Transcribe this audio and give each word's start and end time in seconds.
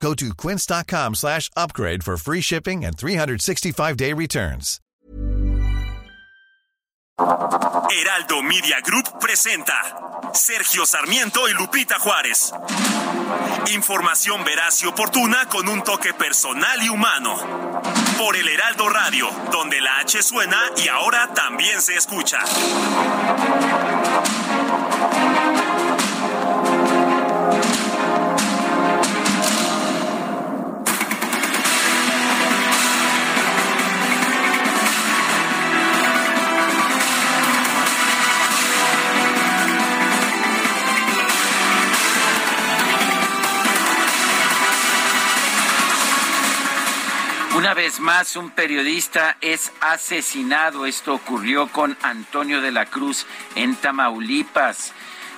Go 0.00 0.14
to 0.14 0.34
quince.com 0.34 1.14
slash 1.14 1.50
upgrade 1.56 2.04
for 2.04 2.16
free 2.16 2.40
shipping 2.40 2.84
and 2.84 2.96
365-day 2.96 4.12
returns. 4.12 4.80
Heraldo 7.18 8.42
Media 8.42 8.80
Group 8.84 9.18
presenta 9.18 9.72
Sergio 10.34 10.84
Sarmiento 10.84 11.48
y 11.48 11.54
Lupita 11.54 11.98
Juárez. 11.98 12.52
Información 13.74 14.44
veraz 14.44 14.82
y 14.82 14.86
oportuna 14.86 15.48
con 15.48 15.66
un 15.68 15.82
toque 15.82 16.12
personal 16.12 16.82
y 16.82 16.90
humano. 16.90 17.36
Por 18.18 18.36
el 18.36 18.46
Heraldo 18.48 18.90
Radio, 18.90 19.30
donde 19.50 19.80
la 19.80 19.98
H 20.00 20.22
suena 20.22 20.58
y 20.76 20.88
ahora 20.88 21.32
también 21.32 21.80
se 21.80 21.96
escucha. 21.96 22.38
Una 47.56 47.72
vez 47.72 48.00
más, 48.00 48.36
un 48.36 48.50
periodista 48.50 49.38
es 49.40 49.72
asesinado. 49.80 50.84
Esto 50.84 51.14
ocurrió 51.14 51.68
con 51.68 51.96
Antonio 52.02 52.60
de 52.60 52.70
la 52.70 52.84
Cruz 52.84 53.26
en 53.54 53.76
Tamaulipas. 53.76 54.92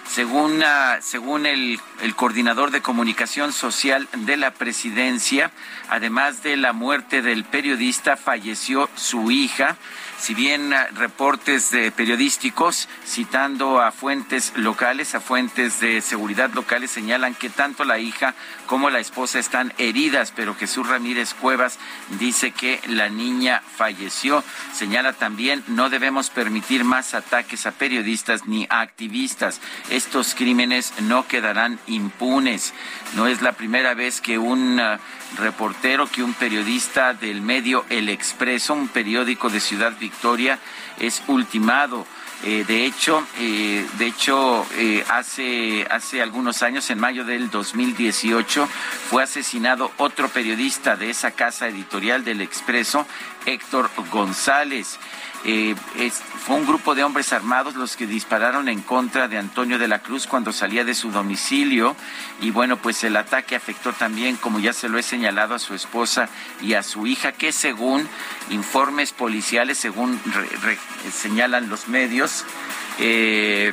Según, 0.05 0.61
ah, 0.65 0.99
según 1.01 1.47
el, 1.47 1.79
el, 2.03 2.17
coordinador 2.17 2.73
de 2.73 2.83
comunicación 2.83 3.53
social 3.53 4.09
de 4.13 4.37
la 4.37 4.51
presidencia, 4.51 5.53
además 5.89 6.43
de 6.43 6.57
la 6.57 6.73
muerte 6.73 7.23
del 7.23 7.45
periodista, 7.45 8.17
falleció 8.17 8.91
su 8.97 9.31
hija 9.31 9.77
si 10.19 10.35
bien 10.35 10.73
ah, 10.73 10.89
reportes 10.95 11.71
de 11.71 11.93
periodísticos 11.93 12.89
citando 13.07 13.81
a 13.81 13.93
fuentes 13.93 14.53
locales, 14.57 15.15
a 15.15 15.21
fuentes 15.21 15.81
de 15.81 16.01
seguridad 16.01 16.51
locales, 16.53 16.91
señalan 16.91 17.35
que 17.35 17.51
tanto 17.51 17.85
la 17.85 17.99
hija 17.99 18.35
como 18.67 18.91
la 18.91 18.99
esposa 18.99 19.39
están 19.39 19.73
heridas, 19.79 20.33
pero 20.35 20.55
Jesús 20.55 20.89
Ramírez 20.89 21.35
Cuevas 21.35 21.79
dice 22.19 22.51
que 22.51 22.81
la 22.89 23.09
niña 23.09 23.63
falleció. 23.77 24.43
Señala 24.73 25.13
también, 25.13 25.63
no 25.69 25.91
debemos 25.91 26.31
permitir 26.31 26.85
más 26.85 27.15
ataques 27.15 27.67
a 27.67 27.73
periodistas 27.73 28.47
ni 28.47 28.67
a 28.71 28.81
activistas. 28.81 29.61
Estos 29.91 30.35
crímenes 30.35 30.93
no 31.03 31.27
quedarán 31.27 31.79
impunes. 31.87 32.75
No 33.15 33.27
es 33.27 33.43
la 33.43 33.53
primera 33.53 33.95
vez 33.95 34.21
que 34.21 34.39
un 34.39 34.81
uh, 34.81 34.99
reportero, 35.37 36.07
que 36.07 36.23
un 36.23 36.35
periodista 36.35 37.15
del 37.15 37.43
medio 37.43 37.85
El 37.89 38.09
Expreso, 38.09 38.75
un 38.75 38.89
periódico 38.89 39.51
de 39.51 39.61
Ciudad 39.61 39.93
Victoria, 39.99 40.59
es 40.99 41.23
ultimado. 41.29 42.07
Eh, 42.45 42.65
de 42.69 42.87
hecho, 42.87 43.27
eh, 43.41 43.85
de 43.99 44.07
hecho 44.07 44.65
eh, 44.77 45.05
hace, 45.09 45.85
hace 45.91 46.23
algunos 46.23 46.63
años, 46.63 46.89
en 46.91 47.01
mayo 47.01 47.25
del 47.25 47.51
2018, 47.51 48.69
fue 49.11 49.25
asesinado 49.25 49.91
otro 49.97 50.29
periodista 50.29 50.95
de 50.95 51.11
esa 51.11 51.33
casa 51.33 51.67
editorial 51.67 52.25
del 52.25 52.41
Expreso, 52.41 53.07
Héctor 53.45 53.91
González. 54.13 55.01
Eh, 55.45 55.75
fue 56.45 56.57
un 56.57 56.67
grupo 56.67 56.95
de 56.95 57.05
hombres 57.05 57.33
armados 57.33 57.75
los 57.77 57.97
que 57.97 58.07
dispararon 58.07 58.69
en 58.69 58.83
contra 58.83 59.29
de 59.29 59.39
Antonio 59.39 59.79
de 59.79 59.87
la 59.87 60.01
Cruz 60.01 60.27
cuando 60.27 60.53
salía 60.53 60.85
de 60.85 60.95
su 60.95 61.11
domicilio. 61.11 61.97
Y 62.41 62.51
bueno, 62.51 62.77
pues 62.77 63.05
el 63.05 63.17
ataque 63.17 63.55
afectó 63.55 63.93
también, 63.93 64.37
como 64.37 64.59
ya 64.59 64.73
se 64.73 64.89
lo 64.89 64.99
he 64.99 65.03
señalado, 65.03 65.55
a 65.55 65.59
su 65.59 65.75
esposa 65.75 66.29
y 66.61 66.75
a 66.75 66.83
su 66.83 67.07
hija, 67.07 67.33
que 67.33 67.53
según 67.53 68.09
informes 68.51 69.13
policiales, 69.13 69.79
según 69.79 70.21
señalan 71.13 71.69
los 71.69 71.89
medios, 71.89 72.45
eh, 72.99 73.73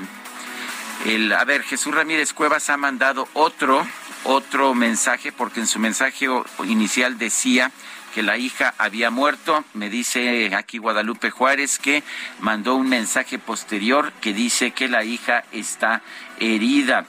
el, 1.06 1.32
a 1.34 1.44
ver, 1.46 1.64
Jesús 1.64 1.94
Ramírez 1.94 2.34
Cuevas 2.34 2.70
ha 2.70 2.78
mandado 2.78 3.28
otro, 3.34 3.86
otro 4.24 4.74
mensaje, 4.74 5.32
porque 5.32 5.60
en 5.60 5.68
su 5.68 5.80
mensaje 5.80 6.28
inicial 6.64 7.18
decía 7.18 7.72
que 8.16 8.24
la 8.24 8.38
hija 8.38 8.74
había 8.78 9.10
muerto. 9.10 9.66
Me 9.74 9.90
dice 9.90 10.56
aquí 10.56 10.78
Guadalupe 10.78 11.32
Juárez 11.32 11.78
que 11.78 12.02
mandó 12.40 12.76
un 12.76 12.88
mensaje 12.88 13.40
posterior 13.40 14.14
que 14.22 14.34
dice 14.34 14.72
que 14.72 14.88
la 14.88 15.04
hija 15.04 15.44
está 15.52 16.02
herida. 16.40 17.06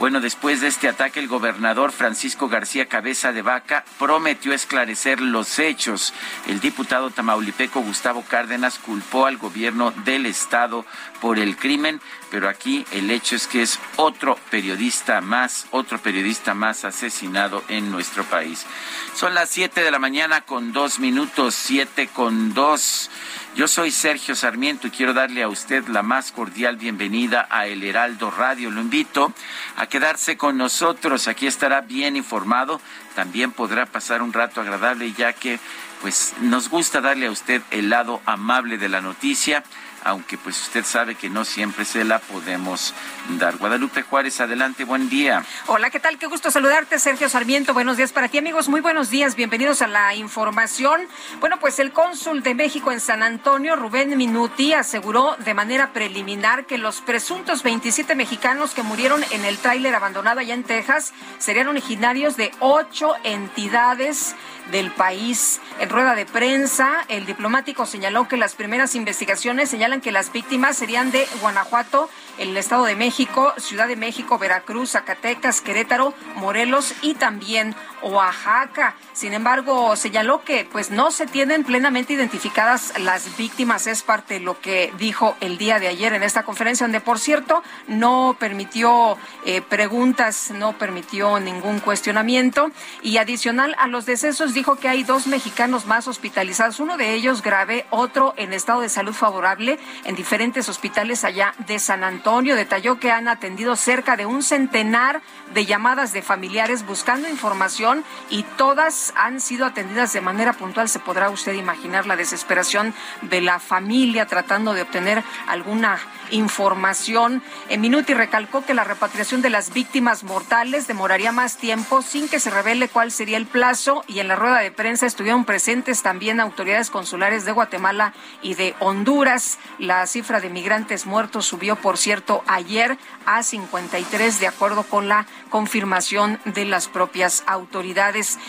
Bueno, 0.00 0.20
después 0.20 0.60
de 0.60 0.68
este 0.68 0.88
ataque, 0.88 1.18
el 1.18 1.26
gobernador 1.26 1.90
Francisco 1.90 2.48
García 2.48 2.86
Cabeza 2.86 3.32
de 3.32 3.42
Vaca 3.42 3.84
prometió 3.98 4.52
esclarecer 4.52 5.20
los 5.20 5.60
hechos. 5.60 6.12
El 6.46 6.58
diputado 6.60 7.10
tamaulipeco 7.10 7.80
Gustavo 7.80 8.22
Cárdenas 8.22 8.78
culpó 8.78 9.26
al 9.26 9.38
gobierno 9.38 9.92
del 10.04 10.26
estado 10.26 10.84
por 11.20 11.40
el 11.40 11.56
crimen, 11.56 12.00
pero 12.30 12.48
aquí 12.48 12.84
el 12.92 13.10
hecho 13.10 13.36
es 13.36 13.46
que 13.46 13.62
es 13.62 13.78
otro 13.96 14.38
periodista 14.50 15.20
más, 15.20 15.66
otro 15.70 15.98
periodista 15.98 16.54
más 16.54 16.84
asesinado 16.84 17.62
en 17.68 17.90
nuestro 17.90 18.24
país. 18.24 18.66
Son 19.14 19.34
las 19.34 19.48
siete 19.48 19.82
de 19.82 19.90
la 19.90 19.98
mañana 19.98 20.42
con 20.42 20.72
dos 20.72 20.98
minutos, 20.98 21.54
siete 21.54 22.08
con 22.08 22.54
dos. 22.54 23.10
Yo 23.56 23.66
soy 23.66 23.90
Sergio 23.90 24.36
Sarmiento 24.36 24.86
y 24.86 24.90
quiero 24.90 25.14
darle 25.14 25.42
a 25.42 25.48
usted 25.48 25.88
la 25.88 26.02
más 26.02 26.30
cordial 26.30 26.76
bienvenida 26.76 27.48
a 27.50 27.66
El 27.66 27.82
Heraldo 27.82 28.30
Radio. 28.30 28.70
Lo 28.70 28.80
invito 28.80 29.32
a 29.76 29.86
quedarse 29.86 30.36
con 30.36 30.56
nosotros. 30.56 31.26
Aquí 31.26 31.46
estará 31.46 31.80
bien 31.80 32.16
informado. 32.16 32.80
También 33.16 33.50
podrá 33.50 33.86
pasar 33.86 34.22
un 34.22 34.32
rato 34.32 34.60
agradable 34.60 35.12
ya 35.12 35.32
que 35.32 35.58
pues 36.00 36.34
nos 36.40 36.68
gusta 36.68 37.00
darle 37.00 37.26
a 37.26 37.30
usted 37.32 37.62
el 37.72 37.90
lado 37.90 38.20
amable 38.26 38.78
de 38.78 38.88
la 38.88 39.00
noticia 39.00 39.64
aunque 40.04 40.38
pues 40.38 40.60
usted 40.60 40.84
sabe 40.84 41.14
que 41.14 41.30
no 41.30 41.44
siempre 41.44 41.84
se 41.84 42.04
la 42.04 42.18
podemos 42.18 42.94
dar. 43.38 43.56
Guadalupe 43.56 44.02
Juárez, 44.02 44.40
adelante, 44.40 44.84
buen 44.84 45.08
día. 45.08 45.44
Hola, 45.66 45.90
¿qué 45.90 46.00
tal? 46.00 46.18
Qué 46.18 46.26
gusto 46.26 46.50
saludarte, 46.50 46.98
Sergio 46.98 47.28
Sarmiento. 47.28 47.74
Buenos 47.74 47.96
días 47.96 48.12
para 48.12 48.28
ti, 48.28 48.38
amigos. 48.38 48.68
Muy 48.68 48.80
buenos 48.80 49.10
días, 49.10 49.34
bienvenidos 49.34 49.82
a 49.82 49.86
la 49.86 50.14
información. 50.14 51.00
Bueno, 51.40 51.58
pues 51.58 51.78
el 51.78 51.92
cónsul 51.92 52.42
de 52.42 52.54
México 52.54 52.92
en 52.92 53.00
San 53.00 53.22
Antonio, 53.22 53.76
Rubén 53.76 54.16
Minuti, 54.16 54.72
aseguró 54.72 55.36
de 55.44 55.54
manera 55.54 55.92
preliminar 55.92 56.66
que 56.66 56.78
los 56.78 57.00
presuntos 57.00 57.62
27 57.62 58.14
mexicanos 58.14 58.74
que 58.74 58.82
murieron 58.82 59.24
en 59.30 59.44
el 59.44 59.58
tráiler 59.58 59.94
abandonado 59.94 60.40
allá 60.40 60.54
en 60.54 60.64
Texas 60.64 61.12
serían 61.38 61.68
originarios 61.68 62.36
de 62.36 62.52
ocho 62.60 63.14
entidades 63.24 64.34
del 64.70 64.90
país. 64.90 65.60
En 65.80 65.90
rueda 65.90 66.14
de 66.14 66.26
prensa, 66.26 67.04
el 67.08 67.26
diplomático 67.26 67.86
señaló 67.86 68.28
que 68.28 68.36
las 68.36 68.54
primeras 68.54 68.94
investigaciones 68.94 69.70
señalan 69.70 70.00
que 70.00 70.12
las 70.12 70.32
víctimas 70.32 70.76
serían 70.76 71.10
de 71.10 71.26
Guanajuato, 71.40 72.08
el 72.38 72.56
Estado 72.56 72.84
de 72.84 72.94
México, 72.94 73.52
Ciudad 73.58 73.88
de 73.88 73.96
México, 73.96 74.38
Veracruz, 74.38 74.90
Zacatecas, 74.92 75.60
Querétaro, 75.60 76.14
Morelos 76.36 76.94
y 77.02 77.14
también 77.14 77.74
Oaxaca. 78.02 78.94
Sin 79.12 79.32
embargo, 79.32 79.96
señaló 79.96 80.44
que 80.44 80.64
pues 80.70 80.90
no 80.90 81.10
se 81.10 81.26
tienen 81.26 81.64
plenamente 81.64 82.12
identificadas 82.12 82.98
las 82.98 83.36
víctimas. 83.36 83.86
Es 83.86 84.02
parte 84.02 84.34
de 84.34 84.40
lo 84.40 84.60
que 84.60 84.92
dijo 84.98 85.36
el 85.40 85.58
día 85.58 85.78
de 85.78 85.88
ayer 85.88 86.12
en 86.12 86.22
esta 86.22 86.42
conferencia, 86.42 86.84
donde 86.84 87.00
por 87.00 87.18
cierto 87.18 87.62
no 87.86 88.36
permitió 88.38 89.16
eh, 89.44 89.62
preguntas, 89.62 90.50
no 90.50 90.78
permitió 90.78 91.40
ningún 91.40 91.80
cuestionamiento. 91.80 92.70
Y 93.02 93.16
adicional 93.16 93.74
a 93.78 93.86
los 93.86 94.06
decesos, 94.06 94.54
dijo 94.54 94.76
que 94.76 94.88
hay 94.88 95.02
dos 95.02 95.26
mexicanos 95.26 95.86
más 95.86 96.06
hospitalizados, 96.08 96.80
uno 96.80 96.96
de 96.96 97.14
ellos 97.14 97.42
grave, 97.42 97.86
otro 97.90 98.34
en 98.36 98.52
estado 98.52 98.80
de 98.80 98.88
salud 98.88 99.14
favorable 99.14 99.78
en 100.04 100.14
diferentes 100.14 100.68
hospitales 100.68 101.24
allá 101.24 101.54
de 101.66 101.78
San 101.78 102.04
Antonio. 102.04 102.56
Detalló 102.56 103.00
que 103.00 103.10
han 103.10 103.28
atendido 103.28 103.76
cerca 103.76 104.16
de 104.16 104.26
un 104.26 104.42
centenar 104.42 105.22
de 105.54 105.66
llamadas 105.66 106.12
de 106.12 106.22
familiares 106.22 106.86
buscando 106.86 107.28
información 107.28 107.87
y 108.30 108.42
todas 108.56 109.12
han 109.16 109.40
sido 109.40 109.66
atendidas 109.66 110.12
de 110.12 110.20
manera 110.20 110.52
puntual. 110.52 110.88
Se 110.88 110.98
podrá 110.98 111.30
usted 111.30 111.54
imaginar 111.54 112.06
la 112.06 112.16
desesperación 112.16 112.94
de 113.22 113.40
la 113.40 113.58
familia 113.58 114.26
tratando 114.26 114.74
de 114.74 114.82
obtener 114.82 115.22
alguna 115.46 115.98
información. 116.30 117.42
En 117.68 117.80
Minuti 117.80 118.14
recalcó 118.14 118.64
que 118.64 118.74
la 118.74 118.84
repatriación 118.84 119.42
de 119.42 119.50
las 119.50 119.72
víctimas 119.72 120.24
mortales 120.24 120.86
demoraría 120.86 121.32
más 121.32 121.56
tiempo 121.56 122.02
sin 122.02 122.28
que 122.28 122.40
se 122.40 122.50
revele 122.50 122.88
cuál 122.88 123.10
sería 123.10 123.38
el 123.38 123.46
plazo 123.46 124.04
y 124.06 124.20
en 124.20 124.28
la 124.28 124.36
rueda 124.36 124.58
de 124.58 124.70
prensa 124.70 125.06
estuvieron 125.06 125.44
presentes 125.44 126.02
también 126.02 126.40
autoridades 126.40 126.90
consulares 126.90 127.44
de 127.44 127.52
Guatemala 127.52 128.12
y 128.42 128.54
de 128.54 128.74
Honduras. 128.80 129.58
La 129.78 130.06
cifra 130.06 130.40
de 130.40 130.50
migrantes 130.50 131.06
muertos 131.06 131.46
subió, 131.46 131.76
por 131.76 131.96
cierto, 131.96 132.42
ayer 132.46 132.98
a 133.24 133.42
53 133.42 134.40
de 134.40 134.46
acuerdo 134.46 134.82
con 134.82 135.08
la 135.08 135.26
confirmación 135.48 136.38
de 136.44 136.64
las 136.64 136.88
propias 136.88 137.44
autoridades. 137.46 137.77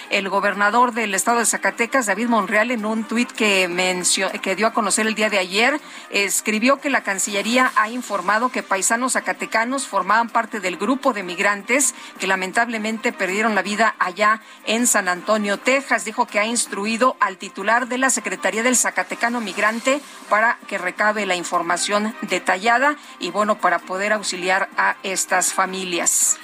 El 0.10 0.30
gobernador 0.30 0.94
del 0.94 1.14
estado 1.14 1.40
de 1.40 1.46
Zacatecas, 1.46 2.08
David 2.08 2.28
Monreal, 2.30 2.72
en 2.72 2.86
un 2.86 3.04
tuit 3.04 3.31
que, 3.31 3.70
que 4.42 4.56
dio 4.56 4.68
a 4.68 4.74
conocer 4.74 5.06
el 5.06 5.14
día 5.14 5.30
de 5.30 5.38
ayer, 5.38 5.80
escribió 6.10 6.80
que 6.80 6.90
la 6.90 7.04
Cancillería 7.04 7.72
ha 7.76 7.90
informado 7.90 8.50
que 8.50 8.64
paisanos 8.64 9.14
zacatecanos 9.14 9.88
formaban 9.88 10.30
parte 10.30 10.60
del 10.60 10.78
grupo 10.78 11.14
de 11.14 11.22
migrantes 11.22 11.94
que 12.20 12.26
lamentablemente 12.26 13.14
perdieron 13.14 13.54
la 13.54 13.62
vida 13.62 13.96
allá 14.00 14.42
en 14.66 14.88
San 14.88 15.08
Antonio, 15.08 15.60
Texas. 15.60 16.06
Dijo 16.06 16.26
que 16.26 16.40
ha 16.40 16.46
instruido 16.46 17.16
al 17.20 17.38
titular 17.38 17.88
de 17.88 18.00
la 18.00 18.10
Secretaría 18.10 18.64
del 18.64 18.78
Zacatecano 18.78 19.42
Migrante 19.42 20.02
para 20.28 20.58
que 20.68 20.80
recabe 20.80 21.28
la 21.28 21.36
información 21.36 22.16
detallada 22.22 22.96
y 23.20 23.30
bueno, 23.30 23.60
para 23.60 23.80
poder 23.80 24.14
auxiliar 24.14 24.70
a 24.76 24.96
estas 25.04 25.54
familias. 25.54 26.40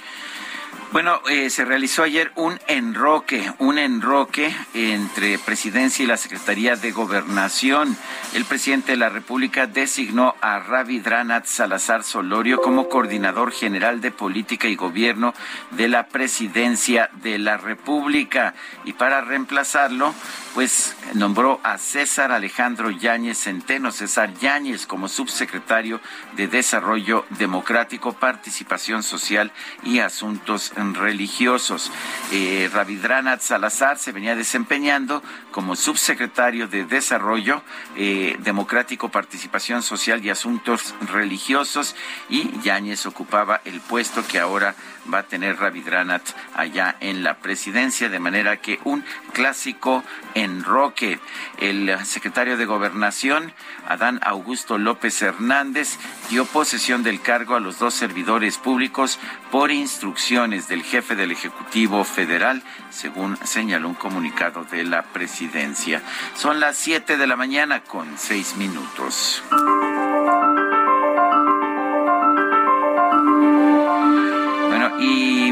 Bueno, 0.92 1.20
eh, 1.28 1.50
se 1.50 1.64
realizó 1.64 2.04
ayer 2.04 2.30
un 2.36 2.58
enroque, 2.68 3.52
un 3.58 3.76
enroque 3.78 4.54
entre 4.72 5.38
Presidencia 5.38 6.04
y 6.04 6.06
la 6.06 6.16
Secretaría 6.16 6.76
de 6.76 6.92
Gobernación. 6.92 7.96
El 8.34 8.44
presidente 8.44 8.92
de 8.92 8.98
la 8.98 9.08
República 9.08 9.66
designó 9.66 10.36
a 10.40 10.60
Dranat 10.60 11.46
Salazar 11.46 12.04
Solorio 12.04 12.62
como 12.62 12.88
coordinador 12.88 13.50
general 13.50 14.00
de 14.00 14.12
política 14.12 14.68
y 14.68 14.76
gobierno 14.76 15.34
de 15.72 15.88
la 15.88 16.06
Presidencia 16.06 17.10
de 17.14 17.38
la 17.38 17.56
República. 17.56 18.54
Y 18.84 18.92
para 18.92 19.20
reemplazarlo, 19.22 20.14
pues 20.56 20.96
nombró 21.12 21.60
a 21.64 21.76
César 21.76 22.32
Alejandro 22.32 22.90
Yáñez 22.90 23.36
Centeno, 23.42 23.92
César 23.92 24.32
Yáñez, 24.38 24.86
como 24.86 25.06
subsecretario 25.06 26.00
de 26.34 26.48
Desarrollo 26.48 27.26
Democrático, 27.38 28.14
Participación 28.14 29.02
Social 29.02 29.52
y 29.84 29.98
Asuntos 29.98 30.72
Religiosos. 30.94 31.92
Eh, 32.32 32.70
Ravidranat 32.72 33.42
Salazar 33.42 33.98
se 33.98 34.12
venía 34.12 34.34
desempeñando 34.34 35.22
como 35.50 35.76
subsecretario 35.76 36.68
de 36.68 36.86
Desarrollo 36.86 37.60
eh, 37.94 38.38
Democrático, 38.38 39.10
Participación 39.10 39.82
Social 39.82 40.24
y 40.24 40.30
Asuntos 40.30 40.94
Religiosos 41.12 41.94
y 42.30 42.58
Yáñez 42.62 43.04
ocupaba 43.04 43.60
el 43.66 43.82
puesto 43.82 44.26
que 44.26 44.38
ahora 44.38 44.74
va 45.12 45.18
a 45.20 45.22
tener 45.24 45.58
Ravidranat 45.58 46.22
allá 46.54 46.96
en 47.00 47.22
la 47.22 47.38
presidencia, 47.38 48.08
de 48.08 48.18
manera 48.18 48.58
que 48.58 48.80
un 48.84 49.04
clásico 49.32 50.04
enroque. 50.34 51.18
El 51.58 51.96
secretario 52.04 52.56
de 52.56 52.66
Gobernación, 52.66 53.52
Adán 53.88 54.20
Augusto 54.22 54.78
López 54.78 55.20
Hernández, 55.22 55.98
dio 56.30 56.44
posesión 56.44 57.02
del 57.02 57.20
cargo 57.20 57.54
a 57.54 57.60
los 57.60 57.78
dos 57.78 57.94
servidores 57.94 58.58
públicos 58.58 59.18
por 59.50 59.70
instrucciones 59.70 60.68
del 60.68 60.82
jefe 60.82 61.16
del 61.16 61.32
Ejecutivo 61.32 62.04
Federal, 62.04 62.62
según 62.90 63.36
señaló 63.44 63.88
un 63.88 63.94
comunicado 63.94 64.64
de 64.64 64.84
la 64.84 65.02
presidencia. 65.02 66.02
Son 66.34 66.60
las 66.60 66.76
siete 66.76 67.16
de 67.16 67.26
la 67.26 67.36
mañana 67.36 67.80
con 67.80 68.18
seis 68.18 68.56
minutos. 68.56 69.42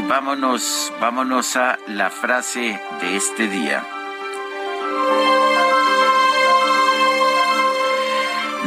Vámonos, 0.07 0.93
vámonos 0.99 1.55
a 1.55 1.77
la 1.87 2.09
frase 2.09 2.79
de 3.01 3.15
este 3.15 3.47
día. 3.47 3.83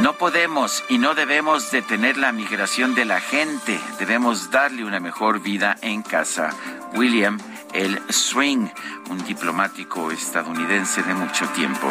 No 0.01 0.13
podemos 0.13 0.83
y 0.87 0.97
no 0.97 1.13
debemos 1.13 1.71
detener 1.71 2.17
la 2.17 2.31
migración 2.31 2.95
de 2.95 3.05
la 3.05 3.19
gente, 3.19 3.79
debemos 3.99 4.49
darle 4.49 4.85
una 4.85 4.99
mejor 4.99 5.41
vida 5.41 5.77
en 5.81 6.03
casa. 6.03 6.51
William 6.93 7.37
L. 7.73 8.01
Swing, 8.09 8.67
un 9.09 9.23
diplomático 9.25 10.11
estadounidense 10.11 11.03
de 11.03 11.13
mucho 11.13 11.45
tiempo. 11.49 11.87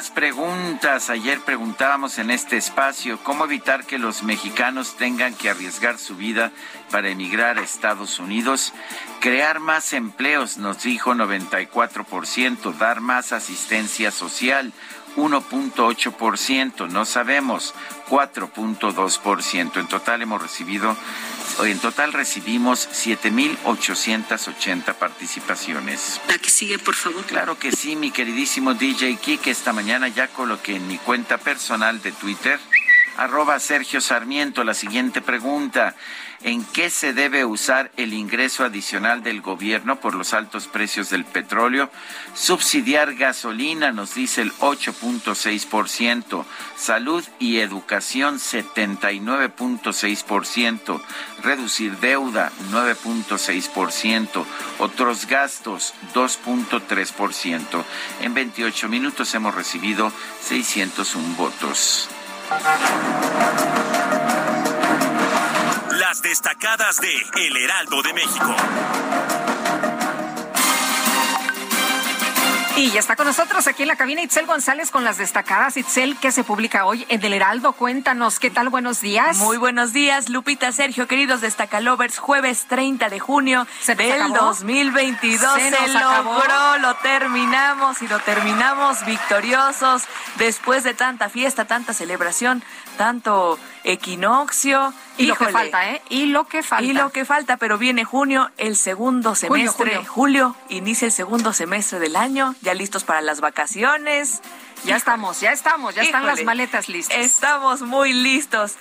Las 0.00 0.10
preguntas, 0.10 1.10
ayer 1.10 1.40
preguntábamos 1.40 2.18
en 2.18 2.30
este 2.30 2.56
espacio, 2.56 3.18
¿cómo 3.22 3.44
evitar 3.44 3.84
que 3.84 3.98
los 3.98 4.22
mexicanos 4.22 4.96
tengan 4.96 5.34
que 5.34 5.50
arriesgar 5.50 5.98
su 5.98 6.16
vida 6.16 6.52
para 6.90 7.10
emigrar 7.10 7.58
a 7.58 7.62
Estados 7.62 8.18
Unidos? 8.18 8.72
Crear 9.20 9.60
más 9.60 9.92
empleos, 9.92 10.56
nos 10.56 10.84
dijo 10.84 11.12
94%, 11.12 12.72
dar 12.78 13.02
más 13.02 13.32
asistencia 13.32 14.10
social, 14.10 14.72
1.8%, 15.16 16.88
no 16.88 17.04
sabemos, 17.04 17.74
4.2%. 18.08 19.80
En 19.80 19.88
total 19.88 20.22
hemos 20.22 20.42
recibido 20.42 20.96
en 21.64 21.78
total 21.78 22.12
recibimos 22.12 22.88
7.880 22.88 24.94
participaciones. 24.94 26.20
La 26.28 26.38
que 26.38 26.48
sigue, 26.48 26.78
por 26.78 26.94
favor. 26.94 27.24
Claro 27.26 27.58
que 27.58 27.72
sí, 27.72 27.96
mi 27.96 28.10
queridísimo 28.10 28.74
DJ 28.74 29.16
Kike. 29.16 29.50
Esta 29.50 29.72
mañana 29.72 30.08
ya 30.08 30.28
coloqué 30.28 30.76
en 30.76 30.88
mi 30.88 30.98
cuenta 30.98 31.38
personal 31.38 32.00
de 32.00 32.12
Twitter, 32.12 32.58
arroba 33.16 33.58
Sergio 33.58 34.00
Sarmiento, 34.00 34.64
la 34.64 34.74
siguiente 34.74 35.20
pregunta 35.20 35.94
en 36.42 36.64
qué 36.64 36.88
se 36.90 37.12
debe 37.12 37.44
usar 37.44 37.90
el 37.96 38.14
ingreso 38.14 38.64
adicional 38.64 39.22
del 39.22 39.42
gobierno 39.42 40.00
por 40.00 40.14
los 40.14 40.32
altos 40.32 40.68
precios 40.68 41.10
del 41.10 41.24
petróleo. 41.24 41.90
Subsidiar 42.34 43.14
gasolina, 43.14 43.90
nos 43.92 44.14
dice 44.14 44.42
el 44.42 44.52
8.6%. 44.54 46.44
Salud 46.76 47.24
y 47.38 47.58
educación, 47.58 48.38
79.6%. 48.38 51.00
Reducir 51.42 51.96
deuda, 51.98 52.52
9.6%. 52.70 54.44
Otros 54.78 55.26
gastos, 55.26 55.92
2.3%. 56.14 57.84
En 58.22 58.32
28 58.34 58.88
minutos 58.88 59.34
hemos 59.34 59.54
recibido 59.54 60.10
601 60.40 61.36
votos. 61.36 62.08
Las 66.10 66.22
destacadas 66.22 67.00
de 67.00 67.46
El 67.46 67.56
Heraldo 67.56 68.02
de 68.02 68.12
México. 68.12 68.56
Y 72.76 72.90
ya 72.90 72.98
está 72.98 73.14
con 73.14 73.26
nosotros 73.26 73.66
aquí 73.68 73.82
en 73.82 73.88
la 73.88 73.96
cabina 73.96 74.20
Itzel 74.22 74.46
González 74.46 74.90
con 74.90 75.04
las 75.04 75.18
destacadas. 75.18 75.76
Itzel, 75.76 76.16
que 76.16 76.32
se 76.32 76.42
publica 76.42 76.84
hoy 76.86 77.06
en 77.10 77.24
El 77.24 77.34
Heraldo. 77.34 77.74
Cuéntanos, 77.74 78.40
¿qué 78.40 78.50
tal? 78.50 78.70
Buenos 78.70 79.00
días. 79.00 79.36
Muy 79.36 79.56
buenos 79.56 79.92
días, 79.92 80.30
Lupita, 80.30 80.72
Sergio, 80.72 81.06
queridos 81.06 81.42
destacalovers. 81.42 82.18
Jueves 82.18 82.64
30 82.68 83.08
de 83.08 83.20
junio 83.20 83.68
del 83.86 84.32
2022. 84.32 85.54
Se, 85.54 85.70
se 85.70 85.88
logró, 85.92 86.78
lo 86.78 86.94
terminamos 86.96 88.02
y 88.02 88.08
lo 88.08 88.18
terminamos 88.18 89.04
victoriosos 89.04 90.04
después 90.38 90.82
de 90.82 90.94
tanta 90.94 91.28
fiesta, 91.28 91.66
tanta 91.66 91.92
celebración, 91.92 92.64
tanto 92.96 93.58
equinoccio. 93.84 94.92
Y 95.16 95.26
lo 95.26 95.36
que 95.36 95.48
falta, 95.48 95.90
¿eh? 95.90 96.02
Y 96.08 96.26
lo 96.26 96.46
que 96.46 96.62
falta. 96.62 96.84
Y 96.84 96.92
lo 96.92 97.10
que 97.10 97.24
falta, 97.24 97.56
pero 97.56 97.78
viene 97.78 98.04
junio, 98.04 98.50
el 98.56 98.76
segundo 98.76 99.34
semestre. 99.34 100.04
Julio, 100.04 100.56
inicia 100.68 101.06
el 101.06 101.12
segundo 101.12 101.52
semestre 101.52 101.98
del 101.98 102.16
año, 102.16 102.54
ya 102.62 102.74
listos 102.74 103.04
para 103.04 103.20
las 103.20 103.40
vacaciones. 103.40 104.40
Ya 104.84 104.96
estamos, 104.96 105.40
ya 105.40 105.52
estamos, 105.52 105.94
ya 105.94 106.02
están 106.02 106.26
las 106.26 106.42
maletas 106.44 106.88
listas. 106.88 107.18
Estamos 107.18 107.82
muy 107.82 108.12
listos. 108.12 108.76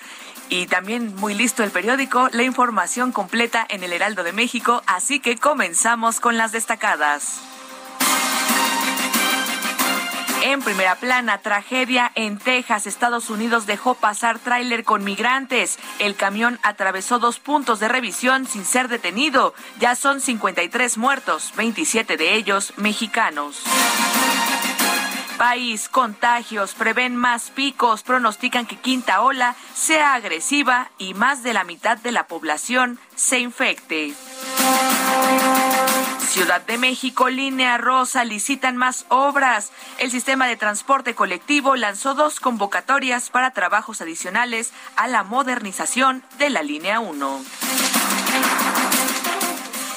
Y 0.51 0.65
también 0.65 1.15
muy 1.15 1.35
listo 1.35 1.63
el 1.63 1.69
periódico, 1.69 2.27
la 2.31 2.41
información 2.41 3.11
completa 3.11 3.65
en 3.69 3.83
el 3.83 3.93
Heraldo 3.93 4.23
de 4.23 4.33
México, 4.33 4.81
así 4.87 5.19
que 5.19 5.37
comenzamos 5.37 6.19
con 6.19 6.37
las 6.37 6.51
destacadas. 6.51 7.39
En 10.41 10.61
primera 10.61 10.95
plana, 10.95 11.39
tragedia 11.39 12.11
en 12.15 12.37
Texas. 12.37 12.87
Estados 12.87 13.29
Unidos 13.29 13.65
dejó 13.65 13.95
pasar 13.95 14.39
tráiler 14.39 14.85
con 14.85 15.03
migrantes. 15.03 15.77
El 15.99 16.15
camión 16.15 16.59
atravesó 16.63 17.19
dos 17.19 17.39
puntos 17.39 17.81
de 17.81 17.89
revisión 17.89 18.47
sin 18.47 18.63
ser 18.63 18.87
detenido. 18.87 19.53
Ya 19.79 19.95
son 19.95 20.21
53 20.21 20.97
muertos, 20.97 21.51
27 21.57 22.15
de 22.15 22.35
ellos 22.35 22.73
mexicanos. 22.77 23.63
país. 25.37 25.87
Contagios 25.87 26.73
prevén 26.73 27.15
más 27.15 27.49
picos, 27.49 28.03
pronostican 28.03 28.65
que 28.65 28.75
quinta 28.75 29.21
ola 29.21 29.55
sea 29.73 30.13
agresiva 30.13 30.91
y 30.97 31.13
más 31.13 31.43
de 31.43 31.53
la 31.53 31.63
mitad 31.63 31.97
de 31.97 32.11
la 32.11 32.27
población 32.27 32.99
se 33.15 33.39
infecte. 33.39 34.13
Ciudad 36.29 36.61
de 36.61 36.77
México, 36.77 37.27
Línea 37.27 37.79
Rosa, 37.79 38.23
licitan 38.23 38.77
más 38.77 39.07
obras. 39.09 39.71
El 39.97 40.11
sistema 40.11 40.45
de 40.45 40.57
transporte 40.57 41.15
colectivo 41.15 41.75
lanzó 41.75 42.13
dos 42.13 42.39
convocatorias 42.39 43.31
para 43.31 43.49
trabajos 43.49 43.99
adicionales 43.99 44.71
a 44.95 45.07
la 45.07 45.23
modernización 45.23 46.23
de 46.37 46.51
la 46.51 46.61
Línea 46.61 46.99
1. 46.99 47.41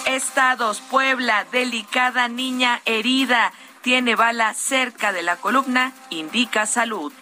Estados, 0.06 0.80
Puebla, 0.80 1.44
delicada 1.52 2.28
niña 2.28 2.80
herida. 2.86 3.52
Tiene 3.82 4.14
bala 4.16 4.54
cerca 4.54 5.12
de 5.12 5.22
la 5.22 5.36
columna, 5.36 5.92
indica 6.08 6.64
salud. 6.64 7.12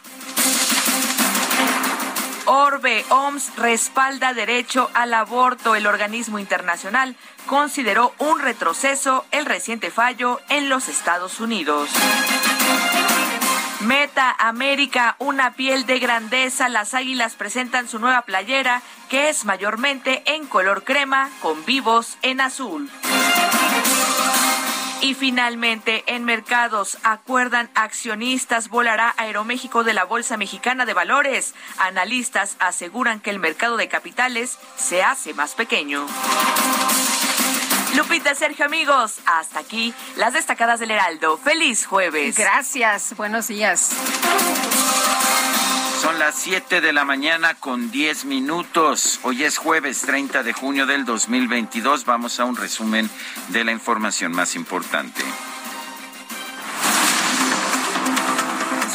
Orbe, 2.52 3.04
OMS 3.10 3.56
respalda 3.56 4.34
derecho 4.34 4.90
al 4.94 5.14
aborto. 5.14 5.76
El 5.76 5.86
organismo 5.86 6.38
internacional 6.40 7.14
consideró 7.50 8.14
un 8.18 8.38
retroceso 8.38 9.24
el 9.32 9.44
reciente 9.44 9.90
fallo 9.90 10.40
en 10.50 10.68
los 10.68 10.86
Estados 10.86 11.40
Unidos. 11.40 11.90
Meta 13.80 14.36
América, 14.38 15.16
una 15.18 15.54
piel 15.54 15.84
de 15.84 15.98
grandeza. 15.98 16.68
Las 16.68 16.94
águilas 16.94 17.34
presentan 17.34 17.88
su 17.88 17.98
nueva 17.98 18.22
playera, 18.22 18.82
que 19.08 19.30
es 19.30 19.44
mayormente 19.44 20.22
en 20.26 20.46
color 20.46 20.84
crema, 20.84 21.28
con 21.42 21.64
vivos 21.64 22.18
en 22.22 22.40
azul. 22.40 22.88
Y 25.00 25.14
finalmente, 25.14 26.04
en 26.06 26.24
mercados, 26.24 26.98
acuerdan 27.02 27.68
accionistas, 27.74 28.68
volará 28.68 29.12
Aeroméxico 29.16 29.82
de 29.82 29.94
la 29.94 30.04
Bolsa 30.04 30.36
Mexicana 30.36 30.86
de 30.86 30.94
Valores. 30.94 31.56
Analistas 31.78 32.54
aseguran 32.60 33.18
que 33.18 33.30
el 33.30 33.40
mercado 33.40 33.76
de 33.76 33.88
capitales 33.88 34.56
se 34.76 35.02
hace 35.02 35.34
más 35.34 35.56
pequeño. 35.56 36.06
Lupita, 37.96 38.34
Sergio, 38.34 38.64
amigos, 38.64 39.18
hasta 39.26 39.58
aquí 39.58 39.92
las 40.16 40.34
destacadas 40.34 40.80
del 40.80 40.92
Heraldo. 40.92 41.38
Feliz 41.38 41.86
jueves. 41.86 42.36
Gracias, 42.36 43.14
buenos 43.16 43.48
días. 43.48 43.90
Son 46.00 46.18
las 46.18 46.36
7 46.36 46.80
de 46.80 46.92
la 46.92 47.04
mañana 47.04 47.54
con 47.54 47.90
10 47.90 48.24
minutos. 48.24 49.20
Hoy 49.22 49.44
es 49.44 49.58
jueves 49.58 50.00
30 50.02 50.42
de 50.42 50.52
junio 50.52 50.86
del 50.86 51.04
2022. 51.04 52.04
Vamos 52.04 52.40
a 52.40 52.44
un 52.44 52.56
resumen 52.56 53.10
de 53.48 53.64
la 53.64 53.72
información 53.72 54.32
más 54.32 54.54
importante. 54.54 55.22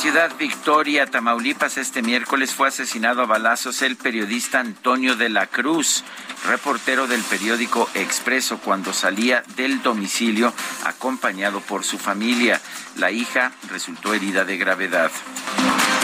Ciudad 0.05 0.31
Victoria, 0.37 1.07
Tamaulipas, 1.07 1.79
este 1.79 2.03
miércoles 2.03 2.53
fue 2.53 2.67
asesinado 2.67 3.23
a 3.23 3.25
balazos 3.25 3.81
el 3.81 3.95
periodista 3.95 4.59
Antonio 4.59 5.15
de 5.15 5.29
la 5.29 5.47
Cruz, 5.47 6.03
reportero 6.47 7.07
del 7.07 7.23
periódico 7.23 7.89
Expreso, 7.95 8.59
cuando 8.59 8.93
salía 8.93 9.43
del 9.55 9.81
domicilio 9.81 10.53
acompañado 10.85 11.59
por 11.59 11.83
su 11.83 11.97
familia. 11.97 12.61
La 12.97 13.09
hija 13.09 13.51
resultó 13.67 14.13
herida 14.13 14.45
de 14.45 14.57
gravedad. 14.57 15.09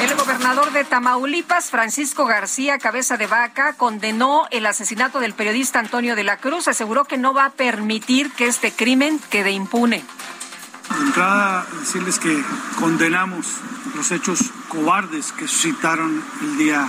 El 0.02 0.16
gobernador 0.16 0.72
de 0.72 0.84
Tamaulipas, 0.84 1.70
Francisco 1.70 2.26
García 2.26 2.80
Cabeza 2.80 3.18
de 3.18 3.28
Vaca, 3.28 3.74
condenó 3.74 4.48
el 4.50 4.66
asesinato 4.66 5.20
del 5.20 5.36
periodista 5.36 5.78
Antonio 5.78 6.16
de 6.16 6.24
la 6.24 6.38
Cruz. 6.38 6.68
Aseguró 6.68 7.06
que 7.06 7.20
no 7.20 7.36
va 7.36 7.46
a 7.46 7.52
permitir 7.52 8.32
que 8.32 8.48
este 8.48 8.72
crimen 8.72 9.20
quede 9.30 9.52
impune. 9.52 10.04
De 10.98 11.06
entrada, 11.06 11.66
decirles 11.80 12.20
que 12.20 12.44
condenamos 12.80 13.46
los 13.96 14.12
hechos 14.12 14.52
cobardes 14.68 15.32
que 15.32 15.48
suscitaron 15.48 16.24
el 16.42 16.58
día 16.58 16.88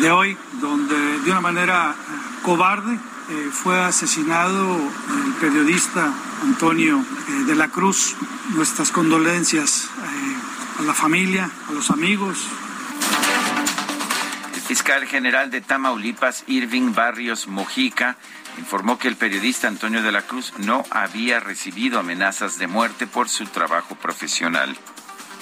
de 0.00 0.10
hoy, 0.10 0.36
donde 0.60 1.20
de 1.20 1.30
una 1.30 1.40
manera 1.40 1.94
cobarde 2.42 2.98
eh, 3.30 3.50
fue 3.50 3.80
asesinado 3.80 4.76
el 4.76 5.32
periodista 5.40 6.12
Antonio 6.42 7.02
eh, 7.28 7.32
de 7.44 7.54
la 7.54 7.68
Cruz. 7.68 8.16
Nuestras 8.54 8.90
condolencias 8.90 9.84
eh, 9.84 10.80
a 10.80 10.82
la 10.82 10.92
familia, 10.92 11.50
a 11.68 11.72
los 11.72 11.90
amigos. 11.90 12.46
El 14.54 14.60
fiscal 14.60 15.06
general 15.06 15.50
de 15.50 15.60
Tamaulipas, 15.60 16.44
Irving 16.48 16.92
Barrios 16.94 17.48
Mojica, 17.48 18.16
informó 18.58 18.98
que 18.98 19.08
el 19.08 19.16
periodista 19.16 19.68
Antonio 19.68 20.02
de 20.02 20.12
la 20.12 20.22
Cruz 20.22 20.52
no 20.64 20.84
había 20.90 21.40
recibido 21.40 21.98
amenazas 21.98 22.58
de 22.58 22.66
muerte 22.66 23.06
por 23.06 23.28
su 23.28 23.44
trabajo 23.46 23.94
profesional. 23.94 24.76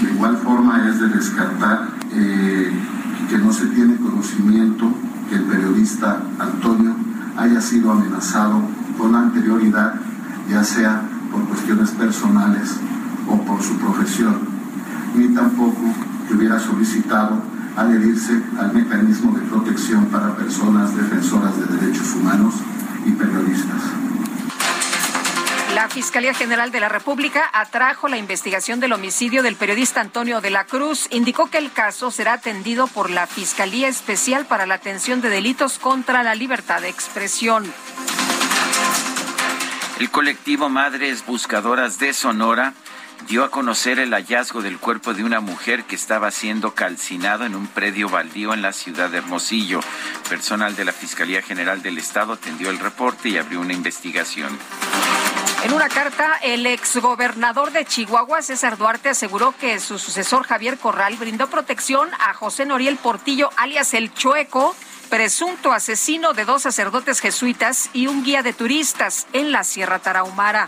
De 0.00 0.10
igual 0.10 0.36
forma 0.38 0.88
es 0.88 1.00
de 1.00 1.08
descartar 1.08 1.88
eh, 2.12 2.72
que 3.28 3.38
no 3.38 3.52
se 3.52 3.66
tiene 3.66 3.96
conocimiento 3.96 4.92
que 5.28 5.36
el 5.36 5.44
periodista 5.44 6.22
Antonio 6.38 6.96
haya 7.36 7.60
sido 7.60 7.92
amenazado 7.92 8.60
con 8.98 9.14
anterioridad, 9.14 9.94
ya 10.48 10.64
sea 10.64 11.02
por 11.30 11.44
cuestiones 11.48 11.90
personales 11.90 12.76
o 13.28 13.40
por 13.42 13.62
su 13.62 13.76
profesión, 13.78 14.40
ni 15.14 15.28
tampoco 15.28 15.80
que 16.28 16.34
hubiera 16.34 16.58
solicitado 16.58 17.42
adherirse 17.76 18.42
al 18.58 18.74
mecanismo 18.74 19.32
de 19.32 19.42
protección 19.42 20.06
para 20.06 20.36
personas 20.36 20.94
defensoras 20.94 21.58
de 21.58 21.78
derechos 21.78 22.14
humanos 22.14 22.54
y 23.04 23.12
periodistas. 23.12 23.82
La 25.74 25.88
Fiscalía 25.88 26.34
General 26.34 26.70
de 26.70 26.80
la 26.80 26.90
República 26.90 27.48
atrajo 27.50 28.06
la 28.06 28.18
investigación 28.18 28.78
del 28.78 28.92
homicidio 28.92 29.42
del 29.42 29.56
periodista 29.56 30.02
Antonio 30.02 30.42
de 30.42 30.50
la 30.50 30.64
Cruz. 30.64 31.08
Indicó 31.10 31.48
que 31.48 31.56
el 31.56 31.72
caso 31.72 32.10
será 32.10 32.34
atendido 32.34 32.88
por 32.88 33.08
la 33.08 33.26
Fiscalía 33.26 33.88
Especial 33.88 34.44
para 34.44 34.66
la 34.66 34.74
Atención 34.74 35.22
de 35.22 35.30
Delitos 35.30 35.78
contra 35.78 36.22
la 36.22 36.34
Libertad 36.34 36.82
de 36.82 36.90
Expresión. 36.90 37.72
El 39.98 40.10
colectivo 40.10 40.68
Madres 40.68 41.24
Buscadoras 41.24 41.98
de 41.98 42.12
Sonora 42.12 42.74
dio 43.26 43.44
a 43.44 43.50
conocer 43.50 43.98
el 43.98 44.12
hallazgo 44.12 44.62
del 44.62 44.78
cuerpo 44.78 45.14
de 45.14 45.24
una 45.24 45.40
mujer 45.40 45.84
que 45.84 45.94
estaba 45.94 46.30
siendo 46.30 46.74
calcinado 46.74 47.44
en 47.44 47.54
un 47.54 47.66
predio 47.66 48.08
baldío 48.08 48.54
en 48.54 48.62
la 48.62 48.72
ciudad 48.72 49.10
de 49.10 49.18
Hermosillo. 49.18 49.80
Personal 50.28 50.76
de 50.76 50.84
la 50.84 50.92
Fiscalía 50.92 51.42
General 51.42 51.82
del 51.82 51.98
Estado 51.98 52.34
atendió 52.34 52.70
el 52.70 52.78
reporte 52.78 53.28
y 53.28 53.38
abrió 53.38 53.60
una 53.60 53.72
investigación. 53.72 54.58
En 55.64 55.72
una 55.72 55.88
carta, 55.88 56.38
el 56.42 56.66
exgobernador 56.66 57.70
de 57.70 57.84
Chihuahua, 57.84 58.42
César 58.42 58.76
Duarte, 58.76 59.10
aseguró 59.10 59.54
que 59.58 59.78
su 59.78 59.98
sucesor 59.98 60.44
Javier 60.44 60.76
Corral 60.76 61.16
brindó 61.16 61.48
protección 61.48 62.08
a 62.18 62.34
José 62.34 62.66
Noriel 62.66 62.96
Portillo, 62.96 63.50
alias 63.56 63.94
El 63.94 64.12
Chueco, 64.12 64.74
presunto 65.08 65.72
asesino 65.72 66.32
de 66.32 66.44
dos 66.44 66.62
sacerdotes 66.62 67.20
jesuitas 67.20 67.90
y 67.92 68.08
un 68.08 68.24
guía 68.24 68.42
de 68.42 68.52
turistas 68.52 69.26
en 69.32 69.52
la 69.52 69.62
Sierra 69.62 70.00
Tarahumara. 70.00 70.66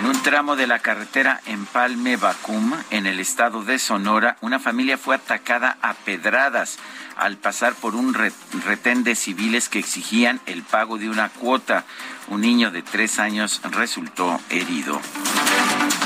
En 0.00 0.06
un 0.06 0.22
tramo 0.22 0.56
de 0.56 0.66
la 0.66 0.78
carretera 0.78 1.42
Empalme 1.44 2.16
Bacum, 2.16 2.72
en 2.90 3.04
el 3.04 3.20
estado 3.20 3.64
de 3.64 3.78
Sonora, 3.78 4.38
una 4.40 4.58
familia 4.58 4.96
fue 4.96 5.16
atacada 5.16 5.76
a 5.82 5.92
pedradas 5.92 6.78
al 7.16 7.36
pasar 7.36 7.74
por 7.74 7.94
un 7.94 8.14
retén 8.14 9.04
de 9.04 9.14
civiles 9.14 9.68
que 9.68 9.78
exigían 9.78 10.40
el 10.46 10.62
pago 10.62 10.96
de 10.96 11.10
una 11.10 11.28
cuota. 11.28 11.84
Un 12.28 12.40
niño 12.40 12.70
de 12.70 12.80
tres 12.80 13.18
años 13.18 13.60
resultó 13.72 14.40
herido. 14.48 14.98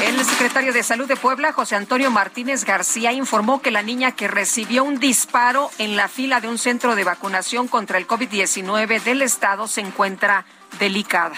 El 0.02 0.24
secretario 0.24 0.72
de 0.72 0.82
Salud 0.82 1.06
de 1.06 1.14
Puebla, 1.14 1.52
José 1.52 1.76
Antonio 1.76 2.10
Martínez 2.10 2.64
García, 2.64 3.12
informó 3.12 3.62
que 3.62 3.70
la 3.70 3.84
niña 3.84 4.10
que 4.10 4.26
recibió 4.26 4.82
un 4.82 4.98
disparo 4.98 5.70
en 5.78 5.94
la 5.94 6.08
fila 6.08 6.40
de 6.40 6.48
un 6.48 6.58
centro 6.58 6.96
de 6.96 7.04
vacunación 7.04 7.68
contra 7.68 7.98
el 7.98 8.08
COVID-19 8.08 9.04
del 9.04 9.22
estado 9.22 9.68
se 9.68 9.82
encuentra 9.82 10.46
delicada. 10.80 11.36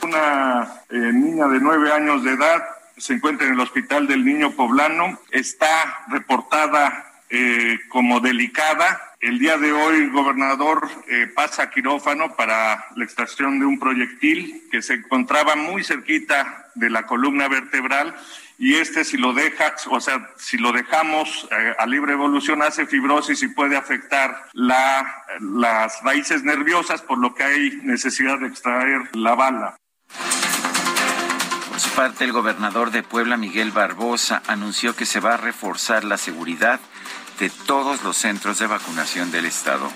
Una 0.00 0.79
eh, 0.90 1.12
niña 1.12 1.46
de 1.46 1.60
nueve 1.60 1.92
años 1.92 2.24
de 2.24 2.32
edad 2.32 2.64
se 2.96 3.14
encuentra 3.14 3.46
en 3.46 3.54
el 3.54 3.60
hospital 3.60 4.08
del 4.08 4.24
niño 4.24 4.50
poblano, 4.52 5.20
está 5.30 6.04
reportada 6.08 7.12
eh, 7.30 7.78
como 7.88 8.18
delicada. 8.18 9.00
El 9.20 9.38
día 9.38 9.56
de 9.56 9.72
hoy 9.72 9.98
el 9.98 10.10
gobernador 10.10 10.90
eh, 11.08 11.28
pasa 11.32 11.62
a 11.62 11.70
quirófano 11.70 12.34
para 12.34 12.86
la 12.96 13.04
extracción 13.04 13.60
de 13.60 13.66
un 13.66 13.78
proyectil 13.78 14.64
que 14.70 14.82
se 14.82 14.94
encontraba 14.94 15.54
muy 15.54 15.84
cerquita 15.84 16.70
de 16.74 16.90
la 16.90 17.06
columna 17.06 17.46
vertebral 17.46 18.14
y 18.58 18.74
este 18.74 19.04
si 19.04 19.16
lo 19.16 19.32
deja, 19.32 19.74
o 19.90 20.00
sea, 20.00 20.28
si 20.36 20.58
lo 20.58 20.72
dejamos 20.72 21.48
a 21.78 21.86
libre 21.86 22.12
evolución 22.12 22.62
hace 22.62 22.86
fibrosis 22.86 23.42
y 23.42 23.48
puede 23.48 23.76
afectar 23.76 24.48
la, 24.52 25.24
las 25.40 26.02
raíces 26.02 26.42
nerviosas, 26.42 27.00
por 27.00 27.18
lo 27.18 27.34
que 27.34 27.44
hay 27.44 27.80
necesidad 27.84 28.38
de 28.38 28.48
extraer 28.48 29.08
la 29.14 29.34
bala. 29.34 29.76
Por 31.80 31.88
su 31.88 31.96
parte, 31.96 32.24
el 32.24 32.32
gobernador 32.32 32.90
de 32.90 33.02
Puebla, 33.02 33.38
Miguel 33.38 33.70
Barbosa, 33.70 34.42
anunció 34.46 34.94
que 34.94 35.06
se 35.06 35.18
va 35.18 35.32
a 35.32 35.36
reforzar 35.38 36.04
la 36.04 36.18
seguridad 36.18 36.78
de 37.38 37.48
todos 37.48 38.04
los 38.04 38.18
centros 38.18 38.58
de 38.58 38.66
vacunación 38.66 39.30
del 39.30 39.46
estado. 39.46 39.90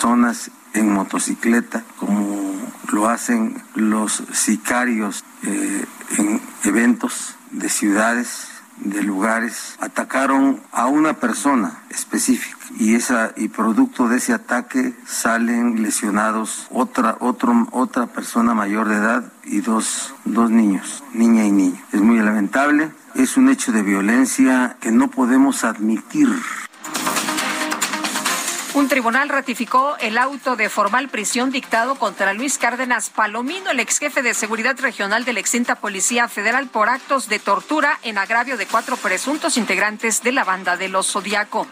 Zonas 0.00 0.50
en 0.74 0.92
motocicleta, 0.92 1.84
como 1.96 2.72
lo 2.90 3.08
hacen 3.08 3.62
los 3.76 4.24
sicarios 4.32 5.22
eh, 5.44 5.86
en 6.18 6.42
eventos 6.64 7.36
de 7.52 7.68
ciudades, 7.68 8.48
de 8.80 9.02
lugares, 9.02 9.76
atacaron 9.80 10.60
a 10.72 10.86
una 10.86 11.14
persona 11.14 11.82
específica 11.90 12.58
y 12.78 12.94
esa 12.94 13.32
y 13.36 13.48
producto 13.48 14.08
de 14.08 14.18
ese 14.18 14.32
ataque 14.32 14.94
salen 15.06 15.82
lesionados 15.82 16.66
otra 16.70 17.16
otro, 17.20 17.68
otra 17.72 18.06
persona 18.06 18.54
mayor 18.54 18.88
de 18.88 18.96
edad 18.96 19.32
y 19.44 19.60
dos, 19.60 20.14
dos 20.24 20.50
niños, 20.50 21.02
niña 21.12 21.44
y 21.44 21.52
niño. 21.52 21.80
Es 21.92 22.00
muy 22.00 22.18
lamentable, 22.18 22.90
es 23.14 23.36
un 23.36 23.48
hecho 23.48 23.72
de 23.72 23.82
violencia 23.82 24.76
que 24.80 24.92
no 24.92 25.08
podemos 25.08 25.64
admitir. 25.64 26.28
Un 28.72 28.88
tribunal 28.88 29.28
ratificó 29.28 29.96
el 29.98 30.16
auto 30.16 30.54
de 30.54 30.68
formal 30.68 31.08
prisión 31.08 31.50
dictado 31.50 31.96
contra 31.96 32.34
Luis 32.34 32.56
Cárdenas 32.56 33.10
Palomino, 33.10 33.72
el 33.72 33.80
ex 33.80 33.98
jefe 33.98 34.22
de 34.22 34.32
seguridad 34.32 34.78
regional 34.78 35.24
de 35.24 35.32
la 35.32 35.40
extinta 35.40 35.74
Policía 35.74 36.28
Federal, 36.28 36.68
por 36.68 36.88
actos 36.88 37.28
de 37.28 37.40
tortura 37.40 37.98
en 38.04 38.16
agravio 38.16 38.56
de 38.56 38.66
cuatro 38.66 38.96
presuntos 38.96 39.56
integrantes 39.56 40.22
de 40.22 40.30
la 40.30 40.44
banda 40.44 40.76
de 40.76 40.88
los 40.88 41.10
Zodiaco. 41.10 41.66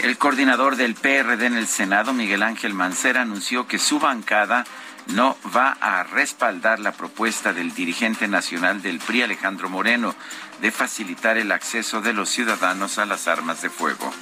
El 0.00 0.16
coordinador 0.16 0.76
del 0.76 0.94
PRD 0.94 1.46
en 1.46 1.56
el 1.56 1.66
Senado, 1.66 2.12
Miguel 2.12 2.44
Ángel 2.44 2.72
Mancera, 2.72 3.22
anunció 3.22 3.66
que 3.66 3.80
su 3.80 3.98
bancada 3.98 4.64
no 5.08 5.36
va 5.54 5.76
a 5.80 6.04
respaldar 6.04 6.78
la 6.78 6.92
propuesta 6.92 7.52
del 7.52 7.74
dirigente 7.74 8.28
nacional 8.28 8.80
del 8.80 9.00
PRI, 9.00 9.22
Alejandro 9.22 9.68
Moreno, 9.68 10.14
de 10.60 10.70
facilitar 10.70 11.36
el 11.36 11.50
acceso 11.50 12.00
de 12.00 12.12
los 12.12 12.30
ciudadanos 12.30 12.98
a 12.98 13.06
las 13.06 13.26
armas 13.26 13.60
de 13.60 13.70
fuego 13.70 14.12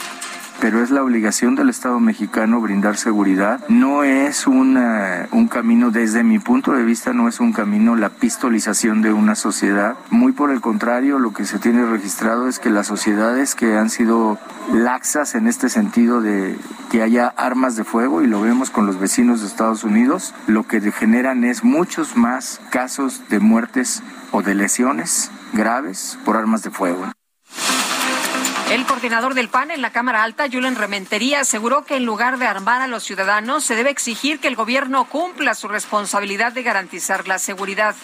pero 0.61 0.83
es 0.83 0.91
la 0.91 1.03
obligación 1.03 1.55
del 1.55 1.69
Estado 1.69 2.01
mexicano 2.01 2.61
brindar 2.61 2.97
seguridad. 2.97 3.61
No 3.69 4.05
es 4.05 4.47
una, 4.47 5.29
un 5.31 5.49
camino, 5.49 5.91
desde 5.91 6.25
mi 6.25 6.39
punto 6.39 6.73
de 6.73 6.85
vista, 6.85 7.13
no 7.13 7.29
es 7.29 7.41
un 7.41 7.53
camino 7.53 7.97
la 7.97 8.11
pistolización 8.11 9.03
de 9.03 9.13
una 9.13 9.35
sociedad. 9.35 9.97
Muy 10.11 10.33
por 10.33 10.51
el 10.51 10.61
contrario, 10.61 11.19
lo 11.19 11.33
que 11.33 11.45
se 11.45 11.59
tiene 11.59 11.85
registrado 11.85 12.49
es 12.49 12.59
que 12.59 12.71
las 12.71 12.87
sociedades 12.87 13.55
que 13.55 13.77
han 13.77 13.91
sido 13.91 14.39
laxas 14.73 15.35
en 15.35 15.47
este 15.47 15.69
sentido 15.69 16.21
de 16.21 16.57
que 16.91 17.03
haya 17.03 17.29
armas 17.37 17.77
de 17.77 17.85
fuego, 17.85 18.23
y 18.23 18.27
lo 18.27 18.41
vemos 18.41 18.71
con 18.71 18.87
los 18.87 18.99
vecinos 18.99 19.41
de 19.41 19.47
Estados 19.47 19.85
Unidos, 19.85 20.35
lo 20.47 20.67
que 20.67 20.81
generan 20.93 21.45
es 21.45 21.65
muchos 21.65 22.17
más 22.17 22.61
casos 22.71 23.23
de 23.29 23.41
muertes 23.41 24.03
o 24.31 24.43
de 24.43 24.55
lesiones 24.55 25.31
graves 25.53 26.19
por 26.25 26.37
armas 26.37 26.63
de 26.63 26.71
fuego. 26.71 27.07
El 28.71 28.85
coordinador 28.85 29.33
del 29.33 29.49
PAN 29.49 29.71
en 29.71 29.81
la 29.81 29.93
Cámara 29.93 30.23
Alta, 30.23 30.45
Julen 30.53 30.77
Rementería, 30.77 31.41
aseguró 31.41 31.87
que 31.87 31.97
en 31.97 32.05
lugar 32.05 32.39
de 32.39 32.47
armar 32.47 32.83
a 32.83 32.87
los 32.87 33.03
ciudadanos, 33.03 33.65
se 33.65 33.75
debe 33.75 33.89
exigir 33.89 34.41
que 34.41 34.49
el 34.49 34.57
gobierno 34.57 35.07
cumpla 35.07 35.55
su 35.55 35.69
responsabilidad 35.69 36.53
de 36.53 36.63
garantizar 36.63 37.27
la 37.27 37.39
seguridad. 37.39 37.97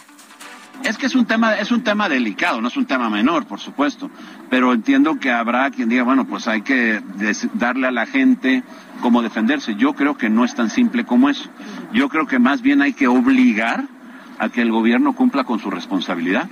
Es 0.83 0.97
que 0.97 1.04
es 1.04 1.14
un 1.14 1.26
tema, 1.26 1.54
es 1.56 1.71
un 1.71 1.85
tema 1.85 2.09
delicado, 2.09 2.62
no 2.62 2.68
es 2.68 2.78
un 2.78 2.87
tema 2.87 3.11
menor, 3.11 3.47
por 3.47 3.61
supuesto, 3.61 4.11
pero 4.49 4.73
entiendo 4.73 5.21
que 5.21 5.30
habrá 5.30 5.71
quien 5.71 5.90
diga, 5.90 6.02
bueno, 6.02 6.26
pues 6.26 6.49
hay 6.49 6.62
que 6.62 7.02
darle 7.52 7.88
a 7.88 7.90
la 7.90 8.06
gente 8.06 8.62
cómo 9.02 9.21
defenderse. 9.21 9.75
Yo 9.75 9.92
creo 9.92 10.16
que 10.16 10.30
no 10.30 10.47
es 10.47 10.54
tan 10.54 10.71
simple 10.71 11.04
como 11.04 11.28
eso. 11.28 11.50
Yo 11.92 12.09
creo 12.09 12.26
que 12.26 12.38
más 12.38 12.62
bien 12.62 12.80
hay 12.80 12.94
que 12.94 13.06
obligar 13.06 13.85
a 14.38 14.49
que 14.49 14.62
el 14.62 14.73
gobierno 14.73 15.14
cumpla 15.14 15.44
con 15.44 15.61
su 15.61 15.71
responsabilidad 15.71 16.49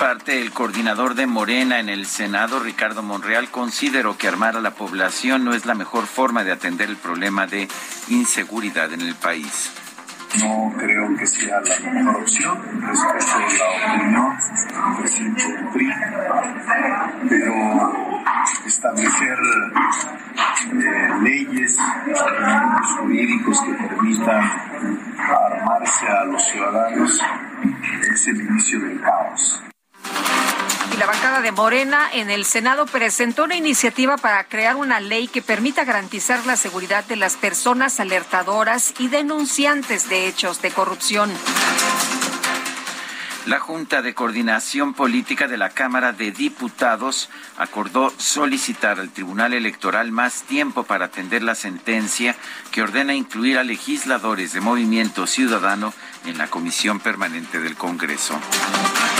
parte, 0.00 0.40
el 0.40 0.50
coordinador 0.52 1.14
de 1.14 1.26
Morena 1.26 1.78
en 1.78 1.90
el 1.90 2.06
Senado, 2.06 2.58
Ricardo 2.58 3.02
Monreal, 3.02 3.50
consideró 3.50 4.16
que 4.16 4.28
armar 4.28 4.56
a 4.56 4.60
la 4.62 4.70
población 4.70 5.44
no 5.44 5.52
es 5.52 5.66
la 5.66 5.74
mejor 5.74 6.06
forma 6.06 6.42
de 6.42 6.52
atender 6.52 6.88
el 6.88 6.96
problema 6.96 7.46
de 7.46 7.68
inseguridad 8.08 8.90
en 8.94 9.02
el 9.02 9.14
país. 9.14 9.70
No 10.38 10.72
creo 10.78 11.14
que 11.18 11.26
sea 11.26 11.60
la 11.60 11.90
mejor 11.90 12.16
opción, 12.22 12.80
respeto 12.80 13.40
la 13.58 13.94
opinión 13.94 14.38
del 14.38 14.96
presidente 15.02 15.42
del 15.42 15.68
pero 17.28 17.92
establecer 18.64 19.38
eh, 20.72 21.08
leyes 21.22 21.76
jurídicos 22.96 23.60
que 23.60 23.72
permitan 23.74 24.50
armarse 25.18 26.08
a 26.08 26.24
los 26.24 26.42
ciudadanos 26.46 27.20
es 28.14 28.28
el 28.28 28.40
inicio 28.40 28.80
del 28.80 28.98
caos 29.02 29.62
y 30.92 30.96
la 30.96 31.06
bancada 31.06 31.40
de 31.40 31.52
Morena 31.52 32.08
en 32.12 32.30
el 32.30 32.44
Senado 32.44 32.86
presentó 32.86 33.44
una 33.44 33.56
iniciativa 33.56 34.16
para 34.16 34.44
crear 34.44 34.76
una 34.76 35.00
ley 35.00 35.28
que 35.28 35.42
permita 35.42 35.84
garantizar 35.84 36.44
la 36.46 36.56
seguridad 36.56 37.04
de 37.04 37.16
las 37.16 37.36
personas 37.36 38.00
alertadoras 38.00 38.94
y 38.98 39.08
denunciantes 39.08 40.08
de 40.08 40.26
hechos 40.26 40.62
de 40.62 40.70
corrupción. 40.70 41.30
La 43.46 43.58
Junta 43.58 44.02
de 44.02 44.14
Coordinación 44.14 44.92
Política 44.92 45.48
de 45.48 45.56
la 45.56 45.70
Cámara 45.70 46.12
de 46.12 46.30
Diputados 46.30 47.30
acordó 47.56 48.12
solicitar 48.18 49.00
al 49.00 49.10
Tribunal 49.10 49.54
Electoral 49.54 50.12
más 50.12 50.42
tiempo 50.42 50.84
para 50.84 51.06
atender 51.06 51.42
la 51.42 51.54
sentencia 51.54 52.36
que 52.70 52.82
ordena 52.82 53.14
incluir 53.14 53.58
a 53.58 53.64
legisladores 53.64 54.52
de 54.52 54.60
Movimiento 54.60 55.26
Ciudadano 55.26 55.94
en 56.24 56.38
la 56.38 56.48
Comisión 56.48 57.00
Permanente 57.00 57.60
del 57.60 57.76
Congreso. 57.76 58.38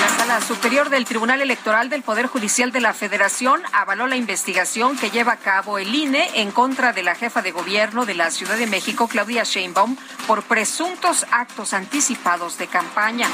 La 0.00 0.08
Sala 0.16 0.40
Superior 0.40 0.90
del 0.90 1.04
Tribunal 1.04 1.40
Electoral 1.40 1.88
del 1.88 2.02
Poder 2.02 2.26
Judicial 2.26 2.72
de 2.72 2.80
la 2.80 2.94
Federación 2.94 3.60
avaló 3.72 4.06
la 4.06 4.16
investigación 4.16 4.96
que 4.96 5.10
lleva 5.10 5.32
a 5.32 5.36
cabo 5.36 5.78
el 5.78 5.94
INE 5.94 6.40
en 6.40 6.50
contra 6.50 6.92
de 6.92 7.02
la 7.02 7.14
jefa 7.14 7.42
de 7.42 7.52
gobierno 7.52 8.06
de 8.06 8.14
la 8.14 8.30
Ciudad 8.30 8.56
de 8.56 8.66
México, 8.66 9.08
Claudia 9.08 9.44
Sheinbaum, 9.44 9.96
por 10.26 10.42
presuntos 10.42 11.26
actos 11.30 11.74
anticipados 11.74 12.58
de 12.58 12.66
campaña. 12.66 13.28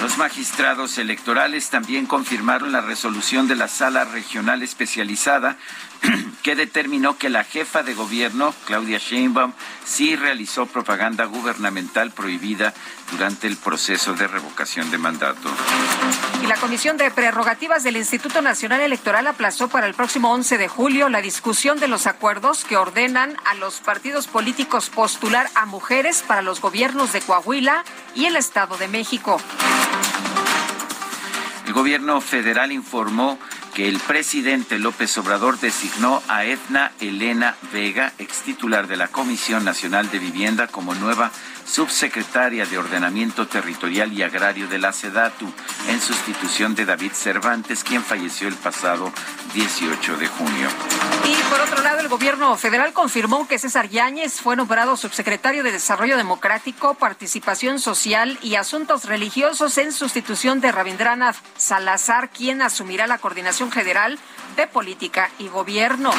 Los 0.00 0.18
magistrados 0.18 0.98
electorales 0.98 1.70
también 1.70 2.06
confirmaron 2.06 2.72
la 2.72 2.80
resolución 2.80 3.46
de 3.46 3.54
la 3.54 3.68
Sala 3.68 4.04
Regional 4.04 4.62
Especializada 4.62 5.58
que 6.42 6.56
determinó 6.56 7.16
que 7.16 7.30
la 7.30 7.44
jefa 7.44 7.82
de 7.82 7.94
gobierno, 7.94 8.54
Claudia 8.66 8.98
Sheinbaum, 8.98 9.52
sí 9.84 10.16
realizó 10.16 10.66
propaganda 10.66 11.24
gubernamental 11.24 12.10
prohibida 12.10 12.74
durante 13.10 13.46
el 13.46 13.56
proceso 13.56 14.14
de 14.14 14.26
revocación 14.26 14.90
de 14.90 14.98
mandato. 14.98 15.48
Y 16.42 16.46
la 16.46 16.56
Comisión 16.56 16.96
de 16.96 17.10
Prerrogativas 17.10 17.84
del 17.84 17.96
Instituto 17.96 18.42
Nacional 18.42 18.80
Electoral 18.80 19.26
aplazó 19.26 19.68
para 19.68 19.86
el 19.86 19.94
próximo 19.94 20.32
11 20.32 20.58
de 20.58 20.68
julio 20.68 21.08
la 21.08 21.20
discusión 21.20 21.78
de 21.78 21.88
los 21.88 22.06
acuerdos 22.06 22.64
que 22.64 22.76
ordenan 22.76 23.36
a 23.44 23.54
los 23.54 23.80
partidos 23.80 24.26
políticos 24.26 24.90
postular 24.90 25.48
a 25.54 25.66
mujeres 25.66 26.24
para 26.26 26.42
los 26.42 26.60
gobiernos 26.60 27.12
de 27.12 27.20
Coahuila 27.20 27.84
y 28.14 28.24
el 28.26 28.36
Estado 28.36 28.76
de 28.76 28.88
México. 28.88 29.40
El 31.66 31.72
gobierno 31.72 32.20
federal 32.20 32.72
informó 32.72 33.38
que 33.74 33.88
el 33.88 33.98
presidente 34.00 34.78
López 34.78 35.16
Obrador 35.18 35.58
designó 35.60 36.22
a 36.28 36.44
Edna 36.44 36.92
Elena 37.00 37.56
Vega, 37.72 38.12
ex 38.18 38.42
titular 38.42 38.88
de 38.88 38.96
la 38.96 39.08
Comisión 39.08 39.64
Nacional 39.64 40.10
de 40.10 40.18
Vivienda, 40.18 40.66
como 40.66 40.94
nueva 40.94 41.30
subsecretaria 41.64 42.66
de 42.66 42.78
Ordenamiento 42.78 43.46
Territorial 43.46 44.12
y 44.12 44.22
Agrario 44.22 44.68
de 44.68 44.78
la 44.78 44.92
SEDATU, 44.92 45.52
en 45.88 46.00
sustitución 46.00 46.74
de 46.74 46.84
David 46.84 47.12
Cervantes, 47.12 47.84
quien 47.84 48.02
falleció 48.02 48.48
el 48.48 48.54
pasado 48.54 49.12
18 49.54 50.16
de 50.16 50.26
junio. 50.28 50.68
Y 51.24 51.34
por 51.50 51.60
otro 51.60 51.82
lado, 51.82 52.00
el 52.00 52.08
gobierno 52.08 52.56
federal 52.56 52.92
confirmó 52.92 53.46
que 53.46 53.58
César 53.58 53.88
Yáñez 53.88 54.40
fue 54.40 54.56
nombrado 54.56 54.96
subsecretario 54.96 55.62
de 55.62 55.72
Desarrollo 55.72 56.16
Democrático, 56.16 56.94
Participación 56.94 57.78
Social 57.78 58.38
y 58.42 58.56
Asuntos 58.56 59.04
Religiosos 59.04 59.78
en 59.78 59.92
sustitución 59.92 60.60
de 60.60 60.72
Rabindranath 60.72 61.36
Salazar, 61.56 62.30
quien 62.30 62.62
asumirá 62.62 63.06
la 63.06 63.18
coordinación 63.18 63.70
general 63.70 64.18
de 64.56 64.66
política 64.66 65.30
y 65.38 65.48
gobierno. 65.48 66.12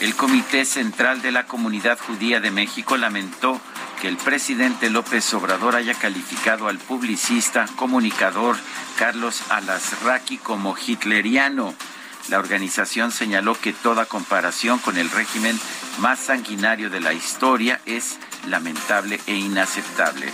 El 0.00 0.16
Comité 0.16 0.64
Central 0.64 1.22
de 1.22 1.30
la 1.30 1.46
Comunidad 1.46 1.98
Judía 1.98 2.40
de 2.40 2.50
México 2.50 2.96
lamentó 2.96 3.60
el 4.06 4.16
presidente 4.18 4.90
López 4.90 5.32
Obrador 5.34 5.76
haya 5.76 5.94
calificado 5.94 6.68
al 6.68 6.78
publicista, 6.78 7.66
comunicador 7.76 8.56
Carlos 8.98 9.42
Alasraqui 9.48 10.36
como 10.38 10.76
hitleriano. 10.76 11.74
La 12.28 12.38
organización 12.38 13.12
señaló 13.12 13.58
que 13.58 13.72
toda 13.72 14.06
comparación 14.06 14.78
con 14.78 14.98
el 14.98 15.10
régimen 15.10 15.58
más 15.98 16.18
sanguinario 16.18 16.90
de 16.90 17.00
la 17.00 17.12
historia 17.12 17.80
es 17.86 18.18
lamentable 18.46 19.20
e 19.26 19.36
inaceptable. 19.36 20.32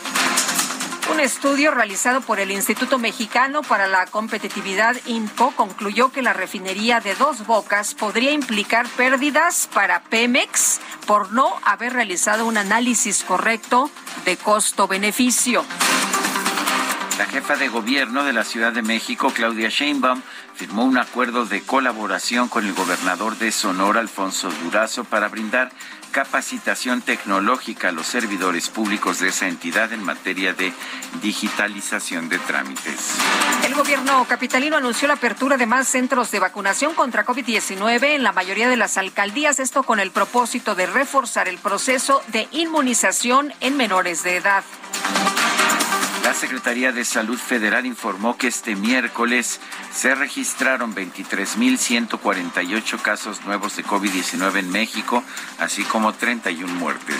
Un 1.11 1.18
estudio 1.18 1.73
realizado 1.73 2.20
por 2.20 2.38
el 2.38 2.53
Instituto 2.53 2.99
Mexicano 2.99 3.62
para 3.62 3.88
la 3.88 4.07
Competitividad 4.07 4.94
INCO 5.07 5.51
concluyó 5.57 6.12
que 6.12 6.23
la 6.23 6.33
refinería 6.33 7.01
de 7.01 7.16
Dos 7.16 7.46
Bocas 7.46 7.94
podría 7.94 8.31
implicar 8.31 8.87
pérdidas 8.90 9.68
para 9.75 10.03
Pemex 10.05 10.81
por 11.07 11.33
no 11.33 11.53
haber 11.64 11.94
realizado 11.94 12.46
un 12.46 12.57
análisis 12.57 13.25
correcto 13.25 13.90
de 14.25 14.37
costo-beneficio. 14.37 15.64
La 17.18 17.27
jefa 17.27 17.57
de 17.57 17.68
gobierno 17.68 18.25
de 18.25 18.33
la 18.33 18.44
Ciudad 18.44 18.73
de 18.73 18.81
México, 18.81 19.33
Claudia 19.35 19.68
Sheinbaum, 19.68 20.23
firmó 20.55 20.85
un 20.85 20.96
acuerdo 20.96 21.44
de 21.44 21.61
colaboración 21.61 22.49
con 22.49 22.64
el 22.64 22.73
gobernador 22.73 23.37
de 23.37 23.53
Sonora, 23.53 24.01
Alfonso 24.01 24.49
Durazo, 24.62 25.05
para 25.05 25.29
brindar 25.29 25.70
capacitación 26.11 27.03
tecnológica 27.03 27.88
a 27.88 27.92
los 27.92 28.07
servidores 28.07 28.68
públicos 28.68 29.20
de 29.20 29.29
esa 29.29 29.49
entidad 29.49 29.92
en 29.92 30.03
materia 30.03 30.53
de 30.53 30.73
digitalización 31.23 32.29
de 32.29 32.38
trámites. 32.38 33.16
El 33.64 33.75
gobierno 33.75 34.25
capitalino 34.29 34.77
anunció 34.77 35.09
la 35.09 35.14
apertura 35.14 35.57
de 35.57 35.66
más 35.66 35.88
centros 35.88 36.31
de 36.31 36.40
vacunación 36.40 36.94
contra 36.94 37.25
COVID-19 37.25 38.14
en 38.14 38.23
la 38.23 38.33
mayoría 38.33 38.68
de 38.68 38.77
las 38.77 38.96
alcaldías, 38.96 39.59
esto 39.61 39.83
con 39.83 40.01
el 40.01 40.11
propósito 40.11 40.75
de 40.75 40.87
reforzar 40.87 41.49
el 41.49 41.59
proceso 41.59 42.23
de 42.29 42.49
inmunización 42.51 43.53
en 43.61 43.77
menores 43.77 44.23
de 44.23 44.37
edad. 44.37 44.64
La 46.31 46.37
Secretaría 46.37 46.93
de 46.93 47.05
Salud 47.05 47.37
Federal 47.37 47.87
informó 47.87 48.37
que 48.37 48.47
este 48.47 48.77
miércoles 48.77 49.59
se 49.93 50.14
registraron 50.14 50.95
23.148 50.95 53.03
casos 53.03 53.45
nuevos 53.45 53.75
de 53.75 53.85
COVID-19 53.85 54.61
en 54.61 54.71
México, 54.71 55.25
así 55.59 55.83
como 55.83 56.12
31 56.12 56.73
muertes. 56.75 57.16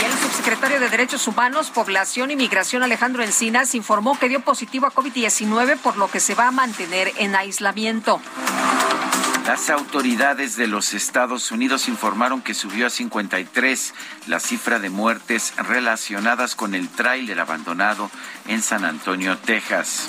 Y 0.00 0.04
el 0.04 0.12
subsecretario 0.12 0.78
de 0.78 0.88
Derechos 0.88 1.26
Humanos, 1.26 1.72
Población 1.72 2.30
y 2.30 2.36
Migración, 2.36 2.84
Alejandro 2.84 3.24
Encinas, 3.24 3.74
informó 3.74 4.16
que 4.16 4.28
dio 4.28 4.38
positivo 4.38 4.86
a 4.86 4.92
COVID-19, 4.92 5.76
por 5.78 5.96
lo 5.96 6.08
que 6.08 6.20
se 6.20 6.36
va 6.36 6.46
a 6.46 6.52
mantener 6.52 7.10
en 7.16 7.34
aislamiento. 7.34 8.20
Las 9.46 9.68
autoridades 9.68 10.56
de 10.56 10.66
los 10.66 10.94
Estados 10.94 11.50
Unidos 11.50 11.88
informaron 11.88 12.40
que 12.40 12.54
subió 12.54 12.86
a 12.86 12.90
53 12.90 13.94
la 14.26 14.40
cifra 14.40 14.78
de 14.78 14.88
muertes 14.88 15.52
relacionadas 15.58 16.54
con 16.56 16.74
el 16.74 16.88
tráiler 16.88 17.38
abandonado 17.38 18.10
en 18.48 18.62
San 18.62 18.86
Antonio, 18.86 19.36
Texas. 19.36 20.06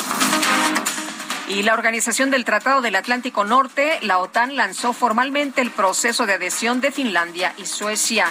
Y 1.50 1.64
la 1.64 1.74
Organización 1.74 2.32
del 2.32 2.46
Tratado 2.46 2.82
del 2.82 2.96
Atlántico 2.96 3.44
Norte, 3.44 4.00
la 4.02 4.20
OTAN, 4.20 4.56
lanzó 4.56 4.94
formalmente 4.94 5.62
el 5.62 5.70
proceso 5.70 6.26
de 6.26 6.36
adhesión 6.36 6.80
de 6.80 6.94
Finlandia 6.94 7.54
y 7.58 7.66
Suecia. 7.66 8.28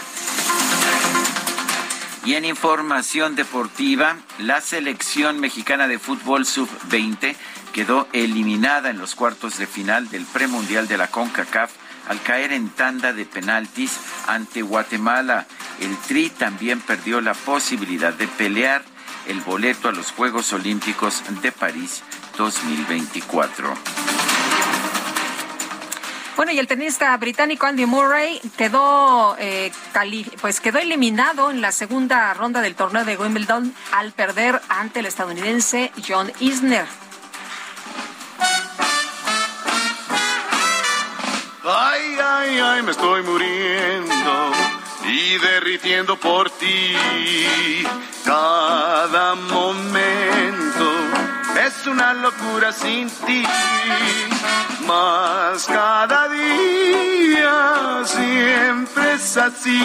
Y 2.24 2.34
en 2.34 2.46
información 2.46 3.36
deportiva, 3.36 4.16
la 4.38 4.62
selección 4.62 5.38
mexicana 5.38 5.86
de 5.86 5.98
fútbol 5.98 6.46
sub-20 6.46 7.36
quedó 7.74 8.06
eliminada 8.12 8.88
en 8.88 8.98
los 8.98 9.16
cuartos 9.16 9.58
de 9.58 9.66
final 9.66 10.08
del 10.08 10.24
premundial 10.26 10.87
de 10.87 10.96
la 10.96 11.08
CONCACAF 11.08 11.72
al 12.08 12.22
caer 12.22 12.52
en 12.52 12.68
tanda 12.68 13.12
de 13.12 13.26
penaltis 13.26 13.98
ante 14.28 14.62
Guatemala. 14.62 15.46
El 15.80 15.96
Tri 15.98 16.30
también 16.30 16.80
perdió 16.80 17.20
la 17.20 17.34
posibilidad 17.34 18.14
de 18.14 18.28
pelear 18.28 18.84
el 19.26 19.40
boleto 19.40 19.88
a 19.88 19.92
los 19.92 20.12
Juegos 20.12 20.52
Olímpicos 20.52 21.24
de 21.42 21.50
París 21.50 22.04
2024. 22.38 23.74
Bueno, 26.37 26.52
y 26.52 26.58
el 26.60 26.68
tenista 26.68 27.16
británico 27.16 27.66
Andy 27.66 27.87
Murray 27.87 28.40
quedó, 28.56 29.37
eh, 29.40 29.72
pues 30.40 30.60
quedó 30.60 30.78
eliminado 30.78 31.50
en 31.50 31.60
la 31.60 31.72
segunda 31.72 32.32
ronda 32.34 32.60
del 32.60 32.76
torneo 32.76 33.04
de 33.04 33.16
Wimbledon 33.16 33.74
al 33.92 34.12
perder 34.12 34.60
ante 34.68 35.00
el 35.00 35.06
estadounidense 35.06 35.90
John 36.06 36.30
Isner. 36.38 36.87
Ay, 41.66 42.18
ay, 42.22 42.59
ay, 42.59 42.83
me 42.83 42.90
estoy 42.90 43.22
muriendo 43.22 44.53
y 45.07 45.38
derritiendo 45.38 46.14
por 46.18 46.50
ti. 46.50 46.94
Cada 48.22 49.35
momento 49.35 50.90
es 51.64 51.87
una 51.87 52.12
locura 52.12 52.70
sin 52.70 53.09
ti. 53.09 53.44
Más 54.87 55.64
cada 55.64 56.29
día 56.29 58.03
siempre 58.05 59.14
es 59.14 59.37
así. 59.38 59.83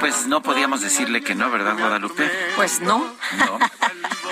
Pues 0.00 0.26
no 0.26 0.42
podíamos 0.42 0.80
decirle 0.80 1.22
que 1.22 1.34
no, 1.34 1.50
¿verdad, 1.50 1.76
Guadalupe? 1.78 2.30
Pues 2.56 2.80
no. 2.80 3.14
No. 3.38 3.58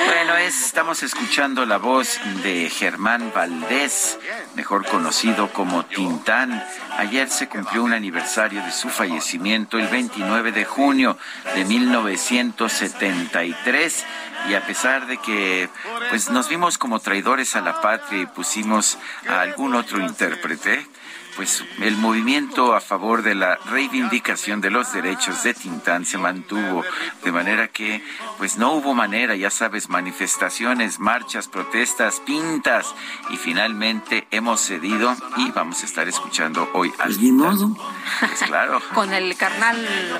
Bueno, 0.06 0.36
estamos 0.36 1.02
escuchando 1.02 1.66
la 1.66 1.76
voz 1.76 2.18
de 2.42 2.70
Germán 2.70 3.32
Valdés, 3.34 4.18
mejor 4.54 4.86
conocido 4.86 5.52
como 5.52 5.84
Tintán. 5.84 6.64
Ayer 6.96 7.28
se 7.28 7.48
cumplió 7.48 7.84
un 7.84 7.92
aniversario 7.92 8.62
de 8.62 8.72
su 8.72 8.88
fallecimiento, 8.88 9.78
el 9.78 9.88
29 9.88 10.52
de 10.52 10.64
junio 10.64 11.18
de 11.54 11.64
1973 11.64 14.06
y 14.48 14.54
a 14.54 14.66
pesar 14.66 15.06
de 15.06 15.18
que 15.18 15.68
pues 16.08 16.30
nos 16.30 16.48
vimos 16.48 16.78
como 16.78 17.00
traidores 17.00 17.54
a 17.56 17.60
la 17.60 17.82
patria 17.82 18.22
y 18.22 18.26
pusimos 18.26 18.96
a 19.28 19.40
algún 19.40 19.74
otro 19.74 20.00
intérprete, 20.00 20.86
pues 21.36 21.64
el 21.80 21.96
movimiento 21.96 22.74
a 22.74 22.80
favor 22.80 23.22
de 23.22 23.34
la 23.34 23.56
reivindicación 23.66 24.60
de 24.60 24.70
los 24.70 24.92
derechos 24.92 25.42
de 25.42 25.54
Tintán 25.54 26.04
se 26.04 26.18
mantuvo, 26.18 26.84
de 27.24 27.32
manera 27.32 27.68
que 27.68 28.02
pues 28.38 28.56
no 28.56 28.72
hubo 28.72 28.94
manera, 28.94 29.36
ya 29.36 29.50
sabes, 29.50 29.88
manifestaciones, 29.88 30.98
marchas, 30.98 31.48
protestas, 31.48 32.20
pintas 32.20 32.94
y 33.30 33.36
finalmente 33.36 34.26
hemos 34.30 34.60
cedido 34.60 35.14
y 35.36 35.50
vamos 35.50 35.82
a 35.82 35.86
estar 35.86 36.08
escuchando 36.08 36.68
hoy 36.74 36.92
al 36.98 37.18
modo. 37.32 37.76
Pues 38.20 38.42
claro. 38.46 38.80
Con 38.94 39.12
el 39.12 39.36
carnal 39.36 39.76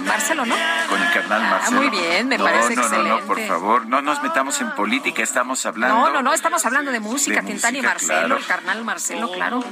Marcelo, 0.07 0.47
¿no? 0.47 0.55
Con 0.89 1.03
el 1.03 1.13
carnal 1.13 1.43
Marcelo. 1.43 1.79
Ah, 1.79 1.81
muy 1.81 1.91
bien, 1.91 2.29
me 2.29 2.39
no, 2.39 2.45
parece 2.45 2.77
no, 2.77 2.83
excelente. 2.83 3.09
No, 3.09 3.21
no, 3.21 3.27
por 3.27 3.41
favor, 3.47 3.87
no 3.87 4.03
nos 4.03 4.23
metamos 4.23 4.61
en 4.61 4.71
política, 4.75 5.23
estamos 5.23 5.65
hablando. 5.67 5.97
No, 5.97 6.11
no, 6.11 6.23
no, 6.23 6.33
estamos 6.33 6.65
hablando 6.67 6.91
de 6.93 7.01
música, 7.01 7.41
de 7.41 7.49
Tintán 7.49 7.77
y 7.77 7.83
Marcelo, 7.83 8.21
claro. 8.21 8.37
el 8.37 8.47
carnal 8.47 8.85
Marcelo, 8.85 9.33
claro. 9.33 9.65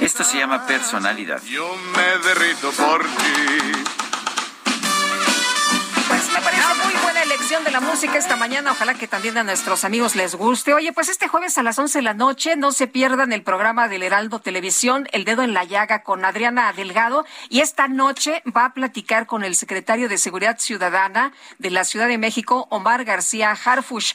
Esto 0.00 0.24
se 0.24 0.38
llama 0.38 0.66
personalidad. 0.66 1.42
Yo 1.44 1.74
me 1.94 2.28
derrito 2.28 2.70
por 2.72 3.02
ti. 3.02 3.72
Pues 6.06 6.32
me 6.32 6.40
parece 6.40 6.74
muy 6.84 6.94
buena 7.02 7.22
elección 7.22 7.64
de 7.64 7.70
la 7.70 7.80
música 7.80 8.18
esta 8.18 8.36
mañana. 8.36 8.72
Ojalá 8.72 8.94
que 8.94 9.08
también 9.08 9.38
a 9.38 9.42
nuestros 9.42 9.84
amigos 9.84 10.14
les 10.14 10.34
guste. 10.34 10.74
Oye, 10.74 10.92
pues 10.92 11.08
este 11.08 11.28
jueves 11.28 11.56
a 11.56 11.62
las 11.62 11.78
11 11.78 11.98
de 11.98 12.02
la 12.02 12.14
noche 12.14 12.56
no 12.56 12.72
se 12.72 12.86
pierdan 12.86 13.32
el 13.32 13.42
programa 13.42 13.88
del 13.88 14.02
Heraldo 14.02 14.38
Televisión, 14.40 15.08
El 15.12 15.24
Dedo 15.24 15.42
en 15.42 15.54
la 15.54 15.64
Llaga, 15.64 16.02
con 16.02 16.24
Adriana 16.24 16.72
Delgado. 16.74 17.24
Y 17.48 17.60
esta 17.60 17.88
noche 17.88 18.42
va 18.54 18.66
a 18.66 18.74
platicar 18.74 19.26
con 19.26 19.44
el 19.44 19.56
secretario 19.56 20.10
de 20.10 20.18
Seguridad 20.18 20.58
Ciudadana 20.58 21.32
de 21.58 21.70
la 21.70 21.84
Ciudad 21.84 22.06
de 22.06 22.18
México, 22.18 22.66
Omar 22.70 23.04
García 23.04 23.52
Harfush. 23.52 24.12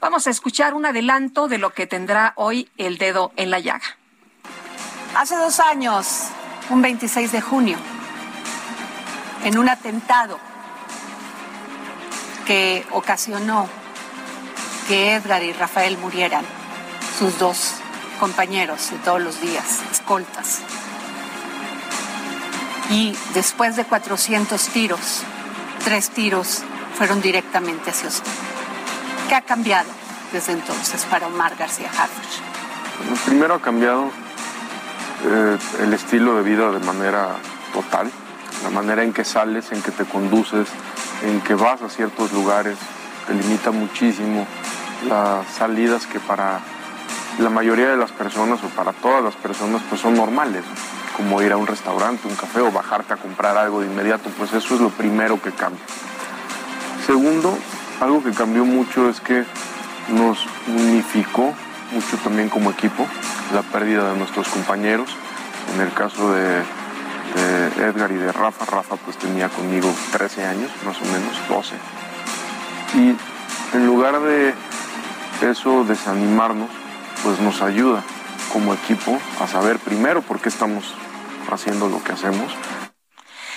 Vamos 0.00 0.26
a 0.28 0.30
escuchar 0.30 0.72
un 0.74 0.86
adelanto 0.86 1.48
de 1.48 1.58
lo 1.58 1.70
que 1.70 1.86
tendrá 1.86 2.32
hoy 2.36 2.70
El 2.76 2.96
Dedo 2.98 3.32
en 3.36 3.50
la 3.50 3.58
Llaga. 3.58 3.96
Hace 5.16 5.34
dos 5.34 5.60
años, 5.60 6.24
un 6.68 6.82
26 6.82 7.32
de 7.32 7.40
junio, 7.40 7.78
en 9.44 9.56
un 9.56 9.66
atentado 9.66 10.38
que 12.44 12.86
ocasionó 12.90 13.66
que 14.86 15.14
Edgar 15.14 15.42
y 15.42 15.54
Rafael 15.54 15.96
murieran, 15.96 16.44
sus 17.18 17.38
dos 17.38 17.76
compañeros 18.20 18.90
de 18.90 18.98
todos 18.98 19.22
los 19.22 19.40
días, 19.40 19.80
escoltas. 19.90 20.58
Y 22.90 23.16
después 23.32 23.74
de 23.76 23.84
400 23.84 24.68
tiros, 24.68 25.22
tres 25.82 26.10
tiros 26.10 26.62
fueron 26.94 27.22
directamente 27.22 27.88
hacia 27.88 28.10
usted. 28.10 28.30
¿Qué 29.30 29.34
ha 29.34 29.40
cambiado 29.40 29.88
desde 30.30 30.52
entonces 30.52 31.06
para 31.06 31.28
Omar 31.28 31.56
García 31.56 31.88
Harfuch? 31.88 33.24
Primero 33.24 33.54
ha 33.54 33.62
cambiado 33.62 34.10
eh, 35.24 35.58
el 35.82 35.92
estilo 35.94 36.36
de 36.36 36.42
vida 36.42 36.70
de 36.70 36.80
manera 36.80 37.36
total, 37.72 38.10
la 38.62 38.70
manera 38.70 39.02
en 39.02 39.12
que 39.12 39.24
sales, 39.24 39.72
en 39.72 39.82
que 39.82 39.90
te 39.90 40.04
conduces, 40.04 40.68
en 41.22 41.40
que 41.40 41.54
vas 41.54 41.82
a 41.82 41.88
ciertos 41.88 42.32
lugares, 42.32 42.76
te 43.26 43.34
limita 43.34 43.70
muchísimo 43.70 44.46
las 45.08 45.46
salidas 45.48 46.06
que 46.06 46.20
para 46.20 46.60
la 47.38 47.50
mayoría 47.50 47.88
de 47.88 47.96
las 47.96 48.12
personas 48.12 48.62
o 48.62 48.68
para 48.68 48.92
todas 48.92 49.22
las 49.22 49.34
personas 49.34 49.82
pues 49.88 50.00
son 50.00 50.14
normales, 50.14 50.64
como 51.16 51.42
ir 51.42 51.52
a 51.52 51.56
un 51.56 51.66
restaurante, 51.66 52.28
un 52.28 52.34
café 52.34 52.60
o 52.60 52.70
bajarte 52.70 53.14
a 53.14 53.16
comprar 53.16 53.56
algo 53.56 53.80
de 53.80 53.86
inmediato, 53.86 54.30
pues 54.38 54.52
eso 54.52 54.74
es 54.74 54.80
lo 54.80 54.90
primero 54.90 55.40
que 55.40 55.50
cambia. 55.50 55.84
Segundo, 57.06 57.56
algo 58.00 58.22
que 58.22 58.32
cambió 58.32 58.64
mucho 58.64 59.08
es 59.08 59.20
que 59.20 59.44
nos 60.08 60.46
unificó 60.68 61.54
mucho 61.92 62.16
también 62.18 62.48
como 62.48 62.70
equipo 62.70 63.06
la 63.52 63.62
pérdida 63.62 64.12
de 64.12 64.18
nuestros 64.18 64.48
compañeros. 64.48 65.10
En 65.74 65.80
el 65.80 65.92
caso 65.92 66.32
de, 66.32 66.62
Edgar 67.78 68.10
y 68.12 68.14
de 68.14 68.32
Rafa, 68.32 68.64
Rafa 68.64 68.96
pues 68.96 69.18
tenía 69.18 69.48
conmigo 69.48 69.92
13 70.12 70.46
años, 70.46 70.70
más 70.84 70.96
o 71.00 71.04
menos 71.04 71.36
12. 71.48 71.74
Y 72.94 73.76
en 73.76 73.86
lugar 73.86 74.20
de 74.20 74.54
eso 75.42 75.84
desanimarnos, 75.84 76.70
pues 77.22 77.40
nos 77.40 77.60
ayuda 77.60 78.02
como 78.52 78.72
equipo 78.72 79.18
a 79.40 79.46
saber 79.46 79.78
primero 79.78 80.22
por 80.22 80.40
qué 80.40 80.48
estamos 80.48 80.94
haciendo 81.50 81.88
lo 81.88 82.02
que 82.02 82.12
hacemos, 82.12 82.52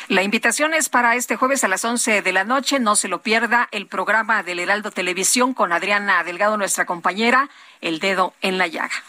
la 0.10 0.24
invitación 0.24 0.74
es 0.74 0.90
para 0.90 1.16
este 1.16 1.36
jueves 1.36 1.64
a 1.64 1.68
las 1.68 1.86
11 1.86 2.24
de 2.24 2.34
la 2.34 2.44
noche. 2.44 2.80
No 2.80 2.96
se 2.96 3.08
lo 3.08 3.22
pierda 3.22 3.70
el 3.72 3.86
programa 3.86 4.42
del 4.42 4.58
Heraldo 4.58 4.90
Televisión 4.90 5.54
con 5.54 5.72
Adriana 5.72 6.24
Delgado, 6.24 6.58
nuestra 6.58 6.88
compañera, 6.88 7.48
El 7.80 8.00
Dedo 8.00 8.34
en 8.42 8.58
la 8.58 8.66
Llaga. 8.66 9.04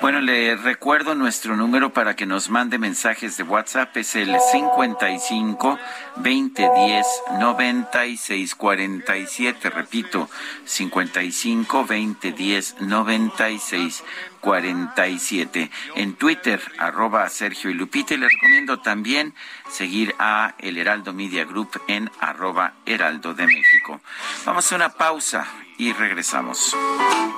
Bueno, 0.00 0.20
le 0.20 0.56
recuerdo 0.56 1.14
nuestro 1.14 1.56
número 1.56 1.92
para 1.92 2.14
que 2.14 2.26
nos 2.26 2.50
mande 2.50 2.78
mensajes 2.78 3.36
de 3.36 3.42
WhatsApp. 3.42 3.96
Es 3.96 4.16
el 4.16 4.36
55 4.52 5.78
2010 6.16 7.06
96 7.38 8.54
47. 8.54 9.70
Repito, 9.70 10.28
55 10.64 11.78
2010 11.78 12.80
96 12.80 14.04
47. 14.40 15.70
En 15.94 16.14
Twitter, 16.14 16.60
arroba 16.78 17.28
Sergio 17.28 17.70
y 17.70 17.74
Lupita. 17.74 18.14
Y 18.14 18.18
le 18.18 18.28
recomiendo 18.28 18.80
también 18.80 19.34
seguir 19.70 20.14
a 20.18 20.54
El 20.58 20.76
Heraldo 20.76 21.12
Media 21.12 21.44
Group 21.44 21.80
en 21.88 22.10
arroba 22.20 22.74
Heraldo 22.84 23.32
de 23.32 23.46
México. 23.46 24.00
Vamos 24.44 24.70
a 24.70 24.76
una 24.76 24.90
pausa 24.90 25.46
y 25.78 25.92
regresamos 25.92 26.74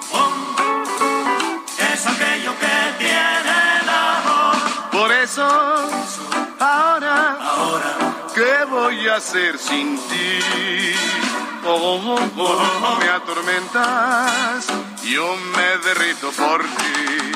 es 0.06 0.45
Ahora, 6.60 7.36
ahora, 7.40 7.96
¿qué 8.32 8.64
voy 8.70 9.08
a 9.08 9.16
hacer 9.16 9.58
sin 9.58 9.96
ti? 9.96 10.94
Oh, 11.64 12.00
oh, 12.06 12.30
oh, 12.38 12.96
me 13.00 13.08
atormentas, 13.08 14.66
yo 15.02 15.36
me 15.56 15.78
derrito 15.84 16.30
por 16.30 16.62
ti. 16.62 17.32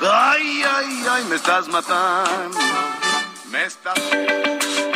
Ay, 0.00 0.62
ay, 0.62 1.06
ay, 1.10 1.24
me 1.24 1.36
estás 1.36 1.68
matando, 1.68 2.58
me 3.50 3.64
estás... 3.64 4.95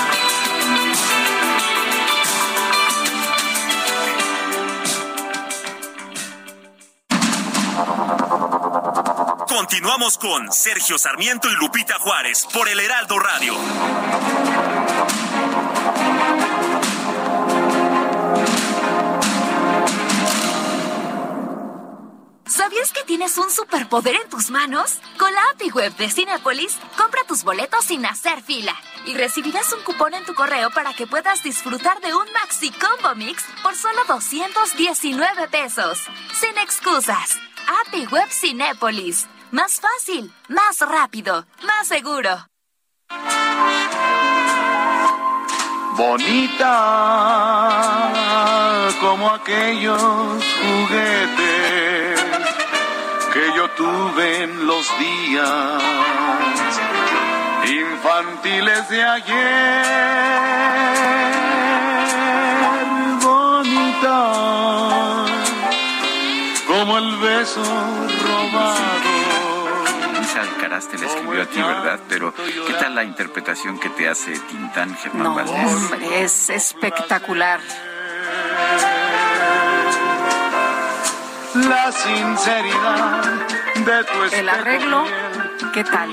Continuamos 9.61 10.17
con 10.17 10.51
Sergio 10.51 10.97
Sarmiento 10.97 11.47
y 11.47 11.53
Lupita 11.53 11.93
Juárez 11.99 12.47
por 12.51 12.67
el 12.67 12.79
Heraldo 12.79 13.19
Radio. 13.19 13.53
¿Sabías 22.47 22.91
que 22.91 23.03
tienes 23.03 23.37
un 23.37 23.51
superpoder 23.51 24.15
en 24.15 24.29
tus 24.31 24.49
manos? 24.49 24.97
Con 25.19 25.31
la 25.31 25.41
API 25.53 25.69
Web 25.69 25.95
de 25.95 26.09
Cinepolis, 26.09 26.79
compra 26.97 27.21
tus 27.27 27.43
boletos 27.43 27.85
sin 27.85 28.03
hacer 28.07 28.41
fila 28.41 28.75
y 29.05 29.13
recibirás 29.13 29.71
un 29.73 29.83
cupón 29.83 30.15
en 30.15 30.25
tu 30.25 30.33
correo 30.33 30.71
para 30.71 30.95
que 30.95 31.05
puedas 31.05 31.43
disfrutar 31.43 32.01
de 32.01 32.15
un 32.15 32.25
Maxi 32.33 32.71
Combo 32.71 33.13
Mix 33.13 33.45
por 33.61 33.75
solo 33.75 33.99
219 34.07 35.47
pesos. 35.49 35.99
Sin 36.33 36.57
excusas. 36.57 37.37
API 37.85 38.07
Web 38.07 38.29
Cinépolis. 38.31 39.27
Más 39.51 39.81
fácil, 39.81 40.33
más 40.47 40.79
rápido, 40.79 41.45
más 41.63 41.85
seguro. 41.85 42.47
Bonita 45.97 46.71
como 49.01 49.29
aquellos 49.29 50.01
juguetes 50.61 52.21
que 53.33 53.53
yo 53.57 53.69
tuve 53.71 54.43
en 54.43 54.65
los 54.65 54.87
días 54.97 55.83
infantiles 57.67 58.87
de 58.87 59.03
ayer. 59.03 59.85
Bonita 63.21 64.31
como 66.67 66.97
el 66.97 67.17
beso 67.17 67.61
robado 67.61 69.10
Alcaraz 70.71 70.87
te 70.87 70.97
la 70.97 71.05
escribió 71.07 71.41
a 71.41 71.45
ti, 71.47 71.61
¿verdad? 71.61 71.99
Pero, 72.07 72.33
¿qué 72.33 72.73
tal 72.79 72.95
la 72.95 73.03
interpretación 73.03 73.77
que 73.77 73.89
te 73.89 74.07
hace 74.07 74.31
Tintán, 74.31 74.95
Germán 74.95 75.23
no, 75.23 75.35
Valdés? 75.35 75.65
Hombre, 75.65 76.23
es 76.23 76.49
espectacular. 76.49 77.59
La 81.53 81.91
sinceridad 81.91 83.21
de 83.75 84.03
tu 84.05 84.35
El 84.35 84.47
arreglo, 84.47 85.03
¿qué 85.73 85.83
tal? 85.83 86.09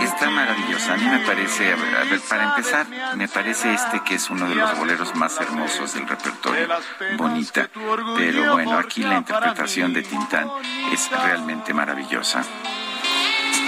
Está 0.00 0.30
maravillosa. 0.30 0.94
A 0.94 0.96
mí 0.96 1.04
me 1.04 1.18
parece, 1.18 1.72
a 1.72 1.76
ver, 1.76 1.96
a 1.96 2.04
ver, 2.04 2.20
para 2.20 2.44
empezar, 2.44 2.86
me 3.14 3.28
parece 3.28 3.74
este 3.74 4.02
que 4.04 4.14
es 4.14 4.30
uno 4.30 4.48
de 4.48 4.54
los 4.54 4.78
boleros 4.78 5.14
más 5.14 5.38
hermosos 5.38 5.92
del 5.92 6.08
repertorio. 6.08 6.68
Bonita. 7.18 7.68
Pero 8.16 8.52
bueno, 8.54 8.78
aquí 8.78 9.02
la 9.02 9.18
interpretación 9.18 9.92
de 9.92 10.02
Tintán 10.02 10.48
es 10.94 11.10
realmente 11.10 11.74
maravillosa. 11.74 12.42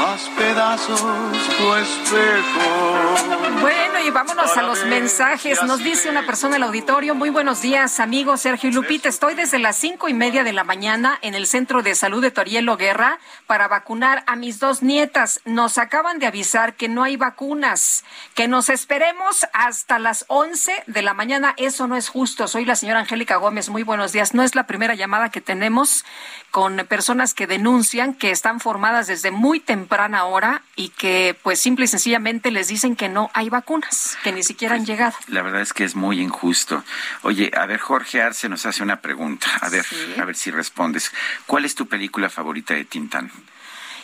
Haz 0.00 0.28
pedazos 0.38 1.00
tu 1.00 1.74
espejo. 1.74 3.60
Bueno, 3.60 3.98
y 4.06 4.10
vámonos 4.10 4.56
a 4.56 4.62
los 4.62 4.84
mensajes. 4.84 5.60
Nos 5.64 5.82
dice 5.82 6.08
una 6.08 6.24
persona 6.24 6.54
del 6.54 6.62
auditorio, 6.62 7.16
muy 7.16 7.30
buenos 7.30 7.62
días, 7.62 7.98
amigos 7.98 8.42
Sergio 8.42 8.70
y 8.70 8.72
Lupita. 8.72 9.08
Estoy 9.08 9.34
desde 9.34 9.58
las 9.58 9.76
cinco 9.76 10.08
y 10.08 10.14
media 10.14 10.44
de 10.44 10.52
la 10.52 10.62
mañana 10.62 11.18
en 11.22 11.34
el 11.34 11.48
Centro 11.48 11.82
de 11.82 11.96
Salud 11.96 12.22
de 12.22 12.30
Torielo 12.30 12.76
Guerra 12.76 13.18
para 13.48 13.66
vacunar 13.66 14.22
a 14.28 14.36
mis 14.36 14.60
dos 14.60 14.82
nietas. 14.82 15.40
Nos 15.44 15.78
acaban 15.78 16.20
de 16.20 16.26
avisar 16.26 16.74
que 16.74 16.88
no 16.88 17.02
hay 17.02 17.16
vacunas, 17.16 18.04
que 18.34 18.46
nos 18.46 18.68
esperemos 18.68 19.46
hasta 19.52 19.98
las 19.98 20.24
once 20.28 20.72
de 20.86 21.02
la 21.02 21.12
mañana. 21.12 21.54
Eso 21.56 21.88
no 21.88 21.96
es 21.96 22.08
justo. 22.08 22.46
Soy 22.46 22.64
la 22.64 22.76
señora 22.76 23.00
Angélica 23.00 23.36
Gómez. 23.36 23.68
Muy 23.68 23.82
buenos 23.82 24.12
días. 24.12 24.32
No 24.32 24.44
es 24.44 24.54
la 24.54 24.68
primera 24.68 24.94
llamada 24.94 25.30
que 25.30 25.40
tenemos 25.40 26.04
con 26.50 26.76
personas 26.88 27.34
que 27.34 27.46
denuncian 27.46 28.14
que 28.14 28.30
están 28.30 28.60
formadas 28.60 29.06
desde 29.06 29.30
muy 29.30 29.60
temprana 29.60 30.24
hora 30.24 30.62
y 30.76 30.90
que 30.90 31.36
pues 31.42 31.60
simple 31.60 31.84
y 31.84 31.88
sencillamente 31.88 32.50
les 32.50 32.68
dicen 32.68 32.96
que 32.96 33.08
no 33.08 33.30
hay 33.34 33.50
vacunas, 33.50 34.16
que 34.22 34.32
ni 34.32 34.42
siquiera 34.42 34.74
han 34.74 34.86
llegado. 34.86 35.14
La 35.26 35.42
verdad 35.42 35.60
es 35.60 35.72
que 35.72 35.84
es 35.84 35.94
muy 35.94 36.20
injusto. 36.20 36.84
Oye, 37.22 37.50
a 37.56 37.66
ver, 37.66 37.80
Jorge 37.80 38.22
Arce 38.22 38.48
nos 38.48 38.66
hace 38.66 38.82
una 38.82 39.00
pregunta. 39.00 39.46
A 39.60 39.68
ver, 39.68 39.84
a 40.20 40.24
ver 40.24 40.36
si 40.36 40.50
respondes. 40.50 41.12
¿Cuál 41.46 41.64
es 41.64 41.74
tu 41.74 41.86
película 41.86 42.30
favorita 42.30 42.74
de 42.74 42.84
Tintán? 42.84 43.30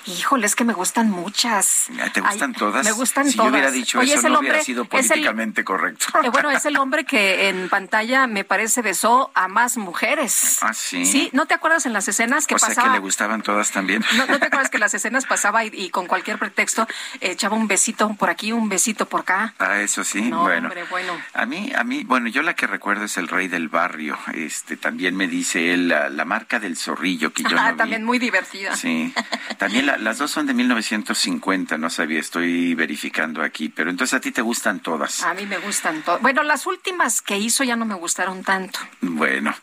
Híjole, 0.06 0.46
es 0.46 0.54
que 0.54 0.64
me 0.64 0.72
gustan 0.74 1.10
muchas. 1.10 1.86
¿Te 2.12 2.20
gustan 2.20 2.50
Ay, 2.54 2.58
todas? 2.58 2.84
Me 2.84 2.92
gustan 2.92 3.26
si 3.30 3.36
todas. 3.36 3.46
yo 3.46 3.52
hubiera 3.52 3.70
dicho 3.70 3.98
Oye, 4.00 4.10
eso, 4.12 4.18
es 4.20 4.24
el 4.26 4.32
no 4.32 4.38
hombre, 4.38 4.50
hubiera 4.52 4.64
sido 4.64 4.82
el- 4.82 4.88
políticamente 4.88 5.64
correcto. 5.64 6.06
Eh, 6.22 6.28
bueno, 6.30 6.50
es 6.50 6.64
el 6.66 6.76
hombre 6.76 7.04
que 7.04 7.48
en 7.48 7.68
pantalla 7.68 8.26
me 8.26 8.44
parece 8.44 8.82
besó 8.82 9.30
a 9.34 9.48
más 9.48 9.76
mujeres. 9.76 10.58
¿Ah, 10.62 10.74
sí? 10.74 11.06
Sí, 11.06 11.30
¿no 11.32 11.46
te 11.46 11.54
acuerdas 11.54 11.86
en 11.86 11.92
las 11.92 12.06
escenas 12.08 12.46
que 12.46 12.54
o 12.54 12.58
sea 12.58 12.68
pasaba? 12.68 12.88
que 12.88 12.92
le 12.94 12.98
gustaban 13.00 13.42
todas 13.42 13.70
también. 13.70 14.04
¿No, 14.16 14.26
no 14.26 14.38
te 14.38 14.46
acuerdas 14.46 14.68
que 14.70 14.78
las 14.78 14.92
escenas 14.94 15.24
pasaba 15.26 15.64
y, 15.64 15.70
y 15.72 15.90
con 15.90 16.06
cualquier 16.06 16.38
pretexto 16.38 16.86
echaba 17.20 17.56
un 17.56 17.66
besito 17.66 18.12
por 18.14 18.28
aquí, 18.30 18.52
un 18.52 18.68
besito 18.68 19.06
por 19.06 19.20
acá? 19.22 19.54
Ah, 19.58 19.80
eso 19.80 20.04
sí, 20.04 20.20
No, 20.22 20.42
bueno. 20.42 20.68
hombre, 20.68 20.84
bueno. 20.90 21.12
A 21.32 21.46
mí, 21.46 21.72
a 21.74 21.82
mí, 21.84 22.04
bueno, 22.04 22.28
yo 22.28 22.42
la 22.42 22.54
que 22.54 22.66
recuerdo 22.66 23.04
es 23.06 23.16
el 23.16 23.28
rey 23.28 23.48
del 23.48 23.68
barrio. 23.68 24.18
Este, 24.34 24.76
también 24.76 25.16
me 25.16 25.28
dice 25.28 25.72
él 25.72 25.88
la, 25.88 26.08
la 26.10 26.24
marca 26.24 26.60
del 26.60 26.76
zorrillo 26.76 27.32
que 27.32 27.42
yo 27.44 27.48
Ah, 27.58 27.68
no 27.68 27.72
vi. 27.72 27.78
también 27.78 28.04
muy 28.04 28.18
divertida. 28.18 28.76
Sí, 28.76 29.14
también 29.58 29.86
la- 29.86 29.93
las 29.98 30.18
dos 30.18 30.30
son 30.30 30.46
de 30.46 30.54
1950, 30.54 31.78
no 31.78 31.90
sabía, 31.90 32.20
estoy 32.20 32.74
verificando 32.74 33.42
aquí, 33.42 33.68
pero 33.68 33.90
entonces 33.90 34.14
a 34.14 34.20
ti 34.20 34.30
te 34.32 34.42
gustan 34.42 34.80
todas. 34.80 35.22
A 35.22 35.34
mí 35.34 35.46
me 35.46 35.58
gustan 35.58 36.02
todas. 36.02 36.20
Bueno, 36.22 36.42
las 36.42 36.66
últimas 36.66 37.20
que 37.22 37.36
hizo 37.38 37.64
ya 37.64 37.76
no 37.76 37.84
me 37.84 37.94
gustaron 37.94 38.42
tanto. 38.44 38.78
Bueno, 39.00 39.54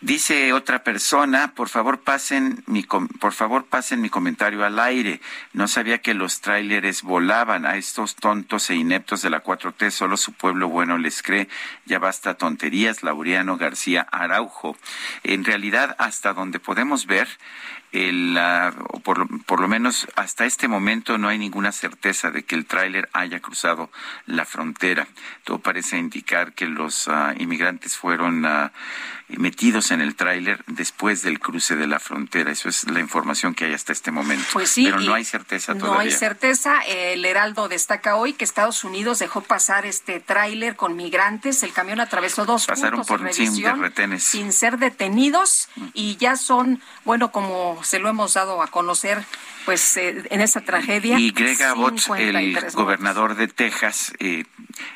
dice 0.00 0.52
otra 0.52 0.82
persona, 0.84 1.52
por 1.54 1.68
favor 1.68 2.00
pasen 2.00 2.62
mi 2.66 2.84
com- 2.84 3.08
por 3.08 3.32
favor 3.32 3.64
pasen 3.66 4.00
mi 4.00 4.10
comentario 4.10 4.64
al 4.64 4.78
aire. 4.78 5.20
No 5.52 5.68
sabía 5.68 5.98
que 5.98 6.14
los 6.14 6.40
tráileres 6.40 7.02
volaban 7.02 7.66
a 7.66 7.76
estos 7.76 8.16
tontos 8.16 8.70
e 8.70 8.74
ineptos 8.74 9.22
de 9.22 9.30
la 9.30 9.42
4T, 9.42 9.90
solo 9.90 10.16
su 10.16 10.32
pueblo 10.32 10.68
bueno 10.68 10.98
les 10.98 11.22
cree. 11.22 11.48
Ya 11.84 11.98
basta 11.98 12.34
tonterías, 12.34 13.02
Laureano 13.02 13.56
García 13.56 14.06
Araujo. 14.10 14.76
En 15.22 15.44
realidad, 15.44 15.94
hasta 15.98 16.32
donde 16.32 16.60
podemos 16.60 17.06
ver, 17.06 17.28
el, 17.96 18.36
ah, 18.38 18.72
por, 19.04 19.18
lo- 19.18 19.28
por 19.46 19.60
lo 19.60 19.68
menos 19.68 20.06
hasta 20.16 20.44
este 20.44 20.68
momento 20.68 21.16
no 21.18 21.28
hay 21.28 21.38
ninguna 21.38 21.72
certeza 21.72 22.30
de 22.30 22.44
que 22.44 22.54
el 22.54 22.66
tráiler 22.66 23.08
haya 23.12 23.40
cruzado 23.40 23.90
la 24.26 24.44
frontera. 24.44 25.06
Todo 25.44 25.58
parece 25.60 25.96
indicar 25.98 26.52
que 26.52 26.66
los 26.66 27.08
ah, 27.08 27.34
inmigrantes 27.38 27.96
fueron 27.96 28.44
uh, 28.44 28.70
metidos 29.28 29.90
en 29.90 30.00
el 30.00 30.14
tráiler 30.14 30.62
después 30.66 31.22
del 31.22 31.40
cruce 31.40 31.76
de 31.76 31.86
la 31.86 31.98
frontera. 31.98 32.52
Eso 32.52 32.68
es 32.68 32.88
la 32.88 33.00
información 33.00 33.54
que 33.54 33.64
hay 33.64 33.74
hasta 33.74 33.92
este 33.92 34.10
momento. 34.10 34.44
Pues 34.52 34.70
sí, 34.70 34.84
pero 34.84 35.00
no 35.00 35.14
hay 35.14 35.24
certeza 35.24 35.74
todavía. 35.74 35.94
No 35.94 36.00
hay 36.00 36.10
certeza. 36.12 36.80
El 36.86 37.24
Heraldo 37.24 37.68
destaca 37.68 38.16
hoy 38.16 38.34
que 38.34 38.44
Estados 38.44 38.84
Unidos 38.84 39.18
dejó 39.18 39.40
pasar 39.40 39.84
este 39.86 40.20
tráiler 40.20 40.76
con 40.76 40.96
migrantes. 40.96 41.62
El 41.62 41.72
camión 41.72 42.00
atravesó 42.00 42.44
dos 42.44 42.66
Pasaron 42.66 43.00
puntos 43.00 43.20
por 43.20 43.32
sin 43.32 43.62
de 43.62 43.72
retenes. 43.72 44.22
sin 44.22 44.52
ser 44.52 44.78
detenidos 44.78 45.68
y 45.92 46.16
ya 46.16 46.36
son, 46.36 46.80
bueno, 47.04 47.32
como 47.32 47.80
se 47.82 47.98
lo 47.98 48.08
hemos 48.08 48.34
dado 48.34 48.62
a 48.62 48.68
conocer, 48.68 49.24
pues 49.66 49.96
eh, 49.96 50.22
en 50.30 50.40
esa 50.40 50.60
tragedia. 50.60 51.18
Y 51.18 51.32
Greg 51.32 51.60
Abbott, 51.64 52.00
el 52.16 52.56
gobernador 52.72 53.34
de 53.34 53.48
Texas, 53.48 54.12
eh, 54.20 54.44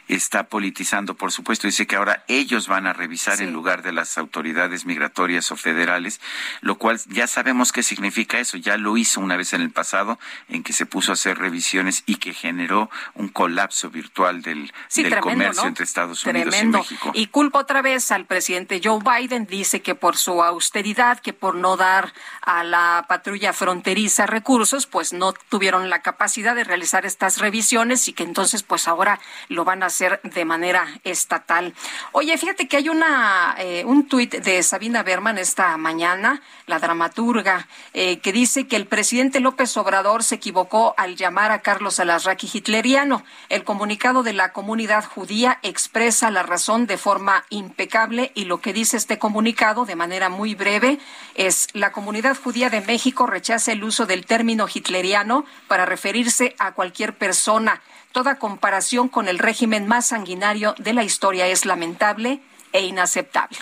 está 0.09 0.45
politizando, 0.45 1.15
por 1.15 1.33
supuesto, 1.33 1.67
dice 1.67 1.87
que 1.87 1.97
ahora 1.97 2.25
ellos 2.29 2.69
van 2.69 2.87
a 2.87 2.93
revisar 2.93 3.43
en 3.43 3.53
lugar 3.53 3.83
de 3.83 3.93
las 3.93 4.17
autoridades 4.21 4.87
migratorias 4.87 5.51
o 5.53 5.57
federales, 5.57 6.21
lo 6.61 6.79
cual 6.79 7.01
ya 7.09 7.27
sabemos 7.27 7.73
qué 7.73 7.83
significa 7.83 8.39
eso. 8.39 8.57
Ya 8.57 8.77
lo 8.77 8.97
hizo 8.97 9.21
una 9.21 9.37
vez 9.37 9.53
en 9.53 9.63
el 9.63 9.71
pasado, 9.71 10.19
en 10.49 10.63
que 10.63 10.73
se 10.73 10.87
puso 10.87 11.13
a 11.13 11.15
hacer 11.15 11.39
revisiones 11.39 12.03
y 12.07 12.17
que 12.17 12.33
generó 12.33 12.91
un 13.15 13.29
colapso 13.29 13.91
virtual 13.91 14.43
del, 14.43 14.73
comercio 15.21 15.67
entre 15.67 15.85
Estados 15.85 16.25
Unidos 16.25 16.55
y 16.61 16.67
México. 16.67 17.11
Y 17.15 17.27
culpa 17.27 17.61
otra 17.61 17.83
vez 17.83 18.11
al 18.11 18.27
presidente 18.27 18.81
Joe 18.83 19.01
Biden, 19.03 19.47
dice 19.47 19.83
que 19.83 19.95
por 19.95 20.17
su 20.17 20.43
austeridad, 20.43 21.19
que 21.21 21.33
por 21.33 21.55
no 21.55 21.77
dar 21.77 22.13
a 22.43 22.65
la 22.65 23.07
patrulla 23.09 23.53
fronteriza 23.53 24.27
recursos, 24.27 24.87
pues 24.87 25.13
no 25.13 25.33
tuvieron 25.33 25.91
la 25.91 26.03
capacidad 26.03 26.55
de 26.55 26.65
realizar 26.65 27.07
estas 27.07 27.39
revisiones 27.39 28.09
y 28.09 28.13
que 28.13 28.23
entonces 28.23 28.63
pues 28.63 28.89
ahora 28.89 29.21
lo 29.49 29.65
van 29.65 29.83
a 29.83 29.87
hacer 29.87 30.21
de 30.23 30.45
manera 30.45 30.87
estatal. 31.05 31.75
Oye, 32.13 32.37
fíjate 32.39 32.69
que 32.69 32.77
hay 32.77 32.89
una 32.89 33.55
eh, 33.59 33.85
un 33.85 34.09
tuit 34.11 34.35
de 34.35 34.63
Sabina 34.65 35.05
Berman 35.05 35.39
esta 35.39 35.75
mañana, 35.77 36.43
la 36.67 36.81
dramaturga, 36.81 37.69
eh, 37.95 38.19
que 38.19 38.33
dice 38.33 38.67
que 38.67 38.75
el 38.75 38.87
presidente 38.87 39.39
López 39.39 39.75
Obrador 39.77 40.25
se 40.25 40.35
equivocó 40.35 40.95
al 40.99 41.15
llamar 41.15 41.53
a 41.53 41.63
Carlos 41.63 42.01
Alarraqui 42.01 42.51
hitleriano. 42.53 43.23
El 43.49 43.63
comunicado 43.63 44.25
de 44.25 44.33
la 44.33 44.53
comunidad 44.53 45.05
judía 45.05 45.61
expresa 45.63 46.33
la 46.33 46.43
razón 46.43 46.87
de 46.87 46.99
forma 46.99 47.45
impecable 47.51 48.33
y 48.35 48.47
lo 48.47 48.61
que 48.61 48.73
dice 48.73 48.97
este 48.97 49.21
comunicado 49.21 49.87
de 49.87 49.95
manera 49.95 50.29
muy 50.29 50.57
breve 50.57 50.99
es 51.37 51.69
la 51.73 51.93
comunidad 51.93 52.37
judía 52.37 52.69
de 52.69 52.81
México 52.81 53.27
rechaza 53.27 53.71
el 53.71 53.85
uso 53.85 54.07
del 54.07 54.27
término 54.27 54.67
hitleriano 54.67 55.45
para 55.69 55.87
referirse 55.87 56.57
a 56.59 56.73
cualquier 56.73 57.17
persona 57.17 57.81
Toda 58.13 58.41
comparación 58.41 59.09
con 59.09 59.29
el 59.29 59.39
régimen 59.39 59.87
más 59.87 60.07
sanguinario 60.07 60.75
de 60.79 60.93
la 60.93 61.05
historia 61.05 61.47
es 61.47 61.65
lamentable 61.65 62.41
e 62.73 62.83
inaceptable. 62.83 63.57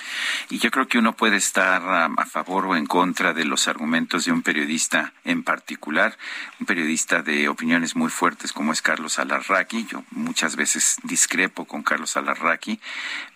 Y 0.51 0.59
yo 0.59 0.71
creo 0.71 0.89
que 0.89 0.99
uno 0.99 1.15
puede 1.15 1.37
estar 1.37 1.83
um, 1.83 2.19
a 2.19 2.27
favor 2.27 2.67
o 2.67 2.77
en 2.77 2.87
contra 2.87 3.33
de 3.33 3.45
los 3.45 3.69
argumentos 3.69 4.25
de 4.25 4.33
un 4.33 4.43
periodista 4.43 5.13
en 5.25 5.43
particular, 5.43 6.17
un 6.61 6.67
periodista 6.67 7.23
de 7.23 7.49
opiniones 7.49 7.97
muy 7.97 8.11
fuertes 8.11 8.53
como 8.53 8.73
es 8.73 8.83
Carlos 8.83 9.19
Alarraqui. 9.19 9.87
Yo 9.87 10.05
muchas 10.11 10.57
veces 10.57 10.97
discrepo 11.03 11.65
con 11.65 11.83
Carlos 11.83 12.17
Alarraqui, 12.17 12.81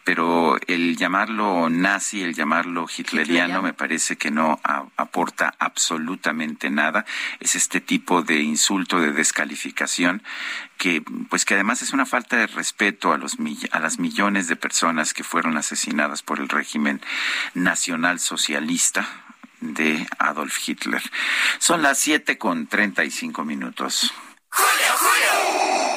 pero 0.04 0.58
el 0.66 0.96
llamarlo 0.96 1.68
nazi, 1.70 2.22
el 2.22 2.34
llamarlo 2.34 2.86
hitleriano, 2.86 3.62
me 3.62 3.72
parece 3.72 4.16
que 4.16 4.30
no 4.30 4.60
aporta 4.96 5.54
absolutamente 5.58 6.70
nada. 6.70 7.04
Es 7.40 7.54
este 7.54 7.80
tipo 7.80 8.22
de 8.22 8.40
insulto, 8.40 9.00
de 9.00 9.12
descalificación, 9.12 10.22
que 10.76 11.02
pues 11.30 11.44
que 11.44 11.54
además 11.54 11.82
es 11.82 11.92
una 11.92 12.06
falta 12.06 12.36
de 12.36 12.46
respeto 12.48 13.12
a 13.12 13.18
los 13.18 13.36
a 13.70 13.78
las 13.78 13.98
millones 13.98 14.48
de 14.48 14.56
personas 14.56 15.14
que 15.14 15.24
fueron 15.24 15.56
asesinadas 15.56 16.22
por 16.22 16.40
el 16.40 16.48
régimen 16.48 17.00
nacional 17.54 18.18
socialista 18.18 19.08
de 19.60 20.06
Adolf 20.18 20.68
Hitler. 20.68 21.02
Son 21.58 21.82
las 21.82 21.98
siete 21.98 22.38
con 22.38 22.66
treinta 22.66 23.04
y 23.04 23.10
cinco 23.10 23.44
minutos. 23.44 24.12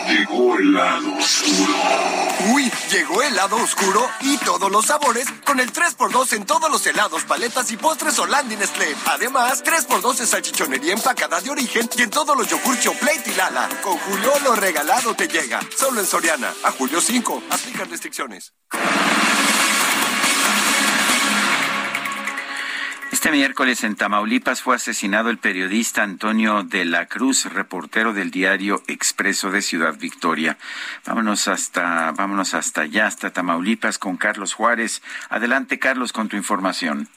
Llegó 0.07 0.57
el 0.57 0.73
lado 0.73 1.15
oscuro. 1.17 1.73
Uy, 2.53 2.71
llegó 2.91 3.23
el 3.23 3.35
lado 3.35 3.55
oscuro 3.55 4.07
y 4.21 4.37
todos 4.37 4.71
los 4.71 4.85
sabores 4.85 5.25
con 5.45 5.59
el 5.59 5.73
3x2 5.73 6.33
en 6.33 6.45
todos 6.45 6.69
los 6.69 6.85
helados, 6.85 7.23
paletas 7.23 7.71
y 7.71 7.77
postres 7.77 8.19
Holanda 8.19 8.55
Nestlé. 8.55 8.95
Además, 9.07 9.63
3x2 9.63 10.19
en 10.19 10.27
salchichonería 10.27 10.93
empacada 10.93 11.41
de 11.41 11.49
origen 11.49 11.89
y 11.97 12.03
en 12.03 12.11
todos 12.11 12.37
los 12.37 12.47
yogur 12.47 12.77
Plate 12.99 13.31
y 13.31 13.33
Lala. 13.33 13.67
Con 13.81 13.97
Julio 13.97 14.31
lo 14.43 14.55
regalado 14.55 15.15
te 15.15 15.27
llega. 15.27 15.59
Solo 15.75 16.01
en 16.01 16.05
Soriana. 16.05 16.53
A 16.63 16.71
julio 16.71 17.01
5. 17.01 17.43
Aplican 17.49 17.89
restricciones. 17.89 18.53
Este 23.15 23.31
miércoles 23.31 23.85
en 23.85 23.95
Tamaulipas 23.95 24.61
fue 24.61 24.75
asesinado 24.75 25.29
el 25.29 25.37
periodista 25.37 26.03
Antonio 26.03 26.63
de 26.63 26.83
la 26.83 27.05
Cruz, 27.05 27.45
reportero 27.45 28.11
del 28.11 28.29
diario 28.29 28.81
Expreso 28.87 29.51
de 29.51 29.61
Ciudad 29.61 29.95
Victoria. 29.97 30.57
Vámonos 31.07 31.47
hasta, 31.47 32.11
vámonos 32.11 32.53
hasta 32.53 32.81
allá, 32.81 33.07
hasta 33.07 33.31
Tamaulipas 33.31 33.99
con 33.99 34.17
Carlos 34.17 34.53
Juárez. 34.53 35.01
Adelante, 35.29 35.79
Carlos, 35.79 36.11
con 36.11 36.27
tu 36.27 36.35
información. 36.35 37.07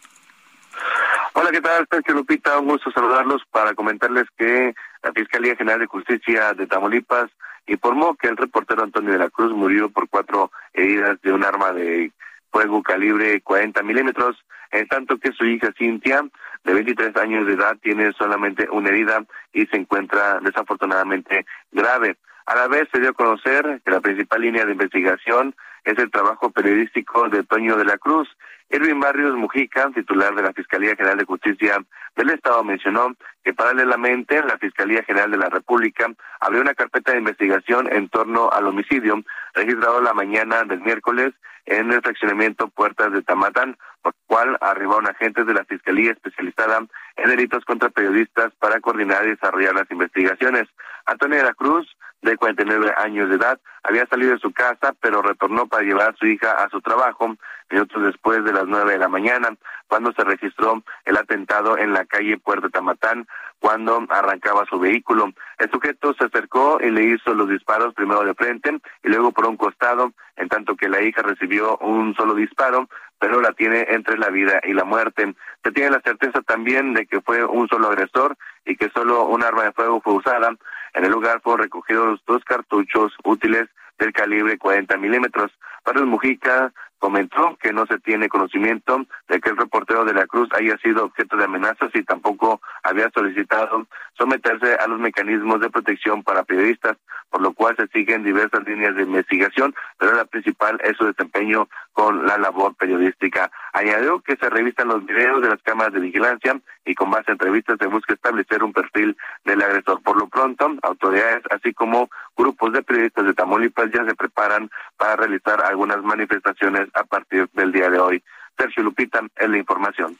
Hola, 1.32 1.50
¿qué 1.50 1.60
tal? 1.60 1.84
Sergio 1.90 2.14
Lupita, 2.14 2.60
un 2.60 2.68
gusto 2.68 2.92
saludarlos 2.92 3.42
para 3.50 3.74
comentarles 3.74 4.28
que 4.38 4.76
la 5.02 5.12
Fiscalía 5.12 5.56
General 5.56 5.80
de 5.80 5.86
Justicia 5.86 6.54
de 6.54 6.68
Tamaulipas 6.68 7.28
informó 7.66 8.14
que 8.14 8.28
el 8.28 8.36
reportero 8.36 8.84
Antonio 8.84 9.10
de 9.10 9.18
la 9.18 9.30
Cruz 9.30 9.52
murió 9.52 9.90
por 9.90 10.08
cuatro 10.08 10.52
heridas 10.74 11.20
de 11.22 11.32
un 11.32 11.42
arma 11.44 11.72
de 11.72 12.12
fuego 12.52 12.84
calibre 12.84 13.40
40 13.40 13.82
milímetros 13.82 14.36
en 14.70 14.86
tanto 14.88 15.18
que 15.18 15.32
su 15.32 15.44
hija 15.44 15.72
Cintia, 15.76 16.24
de 16.64 16.74
23 16.74 17.16
años 17.16 17.46
de 17.46 17.54
edad, 17.54 17.76
tiene 17.82 18.12
solamente 18.12 18.68
una 18.70 18.90
herida 18.90 19.24
y 19.52 19.66
se 19.66 19.76
encuentra 19.76 20.40
desafortunadamente 20.40 21.46
grave. 21.72 22.16
A 22.46 22.54
la 22.54 22.68
vez 22.68 22.88
se 22.92 23.00
dio 23.00 23.10
a 23.10 23.14
conocer 23.14 23.80
que 23.84 23.90
la 23.90 24.00
principal 24.00 24.40
línea 24.40 24.64
de 24.64 24.72
investigación 24.72 25.54
es 25.84 25.98
el 25.98 26.10
trabajo 26.10 26.50
periodístico 26.50 27.28
de 27.28 27.44
Toño 27.44 27.76
de 27.76 27.84
la 27.84 27.98
Cruz. 27.98 28.28
Erwin 28.70 29.00
Barrios 29.00 29.34
Mujica, 29.34 29.90
titular 29.94 30.34
de 30.34 30.42
la 30.42 30.52
Fiscalía 30.52 30.94
General 30.94 31.16
de 31.16 31.24
Justicia 31.24 31.82
del 32.16 32.30
Estado, 32.30 32.62
mencionó 32.62 33.14
que 33.42 33.54
paralelamente 33.54 34.42
la 34.42 34.58
Fiscalía 34.58 35.02
General 35.04 35.30
de 35.30 35.38
la 35.38 35.48
República 35.48 36.06
abrió 36.40 36.60
una 36.60 36.74
carpeta 36.74 37.12
de 37.12 37.18
investigación 37.18 37.90
en 37.90 38.08
torno 38.10 38.50
al 38.50 38.66
homicidio 38.66 39.22
registrado 39.54 40.02
la 40.02 40.12
mañana 40.12 40.64
del 40.64 40.80
miércoles 40.80 41.32
en 41.64 41.92
el 41.92 42.02
fraccionamiento 42.02 42.68
Puertas 42.68 43.12
de 43.12 43.22
Tamatán, 43.22 43.76
por 44.02 44.14
lo 44.14 44.20
cual 44.26 44.58
arribaron 44.60 45.06
agentes 45.06 45.46
de 45.46 45.54
la 45.54 45.64
Fiscalía 45.64 46.12
especializada 46.12 46.86
en 47.16 47.30
delitos 47.30 47.64
contra 47.64 47.88
periodistas 47.88 48.52
para 48.58 48.80
coordinar 48.80 49.24
y 49.26 49.30
desarrollar 49.30 49.74
las 49.74 49.90
investigaciones. 49.90 50.68
Antonio 51.06 51.38
de 51.38 51.44
la 51.44 51.54
Cruz, 51.54 51.86
de 52.22 52.36
49 52.36 52.92
años 52.96 53.28
de 53.28 53.36
edad, 53.36 53.60
había 53.82 54.06
salido 54.06 54.32
de 54.32 54.38
su 54.38 54.52
casa, 54.52 54.94
pero 55.00 55.22
retornó 55.22 55.66
para 55.66 55.84
llevar 55.84 56.10
a 56.10 56.16
su 56.16 56.26
hija 56.26 56.52
a 56.52 56.68
su 56.68 56.80
trabajo 56.80 57.36
minutos 57.70 58.02
después 58.02 58.44
de 58.44 58.52
las 58.52 58.66
nueve 58.66 58.92
de 58.92 58.98
la 58.98 59.08
mañana, 59.08 59.50
cuando 59.86 60.12
se 60.12 60.24
registró 60.24 60.82
el 61.04 61.16
atentado 61.16 61.76
en 61.78 61.92
la 61.92 62.04
calle 62.06 62.38
Puerto 62.38 62.70
Tamatán, 62.70 63.26
cuando 63.60 64.04
arrancaba 64.08 64.64
su 64.66 64.78
vehículo. 64.78 65.32
El 65.58 65.70
sujeto 65.70 66.14
se 66.14 66.24
acercó 66.24 66.78
y 66.80 66.90
le 66.90 67.04
hizo 67.04 67.34
los 67.34 67.48
disparos 67.48 67.94
primero 67.94 68.22
de 68.24 68.34
frente 68.34 68.78
y 69.02 69.08
luego 69.08 69.32
por 69.32 69.46
un 69.46 69.56
costado, 69.56 70.12
en 70.36 70.48
tanto 70.48 70.76
que 70.76 70.88
la 70.88 71.02
hija 71.02 71.22
recibió 71.22 71.76
un 71.78 72.14
solo 72.14 72.34
disparo, 72.34 72.88
pero 73.18 73.40
la 73.40 73.52
tiene 73.52 73.86
entre 73.88 74.16
la 74.16 74.28
vida 74.30 74.60
y 74.64 74.72
la 74.72 74.84
muerte. 74.84 75.34
Se 75.64 75.72
tiene 75.72 75.90
la 75.90 76.00
certeza 76.00 76.40
también 76.42 76.94
de 76.94 77.06
que 77.06 77.20
fue 77.20 77.44
un 77.44 77.68
solo 77.68 77.88
agresor 77.88 78.36
y 78.64 78.76
que 78.76 78.90
solo 78.90 79.24
un 79.24 79.42
arma 79.42 79.64
de 79.64 79.72
fuego 79.72 80.00
fue 80.00 80.14
usada. 80.14 80.54
En 80.94 81.04
el 81.04 81.12
lugar 81.12 81.40
fueron 81.42 81.62
recogidos 81.62 82.20
dos 82.26 82.44
cartuchos 82.44 83.12
útiles 83.24 83.68
del 83.98 84.12
calibre 84.12 84.58
40 84.58 84.96
milímetros. 84.96 85.50
Para 85.82 86.00
el 86.00 86.06
Mujica 86.06 86.72
comentó 86.98 87.56
que 87.60 87.72
no 87.72 87.86
se 87.86 87.98
tiene 87.98 88.28
conocimiento 88.28 89.04
de 89.28 89.40
que 89.40 89.50
el 89.50 89.56
reportero 89.56 90.04
de 90.04 90.14
la 90.14 90.26
Cruz 90.26 90.48
haya 90.52 90.76
sido 90.78 91.04
objeto 91.04 91.36
de 91.36 91.44
amenazas 91.44 91.90
y 91.94 92.02
tampoco 92.02 92.60
había 92.82 93.10
solicitado 93.10 93.86
someterse 94.16 94.74
a 94.74 94.86
los 94.88 94.98
mecanismos 94.98 95.60
de 95.60 95.70
protección 95.70 96.22
para 96.22 96.42
periodistas, 96.42 96.96
por 97.30 97.40
lo 97.40 97.52
cual 97.52 97.76
se 97.76 97.86
siguen 97.88 98.24
diversas 98.24 98.66
líneas 98.66 98.96
de 98.96 99.02
investigación, 99.02 99.74
pero 99.98 100.14
la 100.14 100.24
principal 100.24 100.80
es 100.82 100.96
su 100.96 101.06
desempeño 101.06 101.68
con 101.98 102.24
la 102.24 102.38
labor 102.38 102.76
periodística. 102.76 103.50
Añadió 103.72 104.20
que 104.20 104.36
se 104.36 104.48
revisan 104.48 104.86
los 104.86 105.04
videos 105.04 105.42
de 105.42 105.48
las 105.48 105.60
cámaras 105.64 105.92
de 105.92 105.98
vigilancia 105.98 106.56
y 106.84 106.94
con 106.94 107.10
base 107.10 107.32
a 107.32 107.32
entrevistas 107.32 107.76
se 107.76 107.88
busca 107.88 108.14
establecer 108.14 108.62
un 108.62 108.72
perfil 108.72 109.16
del 109.44 109.60
agresor. 109.60 110.00
Por 110.04 110.16
lo 110.16 110.28
pronto, 110.28 110.76
autoridades 110.82 111.42
así 111.50 111.74
como 111.74 112.08
grupos 112.36 112.72
de 112.72 112.84
periodistas 112.84 113.26
de 113.26 113.34
Tamaulipas 113.34 113.90
ya 113.92 114.04
se 114.04 114.14
preparan 114.14 114.70
para 114.96 115.16
realizar 115.16 115.60
algunas 115.64 116.00
manifestaciones 116.04 116.88
a 116.94 117.02
partir 117.02 117.48
del 117.54 117.72
día 117.72 117.90
de 117.90 117.98
hoy. 117.98 118.22
Sergio 118.56 118.84
Lupita, 118.84 119.20
es 119.34 119.50
la 119.50 119.58
información. 119.58 120.16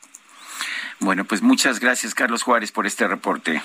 Bueno, 0.99 1.27
pues 1.27 1.43
muchas 1.43 1.79
gracias, 1.79 2.13
Carlos 2.13 2.43
Juárez, 2.43 2.73
por 2.73 2.87
este 2.87 3.07
reporte. 3.07 3.63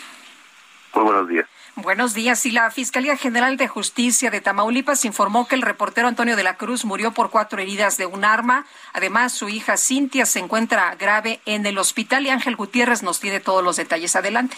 Muy 0.93 1.04
buenos 1.04 1.28
días. 1.28 1.48
Buenos 1.76 2.13
días. 2.13 2.46
Y 2.46 2.52
la 2.52 2.69
Fiscalía 2.69 3.17
General 3.17 3.58
de 3.58 3.67
Justicia 3.67 4.30
de 4.30 4.42
Tamaulipas 4.42 5.06
informó 5.06 5.48
que 5.48 5.56
el 5.56 5.63
reportero 5.63 6.08
Antonio 6.08 6.36
de 6.36 6.44
la 6.44 6.56
Cruz 6.56 6.86
murió 6.86 7.13
por 7.13 7.32
cuatro 7.32 7.60
heridas 7.60 7.98
de 7.98 8.06
un 8.06 8.26
arma. 8.26 8.67
Además, 8.94 9.34
su 9.34 9.50
hija 9.50 9.76
Cintia 9.78 10.28
se 10.28 10.38
encuentra 10.38 10.94
grave 10.96 11.42
en 11.48 11.65
el 11.65 11.80
hospital 11.80 12.28
y 12.28 12.30
Ángel 12.30 12.56
Gutiérrez 12.56 13.02
nos 13.02 13.19
tiene 13.19 13.40
todos 13.40 13.63
los 13.63 13.76
detalles. 13.78 14.15
Adelante. 14.15 14.56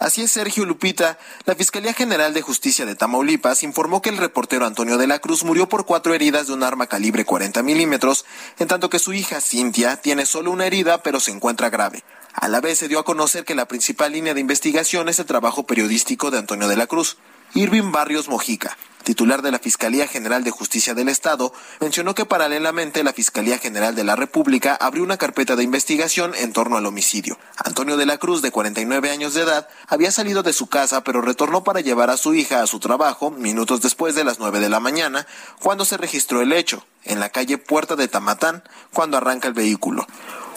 Así 0.00 0.22
es, 0.22 0.32
Sergio 0.32 0.64
Lupita. 0.64 1.16
La 1.44 1.54
Fiscalía 1.54 1.92
General 1.92 2.34
de 2.34 2.42
Justicia 2.42 2.86
de 2.86 2.96
Tamaulipas 2.96 3.62
informó 3.62 4.02
que 4.02 4.08
el 4.08 4.16
reportero 4.16 4.66
Antonio 4.66 4.98
de 4.98 5.06
la 5.06 5.20
Cruz 5.20 5.44
murió 5.44 5.68
por 5.68 5.86
cuatro 5.86 6.12
heridas 6.12 6.48
de 6.48 6.54
un 6.54 6.64
arma 6.64 6.88
calibre 6.88 7.24
40 7.24 7.62
milímetros, 7.62 8.24
en 8.58 8.66
tanto 8.66 8.90
que 8.90 8.98
su 8.98 9.12
hija 9.12 9.40
Cintia 9.40 9.96
tiene 9.96 10.26
solo 10.26 10.50
una 10.50 10.66
herida 10.66 11.04
pero 11.04 11.20
se 11.20 11.30
encuentra 11.30 11.70
grave. 11.70 12.02
A 12.40 12.48
la 12.48 12.62
vez 12.62 12.78
se 12.78 12.88
dio 12.88 12.98
a 12.98 13.04
conocer 13.04 13.44
que 13.44 13.54
la 13.54 13.68
principal 13.68 14.12
línea 14.12 14.32
de 14.32 14.40
investigación 14.40 15.10
es 15.10 15.18
el 15.18 15.26
trabajo 15.26 15.64
periodístico 15.64 16.30
de 16.30 16.38
Antonio 16.38 16.68
de 16.68 16.76
la 16.76 16.86
Cruz. 16.86 17.18
Irving 17.52 17.92
Barrios 17.92 18.30
Mojica, 18.30 18.78
titular 19.04 19.42
de 19.42 19.50
la 19.50 19.58
Fiscalía 19.58 20.08
General 20.08 20.42
de 20.42 20.50
Justicia 20.50 20.94
del 20.94 21.10
Estado, 21.10 21.52
mencionó 21.80 22.14
que 22.14 22.24
paralelamente 22.24 23.04
la 23.04 23.12
Fiscalía 23.12 23.58
General 23.58 23.94
de 23.94 24.04
la 24.04 24.16
República 24.16 24.74
abrió 24.74 25.02
una 25.02 25.18
carpeta 25.18 25.54
de 25.54 25.64
investigación 25.64 26.34
en 26.34 26.54
torno 26.54 26.78
al 26.78 26.86
homicidio. 26.86 27.38
Antonio 27.62 27.98
de 27.98 28.06
la 28.06 28.16
Cruz, 28.16 28.40
de 28.40 28.50
49 28.50 29.10
años 29.10 29.34
de 29.34 29.42
edad, 29.42 29.68
había 29.86 30.10
salido 30.10 30.42
de 30.42 30.54
su 30.54 30.66
casa 30.66 31.04
pero 31.04 31.20
retornó 31.20 31.62
para 31.62 31.82
llevar 31.82 32.08
a 32.08 32.16
su 32.16 32.32
hija 32.32 32.62
a 32.62 32.66
su 32.66 32.80
trabajo 32.80 33.30
minutos 33.30 33.82
después 33.82 34.14
de 34.14 34.24
las 34.24 34.38
9 34.38 34.60
de 34.60 34.70
la 34.70 34.80
mañana, 34.80 35.26
cuando 35.60 35.84
se 35.84 35.98
registró 35.98 36.40
el 36.40 36.54
hecho, 36.54 36.86
en 37.04 37.20
la 37.20 37.28
calle 37.28 37.58
Puerta 37.58 37.96
de 37.96 38.08
Tamatán, 38.08 38.62
cuando 38.94 39.18
arranca 39.18 39.46
el 39.46 39.52
vehículo. 39.52 40.06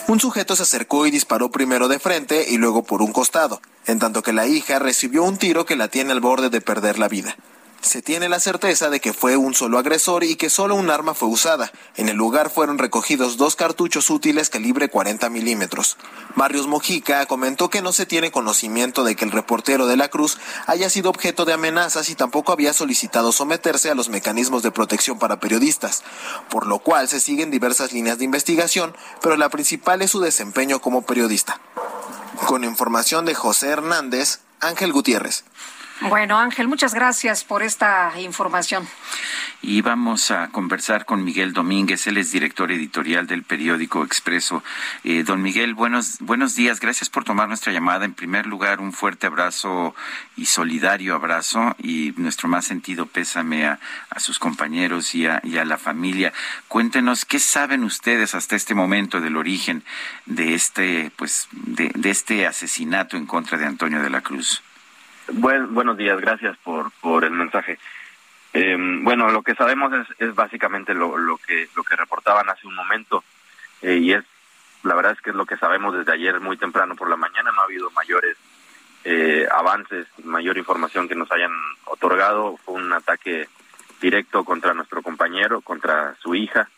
Un 0.07 0.19
sujeto 0.19 0.55
se 0.55 0.63
acercó 0.63 1.07
y 1.07 1.11
disparó 1.11 1.49
primero 1.49 1.87
de 1.87 1.97
frente 1.97 2.45
y 2.49 2.57
luego 2.57 2.83
por 2.83 3.01
un 3.01 3.13
costado, 3.13 3.61
en 3.85 3.99
tanto 3.99 4.21
que 4.21 4.33
la 4.33 4.45
hija 4.45 4.77
recibió 4.77 5.23
un 5.23 5.37
tiro 5.37 5.65
que 5.65 5.77
la 5.77 5.87
tiene 5.87 6.11
al 6.11 6.19
borde 6.19 6.49
de 6.49 6.59
perder 6.59 6.99
la 6.99 7.07
vida. 7.07 7.37
Se 7.83 8.01
tiene 8.01 8.29
la 8.29 8.39
certeza 8.39 8.89
de 8.89 9.01
que 9.01 9.11
fue 9.11 9.35
un 9.35 9.53
solo 9.53 9.77
agresor 9.77 10.23
y 10.23 10.37
que 10.37 10.49
solo 10.49 10.73
un 10.73 10.89
arma 10.89 11.13
fue 11.13 11.27
usada. 11.27 11.69
En 11.97 12.07
el 12.07 12.15
lugar 12.15 12.49
fueron 12.49 12.77
recogidos 12.77 13.35
dos 13.35 13.57
cartuchos 13.57 14.09
útiles 14.09 14.49
calibre 14.49 14.87
40 14.87 15.29
milímetros. 15.29 15.97
Barrios 16.37 16.65
Mojica 16.65 17.25
comentó 17.25 17.69
que 17.69 17.81
no 17.81 17.91
se 17.91 18.05
tiene 18.05 18.31
conocimiento 18.31 19.03
de 19.03 19.17
que 19.17 19.25
el 19.25 19.31
reportero 19.31 19.85
de 19.85 19.97
la 19.97 20.07
Cruz 20.07 20.37
haya 20.65 20.89
sido 20.89 21.09
objeto 21.09 21.43
de 21.43 21.51
amenazas 21.51 22.09
y 22.09 22.15
tampoco 22.15 22.53
había 22.53 22.71
solicitado 22.71 23.33
someterse 23.33 23.89
a 23.91 23.95
los 23.95 24.07
mecanismos 24.07 24.63
de 24.63 24.71
protección 24.71 25.19
para 25.19 25.41
periodistas, 25.41 26.03
por 26.49 26.67
lo 26.67 26.79
cual 26.79 27.09
se 27.09 27.19
siguen 27.19 27.51
diversas 27.51 27.91
líneas 27.91 28.17
de 28.17 28.23
investigación, 28.23 28.95
pero 29.21 29.35
la 29.35 29.49
principal 29.49 30.01
es 30.01 30.11
su 30.11 30.21
desempeño 30.21 30.81
como 30.81 31.01
periodista. 31.01 31.59
Con 32.45 32.63
información 32.63 33.25
de 33.25 33.35
José 33.35 33.67
Hernández, 33.67 34.39
Ángel 34.61 34.93
Gutiérrez. 34.93 35.43
Bueno, 36.01 36.37
Ángel, 36.37 36.67
muchas 36.67 36.93
gracias 36.93 37.43
por 37.43 37.63
esta 37.63 38.11
información. 38.19 38.87
Y 39.61 39.81
vamos 39.81 40.31
a 40.31 40.49
conversar 40.49 41.05
con 41.05 41.23
Miguel 41.23 41.53
Domínguez, 41.53 42.05
él 42.07 42.17
es 42.17 42.31
director 42.31 42.71
editorial 42.71 43.27
del 43.27 43.43
periódico 43.43 44.03
Expreso. 44.03 44.63
Eh, 45.05 45.23
don 45.23 45.41
Miguel, 45.41 45.73
buenos, 45.73 46.17
buenos 46.19 46.55
días, 46.55 46.81
gracias 46.81 47.09
por 47.09 47.23
tomar 47.23 47.47
nuestra 47.47 47.71
llamada. 47.71 48.03
En 48.03 48.13
primer 48.13 48.45
lugar, 48.45 48.81
un 48.81 48.91
fuerte 48.91 49.27
abrazo 49.27 49.95
y 50.35 50.47
solidario 50.47 51.15
abrazo 51.15 51.75
y 51.77 52.13
nuestro 52.17 52.49
más 52.49 52.65
sentido 52.65 53.05
pésame 53.05 53.65
a, 53.65 53.79
sus 54.17 54.39
compañeros 54.39 55.15
y 55.15 55.27
a, 55.27 55.41
la 55.43 55.77
familia. 55.77 56.33
Cuéntenos, 56.67 57.23
¿qué 57.23 57.39
saben 57.39 57.83
ustedes 57.83 58.35
hasta 58.35 58.55
este 58.55 58.73
momento 58.73 59.21
del 59.21 59.37
origen 59.37 59.83
de 60.25 60.55
este, 60.55 61.11
pues, 61.15 61.47
de, 61.51 61.91
de 61.95 62.09
este 62.09 62.47
asesinato 62.47 63.15
en 63.15 63.25
contra 63.25 63.57
de 63.57 63.65
Antonio 63.65 64.01
de 64.01 64.09
la 64.09 64.21
Cruz? 64.21 64.61
Buen, 65.31 65.73
buenos 65.73 65.95
días, 65.95 66.19
gracias 66.19 66.57
por, 66.57 66.91
por 66.99 67.23
el 67.23 67.31
mensaje. 67.31 67.79
Eh, 68.51 68.75
bueno, 69.01 69.31
lo 69.31 69.41
que 69.41 69.55
sabemos 69.55 69.93
es, 69.93 70.07
es 70.19 70.35
básicamente 70.35 70.93
lo, 70.93 71.17
lo, 71.17 71.37
que, 71.37 71.69
lo 71.75 71.83
que 71.83 71.95
reportaban 71.95 72.49
hace 72.49 72.67
un 72.67 72.75
momento 72.75 73.23
eh, 73.81 73.95
y 73.95 74.13
es, 74.13 74.23
la 74.83 74.95
verdad 74.95 75.13
es 75.13 75.21
que 75.21 75.29
es 75.29 75.35
lo 75.35 75.45
que 75.45 75.57
sabemos 75.57 75.95
desde 75.95 76.11
ayer 76.11 76.39
muy 76.39 76.57
temprano 76.57 76.95
por 76.95 77.09
la 77.09 77.15
mañana, 77.15 77.51
no 77.51 77.61
ha 77.61 77.65
habido 77.65 77.89
mayores 77.91 78.37
eh, 79.05 79.47
avances, 79.51 80.07
mayor 80.23 80.57
información 80.57 81.07
que 81.07 81.15
nos 81.15 81.31
hayan 81.31 81.51
otorgado, 81.85 82.57
fue 82.57 82.75
un 82.75 82.91
ataque 82.91 83.47
directo 84.01 84.43
contra 84.43 84.73
nuestro 84.73 85.01
compañero, 85.01 85.61
contra 85.61 86.15
su 86.15 86.35
hija, 86.35 86.69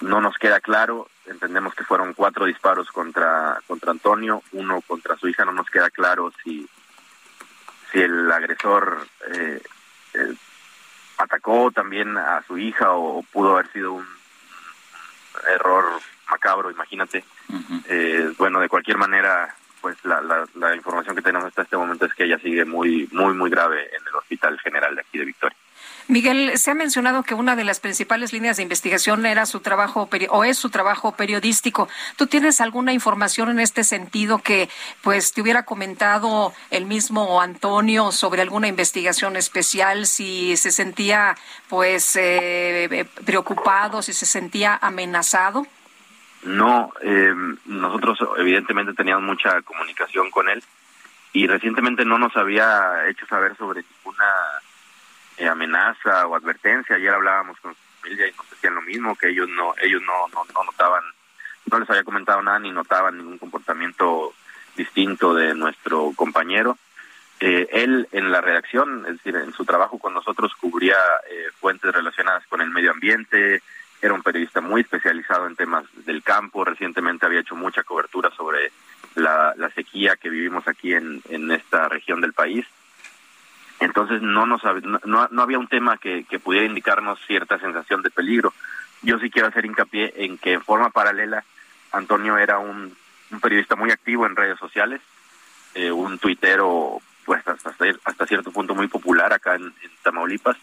no 0.00 0.20
nos 0.20 0.36
queda 0.38 0.60
claro, 0.60 1.08
entendemos 1.26 1.74
que 1.74 1.84
fueron 1.84 2.14
cuatro 2.14 2.46
disparos 2.46 2.88
contra, 2.92 3.60
contra 3.66 3.90
Antonio, 3.90 4.42
uno 4.52 4.80
contra 4.86 5.16
su 5.16 5.28
hija, 5.28 5.44
no 5.44 5.52
nos 5.52 5.68
queda 5.68 5.90
claro 5.90 6.32
si 6.44 6.68
si 7.92 8.00
el 8.00 8.30
agresor 8.30 9.06
eh, 9.32 9.62
eh, 10.14 10.34
atacó 11.18 11.70
también 11.70 12.16
a 12.16 12.42
su 12.46 12.58
hija 12.58 12.92
o, 12.92 13.22
pudo 13.22 13.54
haber 13.54 13.70
sido 13.72 13.92
un 13.94 14.06
error 15.54 15.84
macabro, 16.30 16.70
imagínate. 16.70 17.24
eh, 17.86 18.32
bueno, 18.36 18.60
de 18.60 18.68
cualquier 18.68 18.98
manera, 18.98 19.54
pues 19.80 19.96
la, 20.04 20.20
la, 20.20 20.46
la 20.54 20.74
información 20.76 21.16
que 21.16 21.22
tenemos 21.22 21.46
hasta 21.46 21.62
este 21.62 21.76
momento 21.76 22.06
es 22.06 22.14
que 22.14 22.24
ella 22.24 22.38
sigue 22.38 22.64
muy, 22.64 23.08
muy, 23.12 23.34
muy 23.34 23.50
grave 23.50 23.88
en 23.96 24.06
el 24.06 24.14
Hospital 24.16 24.58
General 24.60 24.94
de 24.94 25.00
aquí 25.00 25.18
de 25.18 25.24
Victoria. 25.24 25.56
Miguel, 26.08 26.56
se 26.56 26.70
ha 26.70 26.74
mencionado 26.74 27.22
que 27.22 27.34
una 27.34 27.54
de 27.54 27.64
las 27.64 27.80
principales 27.80 28.32
líneas 28.32 28.56
de 28.56 28.62
investigación 28.62 29.26
era 29.26 29.44
su 29.44 29.60
trabajo 29.60 30.08
o 30.30 30.44
es 30.44 30.58
su 30.58 30.70
trabajo 30.70 31.12
periodístico. 31.12 31.86
¿Tú 32.16 32.26
tienes 32.26 32.62
alguna 32.62 32.94
información 32.94 33.50
en 33.50 33.60
este 33.60 33.84
sentido 33.84 34.38
que 34.38 34.70
pues 35.02 35.34
te 35.34 35.42
hubiera 35.42 35.66
comentado 35.66 36.54
el 36.70 36.86
mismo 36.86 37.42
Antonio 37.42 38.10
sobre 38.10 38.40
alguna 38.40 38.68
investigación 38.68 39.36
especial 39.36 40.06
si 40.06 40.56
se 40.56 40.70
sentía 40.70 41.36
pues 41.68 42.16
eh, 42.16 43.06
preocupado, 43.26 44.00
si 44.00 44.14
se 44.14 44.24
sentía 44.24 44.78
amenazado? 44.80 45.66
No, 46.42 46.90
eh, 47.02 47.34
nosotros 47.66 48.18
evidentemente 48.38 48.94
teníamos 48.94 49.24
mucha 49.24 49.60
comunicación 49.60 50.30
con 50.30 50.48
él 50.48 50.64
y 51.34 51.46
recientemente 51.46 52.06
no 52.06 52.18
nos 52.18 52.34
había 52.34 53.06
hecho 53.10 53.26
saber 53.26 53.54
sobre 53.58 53.82
ninguna 53.82 54.24
eh, 55.38 55.48
amenaza 55.48 56.26
o 56.26 56.34
advertencia. 56.34 56.96
Ayer 56.96 57.14
hablábamos 57.14 57.58
con 57.60 57.74
su 57.74 57.80
familia 58.00 58.28
y 58.28 58.32
nos 58.36 58.50
decían 58.50 58.74
lo 58.74 58.82
mismo, 58.82 59.16
que 59.16 59.28
ellos 59.28 59.48
no, 59.48 59.74
ellos 59.80 60.02
no, 60.02 60.28
no, 60.28 60.44
no 60.52 60.64
notaban, 60.64 61.02
no 61.70 61.78
les 61.78 61.90
había 61.90 62.04
comentado 62.04 62.42
nada 62.42 62.58
ni 62.58 62.70
notaban 62.70 63.16
ningún 63.16 63.38
comportamiento 63.38 64.34
distinto 64.76 65.34
de 65.34 65.54
nuestro 65.54 66.12
compañero. 66.16 66.78
Eh, 67.40 67.68
él 67.70 68.08
en 68.12 68.32
la 68.32 68.40
redacción, 68.40 69.06
es 69.06 69.12
decir, 69.18 69.36
en 69.36 69.52
su 69.52 69.64
trabajo 69.64 69.98
con 69.98 70.12
nosotros 70.12 70.52
cubría 70.54 70.96
eh, 71.30 71.46
fuentes 71.60 71.92
relacionadas 71.92 72.44
con 72.48 72.60
el 72.60 72.70
medio 72.70 72.90
ambiente, 72.90 73.62
era 74.00 74.14
un 74.14 74.22
periodista 74.22 74.60
muy 74.60 74.80
especializado 74.82 75.46
en 75.46 75.56
temas 75.56 75.84
del 76.04 76.22
campo, 76.22 76.64
recientemente 76.64 77.26
había 77.26 77.40
hecho 77.40 77.56
mucha 77.56 77.82
cobertura 77.82 78.30
sobre 78.36 78.72
la, 79.14 79.54
la 79.56 79.70
sequía 79.70 80.16
que 80.16 80.30
vivimos 80.30 80.66
aquí 80.66 80.94
en, 80.94 81.20
en 81.28 81.50
esta 81.50 81.88
región 81.88 82.20
del 82.20 82.32
país 82.32 82.66
entonces 83.80 84.22
no 84.22 84.46
nos 84.46 84.62
no, 85.04 85.28
no 85.30 85.42
había 85.42 85.58
un 85.58 85.68
tema 85.68 85.98
que, 85.98 86.24
pudiera 86.42 86.66
indicarnos 86.66 87.18
cierta 87.26 87.58
sensación 87.58 88.02
de 88.02 88.10
peligro. 88.10 88.52
Yo 89.02 89.18
sí 89.18 89.30
quiero 89.30 89.48
hacer 89.48 89.64
hincapié 89.64 90.12
en 90.16 90.38
que 90.38 90.54
en 90.54 90.62
forma 90.62 90.90
paralela 90.90 91.44
Antonio 91.92 92.36
era 92.36 92.58
un, 92.58 92.96
un 93.30 93.40
periodista 93.40 93.76
muy 93.76 93.90
activo 93.90 94.26
en 94.26 94.36
redes 94.36 94.58
sociales, 94.58 95.00
eh, 95.74 95.90
un 95.90 96.18
tuitero 96.18 97.00
pues 97.24 97.46
hasta, 97.46 97.74
hasta 98.04 98.26
cierto 98.26 98.50
punto 98.50 98.74
muy 98.74 98.88
popular 98.88 99.32
acá 99.32 99.54
en, 99.54 99.64
en, 99.64 99.90
Tamaulipas. 100.02 100.56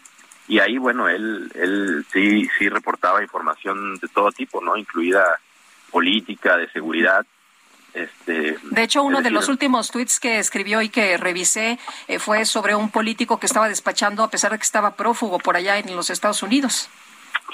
Y 0.48 0.58
ahí 0.58 0.78
bueno 0.78 1.08
él 1.08 1.50
él 1.54 2.04
sí 2.12 2.48
sí 2.58 2.68
reportaba 2.68 3.22
información 3.22 3.96
de 3.96 4.08
todo 4.08 4.30
tipo 4.30 4.60
no 4.60 4.76
incluida 4.76 5.40
política 5.90 6.56
de 6.56 6.68
seguridad 6.70 7.26
este, 7.96 8.58
de 8.62 8.82
hecho, 8.82 9.02
uno 9.02 9.22
de 9.22 9.30
los 9.30 9.48
últimos 9.48 9.90
tweets 9.90 10.20
que 10.20 10.38
escribió 10.38 10.82
y 10.82 10.90
que 10.90 11.16
revisé 11.16 11.78
eh, 12.08 12.18
fue 12.18 12.44
sobre 12.44 12.74
un 12.74 12.90
político 12.90 13.40
que 13.40 13.46
estaba 13.46 13.70
despachando 13.70 14.22
a 14.22 14.30
pesar 14.30 14.52
de 14.52 14.58
que 14.58 14.64
estaba 14.64 14.96
prófugo 14.96 15.38
por 15.38 15.56
allá 15.56 15.78
en 15.78 15.96
los 15.96 16.10
Estados 16.10 16.42
Unidos. 16.42 16.90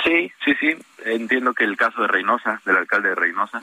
Sí, 0.02 0.32
sí, 0.44 0.54
sí. 0.58 0.76
Entiendo 1.04 1.54
que 1.54 1.62
el 1.62 1.76
caso 1.76 2.02
de 2.02 2.08
Reynosa, 2.08 2.60
del 2.64 2.76
alcalde 2.76 3.10
de 3.10 3.14
Reynosa, 3.14 3.60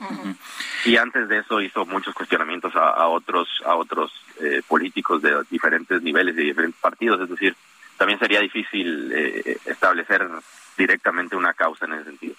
y 0.86 0.96
antes 0.96 1.28
de 1.28 1.38
eso 1.38 1.60
hizo 1.60 1.84
muchos 1.84 2.14
cuestionamientos 2.14 2.74
a, 2.76 3.06
otros, 3.08 3.48
a 3.66 3.74
otros 3.76 4.12
eh, 4.40 4.62
políticos 4.66 5.20
de 5.20 5.36
diferentes 5.50 6.00
niveles 6.02 6.34
y 6.38 6.44
diferentes 6.44 6.80
partidos. 6.80 7.20
Es 7.20 7.28
decir, 7.28 7.54
también 7.98 8.18
sería 8.18 8.40
difícil 8.40 9.12
eh, 9.12 9.58
establecer 9.66 10.26
directamente 10.80 11.36
una 11.36 11.52
causa 11.52 11.84
en 11.84 11.92
ese 11.92 12.04
sentido. 12.04 12.34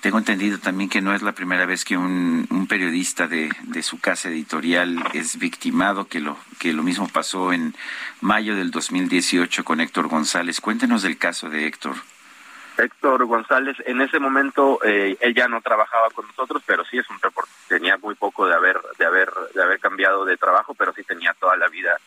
Tengo 0.00 0.18
entendido 0.18 0.58
también 0.58 0.88
que 0.88 1.00
no 1.00 1.12
es 1.12 1.22
la 1.22 1.32
primera 1.32 1.66
vez 1.66 1.84
que 1.84 1.96
un, 1.96 2.46
un 2.50 2.66
periodista 2.66 3.26
de, 3.26 3.50
de, 3.62 3.82
su 3.82 4.00
casa 4.00 4.28
editorial 4.28 5.02
es 5.12 5.38
victimado, 5.38 6.06
que 6.06 6.20
lo, 6.20 6.36
que 6.58 6.72
lo 6.72 6.82
mismo 6.82 7.08
pasó 7.08 7.52
en 7.52 7.74
mayo 8.20 8.54
del 8.54 8.70
2018 8.70 9.64
con 9.64 9.80
Héctor 9.80 10.08
González. 10.08 10.60
Cuéntenos 10.60 11.02
del 11.02 11.18
caso 11.18 11.50
de 11.50 11.66
Héctor. 11.66 11.96
Héctor 12.78 13.26
González, 13.26 13.76
en 13.84 14.00
ese 14.00 14.18
momento 14.18 14.78
eh, 14.84 15.16
él 15.20 15.34
ya 15.34 15.48
no 15.48 15.60
trabajaba 15.60 16.08
con 16.10 16.26
nosotros, 16.28 16.62
pero 16.64 16.84
sí 16.84 16.96
es 16.96 17.10
un 17.10 17.20
reporte, 17.20 17.50
tenía 17.68 17.98
muy 17.98 18.14
poco 18.14 18.46
de 18.46 18.54
haber, 18.54 18.80
de 18.98 19.04
haber, 19.04 19.30
de 19.54 19.62
haber 19.62 19.80
cambiado 19.80 20.24
de 20.24 20.36
trabajo, 20.36 20.74
pero 20.74 20.92
sí 20.94 21.02
tenía 21.02 21.34
toda 21.34 21.56
la 21.56 21.68
vida 21.68 21.98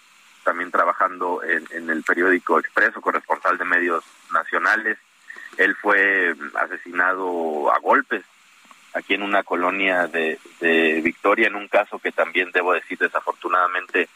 también 0.43 0.71
trabajando 0.71 1.41
en, 1.43 1.89
el 1.89 2.03
periódico 2.03 2.59
Expreso, 2.59 3.01
corresponsal 3.01 3.57
de 3.57 3.65
medios 3.65 4.03
nacionales. 4.31 4.97
Él 5.57 5.75
fue 5.75 6.33
asesinado 6.55 7.71
a 7.73 7.79
golpes 7.79 8.23
aquí 8.93 9.15
en 9.15 9.23
una 9.23 9.43
colonia 9.43 10.07
de, 10.07 10.39
de 10.59 11.01
Victoria, 11.01 11.47
en 11.47 11.55
un 11.55 11.67
caso 11.67 11.99
que 11.99 12.11
también 12.11 12.51
debo 12.51 12.73
decir 12.73 12.97
desafortunadamente 12.97 14.07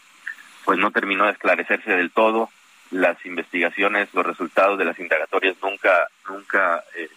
pues 0.66 0.78
no 0.80 0.92
terminó 0.92 1.26
de 1.26 1.32
esclarecerse 1.32 1.92
del 1.92 2.12
todo. 2.12 2.50
Las 2.92 3.26
investigaciones, 3.26 4.14
los 4.14 4.26
resultados 4.26 4.78
de 4.78 4.86
las 4.86 5.00
indagatorias 5.00 5.56
nunca, 5.62 6.08
nunca 6.28 6.84
eh, 6.96 7.10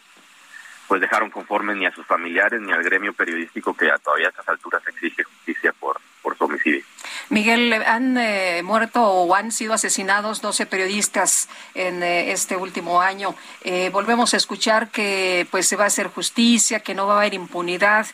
pues 0.91 1.01
dejaron 1.01 1.31
conforme 1.31 1.77
ni 1.77 1.87
a 1.87 1.95
sus 1.95 2.05
familiares 2.05 2.61
ni 2.61 2.73
al 2.73 2.83
gremio 2.83 3.13
periodístico 3.13 3.77
que 3.77 3.93
todavía 4.03 4.27
a 4.27 4.31
estas 4.31 4.49
alturas 4.49 4.83
exige 4.89 5.23
justicia 5.23 5.73
por, 5.79 6.01
por 6.21 6.37
su 6.37 6.47
homicidio. 6.47 6.83
Miguel, 7.29 7.73
han 7.75 8.19
eh, 8.19 8.61
muerto 8.65 9.01
o 9.01 9.33
han 9.37 9.53
sido 9.53 9.73
asesinados 9.73 10.43
12 10.43 10.67
periodistas 10.67 11.49
en 11.77 12.03
eh, 12.03 12.33
este 12.33 12.57
último 12.57 13.01
año. 13.01 13.37
Eh, 13.63 13.91
volvemos 13.93 14.35
a 14.35 14.37
escuchar 14.37 14.89
que 14.89 15.47
pues 15.53 15.69
se 15.69 15.77
va 15.77 15.85
a 15.85 15.87
hacer 15.87 16.09
justicia, 16.09 16.81
que 16.81 16.97
no 16.97 17.07
va 17.07 17.15
a 17.15 17.19
haber 17.19 17.35
impunidad. 17.35 18.09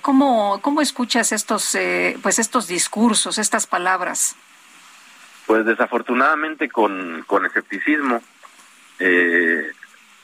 ¿cómo, 0.00 0.62
¿Cómo 0.62 0.80
escuchas 0.80 1.30
estos 1.30 1.76
pues 2.22 2.38
estos 2.38 2.68
discursos, 2.68 3.36
estas 3.36 3.66
palabras? 3.66 4.34
Pues 5.44 5.66
desafortunadamente 5.66 6.70
con, 6.70 7.22
con 7.26 7.44
escepticismo. 7.44 8.22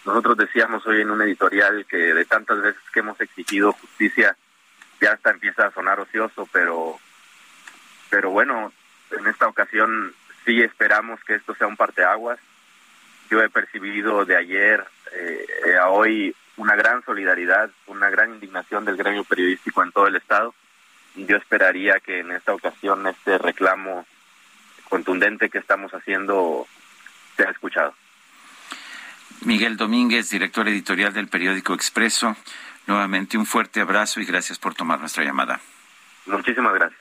Nosotros 0.04 0.36
decíamos 0.36 0.86
hoy 0.86 1.02
en 1.02 1.10
un 1.10 1.22
editorial 1.22 1.84
que 1.86 1.96
de 1.96 2.24
tantas 2.24 2.60
veces 2.62 2.82
que 2.92 3.00
hemos 3.00 3.20
exigido 3.20 3.72
justicia 3.72 4.36
ya 5.00 5.12
hasta 5.12 5.30
empieza 5.30 5.66
a 5.66 5.72
sonar 5.72 6.00
ocioso, 6.00 6.48
pero 6.52 6.98
pero 8.10 8.30
bueno, 8.30 8.72
en 9.12 9.26
esta 9.26 9.46
ocasión 9.46 10.12
sí 10.44 10.60
esperamos 10.62 11.22
que 11.24 11.34
esto 11.34 11.54
sea 11.54 11.66
un 11.66 11.76
parteaguas. 11.76 12.38
Yo 13.30 13.40
he 13.40 13.48
percibido 13.48 14.24
de 14.24 14.36
ayer 14.36 14.84
eh, 15.12 15.76
a 15.80 15.88
hoy 15.88 16.34
una 16.56 16.74
gran 16.74 17.04
solidaridad, 17.04 17.70
una 17.86 18.10
gran 18.10 18.34
indignación 18.34 18.84
del 18.84 18.96
gremio 18.96 19.24
periodístico 19.24 19.82
en 19.82 19.92
todo 19.92 20.08
el 20.08 20.16
estado. 20.16 20.54
Yo 21.14 21.36
esperaría 21.36 22.00
que 22.00 22.20
en 22.20 22.32
esta 22.32 22.52
ocasión 22.52 23.06
este 23.06 23.38
reclamo 23.38 24.06
contundente 24.88 25.48
que 25.48 25.58
estamos 25.58 25.92
haciendo 25.92 26.66
sea 27.36 27.50
escuchado. 27.50 27.94
Miguel 29.42 29.76
Domínguez, 29.76 30.30
director 30.30 30.68
editorial 30.68 31.12
del 31.12 31.28
periódico 31.28 31.72
Expreso, 31.72 32.36
nuevamente 32.86 33.38
un 33.38 33.46
fuerte 33.46 33.80
abrazo 33.80 34.20
y 34.20 34.24
gracias 34.24 34.58
por 34.58 34.74
tomar 34.74 35.00
nuestra 35.00 35.24
llamada. 35.24 35.60
Muchísimas 36.26 36.74
gracias. 36.74 37.00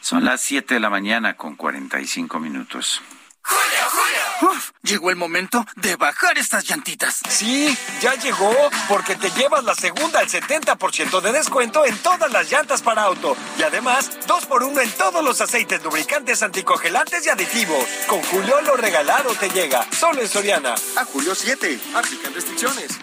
Son 0.00 0.24
las 0.24 0.40
7 0.42 0.74
de 0.74 0.80
la 0.80 0.90
mañana 0.90 1.34
con 1.34 1.56
45 1.56 2.38
minutos. 2.38 3.02
¡Julio, 3.42 3.90
Julio! 3.90 4.05
Uf, 4.42 4.72
llegó 4.82 5.10
el 5.10 5.16
momento 5.16 5.64
de 5.76 5.96
bajar 5.96 6.36
estas 6.36 6.64
llantitas. 6.64 7.20
Sí, 7.28 7.76
ya 8.00 8.14
llegó, 8.14 8.52
porque 8.88 9.16
te 9.16 9.30
llevas 9.30 9.64
la 9.64 9.74
segunda 9.74 10.20
al 10.20 10.28
70% 10.28 11.20
de 11.20 11.32
descuento 11.32 11.86
en 11.86 11.96
todas 11.98 12.30
las 12.30 12.50
llantas 12.50 12.82
para 12.82 13.02
auto. 13.02 13.36
Y 13.58 13.62
además, 13.62 14.10
2 14.26 14.46
por 14.46 14.62
1 14.62 14.80
en 14.80 14.90
todos 14.92 15.24
los 15.24 15.40
aceites 15.40 15.82
lubricantes 15.82 16.42
anticongelantes 16.42 17.24
y 17.26 17.30
aditivos. 17.30 17.84
Con 18.06 18.22
Julio 18.24 18.60
lo 18.60 18.76
regalado 18.76 19.32
te 19.34 19.48
llega, 19.48 19.86
solo 19.92 20.20
en 20.20 20.28
Soriana. 20.28 20.74
A 20.96 21.04
Julio 21.04 21.34
7, 21.34 21.80
aplican 21.94 22.34
restricciones. 22.34 22.98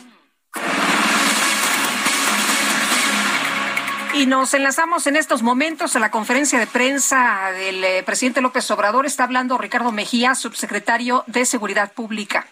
Y 4.14 4.28
nos 4.28 4.54
enlazamos 4.54 5.08
en 5.08 5.16
estos 5.16 5.42
momentos 5.42 5.96
a 5.96 6.00
la 6.00 6.12
conferencia 6.12 6.60
de 6.60 6.68
prensa 6.68 7.50
del 7.52 7.84
eh, 7.84 8.04
presidente 8.04 8.42
López 8.42 8.70
Obrador. 8.70 9.08
Está 9.08 9.24
hablando 9.24 9.58
Ricardo 9.58 9.92
Mejía, 9.92 10.36
subsecretario 10.36 11.24
de 11.26 11.48
Seguridad 11.48 11.94
Pública. 11.94 12.46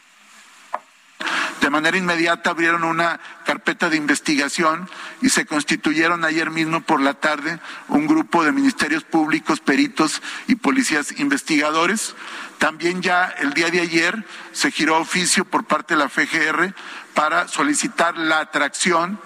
De 1.61 1.69
manera 1.69 1.95
inmediata 1.97 2.49
abrieron 2.49 2.83
una 2.83 3.19
carpeta 3.45 3.91
de 3.91 3.97
investigación 3.97 4.89
y 5.21 5.29
se 5.29 5.45
constituyeron 5.45 6.25
ayer 6.25 6.49
mismo 6.49 6.81
por 6.81 6.99
la 6.99 7.13
tarde 7.13 7.59
un 7.89 8.07
grupo 8.07 8.43
de 8.43 8.51
ministerios 8.51 9.03
públicos, 9.03 9.59
peritos 9.59 10.23
y 10.47 10.55
policías 10.55 11.19
investigadores. 11.19 12.15
También 12.57 13.03
ya 13.03 13.25
el 13.37 13.53
día 13.53 13.69
de 13.69 13.81
ayer 13.81 14.25
se 14.51 14.71
giró 14.71 14.97
oficio 14.97 15.45
por 15.45 15.65
parte 15.65 15.93
de 15.93 15.99
la 15.99 16.09
FGR 16.09 16.73
para 17.13 17.47
solicitar 17.47 18.17
la 18.17 18.39
atracción 18.39 19.19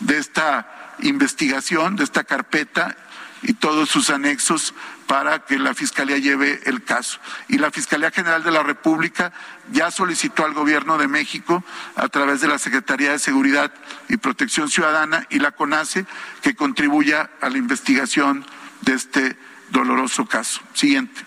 de 0.00 0.18
esta 0.18 0.77
investigación 1.00 1.96
de 1.96 2.04
esta 2.04 2.24
carpeta 2.24 2.96
y 3.42 3.54
todos 3.54 3.88
sus 3.88 4.10
anexos 4.10 4.74
para 5.06 5.44
que 5.44 5.58
la 5.58 5.74
Fiscalía 5.74 6.18
lleve 6.18 6.60
el 6.66 6.84
caso. 6.84 7.18
Y 7.48 7.58
la 7.58 7.70
Fiscalía 7.70 8.10
General 8.10 8.42
de 8.42 8.50
la 8.50 8.62
República 8.62 9.32
ya 9.72 9.90
solicitó 9.90 10.44
al 10.44 10.54
Gobierno 10.54 10.98
de 10.98 11.08
México, 11.08 11.64
a 11.96 12.08
través 12.08 12.40
de 12.40 12.48
la 12.48 12.58
Secretaría 12.58 13.12
de 13.12 13.18
Seguridad 13.18 13.72
y 14.08 14.16
Protección 14.16 14.68
Ciudadana 14.68 15.26
y 15.30 15.38
la 15.38 15.52
CONACE, 15.52 16.04
que 16.42 16.54
contribuya 16.54 17.30
a 17.40 17.48
la 17.48 17.58
investigación 17.58 18.44
de 18.82 18.94
este 18.94 19.36
doloroso 19.70 20.26
caso. 20.26 20.60
Siguiente. 20.74 21.22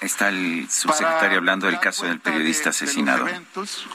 Está 0.00 0.28
el 0.28 0.68
subsecretario 0.68 1.38
hablando 1.38 1.66
del 1.66 1.80
caso 1.80 2.04
del 2.04 2.20
periodista 2.20 2.70
asesinado. 2.70 3.26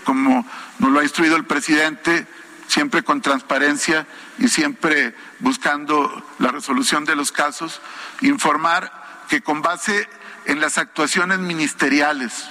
como 0.04 0.46
nos 0.80 0.92
lo 0.92 1.00
ha 1.00 1.04
instruido 1.04 1.36
el 1.36 1.46
presidente, 1.46 2.26
siempre 2.70 3.04
con 3.04 3.22
transparencia 3.22 4.06
y 4.38 4.48
siempre 4.48 5.16
buscando 5.40 6.24
la 6.38 6.50
resolución 6.52 7.04
de 7.04 7.16
los 7.16 7.32
casos, 7.32 7.82
informar 8.22 9.26
que 9.28 9.42
con 9.42 9.62
base 9.64 10.08
en 10.46 10.62
las 10.62 10.78
actuaciones 10.78 11.40
ministeriales, 11.40 12.46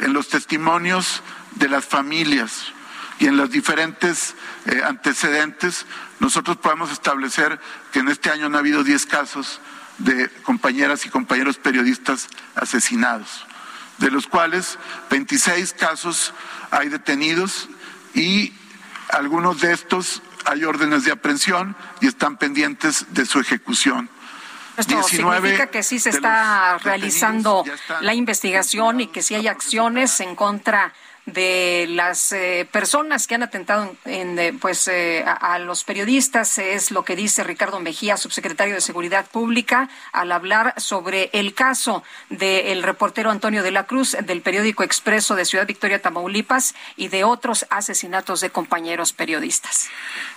en 0.00 0.12
los 0.12 0.28
testimonios 0.28 1.22
de 1.52 1.70
las 1.70 1.86
familias 1.86 2.66
y 3.18 3.26
en 3.26 3.38
los 3.38 3.50
diferentes 3.50 4.34
eh, 4.66 4.82
antecedentes, 4.84 5.86
nosotros 6.20 6.58
podemos 6.58 6.92
establecer 6.92 7.58
que 7.92 8.00
en 8.00 8.08
este 8.08 8.30
año 8.30 8.50
no 8.50 8.58
ha 8.58 8.60
habido 8.60 8.84
10 8.84 9.06
casos 9.06 9.58
de 9.98 10.28
compañeras 10.42 11.06
y 11.06 11.08
compañeros 11.08 11.56
periodistas 11.56 12.28
asesinados, 12.56 13.46
de 13.96 14.10
los 14.10 14.26
cuales 14.26 14.78
26 15.10 15.72
casos 15.72 16.34
hay 16.70 16.90
detenidos 16.90 17.70
y 18.14 18.52
algunos 19.12 19.60
de 19.60 19.72
estos 19.72 20.22
hay 20.44 20.64
órdenes 20.64 21.04
de 21.04 21.12
aprehensión 21.12 21.76
y 22.00 22.08
están 22.08 22.36
pendientes 22.36 23.06
de 23.10 23.24
su 23.26 23.38
ejecución. 23.38 24.10
Esto 24.76 25.02
significa 25.02 25.66
que 25.66 25.82
sí 25.82 25.98
se 25.98 26.10
está 26.10 26.78
realizando 26.78 27.64
la 28.00 28.14
investigación 28.14 29.02
y 29.02 29.06
que 29.08 29.22
sí 29.22 29.34
hay 29.34 29.46
acciones 29.46 30.18
en 30.20 30.34
contra 30.34 30.94
de 31.26 31.86
las 31.88 32.32
eh, 32.32 32.68
personas 32.70 33.26
que 33.26 33.36
han 33.36 33.42
atentado 33.42 33.94
en, 34.04 34.38
eh, 34.38 34.52
pues 34.60 34.88
eh, 34.88 35.24
a, 35.24 35.58
los 35.58 35.84
periodistas 35.84 36.58
es 36.58 36.90
lo 36.90 37.04
que 37.04 37.14
dice 37.14 37.44
Ricardo 37.44 37.78
Mejía, 37.80 38.16
subsecretario 38.16 38.74
de 38.74 38.80
Seguridad 38.80 39.26
Pública, 39.26 39.88
al 40.12 40.32
hablar 40.32 40.74
sobre 40.78 41.30
el 41.32 41.54
caso 41.54 42.02
del 42.28 42.82
reportero 42.82 43.30
Antonio 43.30 43.62
de 43.62 43.70
la 43.70 43.84
Cruz 43.84 44.16
del 44.20 44.42
periódico 44.42 44.82
Expreso 44.82 45.36
de 45.36 45.44
Ciudad 45.44 45.66
Victoria, 45.66 46.02
Tamaulipas 46.02 46.74
y 46.96 47.08
de 47.08 47.24
otros 47.24 47.66
asesinatos 47.70 48.40
de 48.40 48.50
compañeros 48.50 49.12
periodistas. 49.12 49.88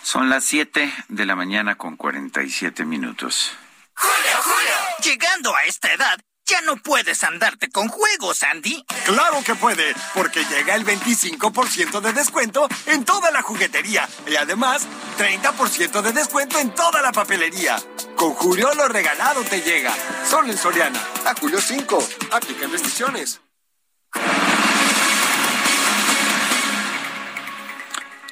Son 0.03 0.29
las 0.29 0.43
7 0.45 0.93
de 1.07 1.25
la 1.25 1.35
mañana 1.35 1.75
con 1.75 1.95
47 1.95 2.85
minutos. 2.85 3.53
Julio, 3.95 4.41
Julio. 4.43 5.11
Llegando 5.11 5.55
a 5.55 5.63
esta 5.63 5.91
edad 5.91 6.19
ya 6.45 6.61
no 6.61 6.77
puedes 6.77 7.23
andarte 7.23 7.69
con 7.69 7.87
juegos, 7.87 8.43
Andy. 8.43 8.85
Claro 9.05 9.43
que 9.43 9.55
puede, 9.55 9.93
porque 10.13 10.43
llega 10.45 10.75
el 10.75 10.85
25% 10.85 12.01
de 12.01 12.13
descuento 12.13 12.67
en 12.85 13.03
toda 13.03 13.31
la 13.31 13.41
juguetería 13.41 14.07
y 14.27 14.35
además 14.35 14.87
30% 15.17 16.01
de 16.01 16.11
descuento 16.11 16.59
en 16.59 16.73
toda 16.73 17.01
la 17.01 17.11
papelería. 17.11 17.77
Con 18.15 18.33
Julio 18.33 18.73
lo 18.75 18.87
regalado 18.87 19.41
te 19.43 19.61
llega. 19.61 19.93
Solo 20.29 20.51
en 20.51 20.57
Soriana. 20.57 20.99
A 21.25 21.33
Julio 21.39 21.59
5. 21.59 22.07
Aplican 22.31 22.71
restricciones. 22.71 23.41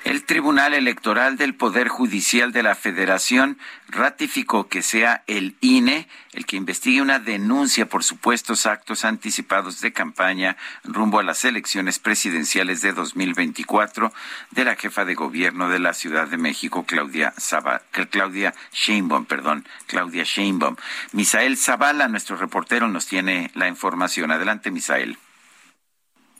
El 0.03 0.25
Tribunal 0.25 0.73
Electoral 0.73 1.37
del 1.37 1.55
Poder 1.55 1.87
Judicial 1.87 2.51
de 2.51 2.61
la 2.61 2.75
Federación 2.75 3.57
ratificó 3.87 4.67
que 4.67 4.81
sea 4.81 5.23
el 5.27 5.55
INE 5.61 6.09
el 6.33 6.45
que 6.45 6.57
investigue 6.57 7.01
una 7.01 7.19
denuncia 7.19 7.87
por 7.87 8.03
supuestos 8.03 8.65
actos 8.65 9.05
anticipados 9.05 9.79
de 9.79 9.93
campaña 9.93 10.57
rumbo 10.83 11.19
a 11.19 11.23
las 11.23 11.45
elecciones 11.45 11.99
presidenciales 11.99 12.81
de 12.81 12.91
2024 12.91 14.11
de 14.51 14.65
la 14.65 14.75
jefa 14.75 15.05
de 15.05 15.15
gobierno 15.15 15.69
de 15.69 15.79
la 15.79 15.93
Ciudad 15.93 16.27
de 16.27 16.37
México, 16.37 16.83
Claudia, 16.85 17.33
Claudia 18.09 18.53
Sheinbaum. 18.73 19.25
Perdón, 19.25 19.65
Claudia 19.87 20.25
Sheinbaum. 20.25 20.75
Misael 21.13 21.55
Zavala, 21.55 22.09
nuestro 22.09 22.35
reportero, 22.35 22.89
nos 22.89 23.07
tiene 23.07 23.51
la 23.53 23.69
información. 23.69 24.31
Adelante, 24.31 24.69
Misael. 24.69 25.17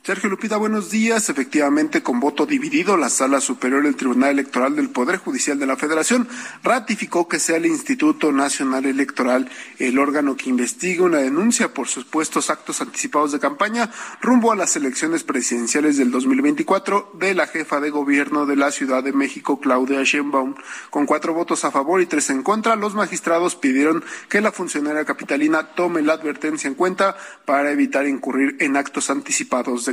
Sergio 0.06 0.30
Lupita, 0.30 0.58
buenos 0.58 0.89
días. 0.89 1.30
Efectivamente, 1.30 2.04
con 2.04 2.20
voto 2.20 2.45
dividido, 2.45 2.97
la 2.97 3.08
Sala 3.08 3.39
Superior 3.39 3.84
del 3.84 3.95
Tribunal 3.95 4.32
Electoral 4.32 4.76
del 4.76 4.89
Poder 4.89 5.16
Judicial 5.16 5.58
de 5.58 5.66
la 5.66 5.78
Federación 5.78 6.28
ratificó 6.62 7.30
que 7.30 7.39
sea 7.39 7.56
el 7.56 7.66
Instituto 7.66 8.34
Nacional 8.34 8.86
Electoral 8.86 9.49
el 9.80 9.97
órgano 9.97 10.36
que 10.36 10.49
investigue 10.49 10.99
una 10.99 11.20
denuncia 11.20 11.74
por 11.74 11.88
supuestos 11.88 12.49
actos 12.49 12.82
anticipados 12.82 13.32
de 13.32 13.39
campaña 13.39 13.91
rumbo 14.20 14.51
a 14.51 14.58
las 14.58 14.76
elecciones 14.76 15.24
presidenciales 15.24 15.95
del 15.95 16.12
2024 16.12 17.12
de 17.14 17.34
la 17.34 17.47
jefa 17.47 17.80
de 17.80 17.89
gobierno 17.89 18.45
de 18.45 18.58
la 18.58 18.72
Ciudad 18.72 19.06
de 19.06 19.14
México, 19.14 19.62
Claudia 19.62 20.04
Sheinbaum. 20.04 20.56
Con 20.89 21.06
cuatro 21.06 21.34
votos 21.34 21.64
a 21.64 21.72
favor 21.72 22.01
y 22.01 22.08
tres 22.08 22.30
en 22.30 22.43
contra, 22.43 22.76
los 22.76 22.93
magistrados 22.93 23.56
pidieron 23.56 24.04
que 24.28 24.41
la 24.41 24.51
funcionaria 24.51 25.06
capitalina 25.06 25.76
tome 25.76 26.01
la 26.01 26.12
advertencia 26.12 26.68
en 26.68 26.76
cuenta 26.76 27.16
para 27.45 27.72
evitar 27.72 28.06
incurrir 28.06 28.58
en 28.60 28.76
actos 28.76 29.10
anticipados 29.10 29.86
de 29.86 29.93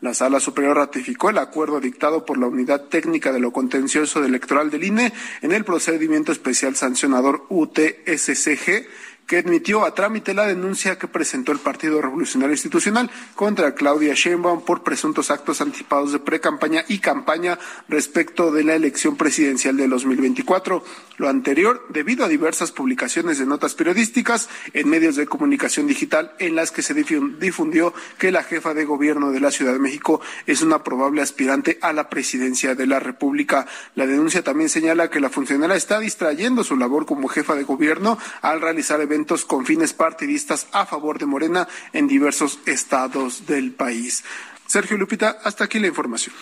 La 0.00 0.14
Sala 0.14 0.40
Superior 0.40 0.76
ratificó 0.76 1.30
el 1.30 1.38
acuerdo 1.38 1.80
dictado 1.80 2.24
por 2.24 2.38
la 2.38 2.46
Unidad 2.46 2.82
Técnica 2.84 3.32
de 3.32 3.40
lo 3.40 3.52
Contencioso 3.52 4.24
Electoral 4.24 4.70
del 4.70 4.84
INE 4.84 5.12
en 5.42 5.52
el 5.52 5.64
procedimiento 5.64 6.32
especial 6.32 6.76
sancionador 6.76 7.46
UTSCG 7.48 8.86
que 9.26 9.38
admitió 9.38 9.84
a 9.84 9.94
trámite 9.94 10.34
la 10.34 10.46
denuncia 10.46 10.98
que 10.98 11.08
presentó 11.08 11.52
el 11.52 11.58
Partido 11.58 12.00
Revolucionario 12.00 12.54
Institucional 12.54 13.10
contra 13.34 13.74
Claudia 13.74 14.14
Sheinbaum 14.14 14.64
por 14.64 14.82
presuntos 14.82 15.30
actos 15.30 15.60
anticipados 15.60 16.12
de 16.12 16.20
precampaña 16.20 16.84
y 16.88 16.98
campaña 16.98 17.58
respecto 17.88 18.52
de 18.52 18.64
la 18.64 18.74
elección 18.74 19.16
presidencial 19.16 19.76
de 19.76 19.88
2024. 19.88 20.84
Lo 21.18 21.28
anterior 21.28 21.84
debido 21.88 22.24
a 22.24 22.28
diversas 22.28 22.72
publicaciones 22.72 23.38
de 23.38 23.46
notas 23.46 23.74
periodísticas 23.74 24.48
en 24.74 24.88
medios 24.88 25.16
de 25.16 25.26
comunicación 25.26 25.86
digital 25.86 26.34
en 26.38 26.54
las 26.54 26.70
que 26.70 26.82
se 26.82 26.94
difundió 26.94 27.94
que 28.18 28.30
la 28.30 28.44
jefa 28.44 28.74
de 28.74 28.84
gobierno 28.84 29.32
de 29.32 29.40
la 29.40 29.50
Ciudad 29.50 29.72
de 29.72 29.78
México 29.78 30.20
es 30.46 30.62
una 30.62 30.84
probable 30.84 31.22
aspirante 31.22 31.78
a 31.80 31.92
la 31.92 32.08
presidencia 32.10 32.74
de 32.74 32.86
la 32.86 33.00
República. 33.00 33.66
La 33.94 34.06
denuncia 34.06 34.44
también 34.44 34.68
señala 34.68 35.10
que 35.10 35.20
la 35.20 35.30
funcionaria 35.30 35.76
está 35.76 35.98
distrayendo 35.98 36.64
su 36.64 36.76
labor 36.76 37.06
como 37.06 37.28
jefa 37.28 37.54
de 37.54 37.64
gobierno 37.64 38.18
al 38.42 38.60
realizar 38.60 39.00
con 39.24 39.64
fines 39.64 39.92
partidistas 39.92 40.66
a 40.72 40.86
favor 40.86 41.18
de 41.18 41.26
Morena 41.26 41.68
en 41.92 42.06
diversos 42.06 42.58
estados 42.66 43.46
del 43.46 43.72
país. 43.72 44.24
Sergio 44.66 44.98
Lupita, 44.98 45.38
hasta 45.44 45.64
aquí 45.64 45.78
la 45.78 45.86
información. 45.86 46.34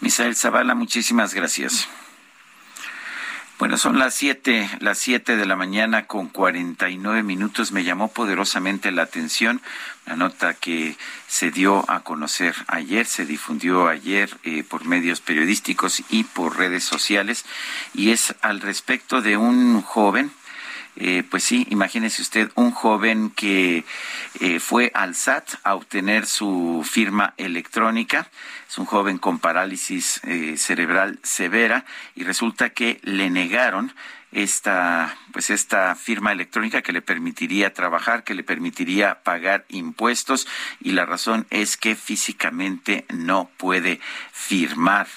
Misael 0.00 0.36
Zavala, 0.36 0.74
muchísimas 0.74 1.34
gracias. 1.34 1.88
Bueno, 3.58 3.76
son 3.76 3.98
las 3.98 4.14
siete, 4.14 4.70
las 4.80 4.96
siete 4.96 5.36
de 5.36 5.44
la 5.44 5.54
mañana 5.54 6.06
con 6.06 6.28
cuarenta 6.28 6.88
y 6.88 6.96
nueve 6.96 7.22
minutos. 7.22 7.72
Me 7.72 7.84
llamó 7.84 8.08
poderosamente 8.08 8.90
la 8.90 9.02
atención 9.02 9.60
la 10.06 10.16
nota 10.16 10.54
que 10.54 10.96
se 11.28 11.50
dio 11.50 11.84
a 11.90 12.00
conocer 12.00 12.54
ayer, 12.68 13.04
se 13.04 13.26
difundió 13.26 13.86
ayer 13.86 14.34
eh, 14.44 14.64
por 14.64 14.86
medios 14.86 15.20
periodísticos 15.20 16.02
y 16.08 16.24
por 16.24 16.56
redes 16.56 16.84
sociales, 16.84 17.44
y 17.92 18.12
es 18.12 18.34
al 18.40 18.62
respecto 18.62 19.20
de 19.20 19.36
un 19.36 19.82
joven 19.82 20.32
eh, 21.02 21.22
pues 21.28 21.44
sí, 21.44 21.66
imagínese 21.70 22.20
usted 22.20 22.50
un 22.56 22.72
joven 22.72 23.30
que 23.30 23.84
eh, 24.38 24.60
fue 24.60 24.92
al 24.94 25.14
SAT 25.14 25.54
a 25.64 25.74
obtener 25.74 26.26
su 26.26 26.86
firma 26.86 27.32
electrónica, 27.38 28.28
es 28.68 28.76
un 28.76 28.84
joven 28.84 29.16
con 29.16 29.38
parálisis 29.38 30.20
eh, 30.24 30.58
cerebral 30.58 31.18
severa 31.22 31.86
y 32.14 32.24
resulta 32.24 32.70
que 32.70 33.00
le 33.02 33.30
negaron 33.30 33.94
esta 34.30 35.16
pues 35.32 35.48
esta 35.50 35.94
firma 35.96 36.32
electrónica 36.32 36.82
que 36.82 36.92
le 36.92 37.00
permitiría 37.00 37.72
trabajar, 37.72 38.22
que 38.22 38.34
le 38.34 38.44
permitiría 38.44 39.22
pagar 39.22 39.64
impuestos 39.68 40.46
y 40.80 40.92
la 40.92 41.06
razón 41.06 41.46
es 41.48 41.78
que 41.78 41.96
físicamente 41.96 43.06
no 43.08 43.50
puede 43.56 44.00
firmar. 44.32 45.08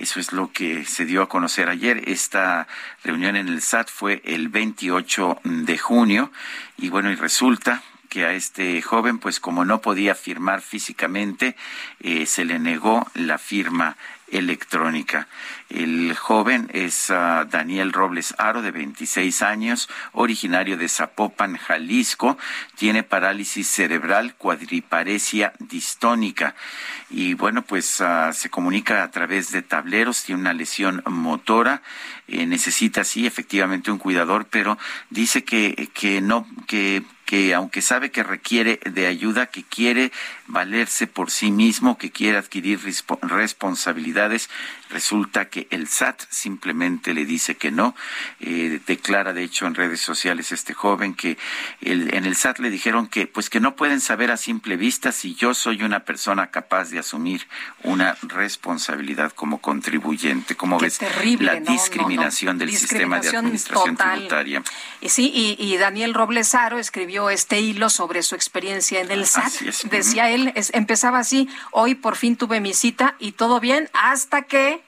Eso 0.00 0.18
es 0.18 0.32
lo 0.32 0.50
que 0.50 0.86
se 0.86 1.04
dio 1.04 1.20
a 1.20 1.28
conocer 1.28 1.68
ayer. 1.68 2.08
Esta 2.08 2.66
reunión 3.04 3.36
en 3.36 3.48
el 3.48 3.60
SAT 3.60 3.90
fue 3.90 4.22
el 4.24 4.48
28 4.48 5.40
de 5.44 5.76
junio 5.76 6.32
y 6.78 6.88
bueno, 6.88 7.10
y 7.10 7.16
resulta 7.16 7.82
que 8.08 8.24
a 8.24 8.32
este 8.32 8.80
joven, 8.80 9.18
pues 9.18 9.40
como 9.40 9.66
no 9.66 9.82
podía 9.82 10.14
firmar 10.14 10.62
físicamente, 10.62 11.54
eh, 12.00 12.24
se 12.24 12.46
le 12.46 12.58
negó 12.58 13.06
la 13.14 13.36
firma 13.36 13.98
electrónica. 14.30 15.28
El 15.68 16.14
joven 16.16 16.68
es 16.72 17.10
ah, 17.10 17.46
Daniel 17.48 17.92
Robles 17.92 18.34
Aro, 18.38 18.62
de 18.62 18.70
26 18.70 19.42
años, 19.42 19.88
originario 20.12 20.76
de 20.76 20.88
Zapopan, 20.88 21.56
Jalisco. 21.56 22.36
Tiene 22.76 23.02
parálisis 23.02 23.68
cerebral, 23.68 24.34
cuadriparesia 24.34 25.52
distónica. 25.58 26.54
Y 27.08 27.34
bueno, 27.34 27.62
pues 27.62 28.00
ah, 28.00 28.32
se 28.32 28.50
comunica 28.50 29.02
a 29.02 29.10
través 29.10 29.52
de 29.52 29.62
tableros, 29.62 30.24
tiene 30.24 30.40
una 30.40 30.52
lesión 30.52 31.02
motora. 31.06 31.82
Eh, 32.28 32.46
necesita, 32.46 33.04
sí, 33.04 33.26
efectivamente 33.26 33.90
un 33.90 33.98
cuidador, 33.98 34.46
pero 34.50 34.78
dice 35.10 35.44
que, 35.44 35.90
que 35.94 36.20
no, 36.20 36.46
que 36.66 37.02
que 37.30 37.54
aunque 37.54 37.80
sabe 37.80 38.10
que 38.10 38.24
requiere 38.24 38.80
de 38.90 39.06
ayuda, 39.06 39.46
que 39.46 39.62
quiere 39.62 40.10
valerse 40.50 41.06
por 41.06 41.30
sí 41.30 41.50
mismo, 41.50 41.96
que 41.96 42.10
quiere 42.10 42.38
adquirir 42.38 42.80
responsabilidades, 43.22 44.50
resulta 44.90 45.48
que 45.48 45.68
el 45.70 45.88
SAT 45.88 46.22
simplemente 46.28 47.14
le 47.14 47.24
dice 47.24 47.56
que 47.56 47.70
no. 47.70 47.94
Eh, 48.40 48.80
declara, 48.86 49.32
de 49.32 49.44
hecho, 49.44 49.66
en 49.66 49.74
redes 49.74 50.00
sociales 50.00 50.52
este 50.52 50.74
joven 50.74 51.14
que 51.14 51.38
en 51.80 52.24
el 52.24 52.36
SAT 52.36 52.58
le 52.58 52.70
dijeron 52.70 53.06
que, 53.06 53.26
pues, 53.26 53.48
que 53.50 53.60
no 53.60 53.76
pueden 53.76 54.00
saber 54.00 54.30
a 54.30 54.36
simple 54.36 54.76
vista 54.76 55.12
si 55.12 55.34
yo 55.34 55.54
soy 55.54 55.82
una 55.82 56.00
persona 56.00 56.48
capaz 56.48 56.90
de 56.90 56.98
asumir 56.98 57.46
una 57.82 58.16
responsabilidad 58.22 59.32
como 59.32 59.58
contribuyente. 59.58 60.56
Como 60.56 60.78
ves, 60.78 61.00
la 61.38 61.60
discriminación 61.60 62.58
del 62.58 62.70
sistema 62.70 63.20
de 63.20 63.28
administración 63.28 63.96
tributaria. 63.96 64.62
Y 65.00 65.08
sí, 65.08 65.30
y, 65.32 65.56
y 65.58 65.76
Daniel 65.76 66.14
Roblesaro 66.14 66.78
escribió 66.78 67.30
este 67.30 67.60
hilo 67.60 67.90
sobre 67.90 68.22
su 68.22 68.34
experiencia 68.34 69.00
en 69.00 69.10
el 69.10 69.26
SAT. 69.26 69.52
Decía 69.90 70.30
él, 70.30 70.39
empezaba 70.72 71.18
así, 71.18 71.48
hoy 71.70 71.94
por 71.94 72.16
fin 72.16 72.36
tuve 72.36 72.60
mi 72.60 72.74
cita 72.74 73.16
y 73.18 73.32
todo 73.32 73.60
bien, 73.60 73.88
hasta 73.92 74.42
que, 74.42 74.82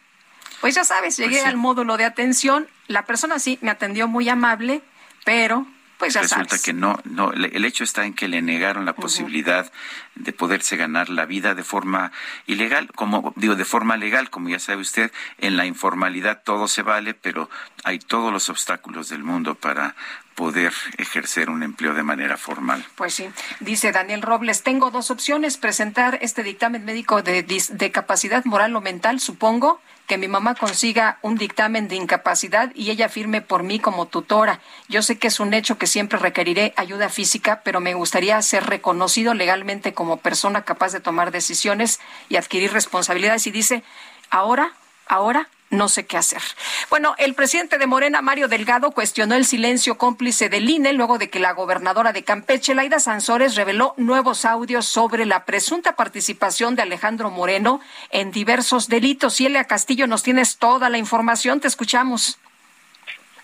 pues 0.61 0.75
ya 0.75 0.85
sabes, 0.85 1.17
llegué 1.17 1.39
pues 1.39 1.47
al 1.47 1.57
módulo 1.57 1.97
de 1.97 2.05
atención, 2.05 2.69
la 2.89 3.05
persona 3.05 3.39
sí 3.39 3.59
me 3.63 3.71
atendió 3.71 4.09
muy 4.09 4.29
amable, 4.29 4.83
pero 5.25 5.67
pues 6.03 6.15
resulta 6.15 6.59
que 6.59 6.73
no, 6.73 6.99
no, 7.05 7.33
el 7.33 7.65
hecho 7.65 7.85
está 7.85 8.05
en 8.05 8.13
que 8.13 8.27
le 8.27 8.43
negaron 8.43 8.85
la 8.85 8.93
posibilidad 8.93 9.71
de 10.17 10.33
poderse 10.33 10.77
ganar 10.77 11.09
la 11.11 11.27
vida 11.27 11.55
de 11.55 11.63
forma 11.63 12.11
ilegal, 12.49 12.91
como 12.93 13.33
digo, 13.37 13.55
de 13.55 13.65
forma 13.65 13.97
legal, 13.97 14.29
como 14.29 14.49
ya 14.49 14.59
sabe 14.59 14.83
usted, 14.83 15.13
en 15.39 15.57
la 15.57 15.65
informalidad 15.65 16.43
todo 16.43 16.67
se 16.67 16.83
vale, 16.83 17.15
pero 17.15 17.49
hay 17.85 18.01
todos 18.01 18.33
los 18.33 18.49
obstáculos 18.49 19.11
del 19.11 19.23
mundo 19.23 19.55
para 19.55 19.95
poder 20.35 20.73
ejercer 20.99 21.49
un 21.49 21.63
empleo 21.63 21.95
de 21.95 22.03
manera 22.03 22.37
formal. 22.37 22.85
Pues 22.97 23.15
sí, 23.15 23.29
dice 23.61 23.93
Daniel 23.93 24.23
Robles, 24.23 24.65
tengo 24.65 24.91
dos 24.91 25.13
opciones, 25.13 25.57
presentar 25.57 26.19
este 26.21 26.43
dictamen 26.43 26.85
médico 26.85 27.23
de, 27.23 27.45
de 27.45 27.91
capacidad 27.93 28.45
moral 28.45 28.75
o 28.75 28.81
mental, 28.81 29.21
supongo, 29.21 29.81
que 30.13 30.19
mi 30.19 30.29
mamá 30.29 30.55
consiga 30.55 31.17
un 31.23 31.37
dictamen 31.37 31.89
de 31.89 31.97
incapacidad 31.97 32.71
y 32.75 32.91
ella 32.91 33.09
firme 33.09 33.41
por 33.41 33.63
mí 33.63 33.79
como 33.79 34.05
tutora. 34.05 34.61
Yo 34.87 35.01
sé 35.01 35.17
que 35.17 35.29
es 35.29 35.41
un 35.41 35.55
hecho 35.55 35.79
que 35.79 35.87
siempre 35.87 36.19
requeriré 36.19 36.75
ayuda 36.77 37.09
física, 37.09 37.63
pero 37.65 37.81
me 37.81 37.95
gustaría 37.95 38.43
ser 38.43 38.67
reconocido 38.67 39.33
legalmente 39.33 39.95
como 39.95 40.19
persona 40.19 40.67
capaz 40.67 40.93
de 40.93 41.01
tomar 41.01 41.31
decisiones 41.31 41.99
y 42.29 42.37
adquirir 42.37 42.75
responsabilidades. 42.75 43.47
Y 43.47 43.53
dice, 43.53 43.85
ahora, 44.29 44.75
ahora 45.07 45.49
no 45.73 45.89
sé 45.89 46.07
qué 46.07 46.17
hacer. 46.17 46.43
Bueno, 46.89 47.15
el 47.19 47.35
presidente 47.35 47.79
de 47.79 47.87
Morena, 47.87 48.23
Mario 48.23 48.47
Delgado, 48.47 48.93
cuestionó 48.93 49.35
el 49.35 49.45
silencio 49.45 49.99
cómplice 49.99 50.49
del 50.49 50.71
INE 50.71 50.93
luego 50.93 51.19
de 51.19 51.31
que 51.31 51.41
la 51.41 51.53
gobernadora 51.53 52.13
de 52.13 52.23
Campeche, 52.23 52.75
Laida 52.75 53.01
Sansores, 53.01 53.57
reveló 53.57 53.95
nuevos 53.97 54.45
audios 54.45 54.87
sobre 54.87 55.27
la 55.27 55.45
presunta 55.45 55.97
participación 55.97 56.77
de 56.77 56.83
Alejandro 56.83 57.31
Moreno 57.31 57.81
en 58.11 58.31
diversos 58.31 58.89
delitos. 58.89 59.41
Elia 59.41 59.65
Castillo, 59.65 60.07
nos 60.07 60.23
tienes 60.23 60.59
toda 60.59 60.89
la 60.89 60.99
información, 60.99 61.61
te 61.61 61.69
escuchamos. 61.69 62.39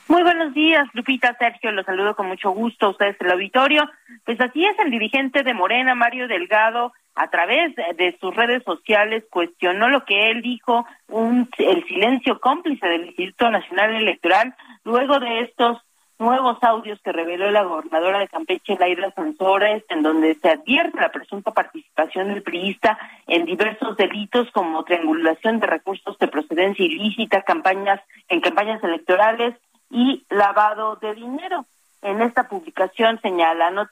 Muy 0.07 0.23
buenos 0.23 0.55
días, 0.55 0.89
Lupita, 0.95 1.37
Sergio, 1.39 1.71
los 1.73 1.85
saludo 1.85 2.15
con 2.15 2.29
mucho 2.29 2.51
gusto 2.51 2.91
ustedes 2.91 3.17
el 3.21 3.31
auditorio. 3.31 3.91
Pues 4.25 4.41
así 4.41 4.65
es, 4.65 4.79
el 4.79 4.91
dirigente 4.91 5.43
de 5.43 5.53
Morena, 5.53 5.95
Mario 5.95 6.29
Delgado, 6.29 6.93
a 7.19 7.29
través 7.31 7.75
de 7.75 8.17
sus 8.21 8.35
redes 8.35 8.63
sociales 8.63 9.25
cuestionó 9.29 9.89
lo 9.89 10.05
que 10.05 10.31
él 10.31 10.41
dijo, 10.41 10.87
un, 11.09 11.49
el 11.59 11.85
silencio 11.87 12.39
cómplice 12.41 12.87
del 12.87 13.07
Instituto 13.07 13.51
Nacional 13.51 13.95
Electoral, 13.97 14.55
luego 14.85 15.19
de 15.19 15.41
estos 15.41 15.79
nuevos 16.19 16.59
audios 16.63 17.01
que 17.03 17.13
reveló 17.13 17.51
la 17.51 17.65
gobernadora 17.65 18.19
de 18.21 18.29
Campeche, 18.29 18.77
Laida 18.79 19.11
Sansores, 19.13 19.85
en 19.89 20.03
donde 20.03 20.35
se 20.35 20.49
advierte 20.49 21.01
la 21.01 21.11
presunta 21.11 21.51
participación 21.53 22.29
del 22.29 22.43
priista 22.43 22.99
en 23.27 23.45
diversos 23.45 23.97
delitos 23.97 24.49
como 24.53 24.85
triangulación 24.85 25.61
de 25.61 25.67
recursos 25.67 26.19
de 26.19 26.29
procedencia 26.29 26.85
ilícita, 26.85 27.43
campañas 27.43 28.01
en 28.29 28.41
campañas 28.41 28.83
electorales 28.83 29.55
y 29.91 30.25
lavado 30.31 30.97
de 30.97 31.15
dinero. 31.15 31.67
En 32.03 32.23
esta 32.23 32.49
publicación 32.49 33.21
señala, 33.21 33.71
no 33.71 33.89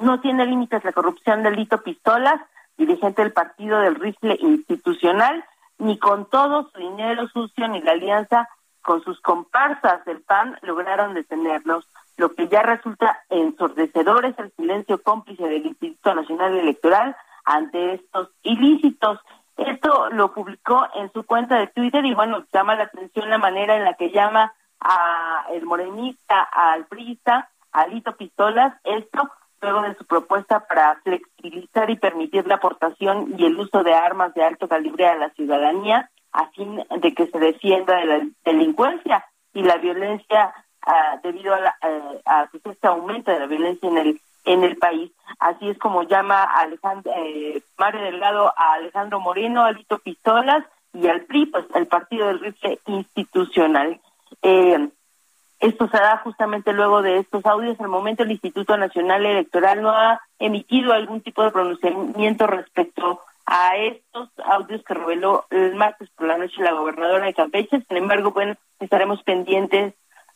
no 0.00 0.20
tiene 0.20 0.46
límites 0.46 0.84
la 0.84 0.92
corrupción 0.92 1.42
delito 1.42 1.82
pistolas, 1.82 2.40
dirigente 2.76 3.22
del 3.22 3.32
partido 3.32 3.78
del 3.80 3.94
rifle 3.94 4.36
institucional, 4.40 5.44
ni 5.78 5.98
con 5.98 6.28
todo 6.28 6.70
su 6.70 6.78
dinero 6.78 7.28
sucio 7.28 7.68
ni 7.68 7.80
la 7.82 7.92
alianza 7.92 8.48
con 8.82 9.02
sus 9.02 9.20
comparsas 9.20 10.04
del 10.04 10.22
PAN 10.22 10.58
lograron 10.62 11.14
detenerlos. 11.14 11.86
Lo 12.16 12.34
que 12.34 12.48
ya 12.48 12.62
resulta 12.62 13.22
ensordecedor 13.28 14.24
es 14.24 14.38
el 14.38 14.52
silencio 14.52 15.02
cómplice 15.02 15.44
del 15.44 15.66
Instituto 15.66 16.14
Nacional 16.14 16.56
Electoral 16.56 17.16
ante 17.44 17.94
estos 17.94 18.30
ilícitos. 18.42 19.20
Esto 19.56 20.08
lo 20.10 20.32
publicó 20.32 20.86
en 20.94 21.12
su 21.12 21.24
cuenta 21.24 21.58
de 21.58 21.66
Twitter 21.68 22.04
y 22.04 22.14
bueno, 22.14 22.44
llama 22.52 22.74
la 22.74 22.84
atención 22.84 23.28
la 23.28 23.38
manera 23.38 23.76
en 23.76 23.84
la 23.84 23.94
que 23.94 24.10
llama 24.10 24.54
a 24.80 25.46
el 25.52 25.64
morenista, 25.66 26.42
al 26.42 26.86
priista, 26.86 27.50
a 27.72 27.86
Lito 27.86 28.16
Pistolas, 28.16 28.74
esto 28.84 29.30
luego 29.60 29.82
de 29.82 29.94
su 29.94 30.04
propuesta 30.04 30.60
para 30.60 30.96
flexibilizar 31.02 31.90
y 31.90 31.96
permitir 31.96 32.46
la 32.46 32.56
aportación 32.56 33.34
y 33.36 33.44
el 33.46 33.58
uso 33.58 33.82
de 33.82 33.94
armas 33.94 34.34
de 34.34 34.44
alto 34.44 34.68
calibre 34.68 35.06
a 35.06 35.16
la 35.16 35.30
ciudadanía 35.30 36.10
a 36.32 36.46
fin 36.50 36.82
de 37.00 37.14
que 37.14 37.26
se 37.26 37.38
defienda 37.38 37.96
de 37.96 38.06
la 38.06 38.26
delincuencia 38.44 39.24
y 39.52 39.62
la 39.62 39.76
violencia 39.78 40.54
ah, 40.86 41.18
debido 41.22 41.54
a, 41.54 41.60
la, 41.60 41.76
a 42.24 42.48
este 42.52 42.86
aumento 42.86 43.32
de 43.32 43.40
la 43.40 43.46
violencia 43.46 43.88
en 43.88 43.98
el 43.98 44.20
en 44.44 44.64
el 44.64 44.76
país. 44.76 45.12
Así 45.38 45.68
es 45.68 45.78
como 45.78 46.02
llama 46.02 46.44
Alejandro, 46.44 47.12
eh, 47.16 47.62
Mario 47.78 48.02
Delgado 48.02 48.52
a 48.56 48.74
Alejandro 48.74 49.20
Moreno, 49.20 49.64
a 49.64 49.72
Lito 49.72 49.98
Pistolas 49.98 50.64
y 50.92 51.06
al 51.08 51.22
PRI, 51.22 51.46
pues 51.46 51.64
el 51.74 51.86
partido 51.86 52.26
del 52.28 52.40
rifle 52.40 52.78
institucional. 52.86 54.00
Eh, 54.42 54.88
esto 55.60 55.88
se 55.88 55.98
da 55.98 56.18
justamente 56.18 56.72
luego 56.72 57.02
de 57.02 57.18
estos 57.18 57.44
audios. 57.44 57.78
Al 57.80 57.88
momento 57.88 58.22
el 58.22 58.32
Instituto 58.32 58.76
Nacional 58.76 59.24
Electoral 59.26 59.82
no 59.82 59.90
ha 59.90 60.20
emitido 60.38 60.92
algún 60.92 61.20
tipo 61.20 61.42
de 61.42 61.50
pronunciamiento 61.50 62.46
respecto 62.46 63.20
a 63.44 63.76
estos 63.76 64.30
audios 64.44 64.82
que 64.84 64.94
reveló 64.94 65.44
el 65.50 65.74
martes 65.74 66.08
por 66.16 66.26
la 66.26 66.38
noche 66.38 66.62
la 66.62 66.72
gobernadora 66.72 67.26
de 67.26 67.34
Campeche. 67.34 67.84
Sin 67.86 67.96
embargo, 67.96 68.32
bueno, 68.32 68.56
estaremos 68.78 69.22
pendientes 69.22 69.94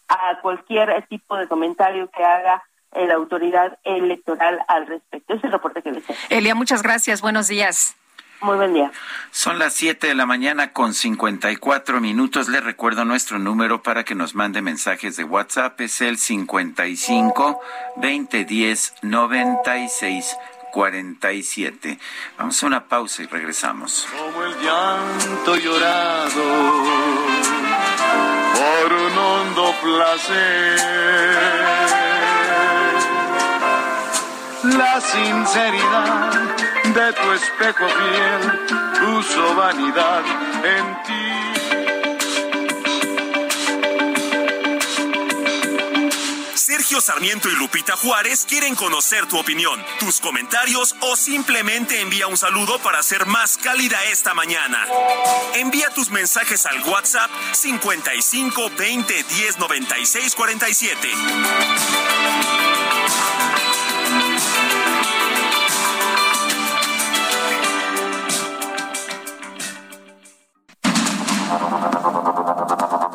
a 0.09 0.41
cualquier 0.43 1.07
tipo 1.09 1.37
de 1.37 1.49
comentario 1.49 2.11
que 2.11 2.22
haga 2.22 2.62
la 2.93 3.14
autoridad 3.14 3.79
electoral 3.83 4.61
al 4.68 4.87
respecto. 4.87 5.35
Ese 5.35 5.39
es 5.39 5.45
el 5.45 5.53
reporte 5.53 5.83
que 5.83 5.91
les 5.91 6.05
Elia, 6.31 6.55
muchas 6.55 6.83
gracias. 6.83 7.22
Buenos 7.22 7.49
días. 7.49 7.97
Muy 8.45 8.57
buen 8.57 8.74
día. 8.74 8.92
Son 9.30 9.59
las 9.59 9.72
7 9.72 10.07
de 10.07 10.14
la 10.14 10.26
mañana 10.26 10.74
con 10.74 10.92
54 10.92 11.99
minutos. 11.99 12.49
Le 12.49 12.61
recuerdo 12.61 13.07
nuestro 13.07 13.38
número 13.38 13.82
para 13.82 14.05
que 14.05 14.14
nos 14.14 14.34
mande 14.34 14.61
mensajes 14.61 15.16
de 15.16 15.24
WhatsApp. 15.24 15.80
Es 15.80 16.03
el 16.03 16.18
55 16.18 17.59
2010 17.97 18.97
96 19.01 20.36
47. 20.72 21.99
Vamos 22.36 22.62
a 22.62 22.66
una 22.66 22.84
pausa 22.84 23.22
y 23.22 23.26
regresamos. 23.26 24.07
Como 24.14 24.45
el 24.45 24.55
llanto 24.61 25.57
llorado 25.57 26.42
por 28.53 28.92
un 28.92 29.18
hondo 29.18 29.74
placer 29.82 30.80
la 34.64 35.01
sinceridad 35.01 36.64
de 36.95 37.12
tu 37.12 37.32
espejo 37.32 37.88
fiel 37.88 38.66
puso 39.01 39.55
vanidad 39.57 40.22
en 40.64 41.03
ti. 41.03 41.24
Sergio 46.55 47.01
Sarmiento 47.01 47.49
y 47.49 47.57
Lupita 47.57 47.97
Juárez 47.97 48.47
quieren 48.49 48.76
conocer 48.76 49.26
tu 49.26 49.38
opinión, 49.38 49.84
tus 49.99 50.20
comentarios 50.20 50.95
o 51.01 51.16
simplemente 51.16 52.01
envía 52.01 52.28
un 52.28 52.36
saludo 52.36 52.78
para 52.78 53.03
ser 53.03 53.26
más 53.26 53.59
cálida 53.59 53.99
esta 54.05 54.32
mañana. 54.34 54.86
Envía 55.55 55.90
tus 55.90 56.11
mensajes 56.11 56.64
al 56.64 56.80
WhatsApp 56.88 57.30
55 57.53 58.70
20 58.78 59.22
10 59.24 59.59
96 59.59 60.34
47. 60.36 61.09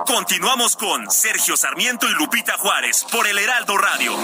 Continuamos 0.10 0.76
con 0.76 1.12
Sergio 1.12 1.56
Sarmiento 1.56 2.10
y 2.10 2.14
Lupita 2.16 2.58
Juárez 2.58 3.06
por 3.12 3.28
el 3.28 3.38
Heraldo 3.38 3.78
Radio. 3.78 4.16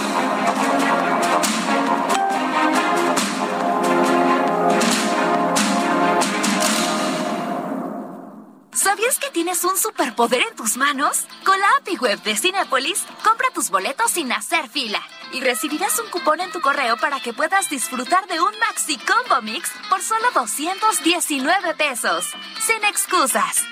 ¿Sabías 8.73 9.19
que 9.19 9.29
tienes 9.29 9.63
un 9.63 9.77
superpoder 9.77 10.41
en 10.41 10.55
tus 10.55 10.75
manos? 10.75 11.27
Con 11.45 11.59
la 11.59 11.67
API 11.79 11.97
Web 11.97 12.23
de 12.23 12.35
Cinepolis, 12.35 13.03
compra 13.23 13.49
tus 13.53 13.69
boletos 13.69 14.09
sin 14.09 14.31
hacer 14.31 14.67
fila 14.67 15.03
y 15.33 15.41
recibirás 15.41 15.99
un 15.99 16.09
cupón 16.09 16.41
en 16.41 16.51
tu 16.51 16.61
correo 16.61 16.97
para 16.97 17.19
que 17.19 17.31
puedas 17.31 17.69
disfrutar 17.69 18.25
de 18.25 18.39
un 18.39 18.57
Maxi 18.57 18.97
Combo 18.97 19.39
Mix 19.43 19.69
por 19.87 20.01
solo 20.01 20.25
219 20.33 21.75
pesos. 21.75 22.31
Sin 22.59 22.83
excusas. 22.85 23.63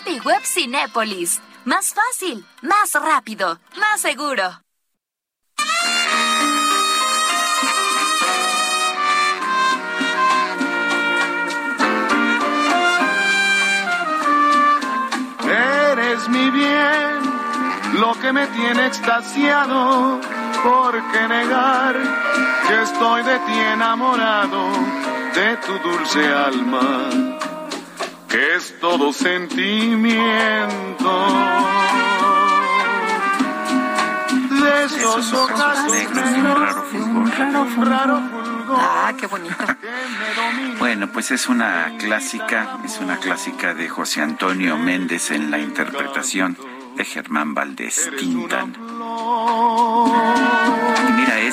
API 0.00 0.20
Web 0.20 0.42
Cinépolis. 0.44 1.40
Más 1.64 1.94
fácil, 1.94 2.44
más 2.62 2.92
rápido, 2.94 3.60
más 3.78 4.00
seguro. 4.00 4.42
Eres 15.44 16.28
mi 16.30 16.50
bien, 16.50 17.20
lo 18.00 18.12
que 18.20 18.32
me 18.32 18.48
tiene 18.48 18.86
extasiado. 18.86 20.20
¿Por 20.64 21.12
qué 21.12 21.28
negar 21.28 21.96
que 22.66 22.82
estoy 22.82 23.22
de 23.22 23.38
ti 23.38 23.58
enamorado, 23.72 24.68
de 25.34 25.56
tu 25.58 25.78
dulce 25.78 26.26
alma? 26.26 27.31
Que 28.32 28.56
es 28.56 28.74
todo 28.80 29.12
sentimiento. 29.12 30.16
De 34.48 34.84
esos 34.84 35.32
ojos 35.34 35.92
negros 35.92 36.24
un 36.94 37.30
raro 37.30 37.64
fulgor. 37.70 37.88
raro 37.88 38.22
Ah, 38.74 39.12
qué 39.18 39.26
bonito. 39.26 39.54
Bueno, 40.78 41.12
pues 41.12 41.30
es 41.30 41.48
una 41.48 41.92
clásica, 41.98 42.78
es 42.84 42.98
una 43.00 43.18
clásica 43.18 43.74
de 43.74 43.88
José 43.90 44.22
Antonio 44.22 44.78
Méndez 44.78 45.30
en 45.30 45.50
la 45.50 45.58
interpretación 45.58 46.56
de 46.96 47.04
Germán 47.04 47.52
Valdés 47.52 48.10
Tintán. 48.18 48.74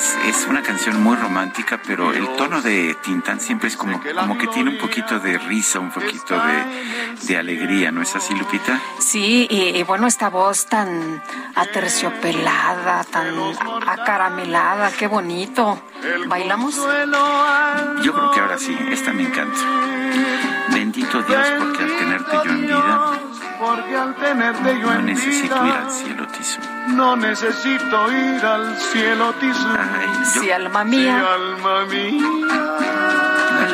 Es, 0.00 0.16
es 0.24 0.46
una 0.46 0.62
canción 0.62 1.02
muy 1.02 1.14
romántica, 1.14 1.78
pero 1.86 2.10
el 2.14 2.26
tono 2.36 2.62
de 2.62 2.96
Tintán 3.02 3.38
siempre 3.38 3.68
es 3.68 3.76
como, 3.76 4.00
como 4.18 4.38
que 4.38 4.46
tiene 4.46 4.70
un 4.70 4.78
poquito 4.78 5.20
de 5.20 5.36
risa, 5.36 5.78
un 5.78 5.90
poquito 5.90 6.40
de, 6.40 7.26
de 7.26 7.36
alegría, 7.36 7.92
¿no 7.92 8.00
es 8.00 8.16
así, 8.16 8.34
Lupita? 8.34 8.80
Sí, 8.98 9.46
y, 9.50 9.78
y, 9.78 9.82
bueno, 9.82 10.06
esta 10.06 10.30
voz 10.30 10.64
tan 10.64 11.22
aterciopelada, 11.54 13.04
tan 13.04 13.26
acaramelada, 13.86 14.90
qué 14.90 15.06
bonito. 15.06 15.82
¿Bailamos? 16.28 16.76
Yo 18.02 18.14
creo 18.14 18.30
que 18.30 18.40
ahora 18.40 18.56
sí, 18.56 18.74
esta 18.90 19.12
me 19.12 19.24
encanta. 19.24 19.60
Bendito 20.68 21.22
Dios, 21.24 21.46
porque 21.58 21.84
al 21.84 21.96
tenerte 21.98 22.36
yo 22.42 22.50
en 22.50 22.62
vida, 22.62 23.10
porque 23.60 23.96
al 23.96 24.14
tenerte 24.14 24.80
yo 24.80 24.94
no 24.94 25.02
necesito 25.02 25.66
ir 25.66 25.72
al 25.72 25.90
cielo 25.90 26.26
tizo. 26.28 26.60
No 26.92 27.16
necesito 27.16 28.12
ir 28.12 28.44
al 28.44 28.76
cielo. 28.78 29.34
Ay, 29.40 30.24
Sí, 30.24 30.50
alma 30.50 30.84
mía, 30.84 31.12
Mi 31.14 31.20
alma 31.20 31.86
mía. 31.86 32.24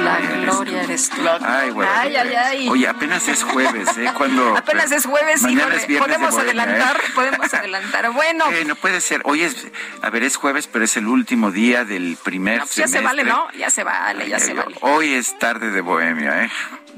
la 0.05 0.21
gloria 0.21 0.83
eres 0.83 1.09
tú. 1.11 1.23
Ay, 1.43 1.71
bueno. 1.71 1.91
Ay, 1.95 2.17
ay, 2.17 2.35
ay. 2.35 2.69
Oye, 2.69 2.87
apenas 2.89 3.27
es 3.29 3.43
jueves, 3.43 3.97
¿eh? 3.99 4.11
Cuando, 4.17 4.57
Apenas 4.57 4.93
es 4.93 5.07
jueves 5.07 5.43
y 5.43 5.59
es 5.59 5.87
de 5.89 5.99
podemos 5.99 6.31
Bohemia, 6.33 6.53
¿eh? 6.53 6.61
adelantar, 6.61 7.01
podemos 7.15 7.55
adelantar. 7.55 8.13
Bueno, 8.13 8.45
Eh, 8.53 8.65
no 8.65 8.75
puede 8.77 9.01
ser. 9.01 9.23
Hoy 9.25 9.43
es, 9.43 9.67
a 10.03 10.11
ver, 10.11 10.23
es 10.23 10.37
jueves, 10.37 10.67
pero 10.67 10.85
es 10.85 10.97
el 10.97 11.07
último 11.09 11.51
día 11.51 11.85
del 11.85 12.17
primer 12.23 12.59
no, 12.59 12.65
pues 12.65 12.77
ya 12.77 12.89
se 12.89 13.01
vale, 13.01 13.25
¿no? 13.25 13.49
Ya 13.53 13.71
se 13.71 13.83
vale, 13.85 14.29
ya 14.29 14.39
se 14.39 14.55
vale. 14.55 14.77
Hoy 14.83 15.15
es 15.15 15.39
tarde 15.39 15.71
de 15.71 15.81
bohemia, 15.81 16.45
¿eh? 16.45 16.51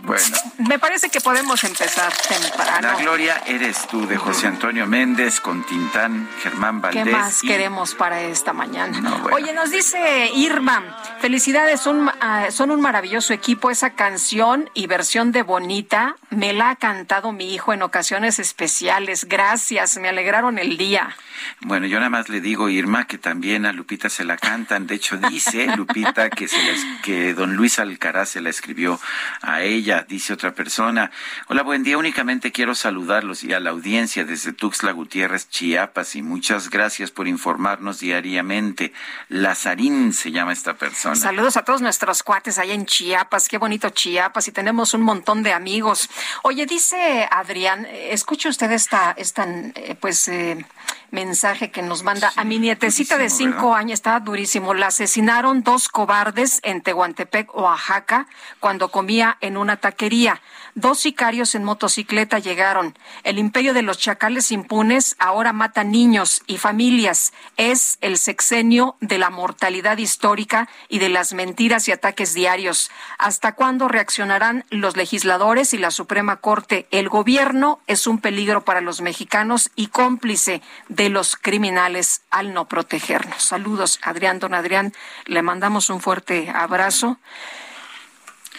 Bueno. 0.08 0.24
Me 0.66 0.78
parece 0.78 1.10
que 1.10 1.20
podemos 1.20 1.62
empezar 1.64 2.10
temprano. 2.26 2.88
La 2.88 2.94
gloria 2.96 3.42
eres 3.46 3.86
tú, 3.86 4.06
de 4.06 4.16
José 4.16 4.46
Antonio 4.46 4.86
Méndez, 4.86 5.38
con 5.38 5.64
Tintán, 5.66 6.28
Germán 6.42 6.80
Valdés. 6.80 7.04
¿Qué 7.04 7.10
más 7.10 7.42
queremos 7.42 7.94
para 7.94 8.22
esta 8.22 8.54
mañana? 8.54 9.22
Oye, 9.32 9.52
nos 9.52 9.70
dice 9.70 10.30
Irma, 10.34 10.96
felicidades, 11.20 11.80
son, 11.80 12.10
ah, 12.20 12.46
son 12.50 12.70
un 12.70 12.80
maravilloso 12.80 13.34
equipo. 13.34 13.70
Esa 13.70 13.90
canción 13.90 14.70
y 14.72 14.86
versión 14.86 15.30
de 15.30 15.42
Bonita 15.42 16.16
me 16.30 16.54
la 16.54 16.70
ha 16.70 16.76
cantado 16.76 17.32
mi 17.32 17.52
hijo 17.54 17.74
en 17.74 17.82
ocasiones 17.82 18.38
especiales. 18.38 19.26
Gracias, 19.26 19.98
me 19.98 20.08
alegraron 20.08 20.58
el 20.58 20.78
día. 20.78 21.14
Bueno, 21.60 21.86
yo 21.86 21.98
nada 21.98 22.10
más 22.10 22.28
le 22.28 22.40
digo, 22.40 22.68
Irma, 22.68 23.06
que 23.06 23.18
también 23.18 23.66
a 23.66 23.72
Lupita 23.72 24.08
se 24.08 24.24
la 24.24 24.36
cantan. 24.36 24.86
De 24.86 24.94
hecho, 24.94 25.16
dice 25.16 25.66
Lupita 25.76 26.30
que, 26.30 26.48
se 26.48 26.58
que 27.02 27.34
don 27.34 27.56
Luis 27.56 27.78
Alcaraz 27.78 28.30
se 28.30 28.40
la 28.40 28.50
escribió 28.50 29.00
a 29.42 29.62
ella, 29.62 30.04
dice 30.08 30.32
otra 30.32 30.54
persona. 30.54 31.10
Hola, 31.48 31.62
buen 31.62 31.82
día. 31.82 31.98
Únicamente 31.98 32.52
quiero 32.52 32.74
saludarlos 32.74 33.44
y 33.44 33.52
a 33.52 33.60
la 33.60 33.70
audiencia 33.70 34.24
desde 34.24 34.52
Tuxtla 34.52 34.92
Gutiérrez, 34.92 35.48
Chiapas, 35.48 36.16
y 36.16 36.22
muchas 36.22 36.70
gracias 36.70 37.10
por 37.10 37.28
informarnos 37.28 38.00
diariamente. 38.00 38.92
Lazarín 39.28 40.12
se 40.12 40.30
llama 40.30 40.52
esta 40.52 40.74
persona. 40.74 41.16
Saludos 41.16 41.56
a 41.56 41.64
todos 41.64 41.80
nuestros 41.80 42.22
cuates 42.22 42.58
allá 42.58 42.74
en 42.74 42.86
Chiapas. 42.86 43.48
Qué 43.48 43.58
bonito 43.58 43.90
Chiapas 43.90 44.48
y 44.48 44.52
tenemos 44.52 44.94
un 44.94 45.02
montón 45.02 45.42
de 45.42 45.52
amigos. 45.52 46.08
Oye, 46.42 46.66
dice 46.66 47.28
Adrián, 47.30 47.86
escuche 47.86 48.48
usted 48.48 48.70
esta, 48.72 49.12
esta 49.12 49.44
eh, 49.48 49.96
pues, 50.00 50.28
eh, 50.28 50.64
mensaje 51.10 51.70
que 51.70 51.82
nos 51.82 52.02
manda 52.02 52.32
a 52.36 52.44
mi 52.44 52.58
nietecita 52.58 53.18
de 53.18 53.30
cinco 53.30 53.74
años, 53.74 53.94
está 53.94 54.18
durísimo. 54.20 54.74
La 54.74 54.88
asesinaron 54.88 55.62
dos 55.62 55.88
cobardes 55.88 56.60
en 56.62 56.82
Tehuantepec, 56.82 57.54
Oaxaca, 57.54 58.26
cuando 58.60 58.90
comía 58.90 59.38
en 59.40 59.56
una 59.56 59.76
taquería. 59.76 60.40
Dos 60.80 61.00
sicarios 61.00 61.56
en 61.56 61.64
motocicleta 61.64 62.38
llegaron. 62.38 62.96
El 63.24 63.40
imperio 63.40 63.74
de 63.74 63.82
los 63.82 63.98
chacales 63.98 64.52
impunes 64.52 65.16
ahora 65.18 65.52
mata 65.52 65.82
niños 65.82 66.40
y 66.46 66.58
familias. 66.58 67.32
Es 67.56 67.98
el 68.00 68.16
sexenio 68.16 68.94
de 69.00 69.18
la 69.18 69.28
mortalidad 69.28 69.98
histórica 69.98 70.68
y 70.88 71.00
de 71.00 71.08
las 71.08 71.32
mentiras 71.32 71.88
y 71.88 71.90
ataques 71.90 72.32
diarios. 72.32 72.92
¿Hasta 73.18 73.56
cuándo 73.56 73.88
reaccionarán 73.88 74.66
los 74.70 74.96
legisladores 74.96 75.74
y 75.74 75.78
la 75.78 75.90
Suprema 75.90 76.36
Corte? 76.36 76.86
El 76.92 77.08
gobierno 77.08 77.80
es 77.88 78.06
un 78.06 78.20
peligro 78.20 78.64
para 78.64 78.80
los 78.80 79.00
mexicanos 79.00 79.72
y 79.74 79.88
cómplice 79.88 80.62
de 80.88 81.08
los 81.08 81.34
criminales 81.34 82.22
al 82.30 82.54
no 82.54 82.68
protegernos. 82.68 83.42
Saludos, 83.42 83.98
Adrián, 84.00 84.38
don 84.38 84.54
Adrián. 84.54 84.92
Le 85.26 85.42
mandamos 85.42 85.90
un 85.90 86.00
fuerte 86.00 86.52
abrazo 86.54 87.18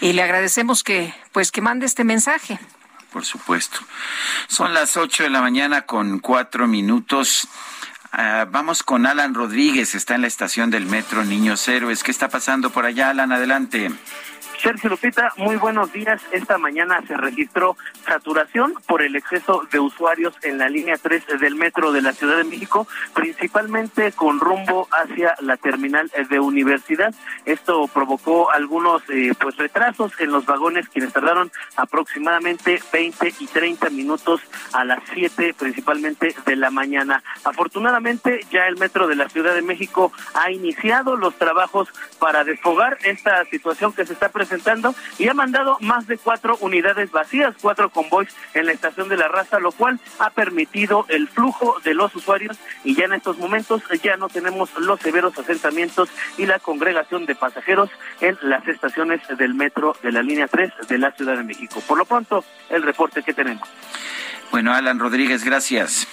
y 0.02 0.14
le 0.14 0.24
agradecemos 0.24 0.84
que 0.84 1.14
pues 1.32 1.52
que 1.52 1.62
mande 1.62 1.86
este 1.86 2.04
mensaje. 2.04 2.60
Por 3.12 3.26
supuesto. 3.26 3.80
Son 4.47 4.74
las 4.74 4.95
ocho 4.97 5.24
de 5.24 5.30
la 5.30 5.41
mañana 5.41 5.82
con 5.84 6.20
cuatro 6.20 6.68
minutos. 6.68 7.47
Ah, 8.12 8.45
vamos 8.50 8.84
con 8.84 9.06
Alan 9.06 9.34
Rodríguez, 9.34 9.95
está 9.95 10.16
en 10.16 10.22
la 10.22 10.28
estación 10.28 10.70
del 10.70 10.86
metro 10.86 11.24
Niños 11.24 11.68
Héroes. 11.68 12.04
¿Qué 12.04 12.12
está 12.12 12.30
pasando 12.30 12.70
por 12.72 12.86
allá, 12.86 13.10
Alan? 13.10 13.32
Adelante. 13.32 13.91
Sergio 14.62 14.89
Lupita, 14.89 15.32
muy 15.38 15.55
buenos 15.55 15.93
días. 15.93 16.22
Esta 16.34 16.57
mañana 16.57 17.01
se 17.07 17.16
registró 17.16 17.78
saturación 18.05 18.74
por 18.88 19.01
el 19.01 19.16
exceso 19.16 19.66
de 19.72 19.80
usuarios 19.80 20.34
en 20.43 20.57
la 20.57 20.68
línea 20.68 20.97
3 20.97 21.39
del 21.39 21.55
metro 21.55 21.93
de 21.93 22.01
la 22.01 22.12
Ciudad 22.12 22.36
de 22.36 22.43
México, 22.43 22.86
principalmente 23.14 24.12
con 24.12 24.41
rumbo 24.41 24.89
hacia 24.91 25.36
la 25.39 25.55
terminal 25.55 26.12
de 26.30 26.39
universidad. 26.41 27.16
Esto 27.45 27.88
provocó 27.88 28.51
algunos 28.51 29.01
eh, 29.10 29.34
pues 29.39 29.55
retrasos 29.55 30.12
en 30.20 30.32
los 30.32 30.45
vagones, 30.45 30.89
quienes 30.89 31.14
tardaron 31.14 31.49
aproximadamente 31.78 32.82
20 32.91 33.34
y 33.39 33.47
30 33.47 33.89
minutos 33.91 34.41
a 34.74 34.84
las 34.84 34.99
7 35.14 35.55
principalmente 35.57 36.36
de 36.45 36.55
la 36.57 36.70
mañana. 36.70 37.24
Afortunadamente 37.45 38.41
ya 38.51 38.68
el 38.68 38.76
metro 38.76 39.07
de 39.07 39.16
la 39.16 39.30
Ciudad 39.30 39.53
de 39.53 39.62
México 39.62 40.12
ha 40.34 40.51
iniciado 40.51 41.16
los 41.16 41.36
trabajos 41.36 41.88
para 42.20 42.43
desfogar 42.43 42.97
esta 43.05 43.45
situación 43.45 43.93
que 43.93 44.05
se 44.05 44.12
está 44.12 44.28
presentando 44.28 44.49
y 45.18 45.28
ha 45.28 45.34
mandado 45.34 45.78
más 45.82 46.08
de 46.08 46.18
cuatro 46.18 46.58
unidades 46.62 47.12
vacías, 47.12 47.56
cuatro 47.62 47.89
convoys 47.89 48.34
en 48.54 48.66
la 48.66 48.72
estación 48.72 49.10
de 49.10 49.18
la 49.18 49.28
raza, 49.28 49.60
lo 49.60 49.72
cual 49.72 50.00
ha 50.20 50.30
permitido 50.30 51.06
el 51.10 51.28
flujo 51.28 51.78
de 51.84 51.93
los 51.93 52.16
usuarios 52.16 52.58
y 52.84 52.95
ya 52.95 53.06
en 53.06 53.14
estos 53.14 53.38
momentos 53.38 53.82
ya 54.04 54.18
no 54.18 54.30
tenemos 54.30 54.70
los 54.80 55.00
severos 55.00 55.38
asentamientos 55.38 56.10
y 56.38 56.45
la 56.45 56.60
congregación 56.60 57.26
de 57.26 57.36
pasajeros 57.36 57.89
en 58.22 58.38
las 58.41 58.68
estaciones 58.68 59.22
del 59.38 59.54
metro 59.54 59.95
de 60.02 60.12
la 60.12 60.22
línea 60.22 60.47
3 60.47 60.72
de 60.88 60.97
la 60.97 61.12
Ciudad 61.12 61.38
de 61.38 61.43
México. 61.43 61.82
Por 61.88 61.97
lo 61.97 62.06
pronto, 62.06 62.43
el 62.70 62.84
reporte 62.84 63.24
que 63.24 63.34
tenemos. 63.34 63.68
Bueno, 64.52 64.74
Alan 64.74 65.00
Rodríguez, 65.00 65.43
gracias. 65.43 66.08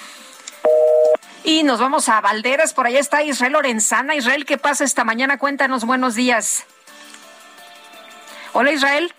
Y 1.45 1.62
nos 1.62 1.80
vamos 1.80 2.09
a 2.09 2.20
Valderas, 2.20 2.74
por 2.74 2.87
allá 2.87 2.99
está 2.99 3.22
Israel 3.22 3.53
Lorenzana. 3.53 4.16
Israel, 4.16 4.45
¿qué 4.45 4.59
pasa 4.59 4.84
esta 4.84 5.05
mañana? 5.05 5.39
Cuéntanos, 5.39 5.84
buenos 5.84 6.16
días. 6.16 6.66
Hola 8.59 8.72
Israel. 8.72 9.12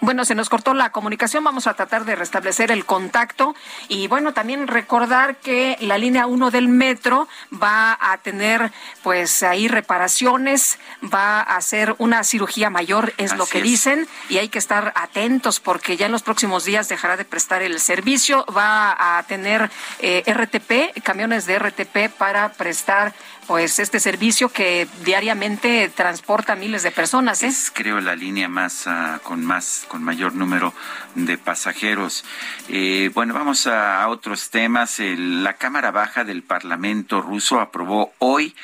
Bueno, 0.00 0.24
se 0.26 0.34
nos 0.34 0.50
cortó 0.50 0.74
la 0.74 0.90
comunicación, 0.90 1.44
vamos 1.44 1.66
a 1.66 1.74
tratar 1.74 2.04
de 2.04 2.14
restablecer 2.14 2.70
el 2.70 2.84
contacto 2.84 3.54
y 3.88 4.06
bueno, 4.06 4.34
también 4.34 4.66
recordar 4.68 5.36
que 5.36 5.78
la 5.80 5.96
línea 5.96 6.26
1 6.26 6.50
del 6.50 6.68
metro 6.68 7.26
va 7.50 7.96
a 7.98 8.18
tener 8.18 8.70
pues 9.02 9.42
ahí 9.42 9.66
reparaciones, 9.66 10.78
va 11.02 11.40
a 11.40 11.56
hacer 11.56 11.94
una 11.98 12.22
cirugía 12.22 12.68
mayor, 12.68 13.14
es 13.16 13.34
lo 13.36 13.46
que 13.46 13.62
dicen, 13.62 14.06
y 14.28 14.38
hay 14.38 14.48
que 14.48 14.58
estar 14.58 14.92
atentos 14.94 15.60
porque 15.60 15.96
ya 15.96 16.06
en 16.06 16.12
los 16.12 16.22
próximos 16.22 16.66
días 16.66 16.88
dejará 16.88 17.16
de 17.16 17.24
prestar 17.24 17.62
el 17.62 17.80
servicio, 17.80 18.44
va 18.46 19.18
a 19.18 19.22
tener 19.22 19.70
eh, 20.00 20.22
RTP, 20.26 21.02
camiones 21.02 21.46
de 21.46 21.58
RTP 21.58 22.12
para 22.18 22.52
prestar 22.52 23.14
pues 23.46 23.78
este 23.78 24.00
servicio 24.00 24.48
que 24.48 24.86
diariamente 25.04 25.88
transporta 25.88 26.56
miles 26.56 26.82
de 26.82 26.90
personas. 26.90 27.42
¿eh? 27.42 27.48
Es 27.48 27.70
creo 27.72 28.00
la 28.00 28.16
línea 28.16 28.48
más 28.48 28.86
ah, 28.86 29.20
con 29.22 29.44
más 29.44 29.84
con 29.88 30.02
mayor 30.02 30.34
número 30.34 30.74
de 31.14 31.38
pasajeros. 31.38 32.24
Eh, 32.68 33.10
bueno, 33.14 33.34
vamos 33.34 33.66
a, 33.66 34.06
otros 34.08 34.50
temas. 34.50 34.98
la 34.98 35.54
Cámara 35.54 35.90
Baja 35.90 36.24
del 36.24 36.42
Parlamento 36.42 37.20
ruso 37.20 37.60
aprobó 37.60 38.12
hoy 38.18 38.54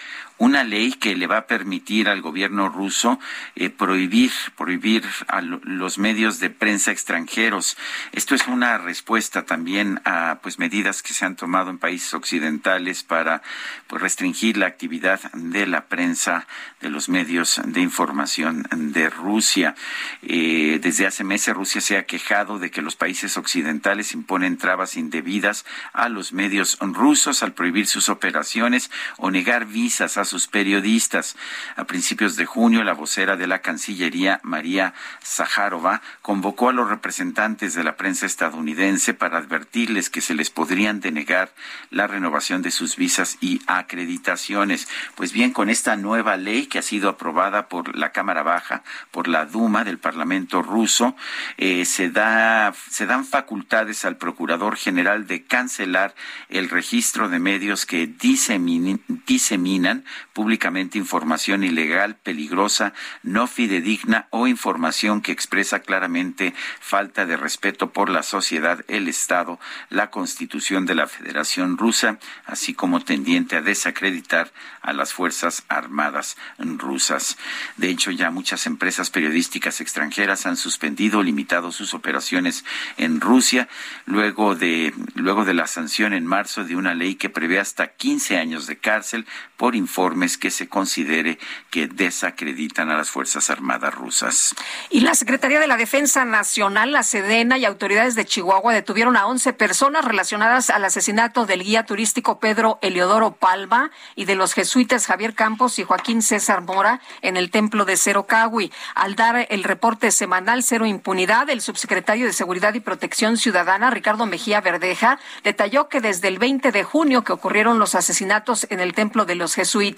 una 0.41 0.65
ley 0.65 0.95
que 0.95 1.15
le 1.15 1.27
va 1.27 1.37
a 1.37 1.47
permitir 1.47 2.09
al 2.09 2.23
gobierno 2.23 2.71
ruso 2.71 3.21
eh, 3.57 3.69
prohibir 3.69 4.33
prohibir 4.57 5.05
a 5.29 5.43
los 5.43 5.99
medios 5.99 6.41
de 6.41 6.49
prensa 6.49 6.91
extranjeros. 6.91 7.77
Esto 8.13 8.35
es 8.35 8.47
una 8.49 8.79
respuesta 8.79 9.45
también 9.45 10.01
a 10.07 10.39
pues 10.43 10.59
medidas 10.59 11.03
que 11.03 11.13
se 11.13 11.27
han 11.27 11.37
tomado 11.37 11.69
en 11.71 11.79
países 11.79 12.15
occidentales 12.15 13.03
para 13.03 13.43
pues, 13.87 14.01
restringir 14.01 14.57
la 14.57 14.67
actividad 14.67 15.21
de 15.35 15.67
la 15.67 15.87
prensa 15.87 16.47
de 16.81 16.89
los 16.89 17.11
medios 17.11 17.61
de 17.63 17.81
información 17.83 18.67
de 18.71 19.11
Rusia. 19.11 19.75
Eh, 20.23 20.79
desde 20.83 21.07
hace 21.07 21.23
meses 21.23 21.55
Rusia 21.55 21.83
se 21.83 21.99
ha 21.99 22.07
quejado 22.07 22.59
de 22.59 22.71
que 22.71 22.81
los 22.81 22.97
países 22.97 23.37
occidentales 23.37 24.15
imponen 24.15 24.57
trabas 24.57 24.97
indebidas 24.97 25.67
a 25.93 26.09
los 26.09 26.33
medios 26.33 26.79
rusos 26.81 27.43
al 27.43 27.53
prohibir 27.53 27.87
sus 27.87 28.09
operaciones 28.09 28.91
o 29.19 29.31
negar 29.31 29.67
visas 29.67 30.17
a 30.17 30.25
sus 30.31 30.47
periodistas. 30.47 31.37
A 31.77 31.85
principios 31.85 32.37
de 32.37 32.47
junio, 32.47 32.85
la 32.85 32.95
vocera 32.95 33.37
de 33.37 33.47
la 33.47 33.61
Cancillería, 33.61 34.41
María 34.45 34.95
Zaharova, 35.23 36.01
convocó 36.23 36.69
a 36.69 36.73
los 36.73 36.89
representantes 36.89 37.75
de 37.75 37.85
la 37.85 37.97
prensa 37.97 38.27
estadounidense 38.27 39.13
para 39.13 39.39
advertirles 39.39 40.09
que 40.09 40.21
se 40.21 40.35
les 40.35 40.49
podrían 40.51 41.01
denegar 41.01 41.53
la 41.91 42.07
renovación 42.07 42.63
de 42.63 42.71
sus 42.71 42.97
visas 42.97 43.39
y 43.41 43.61
acreditaciones. 43.67 44.89
Pues 45.17 45.33
bien, 45.33 45.53
con 45.53 45.69
esta 45.69 45.97
nueva 45.97 46.37
ley 46.37 46.67
que 46.67 46.79
ha 46.79 46.83
sido 46.83 47.09
aprobada 47.09 47.69
por 47.69 47.97
la 47.97 48.13
Cámara 48.13 48.45
Baja, 48.45 48.85
por 49.11 49.27
la 49.27 49.47
Duma 49.47 49.83
del 49.83 49.99
Parlamento 49.99 50.63
ruso, 50.63 51.17
eh, 51.57 51.85
se, 51.85 52.09
da, 52.11 52.73
se 52.89 53.07
dan 53.07 53.25
facultades 53.25 54.05
al 54.05 54.17
Procurador 54.17 54.77
General 54.77 55.27
de 55.27 55.43
cancelar 55.45 56.15
el 56.49 56.69
registro 56.69 57.29
de 57.29 57.41
medios 57.41 57.85
que 57.85 58.07
diseminan 58.07 60.05
públicamente 60.33 60.99
información 60.99 61.65
ilegal, 61.65 62.17
peligrosa, 62.17 62.93
no 63.23 63.47
fidedigna 63.47 64.27
o 64.31 64.47
información 64.47 65.21
que 65.21 65.33
expresa 65.33 65.81
claramente 65.81 66.55
falta 66.81 67.27
de 67.27 67.37
respeto 67.37 67.93
por 67.93 68.09
la 68.09 68.23
sociedad, 68.23 68.85
el 68.89 69.09
Estado, 69.09 69.59
la 69.89 70.11
Constitución 70.11 70.87
de 70.87 70.95
la 70.95 71.07
Federación 71.07 71.79
Rusa, 71.79 72.19
así 72.47 72.75
como 72.75 73.01
tendiente 73.01 73.57
a 73.57 73.63
desacreditar 73.63 74.53
a 74.83 74.93
las 74.93 75.13
Fuerzas 75.13 75.65
Armadas 75.69 76.37
rusas. 76.59 77.37
De 77.77 77.89
hecho, 77.89 78.11
ya 78.11 78.31
muchas 78.31 78.67
empresas 78.67 79.11
periodísticas 79.11 79.81
extranjeras 79.81 80.47
han 80.47 80.57
suspendido 80.57 81.19
o 81.19 81.23
limitado 81.23 81.73
sus 81.73 81.95
operaciones 81.95 82.65
en 82.97 83.21
Rusia 83.21 83.69
luego 84.07 84.55
de, 84.55 84.95
luego 85.15 85.45
de 85.45 85.55
la 85.55 85.67
sanción 85.67 86.13
en 86.13 86.27
marzo 86.27 86.65
de 86.65 86.77
una 86.77 86.95
ley 86.95 87.15
que 87.15 87.31
prevé 87.31 87.59
hasta 87.59 87.89
15 87.89 88.39
años 88.39 88.67
de 88.67 88.79
cárcel 88.79 89.27
por 89.57 89.75
informe 89.77 90.00
que 90.41 90.51
se 90.51 90.67
considere 90.67 91.39
que 91.69 91.87
desacreditan 91.87 92.91
a 92.91 92.97
las 92.97 93.11
Fuerzas 93.11 93.51
Armadas 93.51 93.95
rusas. 93.95 94.55
Y 94.89 95.01
la 95.01 95.15
Secretaría 95.15 95.61
de 95.61 95.67
la 95.67 95.77
Defensa 95.77 96.25
Nacional, 96.25 96.93
la 96.93 97.03
Sedena 97.03 97.59
y 97.59 97.67
autoridades 97.67 98.15
de 98.15 98.25
Chihuahua 98.25 98.73
detuvieron 98.73 99.17
a 99.17 99.27
11 99.27 99.53
personas 99.53 100.07
relacionadas 100.07 100.71
al 100.71 100.87
asesinato 100.87 101.45
del 101.45 101.63
guía 101.63 101.85
turístico 101.85 102.41
Pedro 102.41 102.79
Eliodoro 102.81 103.33
Palma 103.33 103.91
y 104.17 104.25
de 104.25 104.37
los 104.37 104.55
jesuitas 104.55 105.07
Javier 105.07 105.35
Campos 105.35 105.79
y 105.79 105.85
Joaquín 105.85 106.23
César 106.23 106.63
Mora 106.63 107.01
en 107.21 107.37
el 107.37 107.51
templo 107.51 107.85
de 107.85 107.99
Cero 107.99 108.25
Cagui. 108.27 108.73
Al 108.95 109.17
dar 109.17 109.47
el 109.51 109.65
reporte 109.65 110.11
semanal 110.13 110.63
Cero 110.63 110.87
Impunidad, 110.87 111.51
el 111.51 111.61
subsecretario 111.61 112.25
de 112.25 112.33
Seguridad 112.33 112.73
y 112.73 112.81
Protección 112.81 113.37
Ciudadana, 113.37 113.91
Ricardo 113.91 114.25
Mejía 114.25 114.63
Verdeja, 114.63 115.19
detalló 115.45 115.89
que 115.91 116.01
desde 116.01 116.29
el 116.29 116.39
20 116.39 116.73
de 116.73 116.85
junio 116.85 117.23
que 117.23 117.33
ocurrieron 117.33 117.79
los 117.79 117.95
asesinatos 117.95 118.67
en 118.71 118.81
el 118.81 118.95
templo 118.95 119.27
de 119.27 119.35
los 119.35 119.55
jesuitas, 119.55 119.90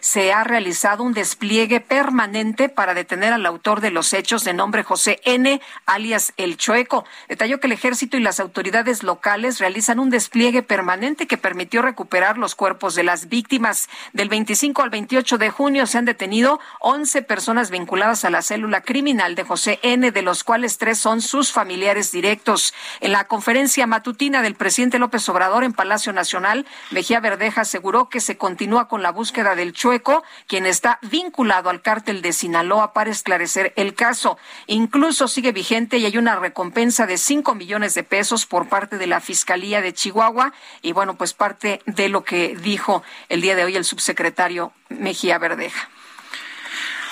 se 0.00 0.32
ha 0.32 0.44
realizado 0.44 1.02
un 1.02 1.12
despliegue 1.12 1.80
permanente 1.80 2.68
para 2.68 2.94
detener 2.94 3.32
al 3.32 3.46
autor 3.46 3.80
de 3.80 3.90
los 3.90 4.12
hechos 4.12 4.44
de 4.44 4.52
nombre 4.52 4.82
José 4.82 5.20
N., 5.24 5.60
alias 5.86 6.32
El 6.36 6.56
Chueco. 6.56 7.04
Detalló 7.28 7.60
que 7.60 7.66
el 7.66 7.72
ejército 7.72 8.16
y 8.16 8.20
las 8.20 8.40
autoridades 8.40 9.02
locales 9.02 9.58
realizan 9.58 9.98
un 9.98 10.10
despliegue 10.10 10.62
permanente 10.62 11.26
que 11.26 11.38
permitió 11.38 11.82
recuperar 11.82 12.38
los 12.38 12.54
cuerpos 12.54 12.94
de 12.94 13.04
las 13.04 13.28
víctimas. 13.28 13.88
Del 14.12 14.28
25 14.28 14.82
al 14.82 14.90
28 14.90 15.38
de 15.38 15.50
junio 15.50 15.86
se 15.86 15.98
han 15.98 16.04
detenido 16.04 16.60
11 16.80 17.22
personas 17.22 17.70
vinculadas 17.70 18.24
a 18.24 18.30
la 18.30 18.42
célula 18.42 18.82
criminal 18.82 19.34
de 19.34 19.44
José 19.44 19.78
N., 19.82 20.10
de 20.10 20.22
los 20.22 20.44
cuales 20.44 20.78
tres 20.78 20.98
son 20.98 21.20
sus 21.20 21.52
familiares 21.52 22.12
directos. 22.12 22.74
En 23.00 23.12
la 23.12 23.24
conferencia 23.24 23.86
matutina 23.86 24.42
del 24.42 24.54
presidente 24.54 24.98
López 24.98 25.28
Obrador 25.28 25.64
en 25.64 25.72
Palacio 25.72 26.12
Nacional, 26.12 26.66
Mejía 26.90 27.20
Verdeja 27.20 27.62
aseguró 27.62 28.08
que 28.08 28.20
se 28.20 28.36
continúa 28.36 28.88
con 28.88 29.02
la 29.02 29.12
búsqueda 29.12 29.29
del 29.30 29.72
Chueco, 29.72 30.24
quien 30.48 30.66
está 30.66 30.98
vinculado 31.02 31.70
al 31.70 31.82
cártel 31.82 32.20
de 32.20 32.32
Sinaloa 32.32 32.92
para 32.92 33.10
esclarecer 33.10 33.72
el 33.76 33.94
caso. 33.94 34.38
Incluso 34.66 35.28
sigue 35.28 35.52
vigente 35.52 35.98
y 35.98 36.06
hay 36.06 36.18
una 36.18 36.36
recompensa 36.36 37.06
de 37.06 37.16
5 37.16 37.54
millones 37.54 37.94
de 37.94 38.02
pesos 38.02 38.44
por 38.46 38.68
parte 38.68 38.98
de 38.98 39.06
la 39.06 39.20
Fiscalía 39.20 39.80
de 39.80 39.94
Chihuahua 39.94 40.52
y 40.82 40.92
bueno, 40.92 41.16
pues 41.16 41.32
parte 41.32 41.80
de 41.86 42.08
lo 42.08 42.24
que 42.24 42.56
dijo 42.56 43.04
el 43.28 43.40
día 43.40 43.54
de 43.54 43.64
hoy 43.64 43.76
el 43.76 43.84
subsecretario 43.84 44.72
Mejía 44.88 45.38
Verdeja. 45.38 45.88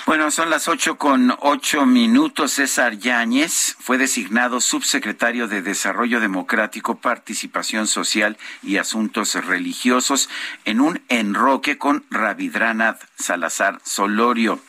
Bueno, 0.09 0.31
son 0.31 0.49
las 0.49 0.69
ocho 0.69 0.97
con 0.97 1.37
ocho 1.41 1.85
minutos. 1.85 2.53
César 2.53 2.97
Yáñez 2.99 3.77
fue 3.79 3.99
designado 3.99 4.63
subsecretario 4.63 5.49
de 5.49 5.61
Desarrollo 5.61 6.19
Democrático, 6.19 6.95
Participación 6.95 7.87
Social 7.87 8.39
y 8.63 8.79
Asuntos 8.79 9.35
Religiosos 9.35 10.31
en 10.65 10.81
un 10.81 11.03
enroque 11.11 11.77
con 11.77 12.07
Ravidranath 12.09 13.03
Salazar 13.19 13.83
Solorio. 13.85 14.61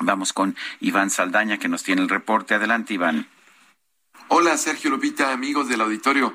Vamos 0.00 0.34
con 0.34 0.54
Iván 0.80 1.08
Saldaña 1.08 1.56
que 1.56 1.68
nos 1.70 1.82
tiene 1.82 2.02
el 2.02 2.10
reporte. 2.10 2.54
Adelante, 2.54 2.92
Iván. 2.92 3.26
Hola, 4.28 4.58
Sergio 4.58 4.90
Lupita, 4.90 5.32
amigos 5.32 5.70
del 5.70 5.80
auditorio. 5.80 6.34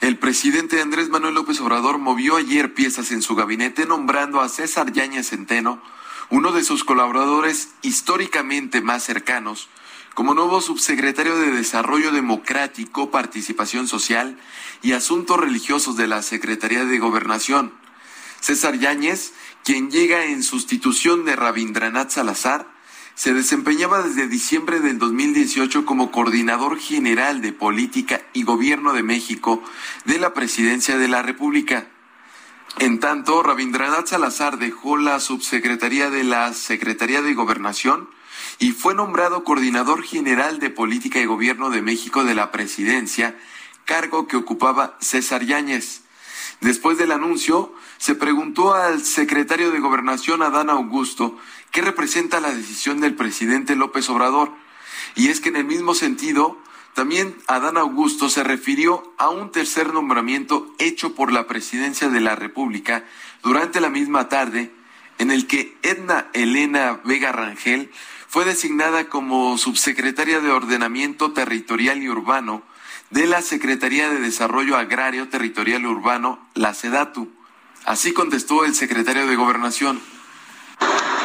El 0.00 0.18
presidente 0.18 0.80
Andrés 0.80 1.08
Manuel 1.08 1.34
López 1.34 1.60
Obrador 1.60 1.98
movió 1.98 2.36
ayer 2.36 2.74
piezas 2.74 3.10
en 3.10 3.22
su 3.22 3.34
gabinete 3.34 3.86
nombrando 3.86 4.40
a 4.40 4.48
César 4.48 4.92
Yáñez 4.92 5.30
Centeno 5.30 5.82
uno 6.30 6.52
de 6.52 6.64
sus 6.64 6.84
colaboradores 6.84 7.70
históricamente 7.82 8.80
más 8.80 9.04
cercanos, 9.04 9.68
como 10.14 10.34
nuevo 10.34 10.60
subsecretario 10.60 11.36
de 11.38 11.50
Desarrollo 11.50 12.12
Democrático, 12.12 13.10
Participación 13.10 13.88
Social 13.88 14.38
y 14.82 14.92
Asuntos 14.92 15.38
Religiosos 15.38 15.96
de 15.96 16.06
la 16.06 16.22
Secretaría 16.22 16.84
de 16.84 16.98
Gobernación. 16.98 17.72
César 18.40 18.78
Yáñez, 18.78 19.32
quien 19.64 19.90
llega 19.90 20.26
en 20.26 20.42
sustitución 20.42 21.24
de 21.24 21.36
Rabindranath 21.36 22.10
Salazar, 22.10 22.66
se 23.14 23.34
desempeñaba 23.34 24.02
desde 24.02 24.26
diciembre 24.26 24.80
del 24.80 24.98
2018 24.98 25.84
como 25.84 26.10
coordinador 26.10 26.78
general 26.78 27.40
de 27.40 27.52
Política 27.52 28.22
y 28.32 28.42
Gobierno 28.42 28.94
de 28.94 29.02
México 29.02 29.62
de 30.04 30.18
la 30.18 30.34
Presidencia 30.34 30.96
de 30.96 31.08
la 31.08 31.22
República. 31.22 31.86
En 32.78 33.00
tanto, 33.00 33.42
Rabindranath 33.42 34.08
Salazar 34.08 34.58
dejó 34.58 34.96
la 34.96 35.20
subsecretaría 35.20 36.10
de 36.10 36.24
la 36.24 36.52
Secretaría 36.54 37.22
de 37.22 37.34
Gobernación 37.34 38.08
y 38.58 38.72
fue 38.72 38.94
nombrado 38.94 39.44
coordinador 39.44 40.02
general 40.02 40.58
de 40.58 40.70
Política 40.70 41.20
y 41.20 41.26
Gobierno 41.26 41.70
de 41.70 41.82
México 41.82 42.24
de 42.24 42.34
la 42.34 42.50
Presidencia, 42.50 43.36
cargo 43.84 44.26
que 44.26 44.36
ocupaba 44.36 44.96
César 45.00 45.44
Yáñez. 45.44 46.02
Después 46.60 46.96
del 46.96 47.12
anuncio, 47.12 47.74
se 47.98 48.14
preguntó 48.14 48.74
al 48.74 49.04
secretario 49.04 49.70
de 49.70 49.80
Gobernación, 49.80 50.42
Adán 50.42 50.70
Augusto, 50.70 51.36
qué 51.72 51.82
representa 51.82 52.40
la 52.40 52.52
decisión 52.52 53.00
del 53.00 53.14
presidente 53.14 53.76
López 53.76 54.08
Obrador. 54.08 54.52
Y 55.14 55.28
es 55.28 55.40
que 55.40 55.48
en 55.48 55.56
el 55.56 55.64
mismo 55.64 55.94
sentido, 55.94 56.58
también 56.94 57.36
Adán 57.46 57.78
Augusto 57.78 58.28
se 58.28 58.44
refirió 58.44 59.14
a 59.16 59.30
un 59.30 59.50
tercer 59.50 59.94
nombramiento 59.94 60.74
hecho 60.78 61.14
por 61.14 61.32
la 61.32 61.46
Presidencia 61.46 62.08
de 62.10 62.20
la 62.20 62.36
República 62.36 63.04
durante 63.42 63.80
la 63.80 63.88
misma 63.88 64.28
tarde, 64.28 64.70
en 65.18 65.30
el 65.30 65.46
que 65.46 65.76
Edna 65.82 66.26
Elena 66.34 67.00
Vega 67.04 67.32
Rangel 67.32 67.90
fue 68.28 68.44
designada 68.44 69.08
como 69.08 69.56
subsecretaria 69.56 70.40
de 70.40 70.50
Ordenamiento 70.50 71.32
Territorial 71.32 72.02
y 72.02 72.08
Urbano 72.08 72.62
de 73.10 73.26
la 73.26 73.42
Secretaría 73.42 74.08
de 74.08 74.20
Desarrollo 74.20 74.76
Agrario, 74.76 75.28
Territorial 75.28 75.82
y 75.82 75.86
Urbano, 75.86 76.46
la 76.54 76.72
SEDATU. 76.72 77.30
Así 77.84 78.12
contestó 78.12 78.64
el 78.64 78.74
secretario 78.74 79.26
de 79.26 79.36
Gobernación. 79.36 80.00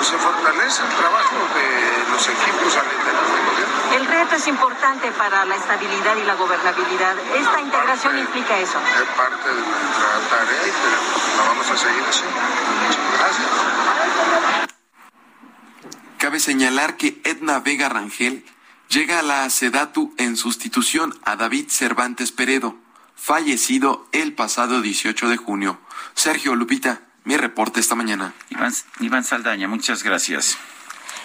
Se 0.01 0.17
fortalece 0.17 0.81
el 0.83 0.95
trabajo 0.95 1.35
de 1.55 2.11
los 2.11 2.27
equipos 2.27 2.75
al 2.75 3.46
el 3.95 4.05
reto 4.05 4.35
es 4.35 4.47
importante 4.47 5.11
para 5.11 5.45
la 5.45 5.55
estabilidad 5.55 6.15
y 6.17 6.23
la 6.25 6.35
gobernabilidad. 6.35 7.15
Esta 7.35 7.61
integración 7.61 8.17
implica 8.19 8.57
eso. 8.59 8.79
Es 8.79 9.09
parte 9.15 9.49
de 9.49 9.61
nuestra 9.61 10.19
tarea 10.29 10.63
y 10.63 11.37
la 11.37 11.43
vamos 11.47 11.71
a 11.71 11.77
seguir 11.77 12.03
haciendo. 12.03 12.39
Gracias. 13.17 13.47
Cabe 16.17 16.39
señalar 16.39 16.97
que 16.97 17.21
Edna 17.23 17.59
Vega 17.59 17.89
Rangel 17.89 18.43
llega 18.89 19.19
a 19.19 19.21
la 19.21 19.49
SEDATU 19.49 20.13
en 20.17 20.35
sustitución 20.35 21.17
a 21.23 21.35
David 21.35 21.69
Cervantes 21.69 22.31
Peredo, 22.31 22.75
fallecido 23.15 24.07
el 24.11 24.33
pasado 24.33 24.81
18 24.81 25.29
de 25.29 25.37
junio. 25.37 25.79
Sergio 26.15 26.55
Lupita, 26.55 27.01
mi 27.23 27.37
reporte 27.37 27.79
esta 27.79 27.95
mañana. 27.95 28.33
Iván, 28.49 28.73
Iván 28.99 29.23
Saldaña, 29.23 29.67
muchas 29.67 30.03
gracias. 30.03 30.57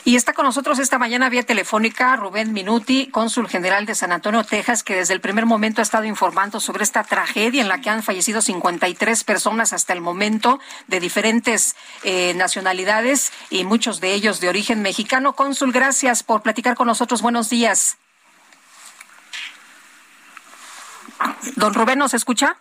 Y 0.05 0.17
está 0.17 0.33
con 0.33 0.45
nosotros 0.45 0.81
esta 0.81 0.99
mañana 0.99 1.29
vía 1.29 1.45
telefónica 1.45 2.17
Rubén 2.17 2.53
Minuti, 2.53 3.07
cónsul 3.13 3.49
general 3.49 3.87
de 3.87 3.95
San 3.95 4.11
Antonio, 4.11 4.43
Texas, 4.43 4.83
que 4.83 4.97
desde 4.97 5.15
el 5.15 5.21
primer 5.21 5.47
momento 5.47 5.81
ha 5.81 5.85
estado 5.85 6.07
informando 6.07 6.59
sobre 6.59 6.83
esta 6.83 7.05
tragedia 7.05 7.63
en 7.63 7.69
la 7.69 7.81
que 7.81 7.89
han 7.89 8.03
fallecido 8.03 8.43
53 8.43 9.23
personas 9.23 9.73
hasta 9.73 9.93
el 9.93 10.01
momento 10.01 10.59
de 10.89 10.99
diferentes 10.99 11.77
eh, 12.03 12.35
nacionalidades 12.35 13.33
y 13.49 13.63
muchos 13.63 14.01
de 14.01 14.13
ellos 14.13 14.41
de 14.41 14.49
origen 14.49 14.83
mexicano. 14.83 15.35
Cónsul, 15.35 15.71
gracias 15.71 16.25
por 16.25 16.43
platicar 16.43 16.75
con 16.75 16.89
nosotros. 16.89 17.23
Buenos 17.23 17.49
días. 17.49 17.97
Don 21.55 21.75
Rubén, 21.75 22.01
¿nos 22.01 22.13
escucha? 22.13 22.57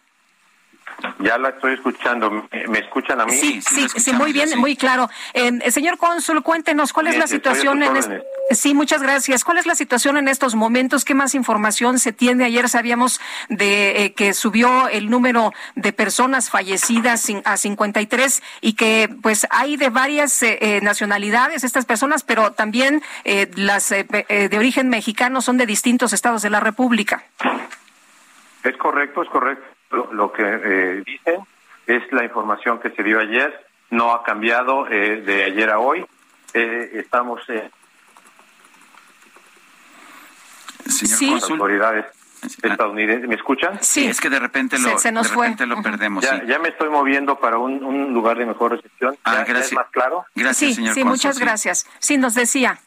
Ya 1.19 1.37
la 1.37 1.49
estoy 1.49 1.73
escuchando. 1.73 2.47
¿Me 2.69 2.79
escuchan 2.79 3.21
a 3.21 3.25
mí? 3.25 3.33
Sí, 3.33 3.61
sí, 3.61 3.87
sí, 3.95 4.13
muy 4.13 4.33
bien, 4.33 4.57
muy 4.57 4.75
claro. 4.75 5.09
Eh, 5.33 5.71
señor 5.71 5.97
cónsul, 5.97 6.41
cuéntenos 6.43 6.93
cuál 6.93 7.07
es 7.07 7.17
la 7.17 7.27
situación 7.27 7.83
en 7.83 7.97
este... 7.97 8.23
Sí, 8.51 8.73
muchas 8.73 9.01
gracias. 9.01 9.45
¿Cuál 9.45 9.59
es 9.59 9.65
la 9.65 9.75
situación 9.75 10.17
en 10.17 10.27
estos 10.27 10.55
momentos? 10.55 11.05
¿Qué 11.05 11.15
más 11.15 11.35
información 11.35 11.99
se 11.99 12.11
tiene? 12.11 12.43
Ayer 12.45 12.67
sabíamos 12.67 13.21
de 13.47 14.05
eh, 14.05 14.13
que 14.13 14.33
subió 14.33 14.89
el 14.89 15.09
número 15.09 15.53
de 15.75 15.93
personas 15.93 16.49
fallecidas 16.49 17.27
a 17.45 17.55
53 17.55 18.43
y 18.59 18.73
que 18.73 19.09
pues 19.21 19.47
hay 19.51 19.77
de 19.77 19.89
varias 19.89 20.43
eh, 20.43 20.79
nacionalidades 20.83 21.63
estas 21.63 21.85
personas, 21.85 22.23
pero 22.23 22.51
también 22.51 23.01
las 23.55 23.89
de 23.89 24.57
origen 24.57 24.89
mexicano 24.89 25.41
son 25.41 25.57
de 25.57 25.65
distintos 25.65 26.11
estados 26.11 26.41
de 26.41 26.49
la 26.49 26.59
República. 26.59 27.23
Es 28.63 28.75
correcto, 28.77 29.23
es 29.23 29.29
correcto 29.29 29.70
lo, 29.91 30.31
que 30.31 30.43
eh, 30.43 31.03
dicen 31.05 31.41
es 31.87 32.11
la 32.11 32.23
información 32.23 32.79
que 32.79 32.89
se 32.91 33.03
dio 33.03 33.19
ayer, 33.19 33.65
no 33.89 34.13
ha 34.13 34.23
cambiado 34.23 34.87
eh, 34.87 35.21
de 35.21 35.43
ayer 35.43 35.69
a 35.69 35.79
hoy. 35.79 36.05
Eh, 36.53 36.91
estamos 36.95 37.41
eh, 37.49 37.69
Señor 40.87 41.41
con 41.41 41.51
autoridades 41.53 42.05
estadounidenses. 42.61 43.27
¿Me 43.27 43.35
escuchan? 43.35 43.77
Sí, 43.81 44.05
es 44.05 44.19
que 44.19 44.29
de 44.29 44.39
repente 44.39 44.77
lo, 44.79 44.89
de 44.89 45.11
repente 45.11 45.65
lo 45.65 45.81
perdemos. 45.81 46.23
Ya, 46.23 46.43
ya, 46.45 46.59
me 46.59 46.69
estoy 46.69 46.89
moviendo 46.89 47.39
para 47.39 47.57
un, 47.57 48.13
lugar 48.13 48.37
de 48.37 48.45
mejor 48.45 48.71
recepción. 48.71 49.15
Ah, 49.23 49.43
gracias. 49.47 49.73
más 49.73 49.87
claro? 49.91 50.25
Gracias, 50.35 50.75
sí, 50.75 50.87
Sí, 50.93 51.03
muchas 51.03 51.39
gracias. 51.39 51.85
Sí, 51.99 52.17
nos 52.17 52.33
decía. 52.33 52.79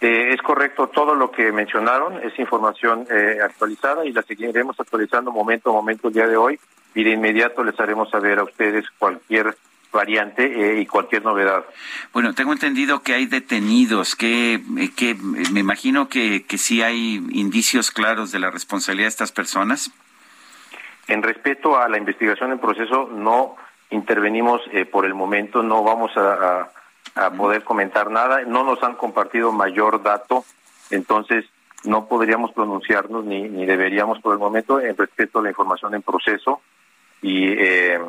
Eh, 0.00 0.32
es 0.32 0.40
correcto, 0.42 0.88
todo 0.88 1.14
lo 1.14 1.30
que 1.30 1.52
mencionaron 1.52 2.22
es 2.22 2.38
información 2.38 3.06
eh, 3.10 3.38
actualizada 3.42 4.04
y 4.06 4.12
la 4.12 4.22
seguiremos 4.22 4.78
actualizando 4.80 5.30
momento 5.30 5.70
a 5.70 5.72
momento 5.74 6.08
el 6.08 6.14
día 6.14 6.26
de 6.26 6.36
hoy 6.36 6.58
y 6.94 7.04
de 7.04 7.10
inmediato 7.10 7.62
les 7.62 7.78
haremos 7.78 8.10
saber 8.10 8.38
a 8.38 8.44
ustedes 8.44 8.86
cualquier 8.98 9.54
variante 9.92 10.44
eh, 10.44 10.80
y 10.80 10.86
cualquier 10.86 11.24
novedad. 11.24 11.64
Bueno, 12.12 12.34
tengo 12.34 12.52
entendido 12.52 13.02
que 13.02 13.14
hay 13.14 13.26
detenidos, 13.26 14.14
que, 14.14 14.54
eh, 14.54 14.90
que 14.96 15.14
me 15.14 15.60
imagino 15.60 16.08
que, 16.08 16.44
que 16.46 16.58
sí 16.58 16.82
hay 16.82 17.16
indicios 17.32 17.90
claros 17.90 18.32
de 18.32 18.38
la 18.38 18.50
responsabilidad 18.50 19.06
de 19.06 19.10
estas 19.10 19.32
personas. 19.32 19.90
En 21.08 21.22
respeto 21.22 21.76
a 21.76 21.88
la 21.88 21.98
investigación 21.98 22.52
en 22.52 22.58
proceso, 22.60 23.08
no 23.12 23.56
intervenimos 23.90 24.62
eh, 24.72 24.84
por 24.84 25.04
el 25.04 25.14
momento, 25.14 25.62
no 25.62 25.82
vamos 25.82 26.16
a, 26.16 26.60
a, 26.60 26.70
poder 27.28 27.64
comentar 27.64 28.10
nada, 28.10 28.42
no 28.46 28.64
nos 28.64 28.82
han 28.82 28.94
compartido 28.94 29.52
mayor 29.52 30.02
dato, 30.02 30.44
entonces 30.90 31.44
no 31.84 32.06
podríamos 32.06 32.52
pronunciarnos 32.52 33.24
ni, 33.24 33.42
ni 33.42 33.66
deberíamos 33.66 34.20
por 34.20 34.32
el 34.32 34.38
momento 34.38 34.80
en 34.80 34.96
respeto 34.96 35.38
a 35.38 35.42
la 35.42 35.50
información 35.50 35.94
en 35.94 36.02
proceso 36.02 36.62
y 37.22 37.52
eh, 37.52 38.00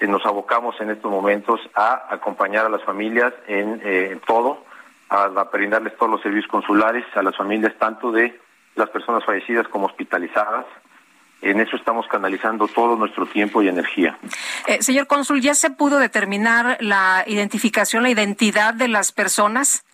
nos 0.00 0.24
abocamos 0.24 0.80
en 0.80 0.90
estos 0.90 1.10
momentos 1.10 1.60
a 1.74 2.06
acompañar 2.10 2.66
a 2.66 2.68
las 2.68 2.82
familias 2.84 3.32
en, 3.46 3.80
eh, 3.84 4.18
todo, 4.26 4.64
a, 5.08 5.24
a, 5.24 5.44
brindarles 5.44 5.96
todos 5.96 6.12
los 6.12 6.22
servicios 6.22 6.50
consulares 6.50 7.04
a 7.14 7.22
las 7.22 7.36
familias, 7.36 7.74
tanto 7.78 8.12
de 8.12 8.38
las 8.74 8.88
personas 8.90 9.24
fallecidas 9.24 9.66
como 9.68 9.86
hospitalizadas. 9.86 10.66
En 11.40 11.60
eso 11.60 11.76
estamos 11.76 12.06
canalizando 12.08 12.66
todo 12.68 12.96
nuestro 12.96 13.26
tiempo 13.26 13.62
y 13.62 13.68
energía. 13.68 14.18
Eh, 14.66 14.82
señor 14.82 15.06
cónsul, 15.06 15.40
¿ya 15.40 15.54
se 15.54 15.70
pudo 15.70 15.98
determinar 15.98 16.78
la 16.80 17.24
identificación, 17.26 18.02
la 18.02 18.10
identidad 18.10 18.74
de 18.74 18.88
las 18.88 19.12
personas? 19.12 19.84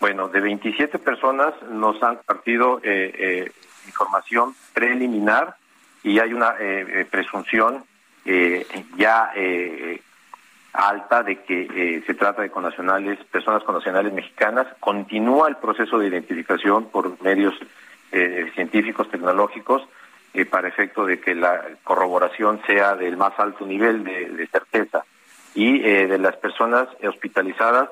Bueno, 0.00 0.28
de 0.28 0.40
27 0.40 0.98
personas 0.98 1.54
nos 1.70 2.02
han 2.02 2.18
partido 2.18 2.80
eh, 2.84 3.12
eh, 3.18 3.52
información 3.86 4.54
preliminar 4.74 5.56
y 6.02 6.18
hay 6.20 6.32
una 6.32 6.54
eh, 6.60 7.06
presunción 7.10 7.84
eh, 8.30 8.66
ya 8.96 9.32
eh, 9.34 10.02
alta 10.74 11.22
de 11.22 11.42
que 11.42 11.62
eh, 11.62 12.02
se 12.06 12.12
trata 12.12 12.42
de 12.42 12.50
connacionales, 12.50 13.18
personas 13.24 13.62
connacionales 13.62 14.12
mexicanas. 14.12 14.66
Continúa 14.80 15.48
el 15.48 15.56
proceso 15.56 15.98
de 15.98 16.08
identificación 16.08 16.90
por 16.90 17.20
medios 17.22 17.54
eh, 18.12 18.50
científicos, 18.54 19.10
tecnológicos, 19.10 19.82
eh, 20.34 20.44
para 20.44 20.68
efecto 20.68 21.06
de 21.06 21.20
que 21.20 21.34
la 21.34 21.62
corroboración 21.84 22.60
sea 22.66 22.94
del 22.94 23.16
más 23.16 23.32
alto 23.38 23.64
nivel 23.66 24.04
de, 24.04 24.46
certeza. 24.52 25.04
Y 25.54 25.82
eh, 25.84 26.06
de 26.06 26.18
las 26.18 26.36
personas 26.36 26.86
hospitalizadas, 27.02 27.88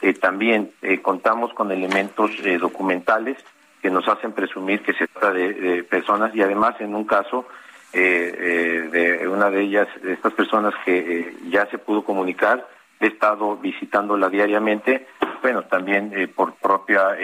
eh, 0.00 0.14
también 0.14 0.72
eh, 0.82 1.00
contamos 1.02 1.52
con 1.52 1.70
elementos 1.70 2.30
documentales 2.60 3.36
que 3.82 3.90
nos 3.90 4.08
hacen 4.08 4.32
presumir 4.32 4.82
que 4.82 4.94
se 4.94 5.06
trata 5.06 5.32
de, 5.32 5.52
de 5.52 5.84
personas 5.84 6.34
y 6.34 6.42
además 6.42 6.80
en 6.80 6.94
un 6.94 7.04
caso 7.04 7.46
de 7.92 9.26
una 9.30 9.50
de 9.50 9.62
ellas, 9.62 9.88
de 10.02 10.12
estas 10.12 10.32
personas 10.34 10.74
que 10.84 11.34
ya 11.48 11.66
se 11.66 11.78
pudo 11.78 12.04
comunicar, 12.04 12.66
he 13.00 13.06
estado 13.06 13.56
visitándola 13.56 14.28
diariamente, 14.28 15.06
bueno, 15.42 15.62
también 15.64 16.30
por 16.34 16.54
propia 16.54 17.16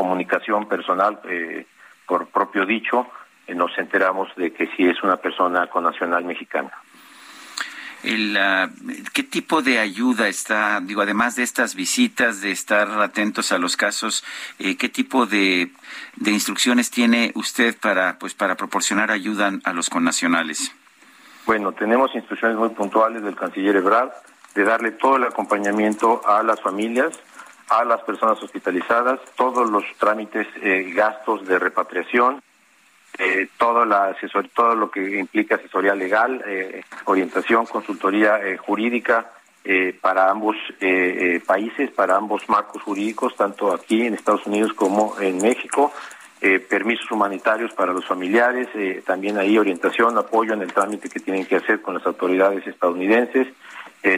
comunicación 0.00 0.66
personal, 0.66 1.20
eh, 1.24 1.66
por 2.06 2.28
propio 2.28 2.64
dicho, 2.64 3.06
eh, 3.46 3.54
nos 3.54 3.76
enteramos 3.76 4.34
de 4.34 4.50
que 4.50 4.66
sí 4.74 4.88
es 4.88 5.02
una 5.02 5.18
persona 5.18 5.66
con 5.66 5.84
nacional 5.84 6.24
mexicana. 6.24 6.70
El, 8.02 8.34
uh, 8.34 9.12
¿Qué 9.12 9.22
tipo 9.22 9.60
de 9.60 9.78
ayuda 9.78 10.26
está, 10.28 10.80
digo, 10.80 11.02
además 11.02 11.36
de 11.36 11.42
estas 11.42 11.74
visitas, 11.74 12.40
de 12.40 12.50
estar 12.50 12.88
atentos 13.02 13.52
a 13.52 13.58
los 13.58 13.76
casos, 13.76 14.24
eh, 14.58 14.78
qué 14.78 14.88
tipo 14.88 15.26
de, 15.26 15.70
de, 16.16 16.30
instrucciones 16.30 16.90
tiene 16.90 17.32
usted 17.34 17.76
para, 17.78 18.18
pues, 18.18 18.32
para 18.32 18.54
proporcionar 18.56 19.10
ayuda 19.10 19.52
a 19.64 19.74
los 19.74 19.90
connacionales? 19.90 20.74
Bueno, 21.44 21.72
tenemos 21.72 22.14
instrucciones 22.14 22.56
muy 22.56 22.70
puntuales 22.70 23.22
del 23.22 23.36
canciller 23.36 23.76
Ebrard 23.76 24.12
de 24.54 24.64
darle 24.64 24.92
todo 24.92 25.16
el 25.16 25.24
acompañamiento 25.24 26.22
a 26.26 26.42
las 26.42 26.58
familias, 26.62 27.20
a 27.70 27.84
las 27.84 28.02
personas 28.02 28.42
hospitalizadas, 28.42 29.20
todos 29.36 29.70
los 29.70 29.84
trámites, 29.98 30.46
eh, 30.62 30.92
gastos 30.94 31.46
de 31.46 31.58
repatriación, 31.58 32.42
eh, 33.18 33.48
todo, 33.58 33.84
la 33.84 34.06
asesor, 34.06 34.48
todo 34.54 34.74
lo 34.74 34.90
que 34.90 35.18
implica 35.18 35.56
asesoría 35.56 35.94
legal, 35.94 36.42
eh, 36.46 36.82
orientación, 37.04 37.66
consultoría 37.66 38.38
eh, 38.38 38.56
jurídica 38.56 39.32
para 40.00 40.30
ambos 40.30 40.56
países, 41.46 41.90
para 41.90 42.16
ambos 42.16 42.48
marcos 42.48 42.82
jurídicos, 42.82 43.36
tanto 43.36 43.74
aquí 43.74 44.06
en 44.06 44.14
Estados 44.14 44.46
Unidos 44.46 44.72
como 44.72 45.20
en 45.20 45.36
México, 45.36 45.92
permisos 46.70 47.10
humanitarios 47.10 47.70
para 47.74 47.92
los 47.92 48.06
familiares, 48.06 48.68
también 49.04 49.36
ahí 49.36 49.58
orientación, 49.58 50.16
apoyo 50.16 50.54
en 50.54 50.62
el 50.62 50.72
trámite 50.72 51.10
que 51.10 51.20
tienen 51.20 51.44
que 51.44 51.56
hacer 51.56 51.82
con 51.82 51.92
las 51.92 52.06
autoridades 52.06 52.66
estadounidenses, 52.66 53.48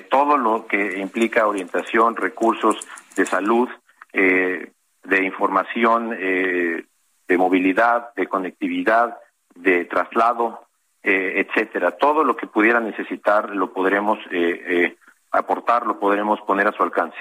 todo 0.09 0.36
lo 0.36 0.68
que 0.68 1.00
implica 1.00 1.48
orientación, 1.48 2.14
recursos 2.14 2.76
de 3.16 3.26
salud, 3.26 3.68
eh, 4.12 4.72
de 5.04 5.24
información, 5.24 6.16
eh, 6.18 6.84
de 7.28 7.38
movilidad, 7.38 8.14
de 8.14 8.26
conectividad, 8.26 9.16
de 9.54 9.84
traslado, 9.84 10.66
eh, 11.02 11.44
etcétera. 11.46 11.92
Todo 11.92 12.24
lo 12.24 12.36
que 12.36 12.46
pudiera 12.46 12.80
necesitar 12.80 13.50
lo 13.50 13.72
podremos 13.72 14.18
eh, 14.30 14.62
eh, 14.66 14.96
aportar, 15.30 15.86
lo 15.86 15.98
podremos 15.98 16.40
poner 16.42 16.68
a 16.68 16.72
su 16.72 16.82
alcance. 16.82 17.18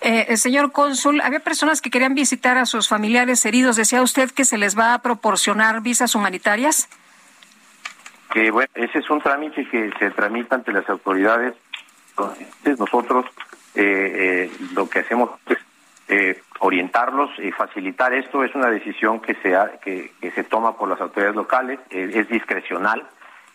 Eh, 0.00 0.36
señor 0.36 0.72
cónsul, 0.72 1.20
había 1.20 1.40
personas 1.40 1.80
que 1.80 1.90
querían 1.90 2.14
visitar 2.14 2.58
a 2.58 2.66
sus 2.66 2.88
familiares 2.88 3.44
heridos. 3.46 3.76
¿Decía 3.76 4.02
usted 4.02 4.30
que 4.30 4.44
se 4.44 4.58
les 4.58 4.76
va 4.76 4.94
a 4.94 5.02
proporcionar 5.02 5.80
visas 5.82 6.14
humanitarias? 6.14 6.88
Que 8.32 8.50
bueno, 8.50 8.70
ese 8.74 8.98
es 8.98 9.10
un 9.10 9.20
trámite 9.20 9.68
que 9.68 9.92
se 9.98 10.10
tramita 10.10 10.56
ante 10.56 10.72
las 10.72 10.88
autoridades. 10.88 11.54
Entonces 12.10 12.78
nosotros 12.78 13.26
eh, 13.74 14.48
eh, 14.48 14.50
lo 14.74 14.88
que 14.88 15.00
hacemos 15.00 15.30
es 15.46 15.58
eh, 16.08 16.42
orientarlos 16.58 17.30
y 17.38 17.50
facilitar 17.52 18.12
esto. 18.12 18.44
Es 18.44 18.54
una 18.54 18.68
decisión 18.68 19.20
que 19.20 19.34
se 19.36 19.56
ha, 19.56 19.78
que, 19.80 20.12
se 20.34 20.44
toma 20.44 20.76
por 20.76 20.88
las 20.88 21.00
autoridades 21.00 21.36
locales 21.36 21.80
eh, 21.90 22.10
es 22.14 22.28
discrecional. 22.28 23.04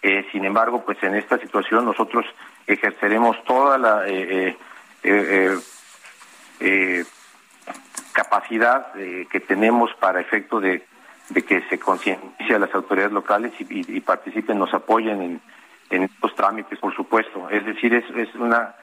Eh, 0.01 0.25
sin 0.31 0.45
embargo 0.45 0.83
pues 0.85 1.01
en 1.03 1.15
esta 1.15 1.37
situación 1.39 1.85
nosotros 1.85 2.25
ejerceremos 2.67 3.43
toda 3.45 3.77
la 3.77 4.03
eh, 4.07 4.55
capacidad 8.13 8.93
que 8.93 9.39
tenemos 9.39 9.93
para 9.95 10.19
efecto 10.19 10.59
de, 10.59 10.83
que 11.47 11.61
se 11.69 11.79
conciencie 11.79 12.55
a 12.55 12.59
las 12.59 12.73
autoridades 12.75 13.11
locales 13.13 13.53
y, 13.59 13.63
y, 13.63 13.97
y, 13.97 14.01
participen 14.01 14.59
nos 14.59 14.73
apoyen 14.73 15.21
en, 15.21 15.41
en 15.89 16.03
estos 16.03 16.35
trámites 16.35 16.77
por 16.79 16.95
supuesto. 16.95 17.49
Es 17.49 17.65
decir 17.65 17.93
es, 17.93 18.05
es 18.15 18.33
una 18.35 18.75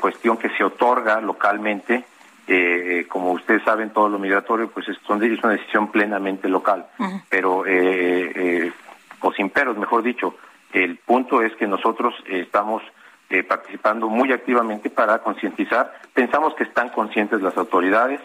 cuestión 0.00 0.36
que 0.36 0.50
se 0.56 0.64
otorga 0.64 1.20
localmente 1.20 2.04
eh, 2.52 3.06
como 3.08 3.30
ustedes 3.30 3.62
saben, 3.62 3.90
todo 3.90 4.08
lo 4.08 4.18
migratorio, 4.18 4.68
pues 4.70 4.88
es, 4.88 4.96
es 4.96 5.44
una 5.44 5.52
decisión 5.52 5.92
plenamente 5.92 6.48
local. 6.48 6.86
Uh 6.98 7.04
-huh. 7.04 7.22
Pero, 7.28 7.64
eh, 7.64 8.32
eh, 8.34 8.72
o 9.20 9.32
sin 9.32 9.50
peros, 9.50 9.76
mejor 9.76 10.02
dicho, 10.02 10.34
el 10.72 10.96
punto 10.96 11.42
es 11.42 11.54
que 11.54 11.68
nosotros 11.68 12.12
estamos 12.26 12.82
eh, 13.28 13.44
participando 13.44 14.08
muy 14.08 14.32
activamente 14.32 14.90
para 14.90 15.18
concientizar. 15.20 15.92
Pensamos 16.12 16.54
que 16.54 16.64
están 16.64 16.88
conscientes 16.88 17.40
las 17.40 17.56
autoridades 17.56 18.20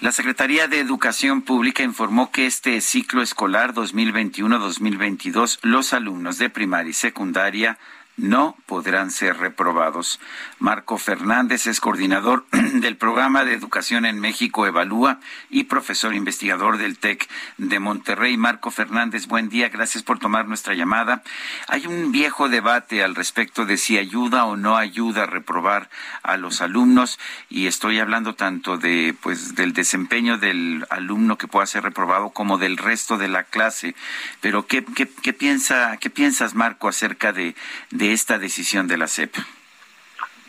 La 0.00 0.12
Secretaría 0.12 0.68
de 0.68 0.78
Educación 0.78 1.42
Pública 1.42 1.82
informó 1.82 2.30
que 2.30 2.46
este 2.46 2.80
ciclo 2.80 3.20
escolar 3.20 3.74
2021-2022 3.74 5.58
los 5.62 5.92
alumnos 5.92 6.38
de 6.38 6.50
primaria 6.50 6.90
y 6.90 6.94
secundaria 6.94 7.78
no 8.18 8.56
podrán 8.66 9.10
ser 9.10 9.38
reprobados. 9.38 10.20
Marco 10.58 10.98
Fernández 10.98 11.66
es 11.66 11.80
coordinador 11.80 12.44
del 12.50 12.96
programa 12.96 13.44
de 13.44 13.54
educación 13.54 14.04
en 14.04 14.20
México 14.20 14.66
Evalúa 14.66 15.20
y 15.48 15.64
profesor 15.64 16.14
investigador 16.14 16.78
del 16.78 16.98
TEC 16.98 17.28
de 17.56 17.78
Monterrey. 17.78 18.36
Marco 18.36 18.70
Fernández, 18.70 19.28
buen 19.28 19.48
día, 19.48 19.68
gracias 19.68 20.02
por 20.02 20.18
tomar 20.18 20.48
nuestra 20.48 20.74
llamada. 20.74 21.22
Hay 21.68 21.86
un 21.86 22.12
viejo 22.12 22.48
debate 22.48 23.02
al 23.02 23.14
respecto 23.14 23.64
de 23.64 23.76
si 23.76 23.96
ayuda 23.98 24.44
o 24.44 24.56
no 24.56 24.76
ayuda 24.76 25.22
a 25.22 25.26
reprobar 25.26 25.88
a 26.22 26.36
los 26.36 26.60
alumnos 26.60 27.18
y 27.48 27.66
estoy 27.66 28.00
hablando 28.00 28.34
tanto 28.34 28.76
de 28.76 29.14
pues 29.22 29.54
del 29.54 29.72
desempeño 29.72 30.38
del 30.38 30.84
alumno 30.90 31.38
que 31.38 31.46
pueda 31.46 31.66
ser 31.66 31.84
reprobado 31.84 32.30
como 32.30 32.58
del 32.58 32.76
resto 32.76 33.16
de 33.16 33.28
la 33.28 33.44
clase. 33.44 33.94
Pero 34.40 34.66
¿qué, 34.66 34.84
qué, 34.84 35.08
qué 35.08 35.32
piensa 35.32 35.96
qué 35.98 36.10
piensas 36.10 36.54
Marco 36.54 36.88
acerca 36.88 37.32
de, 37.32 37.54
de 37.90 38.07
esta 38.12 38.38
decisión 38.38 38.88
de 38.88 38.96
la 38.96 39.06
CEP? 39.06 39.34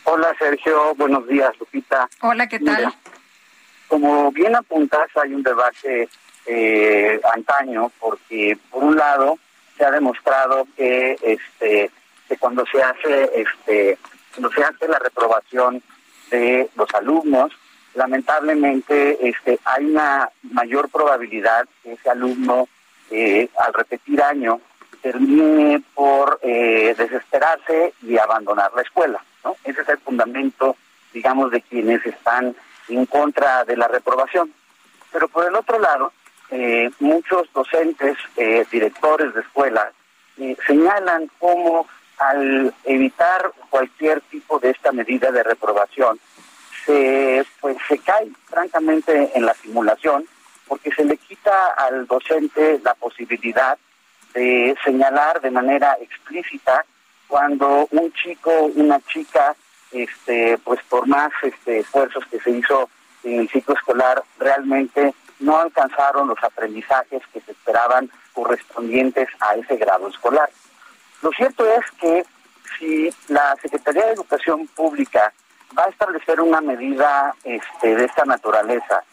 Hola 0.03 0.35
Sergio, 0.39 0.95
buenos 0.95 1.27
días 1.27 1.51
Lupita. 1.59 2.09
Hola, 2.21 2.47
¿qué 2.47 2.59
tal? 2.59 2.77
Mira, 2.77 2.93
como 3.87 4.31
bien 4.31 4.55
apuntas, 4.55 5.09
hay 5.21 5.33
un 5.33 5.43
debate 5.43 6.09
eh, 6.45 7.19
antaño 7.33 7.91
porque 7.99 8.57
por 8.69 8.83
un 8.83 8.95
lado 8.95 9.37
se 9.77 9.85
ha 9.85 9.91
demostrado 9.91 10.67
que 10.75 11.17
este 11.21 11.91
que 12.27 12.37
cuando 12.37 12.65
se 12.71 12.81
hace 12.81 13.31
este 13.35 13.97
cuando 14.33 14.51
se 14.51 14.63
hace 14.63 14.87
la 14.87 14.99
reprobación 14.99 15.81
de 16.31 16.69
los 16.75 16.93
alumnos, 16.93 17.51
lamentablemente 17.95 19.27
este 19.27 19.59
hay 19.65 19.85
una 19.85 20.29
mayor 20.43 20.89
probabilidad 20.89 21.67
que 21.83 21.93
ese 21.93 22.09
alumno 22.09 22.67
eh, 23.11 23.49
al 23.59 23.73
repetir 23.73 24.21
año 24.21 24.61
termine 25.01 25.81
por 25.93 26.39
eh, 26.41 26.95
desesperarse 26.97 27.93
y 28.01 28.17
abandonar 28.17 28.71
la 28.75 28.81
escuela. 28.81 29.23
¿no? 29.43 29.55
Ese 29.63 29.81
es 29.81 29.89
el 29.89 29.97
fundamento, 29.99 30.75
digamos, 31.13 31.51
de 31.51 31.61
quienes 31.61 32.05
están 32.05 32.55
en 32.87 33.05
contra 33.05 33.63
de 33.65 33.77
la 33.77 33.87
reprobación. 33.87 34.53
Pero 35.11 35.27
por 35.27 35.47
el 35.47 35.55
otro 35.55 35.79
lado, 35.79 36.11
eh, 36.51 36.89
muchos 36.99 37.51
docentes, 37.53 38.17
eh, 38.37 38.65
directores 38.71 39.33
de 39.33 39.41
escuelas, 39.41 39.93
eh, 40.37 40.55
señalan 40.65 41.29
cómo 41.39 41.87
al 42.17 42.73
evitar 42.83 43.51
cualquier 43.69 44.21
tipo 44.21 44.59
de 44.59 44.71
esta 44.71 44.91
medida 44.91 45.31
de 45.31 45.43
reprobación, 45.43 46.19
se, 46.85 47.45
pues, 47.61 47.77
se 47.87 47.97
cae 47.99 48.29
francamente 48.49 49.31
en 49.35 49.45
la 49.45 49.53
simulación 49.53 50.25
porque 50.67 50.91
se 50.91 51.03
le 51.03 51.17
quita 51.17 51.73
al 51.77 52.05
docente 52.07 52.79
la 52.83 52.93
posibilidad 52.93 53.77
de 54.33 54.75
señalar 54.83 55.41
de 55.41 55.51
manera 55.51 55.97
explícita 56.01 56.85
cuando 57.27 57.87
un 57.91 58.11
chico, 58.13 58.51
una 58.75 58.99
chica, 59.01 59.55
este, 59.91 60.57
pues 60.63 60.79
por 60.89 61.07
más 61.07 61.31
este, 61.43 61.79
esfuerzos 61.79 62.25
que 62.27 62.39
se 62.39 62.51
hizo 62.51 62.89
en 63.23 63.41
el 63.41 63.49
ciclo 63.49 63.75
escolar, 63.75 64.23
realmente 64.39 65.13
no 65.39 65.57
alcanzaron 65.57 66.27
los 66.27 66.43
aprendizajes 66.43 67.21
que 67.31 67.41
se 67.41 67.51
esperaban 67.51 68.09
correspondientes 68.33 69.27
a 69.39 69.55
ese 69.55 69.77
grado 69.77 70.07
escolar. 70.07 70.49
Lo 71.21 71.31
cierto 71.31 71.65
es 71.71 71.85
que 71.99 72.25
si 72.77 73.09
la 73.27 73.55
Secretaría 73.61 74.05
de 74.05 74.13
Educación 74.13 74.67
Pública 74.67 75.33
va 75.77 75.85
a 75.85 75.89
establecer 75.89 76.41
una 76.41 76.61
medida 76.61 77.33
este, 77.43 77.95
de 77.95 78.05
esta 78.05 78.25
naturaleza, 78.25 79.03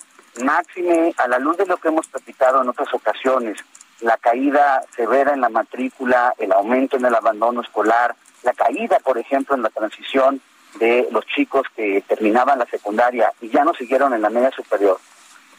máxime 0.42 1.14
a 1.16 1.28
la 1.28 1.38
luz 1.38 1.56
de 1.56 1.66
lo 1.66 1.76
que 1.76 1.88
hemos 1.88 2.06
platicado 2.08 2.62
en 2.62 2.68
otras 2.68 2.92
ocasiones, 2.92 3.58
la 4.00 4.16
caída 4.16 4.82
severa 4.94 5.32
en 5.32 5.40
la 5.40 5.48
matrícula, 5.48 6.34
el 6.38 6.52
aumento 6.52 6.96
en 6.96 7.06
el 7.06 7.14
abandono 7.14 7.62
escolar, 7.62 8.14
la 8.42 8.52
caída, 8.52 8.98
por 9.00 9.18
ejemplo, 9.18 9.56
en 9.56 9.62
la 9.62 9.70
transición 9.70 10.40
de 10.78 11.08
los 11.10 11.24
chicos 11.26 11.66
que 11.74 12.02
terminaban 12.06 12.58
la 12.58 12.66
secundaria 12.66 13.32
y 13.40 13.48
ya 13.48 13.64
no 13.64 13.72
siguieron 13.74 14.12
en 14.12 14.22
la 14.22 14.30
media 14.30 14.50
superior, 14.50 14.98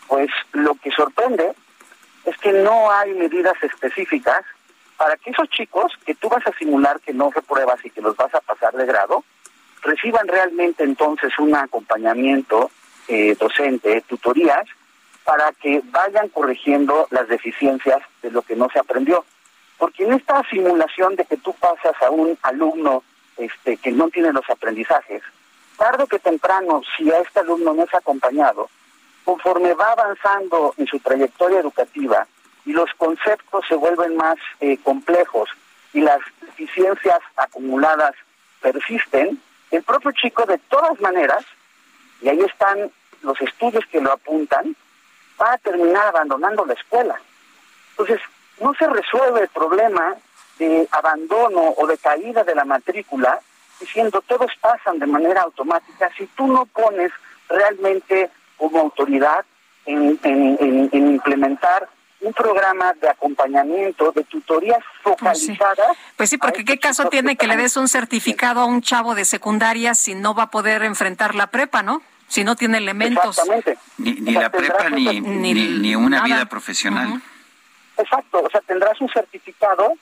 pues 0.07 0.29
lo 0.53 0.75
que 0.75 0.91
sorprende 0.91 1.53
es 2.25 2.37
que 2.37 2.51
no 2.51 2.91
hay 2.91 3.13
medidas 3.13 3.55
específicas 3.63 4.43
para 4.97 5.15
que 5.17 5.31
esos 5.31 5.49
chicos 5.49 5.93
que 6.05 6.15
tú 6.15 6.29
vas 6.29 6.45
a 6.45 6.57
simular 6.57 6.99
que 6.99 7.13
no 7.13 7.31
repruebas 7.31 7.83
y 7.85 7.89
que 7.89 8.01
los 8.01 8.15
vas 8.15 8.33
a 8.33 8.41
pasar 8.41 8.73
de 8.73 8.85
grado, 8.85 9.23
reciban 9.81 10.27
realmente 10.27 10.83
entonces 10.83 11.31
un 11.39 11.55
acompañamiento 11.55 12.71
eh, 13.07 13.35
docente, 13.39 14.01
tutorías, 14.01 14.67
para 15.23 15.51
que 15.53 15.81
vayan 15.85 16.29
corrigiendo 16.29 17.07
las 17.11 17.27
deficiencias 17.27 18.01
de 18.27 18.33
lo 18.33 18.41
que 18.41 18.55
no 18.55 18.67
se 18.69 18.79
aprendió. 18.79 19.25
Porque 19.77 20.03
en 20.03 20.13
esta 20.13 20.43
simulación 20.49 21.15
de 21.15 21.25
que 21.25 21.37
tú 21.37 21.53
pasas 21.53 21.95
a 22.01 22.09
un 22.09 22.37
alumno 22.41 23.03
este, 23.37 23.77
que 23.77 23.91
no 23.91 24.09
tiene 24.09 24.33
los 24.33 24.49
aprendizajes, 24.49 25.21
tarde 25.77 26.07
que 26.07 26.19
temprano, 26.19 26.81
si 26.95 27.09
a 27.11 27.19
este 27.19 27.39
alumno 27.39 27.73
no 27.73 27.83
es 27.83 27.93
acompañado, 27.93 28.69
conforme 29.23 29.73
va 29.73 29.91
avanzando 29.91 30.73
en 30.77 30.87
su 30.87 30.99
trayectoria 30.99 31.59
educativa 31.59 32.27
y 32.65 32.73
los 32.73 32.89
conceptos 32.97 33.65
se 33.67 33.75
vuelven 33.75 34.17
más 34.17 34.37
eh, 34.59 34.77
complejos 34.83 35.49
y 35.93 36.01
las 36.01 36.19
deficiencias 36.41 37.19
acumuladas 37.35 38.13
persisten, 38.61 39.39
el 39.71 39.83
propio 39.83 40.11
chico 40.11 40.45
de 40.45 40.57
todas 40.57 40.99
maneras, 40.99 41.45
y 42.21 42.29
ahí 42.29 42.39
están 42.41 42.91
los 43.21 43.39
estudios 43.41 43.85
que 43.91 44.01
lo 44.01 44.11
apuntan, 44.11 44.75
va 45.39 45.53
a 45.53 45.57
terminar 45.59 46.07
abandonando 46.07 46.65
la 46.65 46.73
escuela. 46.73 47.19
Entonces, 47.97 48.21
no 48.61 48.73
se 48.75 48.87
resuelve 48.87 49.41
el 49.41 49.47
problema 49.49 50.15
de 50.59 50.87
abandono 50.91 51.73
o 51.77 51.87
de 51.87 51.97
caída 51.97 52.43
de 52.43 52.55
la 52.55 52.65
matrícula 52.65 53.39
diciendo 53.79 54.21
todos 54.21 54.51
pasan 54.59 54.99
de 54.99 55.05
manera 55.05 55.41
automática 55.41 56.09
si 56.17 56.25
tú 56.27 56.47
no 56.47 56.65
pones 56.65 57.11
realmente 57.47 58.29
como 58.57 58.79
autoridad 58.79 59.45
en, 59.85 60.19
en, 60.23 60.57
en, 60.59 60.89
en 60.91 61.07
implementar 61.11 61.87
un 62.19 62.33
programa 62.33 62.93
de 62.93 63.09
acompañamiento, 63.09 64.11
de 64.11 64.23
tutorías 64.23 64.79
focalizadas. 65.03 65.95
Pues 66.15 66.31
sí, 66.31 66.37
porque 66.37 66.65
qué 66.65 66.79
caso 66.79 67.09
tiene 67.09 67.35
que 67.35 67.45
le 67.45 67.55
des 67.55 67.77
un 67.77 67.87
certificado 67.87 68.61
a 68.61 68.65
un 68.65 68.81
chavo 68.81 69.13
de 69.13 69.23
secundaria 69.23 69.93
si 69.93 70.15
no 70.15 70.33
va 70.33 70.43
a 70.43 70.49
poder 70.49 70.83
enfrentar 70.83 71.35
la 71.35 71.47
prepa, 71.47 71.83
¿no? 71.83 72.01
Si 72.27 72.43
no 72.43 72.55
tiene 72.55 72.79
elementos. 72.79 73.37
Exactamente. 73.37 73.77
Ni, 73.99 74.13
ni 74.13 74.31
la 74.33 74.49
prepa 74.49 74.89
ni, 74.89 75.21
ni, 75.21 75.53
ni 75.53 75.95
una 75.95 76.17
nada. 76.17 76.25
vida 76.25 76.45
profesional. 76.47 77.21
Exacto, 77.97 78.41
o 78.43 78.49
sea, 78.49 78.61
tendrás 78.61 78.99
un 79.01 79.09
certificado 79.09 79.93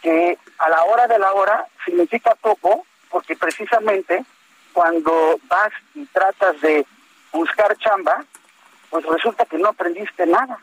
que 0.00 0.38
a 0.58 0.68
la 0.68 0.82
hora 0.84 1.06
de 1.06 1.18
la 1.18 1.32
hora 1.32 1.66
significa 1.84 2.34
poco, 2.40 2.84
porque 3.10 3.36
precisamente 3.36 4.24
cuando 4.72 5.38
vas 5.48 5.72
y 5.94 6.04
tratas 6.06 6.60
de 6.60 6.86
buscar 7.32 7.76
chamba, 7.78 8.24
pues 8.90 9.04
resulta 9.06 9.44
que 9.44 9.58
no 9.58 9.68
aprendiste 9.68 10.26
nada. 10.26 10.58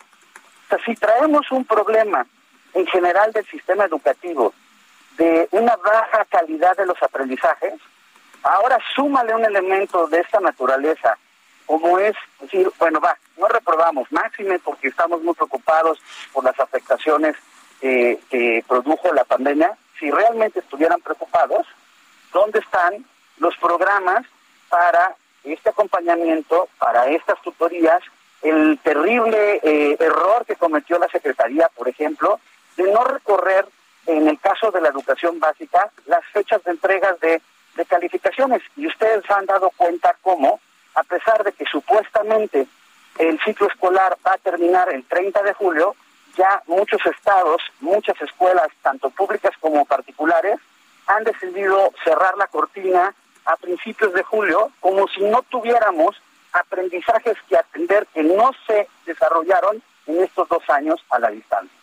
O 0.65 0.69
sea, 0.69 0.79
si 0.85 0.95
traemos 0.95 1.51
un 1.51 1.65
problema 1.65 2.25
en 2.73 2.85
general 2.87 3.31
del 3.31 3.45
sistema 3.47 3.85
educativo 3.85 4.53
de 5.17 5.47
una 5.51 5.75
baja 5.75 6.25
calidad 6.25 6.77
de 6.77 6.85
los 6.85 7.01
aprendizajes, 7.01 7.73
ahora 8.43 8.77
súmale 8.95 9.35
un 9.35 9.45
elemento 9.45 10.07
de 10.07 10.19
esta 10.19 10.39
naturaleza, 10.39 11.17
como 11.69 11.99
es 11.99 12.15
decir, 12.39 12.67
bueno, 12.79 12.99
va, 12.99 13.15
no 13.37 13.47
reprobamos, 13.47 14.11
máxime 14.11 14.57
porque 14.57 14.87
estamos 14.87 15.21
muy 15.21 15.35
preocupados 15.35 15.99
por 16.33 16.43
las 16.43 16.59
afectaciones 16.59 17.35
eh, 17.83 18.19
que 18.31 18.65
produjo 18.67 19.13
la 19.13 19.23
pandemia. 19.23 19.77
Si 19.99 20.09
realmente 20.09 20.61
estuvieran 20.61 20.99
preocupados, 20.99 21.67
¿dónde 22.33 22.57
están 22.57 23.05
los 23.37 23.55
programas 23.57 24.25
para 24.67 25.15
este 25.43 25.69
acompañamiento, 25.69 26.69
para 26.79 27.05
estas 27.09 27.39
tutorías? 27.43 28.01
El 28.41 28.79
terrible 28.79 29.59
eh, 29.61 29.95
error 29.99 30.47
que 30.47 30.55
cometió 30.55 30.97
la 30.97 31.07
Secretaría, 31.09 31.69
por 31.75 31.87
ejemplo, 31.87 32.39
de 32.77 32.91
no 32.91 33.03
recorrer, 33.03 33.67
en 34.07 34.27
el 34.27 34.39
caso 34.39 34.71
de 34.71 34.81
la 34.81 34.89
educación 34.89 35.39
básica, 35.39 35.91
las 36.07 36.25
fechas 36.33 36.63
de 36.63 36.71
entregas 36.71 37.19
de, 37.19 37.39
de 37.75 37.85
calificaciones. 37.85 38.63
Y 38.75 38.87
ustedes 38.87 39.29
han 39.29 39.45
dado 39.45 39.69
cuenta 39.77 40.15
cómo, 40.23 40.59
a 40.95 41.03
pesar 41.03 41.43
de 41.43 41.51
que 41.51 41.65
supuestamente 41.65 42.67
el 43.17 43.39
ciclo 43.41 43.67
escolar 43.67 44.17
va 44.25 44.33
a 44.33 44.37
terminar 44.37 44.91
el 44.93 45.03
30 45.05 45.43
de 45.43 45.53
julio, 45.53 45.95
ya 46.37 46.61
muchos 46.67 47.05
estados, 47.05 47.61
muchas 47.81 48.19
escuelas, 48.21 48.67
tanto 48.81 49.09
públicas 49.09 49.51
como 49.59 49.85
particulares, 49.85 50.59
han 51.07 51.23
decidido 51.23 51.91
cerrar 52.03 52.37
la 52.37 52.47
cortina 52.47 53.13
a 53.45 53.55
principios 53.57 54.13
de 54.13 54.23
julio 54.23 54.71
como 54.79 55.07
si 55.07 55.21
no 55.23 55.41
tuviéramos 55.43 56.15
aprendizajes 56.53 57.35
que 57.47 57.57
atender 57.57 58.07
que 58.13 58.23
no 58.23 58.51
se 58.67 58.87
desarrollaron 59.05 59.81
en 60.07 60.23
estos 60.23 60.47
dos 60.49 60.63
años 60.69 61.03
a 61.09 61.19
la 61.19 61.29
distancia. 61.29 61.78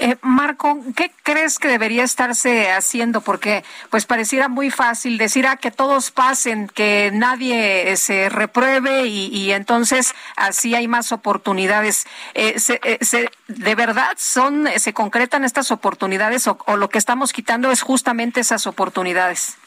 Eh, 0.00 0.16
Marco, 0.22 0.78
¿qué 0.94 1.10
crees 1.24 1.58
que 1.58 1.66
debería 1.66 2.04
estarse 2.04 2.70
haciendo? 2.70 3.20
Porque 3.20 3.64
pues 3.90 4.06
pareciera 4.06 4.46
muy 4.46 4.70
fácil 4.70 5.18
decir 5.18 5.44
ah, 5.44 5.56
que 5.56 5.72
todos 5.72 6.12
pasen, 6.12 6.68
que 6.68 7.10
nadie 7.12 7.96
se 7.96 8.28
repruebe 8.28 9.06
y, 9.06 9.50
entonces 9.50 10.14
así 10.36 10.76
hay 10.76 10.86
más 10.86 11.10
oportunidades. 11.10 12.06
Eh, 12.34 12.54
eh, 12.80 13.28
¿De 13.48 13.74
verdad 13.74 14.12
son 14.18 14.68
se 14.76 14.92
concretan 14.92 15.42
estas 15.42 15.72
oportunidades 15.72 16.46
o, 16.46 16.76
lo 16.76 16.88
que 16.88 16.98
estamos 16.98 17.32
quitando 17.32 17.72
es 17.72 17.82
justamente 17.82 18.38
esas 18.38 18.68
oportunidades? 18.68 19.58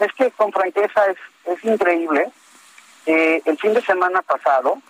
Es 0.00 0.12
que 0.14 0.32
con 0.32 0.50
franqueza 0.52 1.06
es, 1.06 1.18
es 1.44 1.64
increíble. 1.64 2.28
el 3.06 3.58
fin 3.58 3.72
de 3.72 3.82
semana 3.82 4.20
pasado 4.22 4.82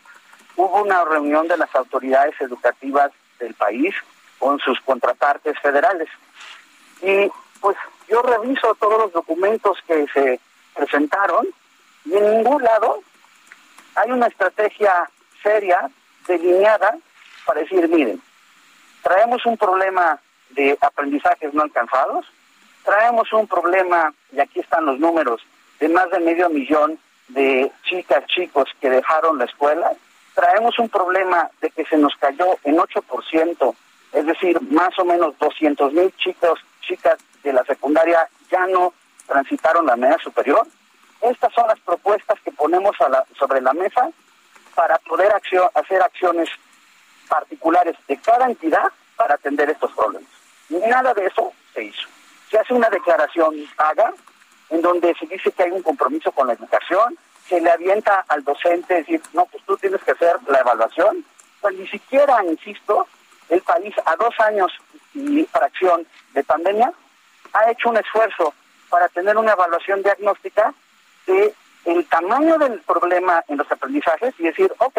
hubo 0.56 0.82
una 0.82 1.04
reunión 1.04 1.46
de 1.48 1.58
las 1.58 1.74
autoridades 1.74 2.34
educativas 2.40 3.12
del 3.38 3.52
país 3.52 3.94
con 4.38 4.58
sus 4.60 4.80
contrapartes 4.80 5.58
federales. 5.60 6.08
Y 7.02 7.30
pues 7.60 7.76
yo 8.08 8.22
reviso 8.22 8.74
todos 8.76 8.98
los 8.98 9.12
documentos 9.12 9.78
que 9.86 10.06
se 10.12 10.40
presentaron 10.74 11.46
y 12.04 12.16
en 12.16 12.38
ningún 12.38 12.62
lado 12.62 13.00
hay 13.94 14.10
una 14.10 14.26
estrategia 14.28 15.10
seria, 15.42 15.90
delineada, 16.26 16.96
para 17.44 17.60
decir, 17.60 17.88
miren, 17.88 18.20
traemos 19.02 19.44
un 19.46 19.56
problema 19.56 20.20
de 20.50 20.76
aprendizajes 20.80 21.52
no 21.54 21.62
alcanzados, 21.62 22.26
traemos 22.84 23.32
un 23.32 23.46
problema, 23.46 24.12
y 24.32 24.40
aquí 24.40 24.60
están 24.60 24.86
los 24.86 24.98
números, 24.98 25.42
de 25.80 25.88
más 25.88 26.10
de 26.10 26.20
medio 26.20 26.48
millón 26.48 26.98
de 27.28 27.70
chicas, 27.84 28.24
chicos 28.26 28.68
que 28.80 28.90
dejaron 28.90 29.38
la 29.38 29.44
escuela, 29.44 29.92
traemos 30.34 30.78
un 30.78 30.88
problema 30.88 31.50
de 31.60 31.70
que 31.70 31.84
se 31.84 31.96
nos 31.98 32.14
cayó 32.16 32.56
en 32.64 32.76
8%, 32.76 33.74
es 34.12 34.26
decir, 34.26 34.60
más 34.70 34.98
o 34.98 35.04
menos 35.04 35.38
200 35.38 35.92
mil 35.92 36.14
chicos, 36.16 36.60
chicas 36.80 37.18
de 37.42 37.52
la 37.52 37.64
secundaria 37.64 38.28
ya 38.50 38.66
no 38.66 38.92
transitaron 39.26 39.86
la 39.86 39.96
media 39.96 40.18
superior. 40.18 40.66
Estas 41.20 41.52
son 41.52 41.66
las 41.66 41.78
propuestas 41.80 42.38
que 42.40 42.52
ponemos 42.52 42.96
sobre 43.38 43.60
la 43.60 43.72
mesa 43.72 44.08
para 44.74 44.98
poder 44.98 45.32
hacer 45.34 46.02
acciones 46.02 46.48
particulares 47.28 47.96
de 48.06 48.16
cada 48.18 48.46
entidad 48.46 48.90
para 49.16 49.34
atender 49.34 49.68
estos 49.68 49.92
problemas. 49.92 50.30
Nada 50.68 51.12
de 51.14 51.26
eso 51.26 51.52
se 51.74 51.84
hizo. 51.84 52.08
Se 52.50 52.58
hace 52.58 52.72
una 52.72 52.88
declaración 52.88 53.54
paga 53.76 54.12
en 54.70 54.82
donde 54.82 55.14
se 55.14 55.26
dice 55.26 55.50
que 55.50 55.64
hay 55.64 55.70
un 55.70 55.82
compromiso 55.82 56.30
con 56.32 56.46
la 56.46 56.52
educación, 56.52 57.16
se 57.48 57.60
le 57.60 57.70
avienta 57.70 58.24
al 58.28 58.44
docente 58.44 58.94
decir, 58.94 59.20
no, 59.32 59.46
pues 59.46 59.64
tú 59.64 59.76
tienes 59.78 60.02
que 60.02 60.12
hacer 60.12 60.36
la 60.46 60.58
evaluación, 60.58 61.24
pues 61.60 61.74
ni 61.76 61.88
siquiera, 61.88 62.44
insisto, 62.44 63.08
el 63.48 63.60
país 63.62 63.94
a 64.04 64.16
dos 64.16 64.34
años 64.40 64.72
y 65.14 65.44
fracción 65.44 66.06
de 66.34 66.44
pandemia 66.44 66.92
ha 67.52 67.70
hecho 67.70 67.88
un 67.88 67.96
esfuerzo 67.96 68.54
para 68.88 69.08
tener 69.08 69.36
una 69.36 69.52
evaluación 69.52 70.02
diagnóstica 70.02 70.72
de 71.26 71.54
el 71.84 72.06
tamaño 72.06 72.58
del 72.58 72.80
problema 72.80 73.42
en 73.48 73.56
los 73.56 73.70
aprendizajes 73.70 74.34
y 74.38 74.44
decir, 74.44 74.72
ok, 74.78 74.98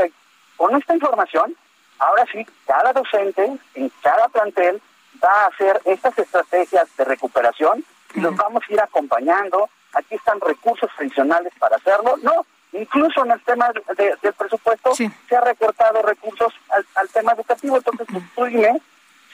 con 0.58 0.76
esta 0.76 0.96
información, 0.96 1.56
ahora 2.00 2.26
sí, 2.32 2.46
cada 2.66 2.94
docente 2.94 3.58
en 3.76 3.92
cada 4.02 4.28
plantel 4.30 4.82
va 5.24 5.44
a 5.44 5.48
hacer 5.48 5.82
estas 5.86 6.18
estrategias 6.18 6.88
de 6.98 7.06
recuperación 7.06 7.84
y 8.16 8.22
los 8.22 8.36
vamos 8.36 8.64
a 8.68 8.74
ir 8.74 8.82
acompañando. 8.82 9.70
Aquí 9.94 10.16
están 10.16 10.40
recursos 10.42 10.90
adicionales 10.98 11.54
para 11.60 11.76
hacerlo. 11.78 12.16
No, 12.22 12.46
incluso 12.74 13.26
en 13.26 13.32
el 13.32 13.42
tema 13.42 13.72
del 13.98 14.34
presupuesto 14.34 14.94
se 14.96 15.36
ha 15.36 15.42
recortado 15.42 16.02
recursos 16.02 16.54
al, 16.96 17.10
tema 17.10 17.34
educativo. 17.34 17.78
Entonces, 17.78 18.08
pues, 18.12 18.24
tú 18.36 18.46
dime 18.46 18.82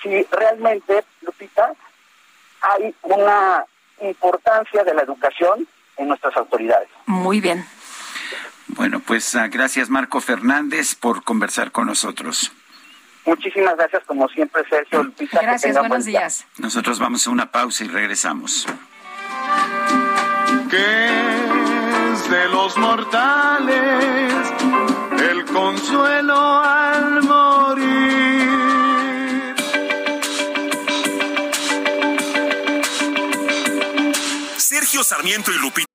si 0.01 0.23
realmente, 0.31 1.03
Lupita, 1.21 1.73
hay 2.61 2.93
una 3.03 3.65
importancia 4.01 4.83
de 4.83 4.93
la 4.93 5.01
educación 5.01 5.67
en 5.97 6.07
nuestras 6.07 6.35
autoridades. 6.37 6.89
Muy 7.05 7.39
bien. 7.39 7.65
Bueno, 8.67 8.99
pues 8.99 9.35
ah, 9.35 9.47
gracias 9.47 9.89
Marco 9.89 10.19
Fernández 10.19 10.95
por 10.95 11.23
conversar 11.23 11.71
con 11.71 11.87
nosotros. 11.87 12.51
Muchísimas 13.25 13.75
gracias, 13.75 14.03
como 14.05 14.27
siempre, 14.29 14.63
Sergio. 14.69 15.03
Lupita, 15.03 15.41
gracias, 15.41 15.77
buenos 15.77 16.05
días. 16.05 16.45
Nosotros 16.57 16.99
vamos 16.99 17.25
a 17.25 17.31
una 17.31 17.51
pausa 17.51 17.83
y 17.83 17.87
regresamos. 17.87 18.67
¿Qué 20.69 21.44
de 22.23 22.47
los 22.49 22.77
mortales? 22.77 24.33
El 25.29 25.45
consuelo 25.45 26.35
al 26.63 27.21
morir. 27.23 27.95
Sergio 34.57 35.03
Sarmiento 35.03 35.51
y 35.51 35.57
Lupita. 35.59 35.94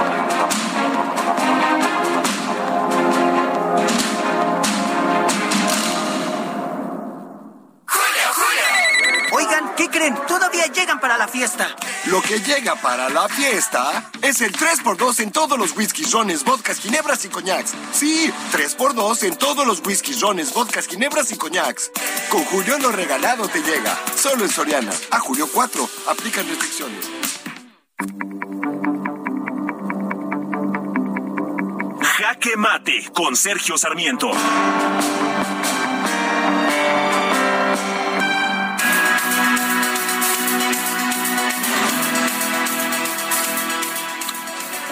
Oigan, 9.51 9.75
¿qué 9.75 9.89
creen? 9.89 10.15
Todavía 10.29 10.67
llegan 10.67 11.01
para 11.01 11.17
la 11.17 11.27
fiesta. 11.27 11.75
Lo 12.05 12.21
que 12.21 12.39
llega 12.39 12.75
para 12.75 13.09
la 13.09 13.27
fiesta 13.27 14.09
es 14.21 14.39
el 14.39 14.53
3x2 14.53 15.19
en 15.19 15.31
todos 15.31 15.59
los 15.59 15.75
whiskies, 15.75 16.13
rones, 16.13 16.45
vodkas, 16.45 16.79
ginebras 16.79 17.25
y 17.25 17.27
coñacs. 17.27 17.73
Sí, 17.91 18.31
3x2 18.53 19.23
en 19.23 19.35
todos 19.35 19.67
los 19.67 19.85
whiskies, 19.85 20.21
rones, 20.21 20.53
vodkas, 20.53 20.87
ginebras 20.87 21.33
y 21.33 21.35
coñacs. 21.35 21.91
Con 22.29 22.45
Julio 22.45 22.77
lo 22.79 22.93
regalado 22.93 23.49
te 23.49 23.61
llega. 23.61 23.99
Solo 24.15 24.45
en 24.45 24.49
Soriana. 24.49 24.93
A 25.11 25.19
Julio 25.19 25.49
4. 25.51 25.89
Aplican 26.07 26.47
restricciones. 26.47 27.09
Jaque 31.99 32.55
Mate 32.55 33.11
con 33.13 33.35
Sergio 33.35 33.77
Sarmiento. 33.77 34.31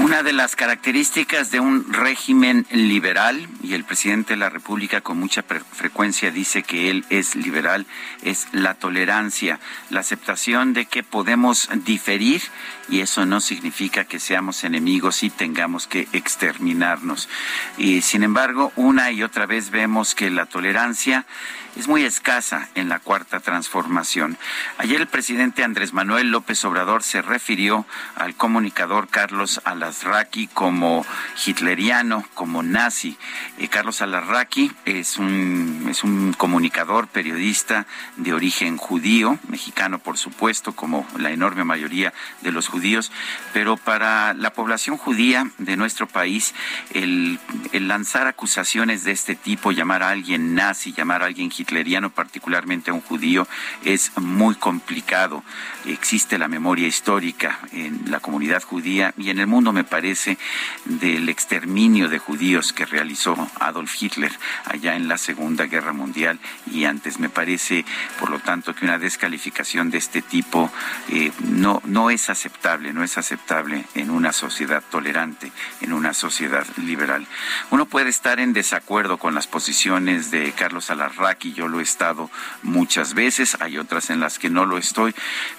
Una 0.10 0.24
de 0.24 0.34
las 0.34 0.56
características 0.56 1.52
de 1.52 1.60
un 1.60 1.94
régimen 1.94 2.66
liberal, 2.72 3.48
y 3.62 3.76
el 3.76 3.84
presidente 3.84 4.34
de 4.34 4.38
la 4.38 4.50
República 4.50 5.02
con 5.02 5.20
mucha 5.20 5.44
frecuencia 5.44 6.32
dice 6.32 6.64
que 6.64 6.90
él 6.90 7.06
es 7.12 7.36
liberal, 7.36 7.86
es 8.24 8.48
la 8.52 8.74
tolerancia, 8.74 9.60
la 9.92 10.00
aceptación 10.00 10.74
de 10.74 10.88
que 10.88 11.04
podemos 11.04 11.70
diferir 11.86 12.42
y 12.90 13.02
eso 13.02 13.28
no 13.28 13.40
significa 13.40 14.06
que 14.06 14.20
seamos 14.20 14.64
enemigos 14.64 15.22
y 15.22 15.30
tengamos 15.30 15.86
que 15.86 16.08
exterminarnos. 16.12 17.30
Y 17.78 18.02
sin 18.02 18.24
embargo, 18.24 18.74
una 18.76 19.12
y 19.12 19.22
otra 19.22 19.46
vez 19.46 19.70
vemos 19.70 20.16
que 20.16 20.32
la 20.32 20.48
tolerancia 20.48 21.28
es 21.76 21.88
muy 21.88 22.04
escasa 22.04 22.70
en 22.76 22.90
la 22.90 23.00
cuarta 23.00 23.40
transformación. 23.40 24.38
Ayer 24.78 25.02
el 25.02 25.08
presidente 25.08 25.64
Andrés 25.64 25.94
Manuel 25.94 26.32
López 26.32 26.64
Obrador 26.66 27.04
se 27.04 27.22
refirió 27.22 27.86
al 28.16 28.36
comunicador 28.36 29.08
Carlos 29.08 29.62
Alasraqui 29.64 30.48
como 30.48 31.06
hitleriano, 31.46 32.26
como 32.34 32.64
nazi. 32.64 33.18
Eh, 33.58 33.68
Carlos 33.68 34.02
Alasraqui 34.02 34.72
es 34.86 35.18
un, 35.18 35.88
es 35.90 36.04
un 36.04 36.34
comunicador, 36.34 37.08
periodista 37.08 37.86
de 38.18 38.34
origen 38.34 38.78
judío, 38.78 39.40
mexicano 39.48 40.00
por 40.00 40.18
supuesto, 40.18 40.74
como 40.74 41.08
la 41.18 41.32
enorme 41.32 41.64
mayoría 41.64 42.14
de 42.42 42.52
los 42.52 42.68
judíos, 42.68 43.12
pero 43.54 43.78
para 43.78 44.34
la 44.34 44.54
población 44.54 44.98
judía 44.98 45.50
de 45.58 45.78
nuestro 45.78 46.08
país, 46.08 46.54
el, 46.94 47.40
el 47.72 47.88
lanzar 47.88 48.28
acusaciones 48.28 49.04
de 49.04 49.12
este 49.12 49.36
tipo, 49.36 49.72
llamar 49.72 50.04
a 50.04 50.10
alguien 50.10 50.56
nazi, 50.56 50.94
llamar 50.94 51.24
a 51.24 51.28
alguien 51.28 51.50
hitleriano, 51.60 52.10
particularmente 52.10 52.92
a 52.92 52.94
un 52.94 53.02
judío, 53.02 53.48
es 53.84 54.12
muy 54.18 54.56
complicado. 54.56 55.44
Existe 55.86 56.38
la 56.38 56.48
memoria 56.48 56.88
histórica 56.88 57.60
en 57.72 58.10
la 58.10 58.20
comunidad 58.20 58.64
judía 58.64 59.14
y 59.18 59.30
en 59.30 59.40
el 59.40 59.48
mundo, 59.48 59.74
me 59.74 59.84
parece, 59.84 60.38
del 60.86 61.30
exterminio 61.30 62.10
de 62.10 62.20
judíos 62.20 62.74
que 62.74 62.86
realizó 62.86 63.36
Adolf 63.60 64.02
Hitler 64.02 64.32
allá 64.66 64.96
en 64.96 65.08
la 65.08 65.18
Segunda 65.18 65.66
Guerra 65.66 65.94
Mundial 65.94 66.40
y 66.72 66.86
antes. 66.86 67.20
Me 67.20 67.30
parece, 67.30 67.86
por 68.20 68.30
lo 68.30 68.40
tanto, 68.40 68.74
que 68.74 68.86
una 68.86 68.98
descalificación 68.98 69.90
de 69.92 69.98
este 69.98 70.22
tipo 70.22 70.72
eh, 71.10 71.32
no, 71.40 71.82
no 71.86 72.10
es 72.10 72.30
aceptable, 72.30 72.94
no 72.94 73.04
es 73.04 73.18
aceptable 73.18 73.86
en 73.96 74.10
una 74.10 74.34
sociedad 74.34 74.84
tolerante, 74.90 75.52
en 75.82 75.94
una 75.94 76.14
sociedad 76.14 76.66
liberal. 76.78 77.26
Uno 77.72 77.86
puede 77.86 78.10
estar 78.10 78.40
en 78.40 78.54
desacuerdo 78.54 79.18
con 79.18 79.36
las 79.36 79.48
posiciones 79.48 80.32
de 80.32 80.52
Carlos 80.54 80.90
Alarraqui 80.90 81.49
yo 81.54 81.68
lo 81.68 81.80
he 81.80 81.84
estado 81.84 82.30
muchas 82.64 83.14
veces, 83.14 83.58
hay 83.60 83.78
otras 83.78 84.10
en 84.10 84.20
las 84.20 84.40
que 84.40 84.50
no 84.50 84.66
lo 84.66 84.78
estoy, 84.78 85.14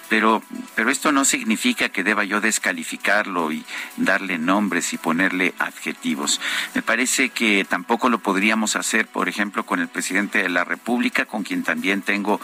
pero, 0.09 0.43
pero 0.75 0.89
esto 0.89 1.11
no 1.11 1.25
significa 1.25 1.89
que 1.89 2.03
deba 2.03 2.23
yo 2.23 2.41
descalificarlo 2.41 3.51
y 3.51 3.63
darle 3.97 4.37
nombres 4.37 4.93
y 4.93 4.97
ponerle 4.97 5.53
adjetivos. 5.59 6.41
Me 6.75 6.81
parece 6.81 7.29
que 7.29 7.65
tampoco 7.67 8.09
lo 8.09 8.19
podríamos 8.19 8.75
hacer, 8.75 9.07
por 9.07 9.29
ejemplo, 9.29 9.65
con 9.65 9.79
el 9.79 9.87
presidente 9.87 10.43
de 10.43 10.49
la 10.49 10.63
República, 10.63 11.25
con 11.25 11.43
quien 11.43 11.63
también 11.63 12.01
tengo 12.01 12.41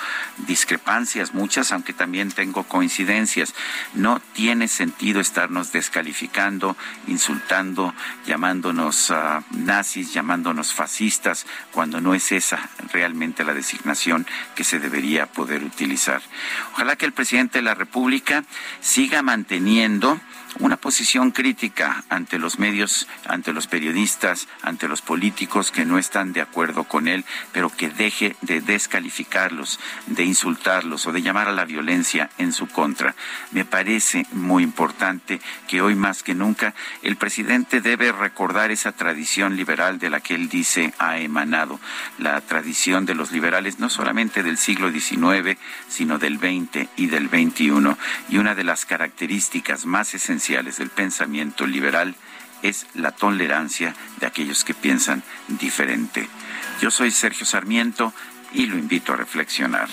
discrepancias, 0.47 1.33
muchas, 1.33 1.71
aunque 1.71 1.93
también 1.93 2.31
tengo 2.31 2.63
coincidencias. 2.63 3.53
No 3.93 4.21
tiene 4.33 4.67
sentido 4.67 5.19
estarnos 5.19 5.71
descalificando, 5.71 6.77
insultando, 7.07 7.93
llamándonos 8.25 9.11
ah, 9.11 9.43
nazis, 9.51 10.13
llamándonos 10.13 10.73
fascistas, 10.73 11.45
cuando 11.71 12.01
no 12.01 12.13
es 12.13 12.31
esa 12.31 12.69
realmente 12.91 13.36
la 13.43 13.53
designación 13.53 14.25
que 14.55 14.63
se 14.63 14.79
debería 14.79 15.25
poder 15.25 15.63
utilizar. 15.63 16.21
Ojalá 16.73 16.95
que 16.95 17.05
el 17.05 17.13
presidente 17.13 17.59
de 17.59 17.63
la 17.63 17.75
República 17.75 18.43
siga 18.81 19.21
manteniendo 19.21 20.19
una 20.59 20.77
posición 20.77 21.31
crítica 21.31 22.03
ante 22.09 22.39
los 22.39 22.59
medios, 22.59 23.07
ante 23.25 23.53
los 23.53 23.67
periodistas, 23.67 24.47
ante 24.61 24.87
los 24.87 25.01
políticos 25.01 25.71
que 25.71 25.85
no 25.85 25.97
están 25.97 26.33
de 26.33 26.41
acuerdo 26.41 26.85
con 26.85 27.07
él, 27.07 27.25
pero 27.51 27.69
que 27.69 27.89
deje 27.89 28.35
de 28.41 28.61
descalificarlos, 28.61 29.79
de 30.07 30.23
insultarlos 30.23 31.05
o 31.05 31.11
de 31.11 31.21
llamar 31.21 31.47
a 31.47 31.53
la 31.53 31.65
violencia 31.65 32.29
en 32.37 32.53
su 32.53 32.67
contra. 32.67 33.15
Me 33.51 33.65
parece 33.65 34.25
muy 34.31 34.63
importante 34.63 35.39
que 35.67 35.81
hoy 35.81 35.95
más 35.95 36.23
que 36.23 36.33
nunca 36.33 36.73
el 37.01 37.17
presidente 37.17 37.81
debe 37.81 38.11
recordar 38.11 38.71
esa 38.71 38.91
tradición 38.91 39.55
liberal 39.55 39.99
de 39.99 40.09
la 40.09 40.21
que 40.21 40.35
él 40.35 40.49
dice 40.49 40.93
ha 40.97 41.19
emanado, 41.19 41.79
la 42.17 42.41
tradición 42.41 43.05
de 43.05 43.15
los 43.15 43.31
liberales 43.31 43.79
no 43.79 43.89
solamente 43.89 44.43
del 44.43 44.57
siglo 44.57 44.91
XIX, 44.91 45.57
sino 45.87 46.17
del 46.17 46.37
XX 46.37 46.87
y 46.95 47.07
del 47.07 47.29
XXI. 47.29 47.67
Y 48.29 48.37
una 48.37 48.55
de 48.55 48.63
las 48.63 48.85
características 48.85 49.85
más 49.85 50.13
esenciales 50.13 50.46
del 50.47 50.89
pensamiento 50.89 51.67
liberal 51.67 52.15
es 52.61 52.87
la 52.93 53.11
tolerancia 53.11 53.93
de 54.21 54.27
aquellos 54.27 54.63
que 54.63 54.73
piensan 54.73 55.21
diferente. 55.49 56.29
Yo 56.81 56.89
soy 56.89 57.11
Sergio 57.11 57.45
Sarmiento 57.45 58.13
y 58.53 58.65
lo 58.65 58.77
invito 58.77 59.11
a 59.11 59.17
reflexionar. 59.17 59.89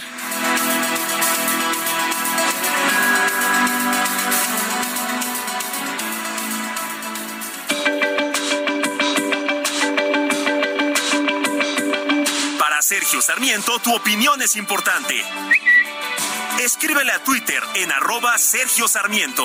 Para 12.60 12.80
Sergio 12.80 13.20
Sarmiento, 13.20 13.80
tu 13.80 13.92
opinión 13.92 14.40
es 14.40 14.54
importante. 14.54 15.20
Escríbele 16.60 17.10
a 17.10 17.24
Twitter 17.24 17.60
en 17.74 17.90
arroba 17.90 18.38
Sergio 18.38 18.86
Sarmiento. 18.86 19.44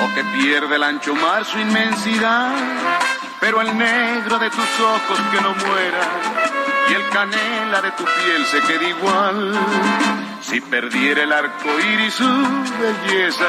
o 0.00 0.14
que 0.14 0.24
pierde 0.24 0.76
el 0.76 0.82
ancho 0.82 1.14
mar 1.14 1.44
su 1.44 1.58
inmensidad, 1.58 2.52
pero 3.40 3.60
el 3.60 3.76
negro 3.76 4.38
de 4.38 4.50
tus 4.50 4.80
ojos 4.80 5.18
que 5.32 5.40
no 5.40 5.54
muera 5.54 6.00
y 6.90 6.94
el 6.94 7.08
canela 7.10 7.82
de 7.82 7.90
tu 7.92 8.04
piel 8.04 8.44
se 8.46 8.60
quede 8.62 8.88
igual. 8.90 9.54
Si 10.40 10.60
perdiera 10.60 11.22
el 11.24 11.32
arco 11.32 11.68
iris 11.80 12.14
su 12.14 12.24
belleza 12.24 13.48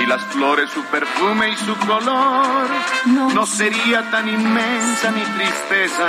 y 0.00 0.06
las 0.06 0.22
flores 0.26 0.70
su 0.70 0.82
perfume 0.84 1.50
y 1.50 1.56
su 1.56 1.74
color, 1.86 2.66
no 3.06 3.46
sería 3.46 4.10
tan 4.10 4.28
inmensa 4.28 5.10
mi 5.10 5.22
tristeza 5.22 6.08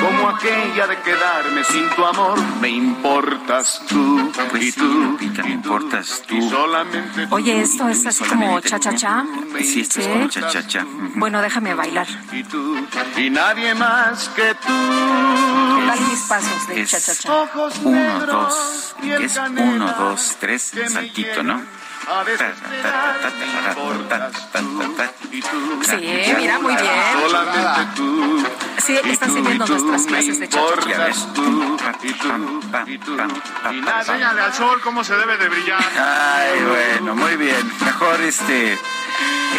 como 0.00 0.28
aquella 0.28 0.86
de 0.86 1.00
quedarme 1.00 1.64
sin 1.64 1.88
tu 1.90 2.04
amor. 2.04 2.38
Me 2.60 2.68
importas 2.68 3.82
tú 3.88 4.32
pues 4.50 4.64
y 4.64 4.72
tú. 4.72 5.18
me 5.44 5.50
importas 5.50 6.22
tú. 6.26 6.36
Y 6.36 6.48
solamente 6.48 7.26
Oye, 7.30 7.60
esto 7.60 7.88
es 7.88 8.06
así 8.06 8.24
como 8.24 8.60
cha-cha-cha. 8.60 9.24
Sí, 9.60 9.80
esto 9.80 10.00
es 10.00 10.08
como 10.08 10.28
cha-cha-cha. 10.28 10.84
Bueno, 11.14 11.40
déjame 11.40 11.74
bailar. 11.74 12.06
Y 12.32 12.42
tú 12.44 12.76
y 13.16 13.30
nadie 13.30 13.74
más 13.74 14.28
que 14.30 14.54
tú. 14.54 14.72
¿Qué 15.76 15.86
tal 15.86 16.00
mis 16.08 16.20
pasos 16.20 16.68
de 16.68 16.86
cha-cha-cha? 16.86 17.32
Uno, 17.82 18.26
dos. 18.26 18.94
Es 19.02 19.36
uno, 19.36 19.92
dos, 19.98 20.36
tres, 20.40 20.72
saltito, 20.88 21.42
¿no? 21.42 21.60
Sí, 25.82 26.34
mira, 26.36 26.58
muy 26.58 26.74
bien. 26.74 27.28
Solamente 27.28 27.80
tú. 27.96 28.46
Sí, 28.78 28.98
están 29.04 29.32
siguiendo 29.34 29.66
nuestras 29.66 30.06
clases 30.06 30.40
de 30.40 30.48
cha-cha-cha. 30.48 31.08
Enséñale 33.98 34.40
al 34.40 34.54
sol 34.54 34.80
cómo 34.82 35.02
se 35.02 35.16
debe 35.16 35.36
de 35.36 35.48
brillar. 35.48 35.84
Ay, 35.98 36.62
bueno, 36.62 37.16
muy 37.16 37.36
bien. 37.36 37.70
Mejor 37.84 38.20
este 38.20 38.78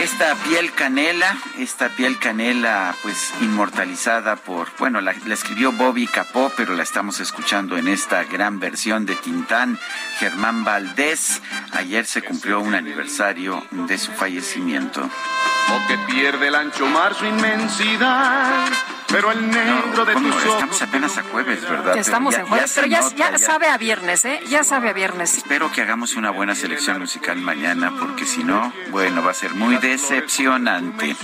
esta 0.02 0.36
piel 0.36 0.72
canela, 0.74 1.38
esta 1.58 1.90
piel 1.90 2.20
canela 2.20 2.96
pues 3.02 3.34
inmortalizada 3.42 4.36
por, 4.36 4.70
bueno, 4.78 5.02
la, 5.02 5.12
escribió 5.12 5.72
Bobby 5.72 6.08
Capó, 6.08 6.52
pero 6.56 6.76
la 6.76 6.84
estamos 6.84 7.20
escuchando 7.20 7.78
en 7.78 7.88
esta 7.88 8.24
gran 8.24 8.60
versión 8.60 9.06
de 9.06 9.16
Tintán, 9.16 9.80
Germán 10.20 10.64
Valdés. 10.64 11.42
Ayer 11.72 12.06
se 12.06 12.22
cumplió 12.22 12.60
un 12.60 12.76
aniversario 12.76 13.66
de 13.72 13.98
su 13.98 14.12
fallecimiento. 14.12 15.02
O 15.02 15.88
que 15.88 15.98
pierde 16.12 16.48
el 16.48 16.56
ancho 16.56 16.86
mar 16.86 17.14
su 17.14 17.26
inmensidad 17.26 18.68
pero 19.10 19.32
el 19.32 19.50
negro 19.50 20.06
de 20.06 20.14
tus 20.14 20.26
ojos. 20.26 20.46
Estamos 20.46 20.82
apenas 20.82 21.18
a 21.18 21.24
jueves, 21.24 21.62
¿verdad? 21.62 21.98
Estamos 21.98 22.34
Pero 22.34 22.46
en 22.46 22.50
jueves, 22.50 22.72
se 22.72 22.82
pero 22.82 22.92
ya, 22.92 23.02
nota, 23.02 23.16
ya 23.16 23.38
sabe 23.38 23.68
a 23.68 23.78
viernes, 23.78 24.26
¿eh? 24.26 24.42
Ya 24.50 24.64
sabe 24.64 24.90
a 24.90 24.94
viernes. 24.94 25.38
Espero 25.38 25.72
que 25.72 25.82
hagamos 25.82 26.16
una 26.16 26.32
buena 26.32 26.56
selección 26.56 27.00
musical 27.00 27.38
mañana, 27.38 27.94
porque 28.00 28.26
si 28.26 28.44
no, 28.44 28.74
bueno, 28.90 29.24
va 29.24 29.32
a 29.32 29.34
ser 29.34 29.54
muy 29.54 29.78
decepcionante. 29.78 31.16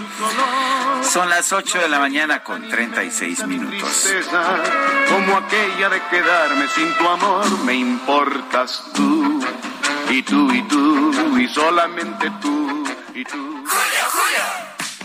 Son 1.04 1.30
las 1.30 1.52
8 1.52 1.80
de 1.80 1.90
la 1.90 2.00
mañana 2.00 2.44
con 2.44 2.68
36 2.68 3.46
minutos. 3.48 4.14
como 5.10 5.38
aquella 5.38 5.90
de 5.90 6.02
quedarme 6.10 6.68
sin 6.70 6.94
tu 6.94 7.08
amor, 7.08 7.64
me 7.66 7.74
importas 7.74 8.84
tú, 8.94 9.44
y 10.10 10.24
tú, 10.24 10.52
y 10.52 10.62
tú, 10.64 11.38
y 11.38 11.48
solamente 11.50 12.32
tú, 12.42 12.84
y 13.14 13.24
tú. 13.26 13.64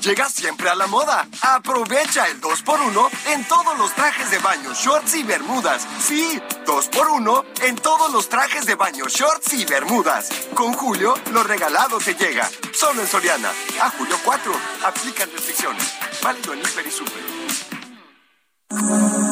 Llega 0.08 0.26
siempre 0.30 0.70
a 0.70 0.74
la 0.74 0.86
moda. 0.86 1.28
Aprovecha 1.42 2.28
el 2.28 2.40
2x1 2.40 3.10
en 3.26 3.44
todos 3.44 3.76
los 3.76 3.94
trajes 3.94 4.30
de 4.30 4.38
baño, 4.38 4.72
shorts 4.72 5.14
y 5.16 5.22
bermudas. 5.22 5.86
Sí, 6.00 6.40
2x1 6.64 7.44
en 7.64 7.76
todos 7.76 8.10
los 8.10 8.26
trajes 8.30 8.64
de 8.64 8.74
baño, 8.74 9.04
shorts 9.06 9.52
y 9.52 9.66
bermudas. 9.66 10.30
Con 10.54 10.72
Julio, 10.72 11.14
lo 11.30 11.42
regalado 11.42 11.98
te 11.98 12.14
llega. 12.14 12.48
Solo 12.72 13.02
en 13.02 13.06
Soriana. 13.06 13.50
A 13.82 13.90
julio 13.90 14.16
4. 14.24 14.50
Aplican 14.86 15.30
restricciones. 15.30 15.94
Válido 16.22 16.54
en 16.54 16.60
Hiper 16.60 16.86
y 16.86 16.90
Super. 16.90 17.22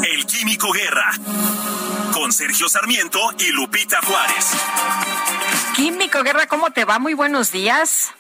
El 0.05 0.27
Químico 0.27 0.73
Guerra. 0.73 1.11
Con 2.12 2.35
Sergio 2.35 2.69
Sarmiento 2.69 3.19
y 3.39 3.47
Lupita 3.53 3.98
Juárez. 4.03 4.51
Químico 5.74 6.23
Guerra, 6.23 6.47
¿cómo 6.47 6.70
te 6.70 6.85
va? 6.85 6.98
Muy 6.98 7.15
buenos 7.15 7.51
días. 7.51 8.12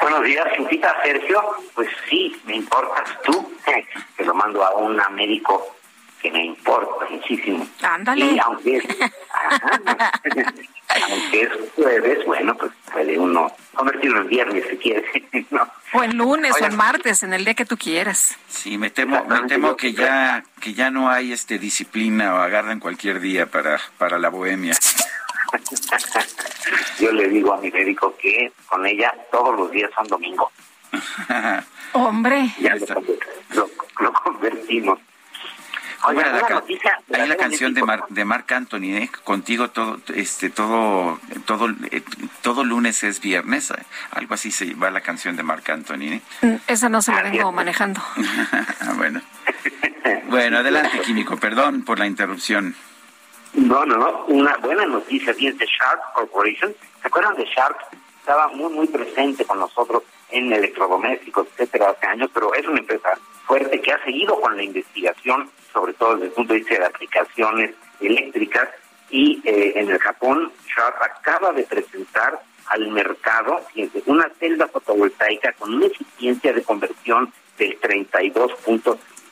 Buenos 0.00 0.24
días, 0.24 0.46
Lupita, 0.58 0.96
Sergio. 1.02 1.42
Pues 1.74 1.88
sí, 2.08 2.40
me 2.44 2.56
importas 2.56 3.08
tú. 3.22 3.52
Te 4.16 4.24
lo 4.24 4.34
mando 4.34 4.64
a 4.64 4.74
un 4.76 5.00
médico 5.14 5.76
que 6.20 6.30
me 6.30 6.44
importa 6.44 7.06
muchísimo. 7.10 7.66
Ándale. 7.82 8.24
Y 8.26 8.38
aunque 8.38 8.76
es, 8.76 8.84
ajá, 9.32 10.12
aunque 11.10 11.42
es 11.42 11.48
jueves, 11.74 12.24
bueno, 12.26 12.56
pues 12.56 12.72
puede 12.92 13.18
uno 13.18 13.52
convertirlo 13.74 14.20
en 14.20 14.28
viernes 14.28 14.64
si 14.70 14.76
quiere. 14.76 15.04
¿no? 15.50 15.68
O 15.92 16.02
en 16.02 16.16
lunes 16.16 16.54
o 16.60 16.64
en 16.64 16.76
martes, 16.76 17.22
en 17.22 17.32
el 17.34 17.44
día 17.44 17.54
que 17.54 17.64
tú 17.64 17.76
quieras. 17.76 18.36
Sí, 18.48 18.78
me 18.78 18.90
temo, 18.90 19.24
me 19.24 19.42
temo 19.48 19.76
que 19.76 19.92
ya, 19.92 20.44
que 20.60 20.74
ya 20.74 20.90
no 20.90 21.10
hay 21.10 21.32
este 21.32 21.58
disciplina 21.58 22.34
o 22.34 22.38
agarran 22.38 22.80
cualquier 22.80 23.20
día 23.20 23.46
para, 23.46 23.80
para 23.98 24.18
la 24.18 24.28
bohemia. 24.28 24.74
Yo 26.98 27.12
le 27.12 27.28
digo 27.28 27.52
a 27.54 27.60
mi 27.60 27.70
médico 27.70 28.14
que 28.20 28.52
con 28.66 28.86
ella 28.86 29.12
todos 29.30 29.56
los 29.56 29.70
días 29.70 29.90
son 29.94 30.06
domingo. 30.08 30.50
Hombre. 31.92 32.48
Ya 32.60 32.74
lo, 32.76 32.86
lo- 33.54 33.70
lo 34.00 34.12
convertimos. 34.12 34.98
Bueno, 36.04 36.32
la, 36.32 36.48
noticia 36.48 36.98
hay 37.14 37.28
la 37.28 37.36
canción 37.36 37.74
de, 37.74 37.82
Mar, 37.84 38.04
de 38.08 38.24
Marc 38.24 38.50
Anthony, 38.50 38.96
¿eh? 38.96 39.10
contigo 39.22 39.70
todo, 39.70 40.00
este, 40.16 40.50
todo, 40.50 41.20
todo, 41.44 41.68
eh, 41.92 42.02
todo 42.42 42.64
lunes 42.64 43.04
es 43.04 43.20
viernes, 43.20 43.70
eh, 43.70 43.74
algo 44.10 44.34
así 44.34 44.50
se 44.50 44.74
va 44.74 44.90
la 44.90 45.00
canción 45.00 45.36
de 45.36 45.44
Marc 45.44 45.70
Anthony. 45.70 46.14
¿eh? 46.14 46.20
Mm, 46.40 46.54
Esa 46.66 46.88
no 46.88 47.02
se 47.02 47.12
la 47.12 47.22
vengo 47.22 47.52
manejando. 47.52 48.02
bueno, 48.96 49.22
bueno, 50.28 50.58
adelante 50.58 51.00
químico, 51.02 51.36
perdón 51.36 51.84
por 51.84 52.00
la 52.00 52.06
interrupción. 52.08 52.74
No, 53.54 53.84
no, 53.84 53.96
no. 53.96 54.24
Una 54.26 54.56
buena 54.58 54.86
noticia, 54.86 55.34
fíjense, 55.34 55.66
Sharp 55.66 56.00
Corporation. 56.14 56.74
¿Se 57.00 57.08
acuerdan 57.08 57.36
de 57.36 57.44
Sharp? 57.44 57.76
Estaba 58.18 58.48
muy, 58.48 58.72
muy 58.72 58.86
presente 58.86 59.44
con 59.44 59.58
nosotros 59.58 60.04
en 60.30 60.52
electrodomésticos, 60.52 61.48
etcétera, 61.48 61.90
hace 61.90 62.06
años, 62.06 62.30
pero 62.32 62.54
es 62.54 62.66
una 62.66 62.78
empresa 62.78 63.18
fuerte 63.46 63.80
que 63.80 63.92
ha 63.92 64.02
seguido 64.04 64.40
con 64.40 64.56
la 64.56 64.62
investigación, 64.62 65.50
sobre 65.72 65.92
todo 65.94 66.14
desde 66.14 66.26
el 66.26 66.32
punto 66.32 66.52
de 66.52 66.60
vista 66.60 66.78
de 66.78 66.86
aplicaciones 66.86 67.74
eléctricas. 68.00 68.68
Y 69.10 69.42
eh, 69.44 69.74
en 69.76 69.90
el 69.90 69.98
Japón, 69.98 70.50
Sharp 70.74 71.02
acaba 71.02 71.52
de 71.52 71.64
presentar 71.64 72.40
al 72.68 72.88
mercado 72.88 73.60
fíjense, 73.74 74.02
una 74.06 74.30
celda 74.38 74.66
fotovoltaica 74.68 75.52
con 75.54 75.74
una 75.74 75.86
eficiencia 75.86 76.52
de 76.52 76.62
conversión 76.62 77.32
del 77.58 77.78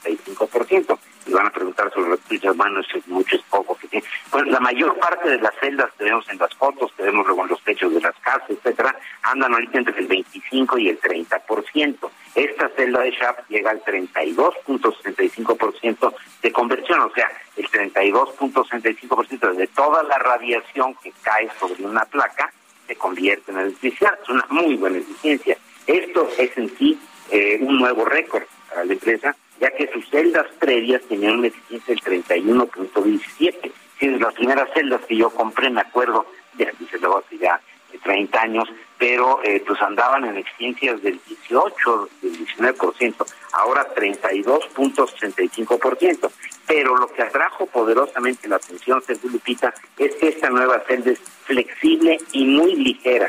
32.65%. 0.02 0.98
Y 1.26 1.32
van 1.32 1.46
a 1.46 1.50
preguntar 1.50 1.92
sobre 1.92 2.10
bueno, 2.54 2.80
eso 2.80 2.96
es 2.98 3.06
mucho, 3.08 3.36
es 3.36 3.42
poco. 3.42 3.76
¿qué? 3.90 4.02
Bueno, 4.30 4.50
la 4.50 4.60
mayor 4.60 4.98
parte 4.98 5.30
de 5.30 5.38
las 5.38 5.54
celdas 5.60 5.90
que 5.98 6.04
vemos 6.04 6.26
en 6.28 6.38
las 6.38 6.54
fotos, 6.54 6.92
que 6.96 7.02
vemos 7.02 7.26
luego 7.26 7.42
en 7.42 7.48
los 7.50 7.60
techos 7.62 7.92
de 7.92 8.00
las 8.00 8.14
casas, 8.20 8.48
etcétera, 8.50 8.96
andan 9.22 9.52
ahorita 9.52 9.78
entre 9.78 9.98
el 9.98 10.06
25 10.06 10.78
y 10.78 10.88
el 10.88 11.00
30%. 11.00 12.10
Esta 12.34 12.68
celda 12.70 13.00
de 13.00 13.10
Sharp 13.10 13.46
llega 13.48 13.70
al 13.70 13.84
32.65% 13.84 16.14
de 16.42 16.52
conversión, 16.52 17.00
o 17.00 17.10
sea, 17.12 17.28
el 17.56 17.68
32.65% 17.68 19.54
de 19.54 19.66
toda 19.68 20.02
la 20.04 20.18
radiación 20.18 20.94
que 21.02 21.12
cae 21.22 21.48
sobre 21.58 21.82
una 21.84 22.04
placa 22.04 22.52
se 22.86 22.94
convierte 22.96 23.52
en 23.52 23.58
electricidad. 23.58 24.18
Es 24.22 24.28
una 24.28 24.44
muy 24.50 24.76
buena 24.76 24.98
eficiencia. 24.98 25.56
Esto 25.86 26.28
es 26.38 26.54
en 26.56 26.76
sí 26.76 27.00
eh, 27.30 27.58
un 27.60 27.78
nuevo 27.78 28.04
récord 28.04 28.42
para 28.68 28.84
la 28.84 28.92
empresa, 28.92 29.34
ya 29.60 29.70
que 29.70 29.88
sus 29.92 30.08
celdas 30.08 30.46
previas 30.58 31.02
tenían 31.02 31.38
una 31.38 31.46
eficiencia 31.48 31.94
del 31.94 32.02
31.17. 32.24 33.70
Sí, 33.98 34.08
las 34.18 34.34
primeras 34.34 34.70
celdas 34.72 35.02
que 35.02 35.16
yo 35.16 35.28
compré, 35.30 35.70
me 35.70 35.82
acuerdo, 35.82 36.24
ya 36.56 36.72
dice 36.78 36.98
luego 36.98 37.18
hace 37.18 37.36
ya 37.36 37.60
eh, 37.92 37.98
30 38.02 38.40
años, 38.40 38.66
pero 38.98 39.42
eh, 39.44 39.62
pues 39.66 39.82
andaban 39.82 40.24
en 40.24 40.38
eficiencias 40.38 41.02
del 41.02 41.20
18, 41.26 42.08
del 42.22 42.46
19%, 42.46 43.26
ahora 43.52 43.86
32.65%. 43.94 46.30
Pero 46.66 46.96
lo 46.96 47.08
que 47.08 47.22
atrajo 47.22 47.66
poderosamente 47.66 48.48
la 48.48 48.56
atención, 48.56 49.02
Sergio 49.02 49.28
Lupita, 49.28 49.74
es 49.98 50.14
que 50.14 50.28
esta 50.28 50.48
nueva 50.48 50.80
celda 50.86 51.10
es 51.10 51.20
flexible 51.44 52.16
y 52.32 52.44
muy 52.44 52.76
ligera. 52.76 53.28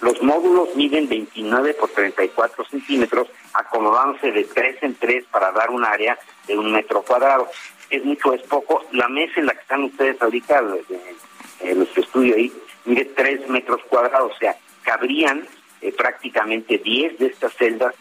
Los 0.00 0.20
módulos 0.22 0.74
miden 0.74 1.08
29 1.08 1.74
por 1.74 1.90
34 1.90 2.64
centímetros, 2.66 3.28
acomodándose 3.68 4.32
de 4.32 4.44
3 4.44 4.82
en 4.82 4.94
3 4.94 5.24
para 5.30 5.52
dar 5.52 5.70
un 5.70 5.84
área 5.84 6.18
de 6.46 6.58
un 6.58 6.72
metro 6.72 7.02
cuadrado. 7.02 7.48
Es 7.90 8.04
mucho, 8.04 8.32
es 8.32 8.42
poco. 8.42 8.84
La 8.92 9.08
mesa 9.08 9.34
en 9.36 9.46
la 9.46 9.54
que 9.54 9.60
están 9.60 9.84
ustedes 9.84 10.20
ahorita, 10.20 10.62
eh, 10.90 11.14
en 11.60 11.78
nuestro 11.78 12.02
estudio 12.02 12.34
ahí, 12.34 12.52
mide 12.84 13.04
3 13.04 13.48
metros 13.48 13.82
cuadrados, 13.88 14.32
o 14.34 14.38
sea, 14.38 14.56
cabrían 14.82 15.46
eh, 15.80 15.92
prácticamente 15.92 16.78
10 16.78 17.18
de 17.18 17.26
estas 17.26 17.54
celdas 17.54 17.94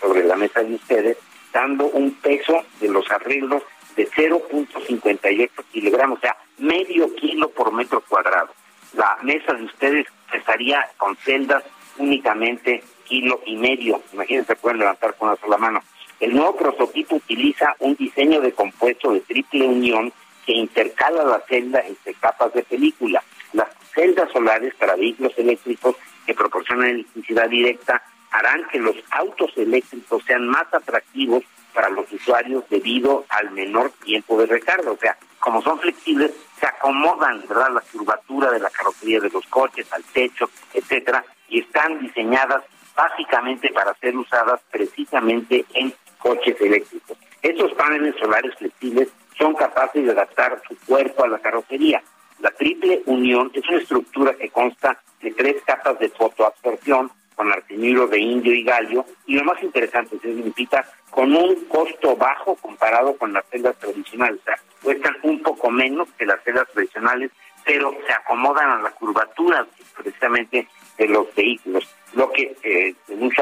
sobre 0.00 0.24
la 0.24 0.36
mesa 0.36 0.62
de 0.62 0.74
ustedes, 0.74 1.16
dando 1.52 1.86
un 1.86 2.14
peso 2.14 2.64
de 2.80 2.88
los 2.88 3.10
arreglos 3.10 3.62
de 3.96 4.08
0.58 4.08 5.50
kilogramos, 5.72 6.18
o 6.18 6.20
sea, 6.20 6.36
medio 6.58 7.14
kilo 7.14 7.48
por 7.50 7.72
metro 7.72 8.02
cuadrado. 8.02 8.50
La 8.94 9.18
mesa 9.22 9.54
de 9.54 9.64
ustedes 9.64 10.06
estaría 10.32 10.86
con 10.98 11.16
celdas 11.16 11.64
únicamente 11.98 12.82
kilo 13.08 13.40
y 13.46 13.56
medio. 13.56 14.02
Imagínense, 14.12 14.56
pueden 14.56 14.78
levantar 14.78 15.14
con 15.14 15.28
una 15.28 15.38
sola 15.38 15.56
mano. 15.56 15.82
El 16.20 16.34
nuevo 16.34 16.56
prototipo 16.56 17.16
utiliza 17.16 17.74
un 17.80 17.94
diseño 17.94 18.40
de 18.40 18.52
compuesto 18.52 19.12
de 19.12 19.20
triple 19.20 19.66
unión 19.66 20.12
que 20.44 20.52
intercala 20.52 21.24
la 21.24 21.40
celda 21.40 21.80
entre 21.80 22.14
capas 22.14 22.52
de 22.54 22.62
película. 22.62 23.22
Las 23.52 23.68
celdas 23.94 24.30
solares 24.32 24.74
para 24.74 24.96
vehículos 24.96 25.32
eléctricos 25.36 25.96
que 26.24 26.34
proporcionan 26.34 26.90
electricidad 26.90 27.48
directa 27.48 28.02
harán 28.30 28.66
que 28.68 28.78
los 28.78 28.96
autos 29.10 29.52
eléctricos 29.56 30.22
sean 30.24 30.46
más 30.48 30.72
atractivos 30.72 31.44
para 31.74 31.90
los 31.90 32.10
usuarios 32.10 32.64
debido 32.70 33.24
al 33.28 33.50
menor 33.50 33.90
tiempo 34.04 34.38
de 34.38 34.46
recarga. 34.46 34.90
O 34.90 34.96
sea, 34.96 35.16
como 35.38 35.62
son 35.62 35.78
flexibles, 35.78 36.32
se 36.58 36.66
acomodan, 36.66 37.44
¿verdad?, 37.48 37.70
la 37.74 37.80
curvatura 37.80 38.50
de 38.50 38.60
la 38.60 38.70
carrocería 38.70 39.20
de 39.20 39.30
los 39.30 39.46
coches, 39.46 39.92
al 39.92 40.02
techo, 40.04 40.48
etcétera, 40.72 41.24
y 41.48 41.60
están 41.60 42.00
diseñadas 42.00 42.64
básicamente 42.96 43.70
para 43.72 43.94
ser 43.94 44.16
usadas 44.16 44.60
precisamente 44.70 45.64
en 45.74 45.92
coches 46.18 46.60
eléctricos. 46.60 47.16
Estos 47.42 47.72
paneles 47.74 48.14
solares 48.18 48.54
flexibles 48.56 49.08
son 49.38 49.54
capaces 49.54 50.04
de 50.04 50.10
adaptar 50.10 50.60
su 50.66 50.76
cuerpo 50.86 51.24
a 51.24 51.28
la 51.28 51.38
carrocería. 51.38 52.02
La 52.40 52.50
triple 52.50 53.02
unión 53.06 53.50
es 53.54 53.68
una 53.68 53.78
estructura 53.78 54.34
que 54.34 54.48
consta 54.48 54.98
de 55.20 55.30
tres 55.32 55.56
capas 55.64 55.98
de 55.98 56.08
fotoabsorción 56.08 57.10
con 57.34 57.52
arsenuro 57.52 58.06
de 58.08 58.18
indio 58.18 58.54
y 58.54 58.64
galio, 58.64 59.04
y 59.26 59.36
lo 59.36 59.44
más 59.44 59.62
interesante, 59.62 60.18
se 60.20 60.34
significa 60.34 60.86
con 61.10 61.36
un 61.36 61.66
costo 61.66 62.16
bajo 62.16 62.56
comparado 62.56 63.14
con 63.16 63.32
las 63.32 63.44
celdas 63.50 63.76
tradicionales. 63.76 64.40
O 64.40 64.44
sea, 64.44 64.58
cuestan 64.82 65.16
un 65.22 65.42
poco 65.42 65.70
menos 65.70 66.08
que 66.18 66.24
las 66.24 66.42
celdas 66.42 66.66
tradicionales, 66.72 67.30
pero 67.64 67.94
se 68.06 68.12
acomodan 68.12 68.70
a 68.70 68.82
la 68.82 68.90
curvatura 68.90 69.66
precisamente 69.96 70.66
de 70.96 71.08
los 71.08 71.34
vehículos, 71.34 71.86
lo 72.16 72.32
que 72.32 72.56
eh, 72.62 72.94
en 73.08 73.22
un 73.22 73.32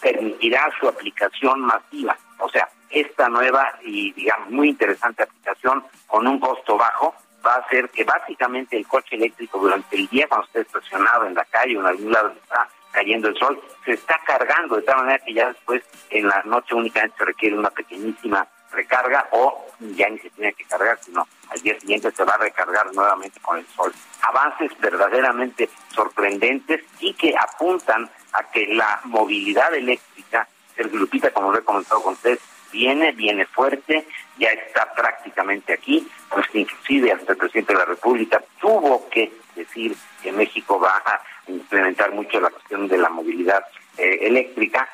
permitirá 0.00 0.70
su 0.78 0.86
aplicación 0.86 1.60
masiva. 1.60 2.16
O 2.38 2.48
sea, 2.48 2.68
esta 2.90 3.28
nueva 3.28 3.78
y 3.82 4.12
digamos 4.12 4.50
muy 4.50 4.68
interesante 4.68 5.22
aplicación 5.22 5.84
con 6.06 6.26
un 6.26 6.38
costo 6.38 6.76
bajo 6.76 7.14
va 7.44 7.54
a 7.54 7.58
hacer 7.58 7.88
que 7.88 8.04
básicamente 8.04 8.76
el 8.76 8.86
coche 8.86 9.16
eléctrico 9.16 9.58
durante 9.58 9.96
el 9.96 10.06
día 10.08 10.26
cuando 10.28 10.46
esté 10.46 10.60
estacionado 10.60 11.26
en 11.26 11.34
la 11.34 11.44
calle 11.46 11.76
o 11.76 11.80
en 11.80 11.86
algún 11.86 12.12
lado 12.12 12.28
donde 12.28 12.40
está 12.40 12.68
cayendo 12.92 13.28
el 13.28 13.36
sol, 13.36 13.60
se 13.84 13.92
está 13.92 14.18
cargando 14.26 14.76
de 14.76 14.82
tal 14.82 14.96
manera 14.98 15.18
que 15.24 15.32
ya 15.32 15.48
después 15.48 15.82
en 16.10 16.28
la 16.28 16.42
noche 16.44 16.74
únicamente 16.74 17.16
se 17.18 17.24
requiere 17.24 17.58
una 17.58 17.70
pequeñísima 17.70 18.46
recarga 18.78 19.28
o 19.32 19.66
ya 19.80 20.08
ni 20.08 20.18
se 20.18 20.30
tiene 20.30 20.52
que 20.52 20.64
cargar, 20.64 20.98
sino 21.04 21.26
al 21.50 21.60
día 21.60 21.78
siguiente 21.80 22.10
se 22.12 22.24
va 22.24 22.34
a 22.34 22.38
recargar 22.38 22.92
nuevamente 22.94 23.40
con 23.40 23.58
el 23.58 23.66
sol. 23.66 23.92
Avances 24.22 24.70
verdaderamente 24.78 25.68
sorprendentes 25.94 26.82
y 27.00 27.14
que 27.14 27.34
apuntan 27.36 28.08
a 28.32 28.44
que 28.50 28.66
la 28.68 29.00
movilidad 29.04 29.74
eléctrica, 29.74 30.48
el 30.76 30.88
grupita, 30.90 31.30
como 31.30 31.50
lo 31.52 31.58
he 31.58 31.64
comentado 31.64 32.02
con 32.02 32.14
ustedes, 32.14 32.40
viene, 32.70 33.12
viene 33.12 33.46
fuerte, 33.46 34.06
ya 34.38 34.50
está 34.50 34.92
prácticamente 34.94 35.72
aquí, 35.72 36.06
pues 36.28 36.46
inclusive 36.52 37.12
hasta 37.12 37.32
el 37.32 37.38
presidente 37.38 37.72
de 37.72 37.78
la 37.78 37.84
República 37.86 38.42
tuvo 38.60 39.08
que 39.08 39.32
decir 39.56 39.96
que 40.22 40.32
México 40.32 40.78
va 40.78 41.02
a 41.04 41.20
implementar 41.48 42.12
mucho 42.12 42.40
la 42.40 42.50
cuestión 42.50 42.86
de 42.86 42.98
la 42.98 43.08
movilidad 43.08 43.64
eh, 43.96 44.18
eléctrica, 44.22 44.88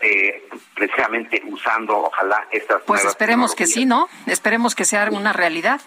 eh, 0.00 0.48
precisamente 0.74 1.42
usando, 1.46 1.96
ojalá, 1.98 2.46
estas 2.50 2.82
Pues 2.82 3.04
esperemos 3.04 3.54
que 3.54 3.66
sí, 3.66 3.84
¿no? 3.84 4.08
Esperemos 4.26 4.74
que 4.74 4.84
sea 4.84 5.08
una 5.10 5.32
realidad. 5.32 5.80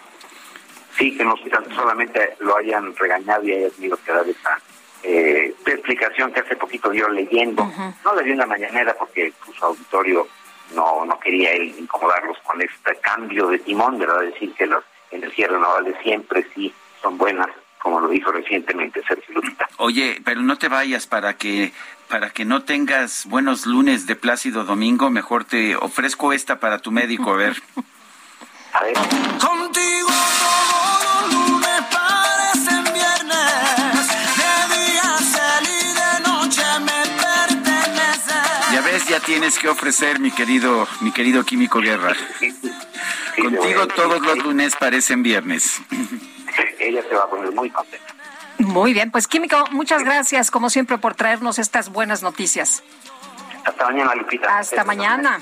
Sí, 0.96 1.16
que 1.16 1.24
no 1.24 1.34
solamente 1.74 2.36
lo 2.40 2.56
hayan 2.56 2.94
regañado 2.94 3.42
y 3.44 3.52
hayan 3.52 3.70
tenido 3.72 3.98
que 4.04 4.12
dar 4.12 4.28
esa 4.28 4.60
eh, 5.02 5.54
explicación 5.66 6.32
que 6.32 6.40
hace 6.40 6.56
poquito 6.56 6.90
dio 6.90 7.08
leyendo. 7.08 7.70
No 8.04 8.14
le 8.14 8.22
di 8.22 8.30
una 8.30 8.46
mañanera 8.46 8.94
porque 8.94 9.32
su 9.58 9.64
auditorio 9.64 10.28
no, 10.74 11.04
no 11.04 11.18
quería 11.18 11.52
él 11.52 11.74
incomodarlos 11.78 12.38
con 12.38 12.60
este 12.62 12.96
cambio 12.96 13.48
de 13.48 13.58
timón, 13.58 13.98
¿verdad? 13.98 14.20
Decir 14.20 14.54
que 14.54 14.66
las 14.66 14.84
energías 15.10 15.50
renovables 15.50 15.96
siempre 16.02 16.46
sí 16.54 16.72
son 17.02 17.18
buenas, 17.18 17.50
como 17.84 18.00
lo 18.00 18.08
dijo 18.08 18.32
recientemente 18.32 19.02
Sergio 19.06 19.34
Lupita. 19.34 19.68
Oye, 19.76 20.18
pero 20.24 20.40
no 20.40 20.56
te 20.56 20.68
vayas 20.68 21.06
para 21.06 21.36
que 21.36 21.70
para 22.08 22.30
que 22.30 22.46
no 22.46 22.62
tengas 22.62 23.26
buenos 23.26 23.66
lunes 23.66 24.06
de 24.06 24.16
Plácido 24.16 24.64
Domingo, 24.64 25.10
mejor 25.10 25.44
te 25.44 25.76
ofrezco 25.76 26.32
esta 26.32 26.58
para 26.60 26.78
tu 26.78 26.90
médico, 26.90 27.32
a 27.32 27.36
ver. 27.36 27.62
A 28.72 28.82
ver. 28.82 28.94
Contigo 28.94 30.08
todos 30.40 31.32
los 31.32 31.50
lunes 31.50 31.80
parecen 31.92 32.84
viernes, 32.92 34.08
de 34.40 34.74
día 34.74 35.16
y 35.62 35.94
de 35.94 36.28
noche 36.28 36.62
me 36.80 37.00
pertenece. 37.22 38.34
Ya 38.72 38.80
ves, 38.80 39.06
ya 39.06 39.20
tienes 39.20 39.60
que 39.60 39.68
ofrecer, 39.68 40.18
mi 40.18 40.32
querido, 40.32 40.88
mi 41.02 41.12
querido 41.12 41.44
Químico 41.44 41.80
Guerra. 41.80 42.16
Contigo 43.36 43.86
todos 43.88 44.20
los 44.20 44.38
lunes 44.38 44.74
parecen 44.76 45.22
viernes. 45.22 45.80
Ella 46.78 47.02
se 47.08 47.14
va 47.14 47.24
a 47.24 47.26
poner 47.28 47.52
muy 47.52 47.70
contenta. 47.70 48.14
Muy 48.58 48.92
bien, 48.92 49.10
pues 49.10 49.26
Químico, 49.26 49.64
muchas 49.70 50.04
gracias 50.04 50.50
como 50.50 50.70
siempre 50.70 50.98
por 50.98 51.14
traernos 51.14 51.58
estas 51.58 51.90
buenas 51.90 52.22
noticias. 52.22 52.82
Hasta 53.64 53.84
mañana, 53.86 54.14
Lupita. 54.14 54.58
Hasta 54.58 54.84
mañana. 54.84 55.40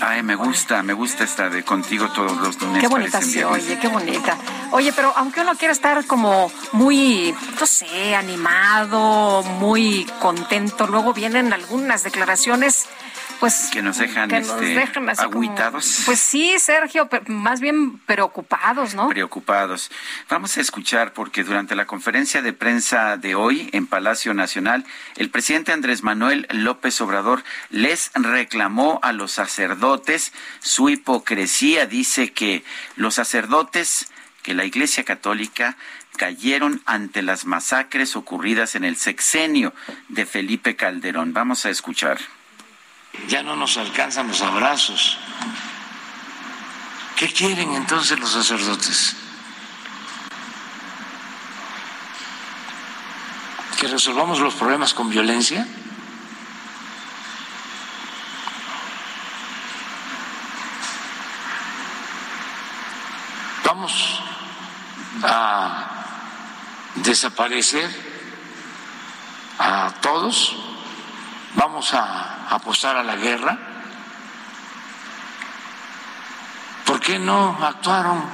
Ay, 0.00 0.22
me 0.22 0.36
gusta, 0.36 0.82
me 0.82 0.92
gusta 0.92 1.24
esta 1.24 1.48
de 1.50 1.64
contigo 1.64 2.08
todos 2.12 2.36
los 2.36 2.60
lunes. 2.60 2.80
Qué 2.80 2.88
bonita 2.88 3.20
se 3.20 3.38
viernes. 3.38 3.64
oye, 3.64 3.78
qué 3.80 3.88
bonita. 3.88 4.36
Oye, 4.70 4.92
pero 4.92 5.12
aunque 5.16 5.40
uno 5.40 5.56
quiera 5.56 5.72
estar 5.72 6.06
como 6.06 6.52
muy, 6.72 7.34
no 7.58 7.66
sé, 7.66 8.14
animado, 8.14 9.42
muy 9.42 10.06
contento, 10.20 10.86
luego 10.86 11.12
vienen 11.12 11.52
algunas 11.52 12.04
declaraciones, 12.04 12.86
pues 13.40 13.68
Que 13.72 13.82
nos 13.82 13.98
dejan, 13.98 14.28
que 14.28 14.40
nos 14.40 14.48
este, 14.50 14.66
dejan 14.74 15.08
así 15.08 15.22
como- 15.24 15.34
agüitados. 15.36 16.02
pues 16.06 16.18
sí, 16.18 16.58
Sergio, 16.58 17.08
más 17.26 17.60
bien 17.60 17.98
preocupados, 18.00 18.94
¿no? 18.94 19.08
preocupados. 19.08 19.90
Vamos 20.28 20.56
a 20.56 20.60
escuchar 20.60 21.12
porque 21.12 21.44
durante 21.44 21.74
la 21.76 21.86
conferencia 21.86 22.42
de 22.42 22.52
prensa 22.52 23.16
de 23.16 23.34
hoy 23.34 23.70
en 23.72 23.86
Palacio 23.86 24.34
Nacional, 24.34 24.84
el 25.16 25.30
presidente 25.30 25.72
Andrés 25.72 26.02
Manuel 26.02 26.46
López 26.50 27.00
Obrador 27.00 27.44
les 27.70 28.10
reclamó 28.14 28.98
a 29.02 29.12
los 29.12 29.32
sacerdotes 29.32 30.32
su 30.60 30.88
hipocresía. 30.88 31.86
Dice 31.86 32.32
que 32.32 32.64
los 32.96 33.14
sacerdotes, 33.14 34.08
que 34.42 34.54
la 34.54 34.64
Iglesia 34.64 35.04
Católica 35.04 35.76
cayeron 36.16 36.82
ante 36.86 37.22
las 37.22 37.44
masacres 37.44 38.16
ocurridas 38.16 38.74
en 38.74 38.82
el 38.84 38.96
sexenio 38.96 39.72
de 40.08 40.26
Felipe 40.26 40.74
Calderón. 40.74 41.32
Vamos 41.32 41.64
a 41.64 41.70
escuchar. 41.70 42.18
Ya 43.28 43.42
no 43.42 43.56
nos 43.56 43.76
alcanzan 43.76 44.28
los 44.28 44.40
abrazos. 44.40 45.18
¿Qué 47.16 47.32
quieren 47.32 47.74
entonces 47.74 48.18
los 48.18 48.30
sacerdotes? 48.30 49.16
¿Que 53.78 53.88
resolvamos 53.88 54.40
los 54.40 54.54
problemas 54.54 54.94
con 54.94 55.08
violencia? 55.08 55.66
Vamos 63.64 64.20
a 65.22 65.88
desaparecer 66.96 67.88
a 69.58 69.92
todos, 70.00 70.56
vamos 71.54 71.92
a 71.94 72.37
apostar 72.48 72.96
a 72.96 73.02
la 73.02 73.16
guerra. 73.16 73.58
¿Por 76.84 77.00
qué 77.00 77.18
no 77.18 77.58
actuaron 77.62 78.24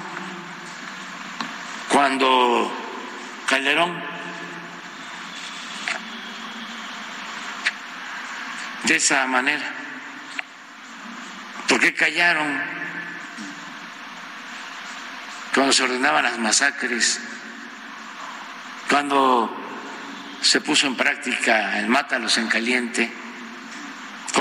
cuando 1.88 2.72
Calderón 3.46 4.02
de 8.84 8.96
esa 8.96 9.26
manera? 9.26 9.64
¿Por 11.68 11.80
qué 11.80 11.94
callaron 11.94 12.62
cuando 15.52 15.72
se 15.72 15.82
ordenaban 15.82 16.24
las 16.24 16.38
masacres? 16.38 17.20
Cuando 18.88 19.52
se 20.40 20.60
puso 20.60 20.86
en 20.86 20.94
práctica 20.94 21.80
el 21.80 21.88
mátalos 21.88 22.38
en 22.38 22.46
caliente, 22.46 23.23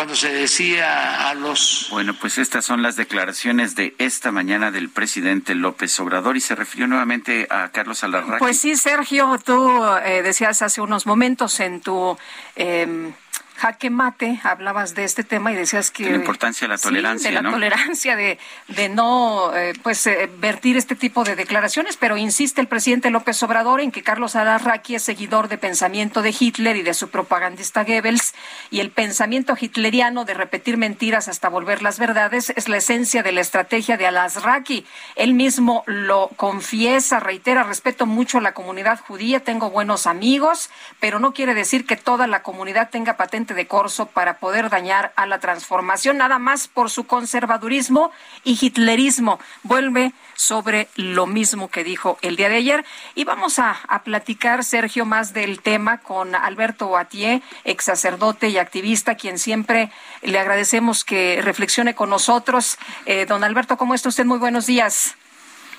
cuando 0.03 0.17
se 0.17 0.33
decía 0.33 1.29
a 1.29 1.33
los 1.33 1.87
Bueno, 1.89 2.13
pues 2.19 2.37
estas 2.37 2.65
son 2.65 2.81
las 2.81 2.97
declaraciones 2.97 3.73
de 3.75 3.95
esta 3.99 4.33
mañana 4.33 4.69
del 4.69 4.89
presidente 4.89 5.55
López 5.55 5.97
Obrador 5.97 6.35
y 6.35 6.41
se 6.41 6.55
refirió 6.55 6.87
nuevamente 6.87 7.47
a 7.49 7.69
Carlos 7.69 8.03
Alarraqui. 8.03 8.39
Pues 8.39 8.59
sí, 8.59 8.75
Sergio, 8.75 9.39
tú 9.45 9.81
eh, 10.03 10.21
decías 10.21 10.61
hace 10.61 10.81
unos 10.81 11.05
momentos 11.05 11.57
en 11.61 11.79
tu 11.79 12.17
eh, 12.57 13.13
jaque 13.55 13.89
mate, 13.89 14.39
hablabas 14.43 14.95
de 14.95 15.03
este 15.03 15.23
tema 15.23 15.51
y 15.51 15.55
decías 15.55 15.91
que... 15.91 16.05
De 16.05 16.11
la 16.11 16.17
importancia 16.17 16.65
de 16.67 16.73
la 16.73 16.77
Sí, 16.77 16.83
tolerancia, 16.83 17.29
de 17.29 17.35
la 17.35 17.41
¿no? 17.41 17.51
tolerancia, 17.51 18.15
de, 18.15 18.39
de 18.67 18.89
no 18.89 19.55
eh, 19.55 19.73
pues 19.83 20.05
eh, 20.07 20.29
vertir 20.39 20.77
este 20.77 20.95
tipo 20.95 21.23
de 21.23 21.35
declaraciones, 21.35 21.97
pero 21.97 22.17
insiste 22.17 22.61
el 22.61 22.67
presidente 22.67 23.09
López 23.09 23.41
Obrador 23.43 23.81
en 23.81 23.91
que 23.91 24.03
Carlos 24.03 24.35
Alarraqui 24.35 24.95
es 24.95 25.03
seguidor 25.03 25.47
de 25.47 25.57
pensamiento 25.57 26.21
de 26.21 26.35
Hitler 26.37 26.75
y 26.77 26.81
de 26.81 26.93
su 26.93 27.09
propagandista 27.09 27.83
Goebbels, 27.83 28.33
y 28.71 28.79
el 28.79 28.91
pensamiento 28.91 29.55
hitleriano 29.59 30.25
de 30.25 30.33
repetir 30.33 30.77
mentiras 30.77 31.27
hasta 31.27 31.49
volver 31.49 31.81
las 31.81 31.99
verdades 31.99 32.51
es 32.55 32.67
la 32.69 32.77
esencia 32.77 33.23
de 33.23 33.31
la 33.31 33.41
estrategia 33.41 33.97
de 33.97 34.07
Alarraqui. 34.07 34.85
Él 35.15 35.33
mismo 35.33 35.83
lo 35.85 36.29
confiesa, 36.35 37.19
reitera, 37.19 37.63
respeto 37.63 38.05
mucho 38.05 38.37
a 38.37 38.41
la 38.41 38.53
comunidad 38.53 38.99
judía, 38.99 39.41
tengo 39.41 39.69
buenos 39.69 40.07
amigos, 40.07 40.69
pero 40.99 41.19
no 41.19 41.33
quiere 41.33 41.53
decir 41.53 41.85
que 41.85 41.97
toda 41.97 42.27
la 42.27 42.41
comunidad 42.43 42.89
tenga 42.89 43.17
patente 43.17 43.42
de 43.45 43.67
corso 43.67 44.05
para 44.05 44.37
poder 44.37 44.69
dañar 44.69 45.11
a 45.17 45.25
la 45.25 45.39
transformación, 45.39 46.17
nada 46.17 46.39
más 46.39 46.69
por 46.69 46.89
su 46.89 47.05
conservadurismo 47.05 48.11
y 48.45 48.57
hitlerismo. 48.59 49.39
Vuelve 49.63 50.13
sobre 50.35 50.87
lo 50.95 51.27
mismo 51.27 51.69
que 51.69 51.83
dijo 51.83 52.17
el 52.21 52.37
día 52.37 52.49
de 52.49 52.55
ayer. 52.55 52.85
Y 53.15 53.25
vamos 53.25 53.59
a, 53.59 53.71
a 53.87 54.03
platicar, 54.03 54.63
Sergio, 54.63 55.05
más 55.05 55.33
del 55.33 55.61
tema 55.61 55.97
con 55.97 56.35
Alberto 56.35 56.87
Boatier, 56.87 57.41
ex 57.65 57.83
sacerdote 57.83 58.49
y 58.49 58.57
activista, 58.57 59.15
quien 59.15 59.37
siempre 59.37 59.91
le 60.21 60.39
agradecemos 60.39 61.03
que 61.03 61.41
reflexione 61.41 61.95
con 61.95 62.09
nosotros. 62.09 62.77
Eh, 63.05 63.25
don 63.25 63.43
Alberto, 63.43 63.77
¿cómo 63.77 63.93
está 63.93 64.09
usted? 64.09 64.25
Muy 64.25 64.39
buenos 64.39 64.65
días. 64.65 65.15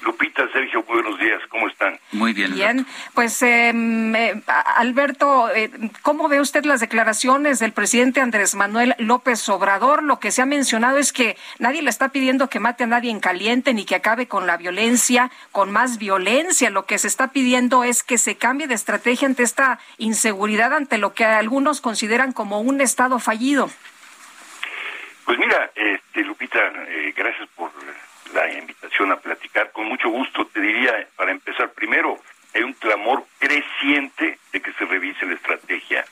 Lupita, 0.04 0.46
Sergio, 0.52 0.82
buenos 0.82 1.18
días, 1.18 1.40
¿cómo 1.48 1.66
están? 1.68 1.98
Muy 2.12 2.32
bien. 2.32 2.54
Bien, 2.54 2.86
pues 3.14 3.40
eh, 3.42 3.72
eh, 3.74 4.42
Alberto, 4.76 5.48
eh, 5.54 5.70
¿cómo 6.02 6.28
ve 6.28 6.40
usted 6.40 6.64
las 6.64 6.80
declaraciones 6.80 7.58
del 7.58 7.72
presidente 7.72 8.20
Andrés 8.20 8.54
Manuel 8.54 8.94
López 8.98 9.48
Obrador? 9.48 10.02
Lo 10.02 10.20
que 10.20 10.30
se 10.30 10.42
ha 10.42 10.46
mencionado 10.46 10.98
es 10.98 11.12
que 11.12 11.36
nadie 11.58 11.80
le 11.80 11.88
está 11.88 12.10
pidiendo 12.10 12.50
que 12.50 12.60
mate 12.60 12.84
a 12.84 12.86
nadie 12.86 13.10
en 13.10 13.20
caliente 13.20 13.72
ni 13.72 13.86
que 13.86 13.94
acabe 13.94 14.28
con 14.28 14.46
la 14.46 14.58
violencia, 14.58 15.30
con 15.52 15.72
más 15.72 15.98
violencia. 15.98 16.68
Lo 16.68 16.84
que 16.84 16.98
se 16.98 17.08
está 17.08 17.28
pidiendo 17.28 17.82
es 17.82 18.02
que 18.02 18.18
se 18.18 18.36
cambie 18.36 18.66
de 18.66 18.74
estrategia 18.74 19.26
ante 19.26 19.42
esta 19.42 19.78
inseguridad, 19.96 20.74
ante 20.74 20.98
lo 20.98 21.14
que 21.14 21.24
algunos 21.24 21.80
consideran 21.80 22.32
como 22.32 22.60
un 22.60 22.80
Estado 22.80 23.18
fallido. 23.18 23.70
Pues 25.24 25.38
mira, 25.38 25.70
este, 25.74 26.22
Lupita, 26.22 26.60
eh, 26.88 27.14
gracias 27.16 27.48
por 27.56 27.70
la 28.34 28.52
invitación 28.52 29.12
a 29.12 29.16
platicar. 29.16 29.72
Con 29.72 29.86
mucho 29.86 30.08
gusto 30.10 30.46
te 30.46 30.60
diría, 30.60 31.08
para 31.16 31.30
empezar, 31.30 31.70
primero, 31.72 32.18
hay 32.54 32.62
un 32.62 32.74
clamor 32.74 33.24
creciente 33.38 34.38
de 34.52 34.60
que 34.60 34.72
se 34.74 34.84
revise 34.84 35.24
la 35.26 35.34
estrategia. 35.34 36.04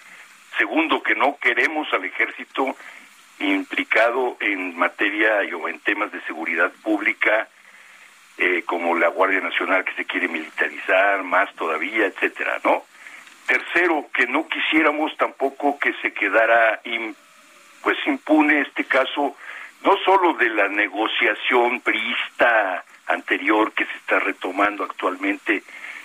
Segundo, 0.56 1.02
que 1.02 1.14
no 1.14 1.36
queremos 1.38 1.92
al 1.92 2.04
ejército 2.04 2.76
implicado 3.38 4.36
en 4.40 4.76
materia 4.76 5.40
o 5.56 5.68
en 5.68 5.80
temas 5.80 6.12
de 6.12 6.20
seguridad 6.22 6.70
pública, 6.82 7.48
eh, 8.38 8.62
como 8.64 8.96
la 8.96 9.08
Guardia 9.08 9.40
Nacional 9.40 9.84
que 9.84 9.94
se 9.94 10.04
quiere 10.04 10.28
militarizar 10.28 11.22
más 11.22 11.52
todavía, 11.54 12.06
etcétera, 12.06 12.60
¿no? 12.64 12.84
Tercero, 13.46 14.08
que 14.14 14.26
no 14.26 14.48
quisiéramos 14.48 15.16
tampoco 15.16 15.78
que 15.78 15.92
se 15.94 16.12
quedara 16.12 16.80
pues 17.82 17.98
impune 18.06 18.60
este 18.60 18.84
caso, 18.84 19.36
no 19.84 19.96
solo 20.04 20.34
de 20.34 20.48
la 20.50 20.68
negociación 20.68 21.80
priista 21.80 22.84
anterior 23.06 23.72
que 23.72 23.84
se 23.84 23.94
está 23.94 24.18
retomando 24.20 24.84
actualmente 24.84 25.62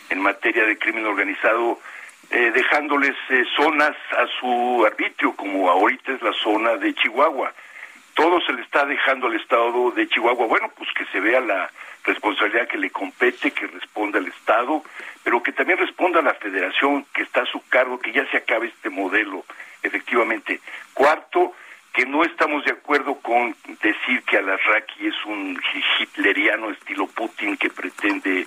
en 0.10 0.22
materia 0.22 0.66
de 0.66 0.78
crimen 0.78 1.06
organizado, 1.06 1.80
eh, 2.30 2.52
dejándoles 2.54 3.16
eh, 3.30 3.44
zonas 3.56 3.96
a 4.12 4.28
su 4.40 4.84
arbitrio, 4.86 5.34
como 5.36 5.70
ahorita 5.70 6.14
es 6.14 6.22
la 6.22 6.34
zona 6.34 6.76
de 6.76 6.94
Chihuahua. 6.96 7.54
Todo 8.14 8.42
se 8.42 8.54
le 8.54 8.64
está 8.64 8.86
dejando 8.86 9.28
al 9.28 9.36
Estado 9.36 9.92
de 9.92 10.08
Chihuahua. 10.08 10.48
Bueno, 10.48 10.72
pues 10.76 10.90
que 10.94 11.06
se 11.06 11.20
vea 11.20 11.40
la 11.40 11.70
responsabilidad 12.04 12.68
que 12.68 12.78
le 12.78 12.90
compete, 12.90 13.52
que 13.52 13.68
responda 13.68 14.18
al 14.18 14.28
Estado, 14.28 14.82
pero 15.24 15.44
que 15.44 15.52
también 15.52 15.78
responda 15.78 16.20
a 16.20 16.24
la 16.24 16.34
Federación, 16.34 17.06
que 17.14 17.22
está 17.22 17.44
a 17.44 17.46
su 17.46 17.62
cargo, 17.68 18.00
que 18.00 18.12
ya 18.12 18.26
se 18.32 18.38
acabe 18.38 18.68
este 18.68 18.90
modelo, 18.90 19.46
efectivamente. 19.84 20.62
Cuarto, 20.94 21.54
que 21.98 22.06
no 22.06 22.24
estamos 22.24 22.64
de 22.64 22.74
acuerdo 22.74 23.16
con 23.16 23.56
decir 23.82 24.22
que 24.22 24.38
Alarraqui 24.38 25.08
es 25.08 25.26
un 25.26 25.60
hitleriano 26.00 26.70
estilo 26.70 27.08
Putin 27.08 27.58
que 27.58 27.72
pretende 27.72 28.46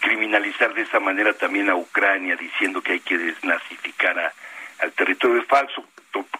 criminalizar 0.00 0.72
de 0.74 0.82
esa 0.82 1.00
manera 1.00 1.32
también 1.32 1.68
a 1.70 1.74
Ucrania, 1.74 2.36
diciendo 2.36 2.80
que 2.80 2.92
hay 2.92 3.00
que 3.00 3.18
desnazificar 3.18 4.32
al 4.78 4.92
territorio. 4.92 5.40
Es 5.42 5.46
falso, 5.48 5.84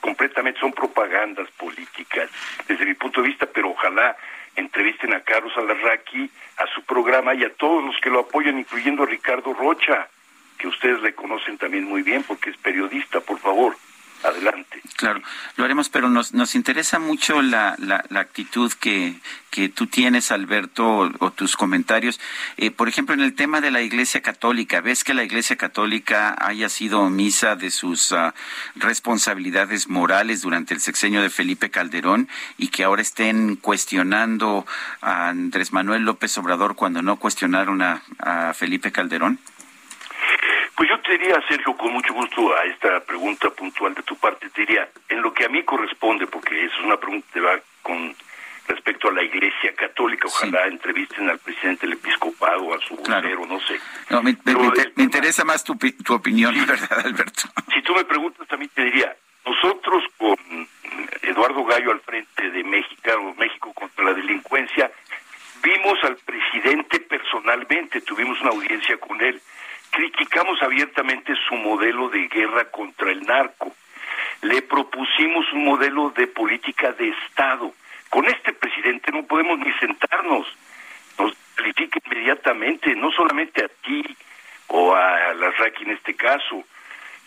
completamente 0.00 0.60
son 0.60 0.72
propagandas 0.72 1.50
políticas 1.58 2.30
desde 2.68 2.86
mi 2.86 2.94
punto 2.94 3.20
de 3.20 3.30
vista, 3.30 3.46
pero 3.46 3.70
ojalá 3.70 4.16
entrevisten 4.54 5.12
a 5.12 5.22
Carlos 5.22 5.52
Alarraqui, 5.56 6.30
a 6.58 6.68
su 6.68 6.84
programa 6.84 7.34
y 7.34 7.42
a 7.42 7.52
todos 7.54 7.84
los 7.84 8.00
que 8.00 8.10
lo 8.10 8.20
apoyan, 8.20 8.60
incluyendo 8.60 9.02
a 9.02 9.06
Ricardo 9.06 9.54
Rocha, 9.54 10.06
que 10.56 10.68
ustedes 10.68 11.02
le 11.02 11.16
conocen 11.16 11.58
también 11.58 11.82
muy 11.82 12.02
bien 12.02 12.22
porque 12.22 12.50
es 12.50 12.56
periodista, 12.58 13.20
por 13.20 13.40
favor 13.40 13.74
adelante. 14.24 14.80
Claro, 14.96 15.22
lo 15.56 15.64
haremos, 15.64 15.88
pero 15.88 16.08
nos, 16.08 16.34
nos 16.34 16.54
interesa 16.54 16.98
mucho 16.98 17.42
la, 17.42 17.74
la, 17.78 18.20
actitud 18.20 18.72
que, 18.72 19.16
que 19.50 19.68
tú 19.68 19.86
tienes, 19.86 20.30
Alberto, 20.30 21.10
o, 21.18 21.30
tus 21.32 21.56
comentarios. 21.56 22.20
Eh, 22.56 22.70
por 22.70 22.88
ejemplo, 22.88 23.14
en 23.14 23.20
el 23.20 23.34
tema 23.34 23.60
de 23.60 23.70
la 23.70 23.82
Iglesia 23.82 24.22
Católica, 24.22 24.80
¿ves 24.80 25.02
que 25.02 25.14
la 25.14 25.24
Iglesia 25.24 25.56
Católica 25.56 26.36
haya 26.38 26.68
sido 26.68 27.00
omisa 27.00 27.56
de 27.56 27.70
sus 27.70 28.12
ah, 28.12 28.34
responsabilidades 28.76 29.88
morales 29.88 30.42
durante 30.42 30.74
el 30.74 30.80
sexenio 30.80 31.22
de 31.22 31.30
Felipe 31.30 31.70
Calderón 31.70 32.28
y 32.56 32.68
que 32.68 32.84
ahora 32.84 33.02
estén 33.02 33.56
cuestionando 33.56 34.64
a 35.00 35.28
Andrés 35.28 35.72
Manuel 35.72 36.02
López 36.02 36.38
Obrador 36.38 36.76
cuando 36.76 37.02
no 37.02 37.16
cuestionaron 37.16 37.82
a, 37.82 38.02
a 38.18 38.54
Felipe 38.54 38.92
Calderón? 38.92 39.38
Pues 40.76 40.88
yo 40.88 40.98
te 41.00 41.12
diría, 41.12 41.40
Sergio, 41.48 41.76
con 41.76 41.92
mucho 41.92 42.12
gusto 42.12 42.56
a 42.56 42.64
esta 42.64 43.00
pregunta 43.00 43.50
puntual 43.50 43.94
de 43.94 44.02
tu 44.02 44.16
parte, 44.16 44.50
te 44.50 44.62
diría, 44.62 44.88
en 45.08 45.22
lo 45.22 45.32
que 45.32 45.44
a 45.44 45.48
mí 45.48 45.62
corresponde, 45.62 46.26
porque 46.26 46.64
eso 46.64 46.74
es 46.78 46.84
una 46.84 46.96
pregunta 46.96 47.26
que 47.32 47.40
va 47.40 47.60
con 47.82 48.14
respecto 48.66 49.08
a 49.08 49.12
la 49.12 49.22
Iglesia 49.22 49.74
Católica, 49.76 50.26
ojalá 50.26 50.66
entrevisten 50.66 51.28
al 51.28 51.38
presidente 51.38 51.86
del 51.86 51.94
episcopado, 51.94 52.74
a 52.74 52.80
su 52.80 52.96
vocero, 52.96 53.46
no 53.46 53.60
sé. 53.60 53.78
me, 54.22 55.02
interesa 55.02 55.44
más 55.44 55.62
tu, 55.62 55.76
tu 55.76 56.14
opinión, 56.14 56.54
¿verdad, 56.66 57.06
Alberto? 57.06 57.42
Si 57.74 57.82
tú 57.82 57.94
me 57.94 58.04
preguntas, 58.04 58.46
también 58.48 58.70
te 58.74 58.84
diría, 58.84 59.14
nosotros 59.44 60.04
con 60.16 60.36
Eduardo 61.22 61.64
Gallo 61.64 61.92
al 61.92 62.00
frente 62.00 62.50
de 62.50 62.64
México, 62.64 63.34
México 63.36 63.72
contra 63.74 64.04
la 64.04 64.14
delincuencia, 64.14 64.90
vimos 65.62 65.98
al 66.04 66.16
presidente 66.16 67.00
personalmente, 67.00 68.00
tuvimos 68.00 68.40
una 68.40 68.50
audiencia 68.50 68.96
con 68.98 69.20
él, 69.20 69.40
criticamos 69.94 70.60
abiertamente 70.60 71.34
su 71.48 71.54
modelo 71.54 72.08
de 72.08 72.26
guerra 72.26 72.64
contra 72.70 73.12
el 73.12 73.24
narco. 73.24 73.72
Le 74.42 74.60
propusimos 74.62 75.50
un 75.52 75.64
modelo 75.64 76.10
de 76.10 76.26
política 76.26 76.92
de 76.92 77.10
Estado. 77.10 77.72
Con 78.10 78.26
este 78.26 78.52
presidente 78.52 79.12
no 79.12 79.22
podemos 79.22 79.58
ni 79.60 79.72
sentarnos. 79.74 80.48
Nos 81.18 81.32
califica 81.54 82.00
inmediatamente, 82.04 82.96
no 82.96 83.12
solamente 83.12 83.64
a 83.64 83.68
ti 83.68 84.04
o 84.66 84.94
a 84.94 85.32
la 85.34 85.50
RAC 85.52 85.80
en 85.82 85.92
este 85.92 86.14
caso, 86.14 86.64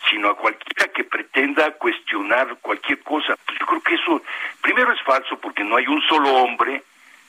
sino 0.10 0.30
a 0.30 0.38
cualquiera 0.38 0.91
que 0.91 1.06
pretenda 1.06 1.72
cuestionar 1.72 2.57
cualquier 2.61 2.99
cosa. 2.99 3.38
Pues 3.45 3.60
yo 3.60 3.65
creo 3.65 3.81
que 3.81 3.95
eso, 3.95 4.22
primero 4.61 4.91
es 4.91 5.02
falso 5.03 5.39
porque 5.39 5.64
no 5.64 5.77
hay 5.77 5.88
un 5.88 6.02
solo 6.02 6.34
hombre 6.34 6.84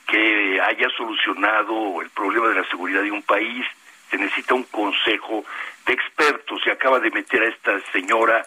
que 0.08 0.60
haya 0.60 0.88
solucionado 0.96 2.02
el 2.02 2.10
problema 2.10 2.48
de 2.48 2.56
la 2.56 2.68
seguridad 2.68 3.02
de 3.02 3.12
un 3.12 3.22
país 3.22 3.64
se 4.10 4.16
necesita 4.16 4.54
un 4.54 4.64
consejo 4.64 5.44
de 5.86 5.92
expertos. 5.92 6.60
Se 6.64 6.70
acaba 6.70 7.00
de 7.00 7.10
meter 7.10 7.42
a 7.42 7.48
esta 7.48 7.80
señora, 7.92 8.44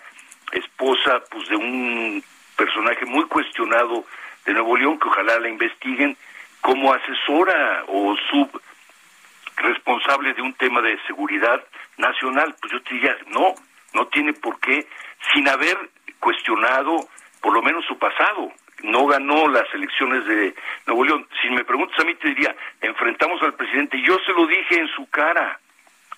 esposa, 0.52 1.24
pues 1.30 1.48
de 1.50 1.56
un 1.56 2.24
personaje 2.56 3.06
muy 3.06 3.26
cuestionado 3.26 4.06
de 4.46 4.54
Nuevo 4.54 4.78
León, 4.78 5.00
que 5.00 5.08
ojalá 5.08 5.40
la 5.40 5.50
investiguen, 5.50 6.18
como 6.62 6.94
asesora 6.94 7.86
o 7.88 8.16
sub 8.30 8.62
responsable 9.58 10.34
de 10.34 10.42
un 10.42 10.54
tema 10.54 10.82
de 10.82 11.00
seguridad 11.08 11.64
nacional. 11.98 12.56
Pues 12.60 12.74
yo 12.74 12.82
te 12.84 12.94
diría, 12.94 13.16
no, 13.28 13.56
no 13.94 14.08
tiene 14.08 14.34
por 14.34 14.60
qué, 14.60 14.88
sin 15.34 15.48
haber 15.48 15.78
cuestionado 16.20 17.08
por 17.42 17.54
lo 17.54 17.62
menos 17.62 17.86
su 17.86 17.98
pasado 17.98 18.52
no 18.84 19.06
ganó 19.06 19.48
las 19.48 19.72
elecciones 19.74 20.26
de 20.26 20.56
Nuevo 20.86 21.06
León. 21.06 21.28
Si 21.42 21.50
me 21.50 21.64
preguntas 21.64 22.00
a 22.00 22.04
mí, 22.04 22.16
te 22.16 22.30
diría, 22.30 22.56
enfrentamos 22.82 23.42
al 23.42 23.54
presidente. 23.54 24.02
Yo 24.02 24.18
se 24.26 24.34
lo 24.34 24.48
dije 24.48 24.80
en 24.80 24.88
su 24.90 25.10
cara, 25.10 25.60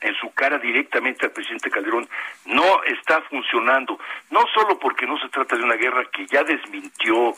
en 0.01 0.15
su 0.15 0.33
cara 0.33 0.57
directamente 0.57 1.25
al 1.25 1.31
presidente 1.31 1.69
Calderón. 1.69 2.07
No 2.45 2.83
está 2.83 3.21
funcionando. 3.21 3.99
No 4.31 4.45
solo 4.53 4.79
porque 4.79 5.05
no 5.05 5.17
se 5.19 5.29
trata 5.29 5.55
de 5.55 5.63
una 5.63 5.75
guerra 5.75 6.05
que 6.11 6.25
ya 6.27 6.43
desmintió, 6.43 7.33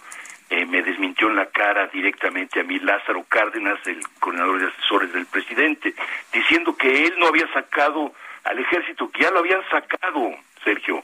eh, 0.50 0.66
me 0.66 0.82
desmintió 0.82 1.28
en 1.28 1.36
la 1.36 1.48
cara 1.48 1.88
directamente 1.88 2.60
a 2.60 2.64
mí 2.64 2.80
Lázaro 2.80 3.24
Cárdenas, 3.28 3.80
el 3.88 4.00
coordinador 4.20 4.60
de 4.60 4.68
asesores 4.68 5.12
del 5.14 5.26
presidente, 5.26 5.94
diciendo 6.32 6.76
que 6.78 7.06
él 7.06 7.16
no 7.18 7.28
había 7.28 7.52
sacado 7.54 8.14
al 8.44 8.60
ejército, 8.60 9.10
que 9.10 9.24
ya 9.24 9.32
lo 9.32 9.40
habían 9.40 9.68
sacado, 9.70 10.36
Sergio. 10.64 11.04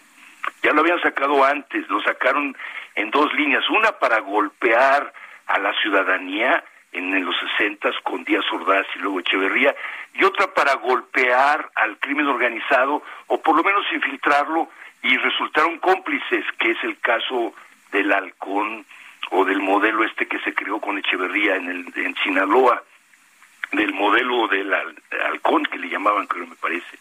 Ya 0.63 0.71
lo 0.73 0.81
habían 0.81 1.01
sacado 1.01 1.43
antes, 1.43 1.88
lo 1.89 2.01
sacaron 2.03 2.55
en 2.95 3.11
dos 3.11 3.33
líneas, 3.33 3.67
una 3.69 3.93
para 3.93 4.19
golpear 4.19 5.13
a 5.47 5.59
la 5.59 5.73
ciudadanía 5.81 6.63
en, 6.91 7.25
los 7.25 7.35
sesentas 7.39 7.95
con 8.03 8.23
Díaz 8.23 8.45
Ordaz 8.51 8.85
y 8.95 8.99
luego 8.99 9.19
Echeverría, 9.19 9.75
y 10.13 10.23
otra 10.23 10.53
para 10.53 10.75
golpear 10.75 11.69
al 11.75 11.97
crimen 11.97 12.27
organizado 12.27 13.01
o 13.27 13.41
por 13.41 13.55
lo 13.55 13.63
menos 13.63 13.85
infiltrarlo 13.93 14.69
y 15.03 15.17
resultaron 15.17 15.79
cómplices, 15.79 16.45
que 16.59 16.71
es 16.71 16.83
el 16.83 16.99
caso 16.99 17.53
del 17.91 18.11
halcón 18.11 18.85
o 19.31 19.45
del 19.45 19.61
modelo 19.61 20.03
este 20.03 20.27
que 20.27 20.39
se 20.39 20.53
creó 20.53 20.79
con 20.79 20.97
Echeverría 20.97 21.55
en, 21.55 21.69
el, 21.69 21.93
en 21.95 22.15
Sinaloa, 22.17 22.83
del 23.71 23.93
modelo 23.93 24.47
del 24.49 24.73
halcón 25.25 25.63
que 25.63 25.77
le 25.77 25.89
llamaban, 25.89 26.27
creo 26.27 26.45
me 26.45 26.55
parece. 26.55 26.97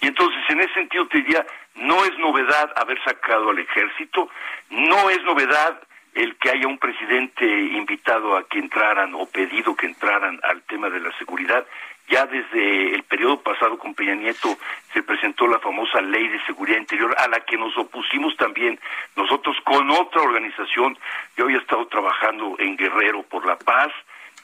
Y 0.00 0.06
entonces, 0.06 0.42
en 0.48 0.60
ese 0.60 0.74
sentido, 0.74 1.06
te 1.08 1.18
diría, 1.18 1.46
no 1.74 2.04
es 2.04 2.18
novedad 2.18 2.72
haber 2.76 3.02
sacado 3.04 3.50
al 3.50 3.58
ejército, 3.58 4.28
no 4.70 5.10
es 5.10 5.22
novedad 5.24 5.80
el 6.14 6.36
que 6.36 6.50
haya 6.50 6.66
un 6.66 6.78
presidente 6.78 7.44
invitado 7.44 8.36
a 8.36 8.46
que 8.48 8.58
entraran 8.58 9.14
o 9.14 9.26
pedido 9.26 9.76
que 9.76 9.86
entraran 9.86 10.40
al 10.42 10.62
tema 10.62 10.90
de 10.90 11.00
la 11.00 11.16
seguridad. 11.18 11.64
Ya 12.08 12.26
desde 12.26 12.94
el 12.94 13.04
periodo 13.04 13.40
pasado 13.40 13.78
con 13.78 13.94
Peña 13.94 14.16
Nieto 14.16 14.58
se 14.92 15.02
presentó 15.02 15.46
la 15.46 15.60
famosa 15.60 16.00
Ley 16.00 16.26
de 16.26 16.44
Seguridad 16.44 16.78
Interior 16.78 17.14
a 17.16 17.28
la 17.28 17.40
que 17.40 17.56
nos 17.56 17.76
opusimos 17.78 18.36
también 18.36 18.80
nosotros 19.14 19.56
con 19.64 19.88
otra 19.90 20.22
organización. 20.22 20.98
Yo 21.36 21.44
había 21.44 21.58
estado 21.58 21.86
trabajando 21.86 22.56
en 22.58 22.76
Guerrero 22.76 23.22
por 23.22 23.46
la 23.46 23.56
Paz, 23.56 23.92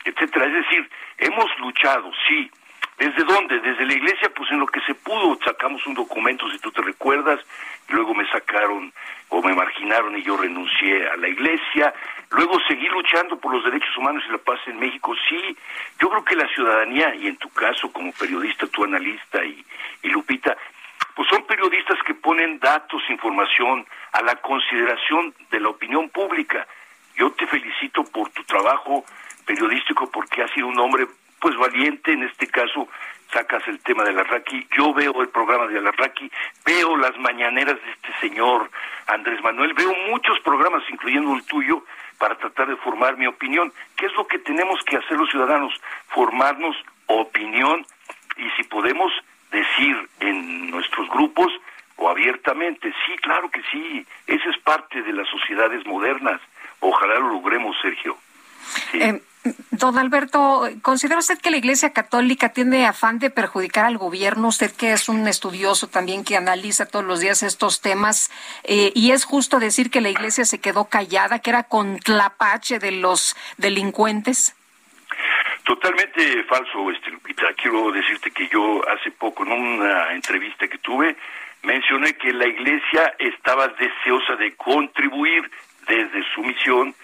etcétera. 0.05 0.47
Es 0.47 0.53
decir, 0.53 0.89
hemos 1.19 1.59
luchado, 1.59 2.13
sí, 2.29 2.49
¿Desde 2.99 3.25
dónde? 3.25 3.61
Desde 3.61 3.85
la 3.85 3.93
iglesia, 3.93 4.31
pues 4.35 4.51
en 4.51 4.59
lo 4.59 4.67
que 4.67 4.81
se 4.81 4.95
pudo, 4.95 5.39
sacamos 5.45 5.87
un 5.87 5.95
documento, 5.95 6.51
si 6.51 6.59
tú 6.61 6.73
te 6.73 6.81
recuerdas, 6.81 7.39
luego 7.89 8.15
me 8.15 8.27
sacaron 8.31 8.91
o 9.29 9.43
me 9.43 9.55
marginaron 9.55 10.17
y 10.17 10.23
yo 10.23 10.37
renuncié 10.37 11.07
a 11.09 11.17
la 11.17 11.29
iglesia, 11.29 11.93
luego 12.31 12.59
seguí 12.67 12.89
luchando 12.89 13.39
por 13.39 13.53
los 13.53 13.65
derechos 13.65 13.95
humanos 13.99 14.25
y 14.27 14.33
la 14.33 14.39
paz 14.39 14.61
en 14.67 14.79
México, 14.79 15.15
sí, 15.29 15.57
yo 15.99 16.09
creo 16.09 16.25
que 16.25 16.37
la 16.37 16.49
ciudadanía, 16.49 17.15
y 17.17 17.27
en 17.27 17.37
tu 17.37 17.51
caso 17.51 17.93
como 17.93 18.13
periodista, 18.13 18.67
tu 18.69 18.85
analista 18.85 19.45
y, 19.45 19.63
y 20.03 20.09
Lupita, 20.09 20.57
pues 21.15 21.29
son 21.29 21.47
periodistas 21.47 21.99
que 22.07 22.15
ponen 22.15 22.59
datos, 22.61 23.03
información 23.11 23.87
a 24.13 24.23
la 24.23 24.37
consideración 24.37 25.35
de 25.51 25.61
la 25.61 25.69
opinión 25.69 26.09
pública. 26.09 26.67
Yo 27.17 27.31
te 27.33 27.47
felicito 27.47 28.05
por 28.05 28.31
tu 28.31 28.43
trabajo 28.45 29.05
periodístico 29.45 30.11
porque 30.11 30.43
has 30.43 30.51
sido 30.53 30.69
un 30.69 30.79
hombre 30.79 31.07
pues 31.41 31.57
valiente, 31.57 32.13
en 32.13 32.23
este 32.25 32.47
caso 32.47 32.89
sacas 33.33 33.67
el 33.69 33.81
tema 33.81 34.05
de 34.05 34.13
la 34.13 34.23
Raki, 34.23 34.67
yo 34.77 34.95
veo 34.95 35.21
el 35.21 35.29
programa 35.29 35.67
de 35.67 35.81
la 35.81 35.91
Raki, 35.93 36.31
veo 36.65 36.97
las 36.97 37.17
mañaneras 37.19 37.75
de 37.75 37.91
este 37.91 38.09
señor 38.21 38.71
Andrés 39.07 39.43
Manuel. 39.43 39.75
Veo 39.75 39.93
muchos 40.09 40.39
programas, 40.41 40.83
incluyendo 40.91 41.35
el 41.35 41.45
tuyo, 41.45 41.85
para 42.19 42.37
tratar 42.37 42.69
de 42.69 42.77
formar 42.77 43.17
mi 43.17 43.27
opinión. 43.27 43.73
¿Qué 43.97 44.07
es 44.07 44.15
lo 44.15 44.27
que 44.27 44.39
tenemos 44.39 44.81
que 44.85 44.97
hacer 44.97 45.19
los 45.19 45.31
ciudadanos? 45.31 45.73
Formarnos 46.09 46.77
opinión 47.07 47.87
y 48.37 48.49
si 48.57 48.65
podemos 48.65 49.13
decir 49.51 50.09
en 50.21 50.71
nuestros 50.71 51.09
grupos 51.09 51.53
o 51.97 52.11
abiertamente, 52.11 52.93
sí, 53.07 53.17
claro 53.19 53.51
que 53.51 53.63
sí, 53.71 54.07
esa 54.27 54.51
es 54.51 54.59
parte 54.59 55.03
de 55.03 55.13
las 55.13 55.29
sociedades 55.29 55.87
modernas. 55.87 56.41
Ojalá 56.81 57.15
lo 57.15 57.29
logremos, 57.29 57.77
Sergio. 57.81 58.19
Eh, 58.93 59.21
don 59.71 59.99
Alberto, 59.99 60.69
¿considera 60.83 61.19
usted 61.19 61.39
que 61.39 61.51
la 61.51 61.57
Iglesia 61.57 61.93
Católica 61.93 62.51
tiene 62.51 62.87
afán 62.87 63.19
de 63.19 63.31
perjudicar 63.31 63.85
al 63.85 63.99
gobierno? 63.99 64.49
Usted 64.49 64.71
que 64.73 64.93
es 64.93 65.09
un 65.09 65.27
estudioso 65.29 65.89
también 65.89 66.25
que 66.25 66.37
analiza 66.37 66.87
todos 66.87 67.05
los 67.05 67.21
días 67.21 67.43
estos 67.43 67.81
temas, 67.81 68.31
eh, 68.65 68.93
y 68.95 69.13
es 69.13 69.25
justo 69.25 69.59
decir 69.59 69.91
que 69.91 70.01
la 70.01 70.09
Iglesia 70.11 70.45
se 70.45 70.61
quedó 70.61 70.87
callada, 70.87 71.39
que 71.39 71.51
era 71.51 71.65
con 71.65 71.99
tlapache 71.99 72.79
de 72.79 72.93
los 72.93 73.37
delincuentes. 73.57 74.55
Totalmente 75.65 76.45
falso, 76.45 76.91
este 76.91 77.11
Lupita. 77.11 77.47
Quiero 77.57 77.91
decirte 77.91 78.31
que 78.31 78.49
yo 78.49 78.83
hace 78.89 79.11
poco 79.11 79.45
en 79.45 79.53
una 79.53 80.13
entrevista 80.13 80.69
que 80.69 80.79
tuve 80.79 81.17
mencioné 81.67 82.15
que 82.15 82.33
la 82.33 82.47
Iglesia 82.47 83.15
estaba 83.19 83.69
deseosa 83.69 84.37
de 84.37 84.55
contribuir 84.55 85.51
desde 85.89 86.25
su 86.35 86.43
misión 86.43 86.95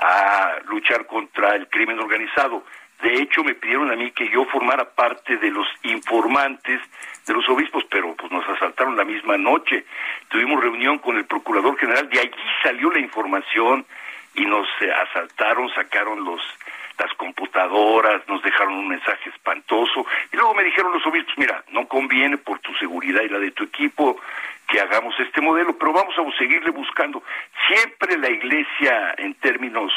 a 0.00 0.58
luchar 0.66 1.06
contra 1.06 1.54
el 1.54 1.68
crimen 1.68 2.00
organizado. 2.00 2.64
De 3.02 3.14
hecho, 3.14 3.44
me 3.44 3.54
pidieron 3.54 3.90
a 3.90 3.96
mí 3.96 4.10
que 4.10 4.28
yo 4.28 4.44
formara 4.46 4.84
parte 4.84 5.36
de 5.36 5.50
los 5.50 5.66
informantes 5.82 6.80
de 7.26 7.34
los 7.34 7.48
obispos, 7.48 7.84
pero 7.90 8.14
pues 8.14 8.30
nos 8.32 8.46
asaltaron 8.48 8.96
la 8.96 9.04
misma 9.04 9.36
noche. 9.38 9.84
Tuvimos 10.28 10.62
reunión 10.62 10.98
con 10.98 11.16
el 11.16 11.24
procurador 11.24 11.78
general, 11.78 12.08
de 12.10 12.20
allí 12.20 12.30
salió 12.62 12.90
la 12.90 13.00
información 13.00 13.86
y 14.34 14.44
nos 14.44 14.66
eh, 14.80 14.92
asaltaron, 14.92 15.68
sacaron 15.74 16.24
los 16.24 16.40
las 16.98 17.14
computadoras, 17.14 18.20
nos 18.28 18.42
dejaron 18.42 18.74
un 18.74 18.88
mensaje 18.88 19.30
espantoso 19.30 20.04
y 20.30 20.36
luego 20.36 20.52
me 20.54 20.64
dijeron 20.64 20.92
los 20.92 21.06
obispos, 21.06 21.32
mira, 21.38 21.64
no 21.70 21.88
conviene 21.88 22.36
por 22.36 22.58
tu 22.58 22.74
seguridad 22.74 23.22
y 23.22 23.28
la 23.30 23.38
de 23.38 23.52
tu 23.52 23.64
equipo 23.64 24.20
que 24.70 24.80
hagamos 24.80 25.18
este 25.18 25.40
modelo, 25.40 25.76
pero 25.76 25.92
vamos 25.92 26.14
a 26.16 26.38
seguirle 26.38 26.70
buscando. 26.70 27.22
Siempre 27.66 28.16
la 28.16 28.30
Iglesia, 28.30 29.14
en 29.18 29.34
términos 29.34 29.92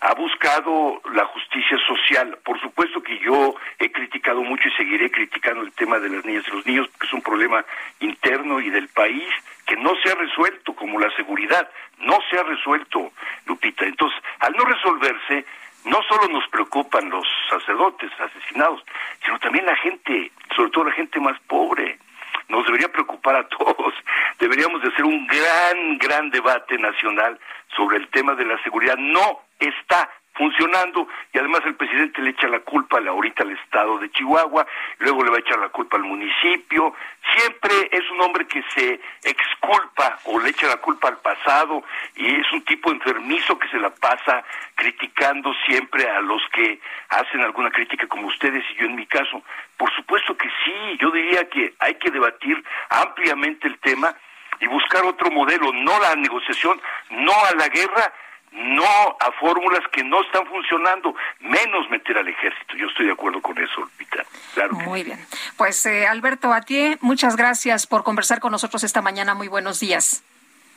ha 0.00 0.14
buscado 0.14 1.00
la 1.14 1.24
justicia 1.26 1.78
social. 1.86 2.38
Por 2.44 2.60
supuesto 2.60 3.02
que 3.02 3.18
yo 3.20 3.54
he 3.78 3.90
criticado 3.90 4.42
mucho 4.42 4.68
y 4.68 4.72
seguiré 4.72 5.10
criticando 5.10 5.62
el 5.62 5.72
tema 5.72 5.98
de 5.98 6.10
las 6.10 6.24
niñas 6.24 6.44
y 6.46 6.50
los 6.50 6.66
niños, 6.66 6.88
porque 6.88 7.06
es 7.06 7.12
un 7.14 7.22
problema 7.22 7.64
interno 8.00 8.60
y 8.60 8.70
del 8.70 8.88
país 8.88 9.28
que 9.66 9.76
no 9.76 9.92
se 10.02 10.12
ha 10.12 10.14
resuelto, 10.14 10.74
como 10.74 11.00
la 11.00 11.10
seguridad, 11.16 11.68
no 12.00 12.18
se 12.30 12.38
ha 12.38 12.42
resuelto, 12.42 13.12
Lupita. 13.46 13.86
Entonces, 13.86 14.20
al 14.40 14.52
no 14.52 14.64
resolverse, 14.64 15.46
no 15.86 16.02
solo 16.02 16.28
nos 16.28 16.46
preocupan 16.48 17.08
los 17.08 17.26
sacerdotes 17.48 18.10
asesinados, 18.20 18.84
sino 19.24 19.38
también 19.38 19.64
la 19.64 19.76
gente, 19.76 20.30
sobre 20.54 20.70
todo 20.70 20.84
la 20.84 20.92
gente 20.92 21.18
más 21.18 21.40
pobre. 21.48 21.98
Nos 22.48 22.64
debería 22.66 22.88
preocupar 22.88 23.36
a 23.36 23.48
todos. 23.48 23.94
Deberíamos 24.38 24.82
de 24.82 24.88
hacer 24.88 25.04
un 25.04 25.26
gran, 25.26 25.98
gran 25.98 26.30
debate 26.30 26.78
nacional 26.78 27.38
sobre 27.76 27.98
el 27.98 28.08
tema 28.08 28.34
de 28.34 28.44
la 28.44 28.62
seguridad. 28.62 28.96
No 28.96 29.40
está 29.58 30.10
funcionando 30.34 31.08
y 31.32 31.38
además 31.38 31.62
el 31.64 31.76
presidente 31.76 32.20
le 32.20 32.30
echa 32.30 32.48
la 32.48 32.60
culpa 32.60 32.98
ahorita 32.98 33.42
al 33.42 33.52
estado 33.52 33.98
de 33.98 34.10
Chihuahua, 34.10 34.66
luego 34.98 35.22
le 35.22 35.30
va 35.30 35.36
a 35.36 35.40
echar 35.40 35.58
la 35.58 35.68
culpa 35.68 35.96
al 35.96 36.02
municipio, 36.02 36.94
siempre 37.36 37.88
es 37.92 38.08
un 38.10 38.20
hombre 38.20 38.46
que 38.46 38.62
se 38.74 39.00
exculpa 39.22 40.18
o 40.24 40.40
le 40.40 40.50
echa 40.50 40.66
la 40.66 40.76
culpa 40.78 41.08
al 41.08 41.18
pasado 41.18 41.84
y 42.16 42.26
es 42.34 42.52
un 42.52 42.64
tipo 42.64 42.90
enfermizo 42.90 43.58
que 43.58 43.68
se 43.68 43.78
la 43.78 43.90
pasa 43.90 44.44
criticando 44.74 45.52
siempre 45.66 46.08
a 46.08 46.20
los 46.20 46.42
que 46.52 46.80
hacen 47.10 47.40
alguna 47.40 47.70
crítica 47.70 48.06
como 48.06 48.28
ustedes 48.28 48.64
y 48.72 48.74
yo 48.80 48.86
en 48.86 48.96
mi 48.96 49.06
caso. 49.06 49.42
Por 49.76 49.94
supuesto 49.94 50.36
que 50.36 50.48
sí, 50.64 50.98
yo 51.00 51.10
diría 51.10 51.48
que 51.48 51.74
hay 51.78 51.94
que 51.94 52.10
debatir 52.10 52.62
ampliamente 52.90 53.68
el 53.68 53.78
tema 53.78 54.14
y 54.60 54.66
buscar 54.66 55.04
otro 55.04 55.30
modelo, 55.30 55.72
no 55.72 55.98
la 56.00 56.14
negociación, 56.16 56.80
no 57.10 57.32
a 57.32 57.54
la 57.56 57.68
guerra, 57.68 58.12
no 58.54 59.16
a 59.20 59.32
fórmulas 59.40 59.82
que 59.92 60.04
no 60.04 60.22
están 60.22 60.46
funcionando, 60.46 61.14
menos 61.40 61.90
meter 61.90 62.18
al 62.18 62.28
ejército. 62.28 62.76
Yo 62.76 62.86
estoy 62.86 63.06
de 63.06 63.12
acuerdo 63.12 63.42
con 63.42 63.58
eso, 63.58 63.80
Lupita. 63.80 64.24
Claro 64.54 64.74
Muy 64.74 65.02
bien. 65.02 65.18
Pues 65.56 65.84
eh, 65.86 66.06
Alberto 66.06 66.52
Atié, 66.52 66.98
muchas 67.00 67.36
gracias 67.36 67.86
por 67.86 68.04
conversar 68.04 68.40
con 68.40 68.52
nosotros 68.52 68.84
esta 68.84 69.02
mañana. 69.02 69.34
Muy 69.34 69.48
buenos 69.48 69.80
días. 69.80 70.22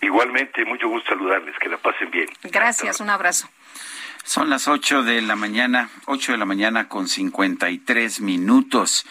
Igualmente, 0.02 0.64
mucho 0.66 0.88
gusto 0.88 1.10
saludarles, 1.10 1.58
que 1.60 1.70
la 1.70 1.78
pasen 1.78 2.12
bien. 2.12 2.28
Gracias, 2.44 3.00
un 3.00 3.10
abrazo. 3.10 3.48
Son 4.28 4.50
las 4.50 4.68
8 4.68 5.04
de 5.04 5.22
la 5.22 5.38
mañana, 5.38 5.90
8 6.06 6.34
de 6.34 6.38
la 6.38 6.44
mañana 6.44 6.90
con 6.90 7.08
53 7.08 8.20
minutos. 8.20 9.06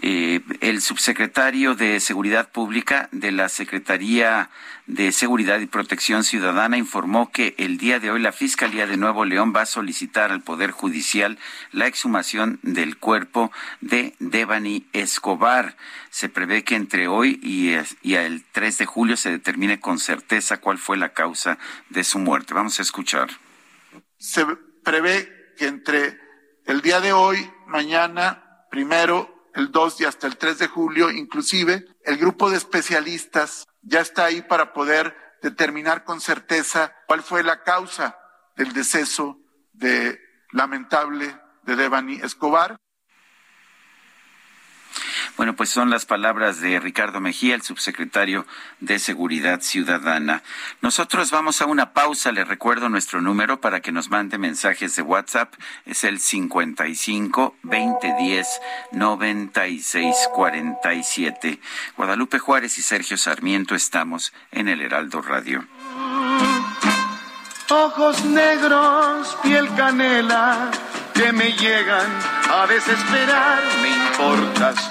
Eh, 0.00 0.40
el 0.62 0.80
subsecretario 0.80 1.74
de 1.74 2.00
Seguridad 2.00 2.50
Pública 2.50 3.10
de 3.12 3.30
la 3.30 3.50
Secretaría 3.50 4.48
de 4.86 5.12
Seguridad 5.12 5.60
y 5.60 5.66
Protección 5.66 6.24
Ciudadana 6.24 6.78
informó 6.78 7.30
que 7.30 7.54
el 7.58 7.76
día 7.76 8.00
de 8.00 8.10
hoy 8.10 8.22
la 8.22 8.32
Fiscalía 8.32 8.86
de 8.86 8.96
Nuevo 8.96 9.26
León 9.26 9.52
va 9.54 9.60
a 9.60 9.66
solicitar 9.66 10.32
al 10.32 10.40
Poder 10.40 10.70
Judicial 10.70 11.38
la 11.70 11.86
exhumación 11.86 12.58
del 12.62 12.96
cuerpo 12.96 13.52
de 13.82 14.14
Devani 14.18 14.86
Escobar. 14.94 15.76
Se 16.08 16.30
prevé 16.30 16.64
que 16.64 16.76
entre 16.76 17.06
hoy 17.06 17.38
y, 17.42 17.74
y 18.00 18.14
el 18.14 18.42
3 18.52 18.78
de 18.78 18.86
julio 18.86 19.18
se 19.18 19.30
determine 19.30 19.78
con 19.78 19.98
certeza 19.98 20.56
cuál 20.56 20.78
fue 20.78 20.96
la 20.96 21.10
causa 21.10 21.58
de 21.90 22.02
su 22.02 22.18
muerte. 22.18 22.54
Vamos 22.54 22.78
a 22.78 22.82
escuchar 22.82 23.43
se 24.24 24.46
prevé 24.82 25.52
que 25.58 25.66
entre 25.66 26.18
el 26.64 26.80
día 26.80 27.00
de 27.00 27.12
hoy, 27.12 27.52
mañana, 27.66 28.66
primero, 28.70 29.50
el 29.54 29.70
2 29.70 30.00
y 30.00 30.04
hasta 30.06 30.26
el 30.26 30.38
3 30.38 30.58
de 30.60 30.66
julio, 30.66 31.10
inclusive, 31.10 31.84
el 32.04 32.16
grupo 32.16 32.48
de 32.50 32.56
especialistas 32.56 33.66
ya 33.82 34.00
está 34.00 34.24
ahí 34.24 34.40
para 34.40 34.72
poder 34.72 35.14
determinar 35.42 36.04
con 36.04 36.22
certeza 36.22 36.96
cuál 37.06 37.22
fue 37.22 37.42
la 37.42 37.62
causa 37.62 38.18
del 38.56 38.72
deceso 38.72 39.38
de 39.74 40.18
lamentable 40.52 41.38
de 41.64 41.76
Devani 41.76 42.14
Escobar. 42.14 42.76
Bueno, 45.36 45.56
pues 45.56 45.68
son 45.68 45.90
las 45.90 46.06
palabras 46.06 46.60
de 46.60 46.78
Ricardo 46.78 47.18
Mejía, 47.18 47.56
el 47.56 47.62
subsecretario 47.62 48.46
de 48.78 49.00
Seguridad 49.00 49.62
Ciudadana. 49.62 50.44
Nosotros 50.80 51.32
vamos 51.32 51.60
a 51.60 51.66
una 51.66 51.92
pausa. 51.92 52.30
Le 52.30 52.44
recuerdo 52.44 52.88
nuestro 52.88 53.20
número 53.20 53.60
para 53.60 53.80
que 53.80 53.90
nos 53.90 54.10
mande 54.10 54.38
mensajes 54.38 54.94
de 54.94 55.02
WhatsApp. 55.02 55.52
Es 55.86 56.04
el 56.04 56.20
55 56.20 57.56
2010 57.64 58.60
9647. 58.92 61.58
Guadalupe 61.96 62.38
Juárez 62.38 62.78
y 62.78 62.82
Sergio 62.82 63.16
Sarmiento 63.16 63.74
estamos 63.74 64.32
en 64.52 64.68
el 64.68 64.82
Heraldo 64.82 65.20
Radio. 65.20 65.66
Ojos 67.70 68.22
negros, 68.26 69.38
piel 69.42 69.66
canela 69.74 70.70
que 71.14 71.32
me 71.32 71.52
llegan 71.52 72.06
a 72.50 72.66
desesperar. 72.66 73.62
Me 73.80 73.88
importas 73.88 74.90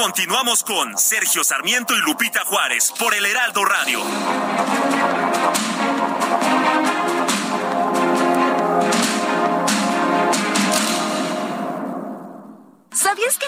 Continuamos 0.00 0.64
con 0.64 0.96
Sergio 0.96 1.44
Sarmiento 1.44 1.94
y 1.94 2.00
Lupita 2.00 2.42
Juárez 2.46 2.90
por 2.98 3.14
el 3.14 3.26
Heraldo 3.26 3.66
Radio. 3.66 4.00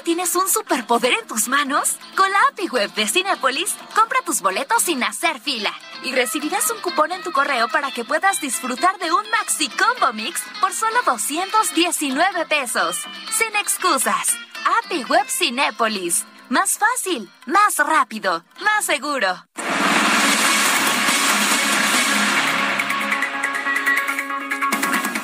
tienes 0.03 0.35
un 0.37 0.49
superpoder 0.49 1.13
en 1.13 1.27
tus 1.27 1.49
manos? 1.49 1.97
Con 2.17 2.31
la 2.31 2.39
API 2.51 2.69
Web 2.69 2.95
de 2.95 3.07
Cinepolis, 3.07 3.75
compra 3.95 4.21
tus 4.25 4.41
boletos 4.41 4.83
sin 4.83 5.03
hacer 5.03 5.41
fila 5.41 5.73
y 6.05 6.13
recibirás 6.13 6.71
un 6.71 6.81
cupón 6.81 7.13
en 7.13 7.23
tu 7.23 7.33
correo 7.33 7.69
para 7.69 7.91
que 7.93 8.05
puedas 8.05 8.41
disfrutar 8.41 8.99
de 8.99 9.11
un 9.11 9.23
Maxi 9.31 9.69
Combo 9.69 10.13
Mix 10.13 10.43
por 10.61 10.73
solo 10.73 10.97
219 11.07 12.47
pesos. 12.47 12.99
Sin 13.31 13.57
excusas. 13.57 14.37
API 14.85 15.05
Web 15.05 15.27
Cinepolis. 15.29 16.27
Más 16.53 16.79
fácil, 16.79 17.31
más 17.47 17.79
rápido, 17.79 18.45
más 18.63 18.85
seguro. 18.85 19.27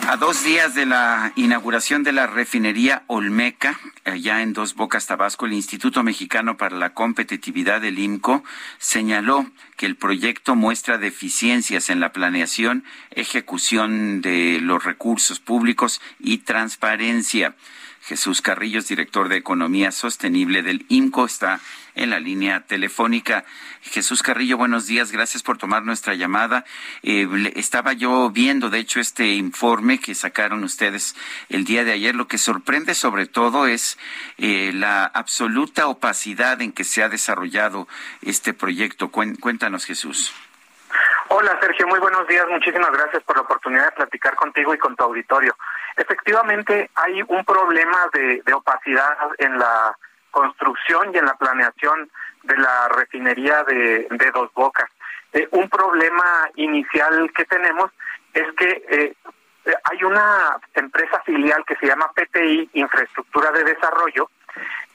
A 0.08 0.16
dos 0.16 0.42
días 0.42 0.74
de 0.74 0.86
la 0.86 1.34
inauguración 1.36 2.02
de 2.02 2.12
la 2.12 2.26
refinería 2.26 3.02
Olmeca, 3.08 3.78
allá 4.06 4.40
en 4.40 4.54
Dos 4.54 4.74
Bocas, 4.74 5.06
Tabasco, 5.06 5.44
el 5.44 5.52
Instituto 5.52 6.02
Mexicano 6.02 6.56
para 6.56 6.78
la 6.78 6.94
Competitividad 6.94 7.82
del 7.82 7.98
IMCO 7.98 8.42
señaló 8.78 9.50
que 9.76 9.84
el 9.84 9.96
proyecto 9.96 10.56
muestra 10.56 10.96
deficiencias 10.96 11.90
en 11.90 12.00
la 12.00 12.10
planeación, 12.10 12.84
ejecución 13.10 14.22
de 14.22 14.60
los 14.62 14.82
recursos 14.82 15.40
públicos 15.40 16.00
y 16.18 16.38
transparencia. 16.38 17.54
Jesús 18.08 18.40
Carrillos, 18.40 18.88
director 18.88 19.28
de 19.28 19.36
Economía 19.36 19.92
Sostenible 19.92 20.62
del 20.62 20.86
IMCO, 20.88 21.26
está 21.26 21.60
en 21.94 22.08
la 22.08 22.18
línea 22.18 22.60
telefónica. 22.60 23.44
Jesús 23.82 24.22
Carrillo, 24.22 24.56
buenos 24.56 24.86
días, 24.86 25.12
gracias 25.12 25.42
por 25.42 25.58
tomar 25.58 25.82
nuestra 25.82 26.14
llamada. 26.14 26.64
Eh, 27.02 27.28
estaba 27.54 27.92
yo 27.92 28.30
viendo, 28.30 28.70
de 28.70 28.78
hecho, 28.78 28.98
este 28.98 29.34
informe 29.34 30.00
que 30.00 30.14
sacaron 30.14 30.64
ustedes 30.64 31.16
el 31.50 31.66
día 31.66 31.84
de 31.84 31.92
ayer. 31.92 32.14
Lo 32.14 32.28
que 32.28 32.38
sorprende 32.38 32.94
sobre 32.94 33.26
todo 33.26 33.66
es 33.66 33.98
eh, 34.38 34.70
la 34.72 35.04
absoluta 35.04 35.86
opacidad 35.86 36.62
en 36.62 36.72
que 36.72 36.84
se 36.84 37.02
ha 37.02 37.10
desarrollado 37.10 37.88
este 38.22 38.54
proyecto. 38.54 39.10
Cuéntanos, 39.10 39.84
Jesús. 39.84 40.32
Hola 41.28 41.58
Sergio, 41.60 41.86
muy 41.86 42.00
buenos 42.00 42.26
días. 42.26 42.46
Muchísimas 42.48 42.90
gracias 42.90 43.22
por 43.24 43.36
la 43.36 43.42
oportunidad 43.42 43.84
de 43.84 43.92
platicar 43.92 44.34
contigo 44.34 44.72
y 44.72 44.78
con 44.78 44.96
tu 44.96 45.04
auditorio. 45.04 45.54
Efectivamente, 45.98 46.90
hay 46.94 47.22
un 47.26 47.44
problema 47.44 48.08
de, 48.12 48.40
opacidad 48.54 49.16
en 49.38 49.58
la 49.58 49.96
construcción 50.30 51.12
y 51.12 51.18
en 51.18 51.24
la 51.24 51.34
planeación 51.34 52.08
de 52.44 52.56
la 52.56 52.88
refinería 52.88 53.64
de, 53.64 54.06
Dos 54.32 54.54
Bocas. 54.54 54.88
Eh, 55.32 55.48
un 55.50 55.68
problema 55.68 56.48
inicial 56.54 57.30
que 57.34 57.44
tenemos 57.46 57.90
es 58.32 58.46
que 58.56 58.84
eh, 58.88 59.14
hay 59.90 60.04
una 60.04 60.56
empresa 60.74 61.20
filial 61.26 61.64
que 61.66 61.74
se 61.76 61.86
llama 61.86 62.12
PTI, 62.14 62.70
Infraestructura 62.74 63.50
de 63.50 63.64
Desarrollo, 63.64 64.30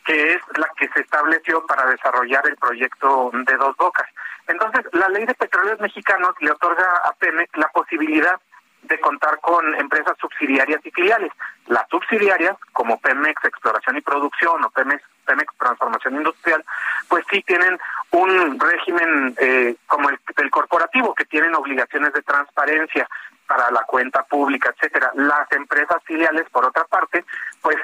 que 0.05 0.35
es 0.35 0.41
la 0.57 0.69
que 0.77 0.87
se 0.87 1.01
estableció 1.01 1.65
para 1.65 1.85
desarrollar 1.85 2.47
el 2.47 2.55
proyecto 2.55 3.29
de 3.33 3.57
Dos 3.57 3.75
Bocas. 3.75 4.07
Entonces, 4.47 4.85
la 4.93 5.09
ley 5.09 5.25
de 5.25 5.35
petróleos 5.35 5.81
mexicanos 5.81 6.33
le 6.39 6.51
otorga 6.51 6.85
a 7.03 7.11
Pemex 7.19 7.57
la 7.57 7.67
posibilidad 7.67 8.39
de 8.83 8.99
contar 8.99 9.39
con 9.39 9.75
empresas 9.75 10.17
subsidiarias 10.19 10.85
y 10.85 10.91
filiales. 10.91 11.31
Las 11.67 11.87
subsidiarias, 11.89 12.55
como 12.71 12.99
Pemex 12.99 13.43
Exploración 13.45 13.97
y 13.97 14.01
Producción 14.01 14.63
o 14.63 14.69
Pemex, 14.69 15.01
Pemex 15.25 15.53
Transformación 15.57 16.15
Industrial, 16.15 16.63
pues 17.07 17.25
sí 17.31 17.41
tienen 17.43 17.79
un 18.11 18.59
régimen 18.59 19.35
eh, 19.39 19.75
como 19.87 20.09
el 20.09 20.51
corporativo, 20.51 21.13
que 21.15 21.25
tienen 21.25 21.55
obligaciones 21.55 22.13
de 22.13 22.21
transparencia 22.21 23.07
para 23.47 23.71
la 23.71 23.83
cuenta 23.83 24.23
pública, 24.23 24.73
etcétera. 24.75 25.11
Las 25.15 25.51
empresas 25.51 26.01
filiales, 26.05 26.49
por 26.49 26.65
otra 26.65 26.83
parte, 26.85 27.23
pues 27.61 27.77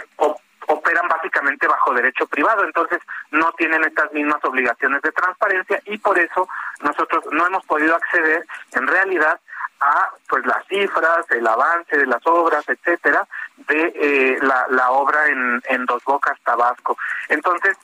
operan 0.67 1.07
básicamente 1.07 1.67
bajo 1.67 1.93
derecho 1.93 2.27
privado, 2.27 2.63
entonces 2.63 2.99
no 3.31 3.51
tienen 3.53 3.83
estas 3.83 4.11
mismas 4.13 4.43
obligaciones 4.43 5.01
de 5.01 5.11
transparencia 5.11 5.81
y 5.85 5.97
por 5.97 6.17
eso 6.19 6.47
nosotros 6.81 7.23
no 7.31 7.47
hemos 7.47 7.65
podido 7.65 7.95
acceder 7.95 8.45
en 8.73 8.87
realidad 8.87 9.39
a 9.79 10.09
pues 10.27 10.45
las 10.45 10.65
cifras, 10.67 11.29
el 11.31 11.47
avance 11.47 11.97
de 11.97 12.05
las 12.05 12.25
obras, 12.25 12.67
etcétera, 12.67 13.27
de 13.67 13.93
eh, 13.95 14.37
la, 14.41 14.65
la 14.69 14.91
obra 14.91 15.27
en, 15.27 15.61
en 15.69 15.85
Dos 15.85 16.03
Bocas, 16.03 16.37
Tabasco. 16.43 16.97
Entonces, 17.29 17.77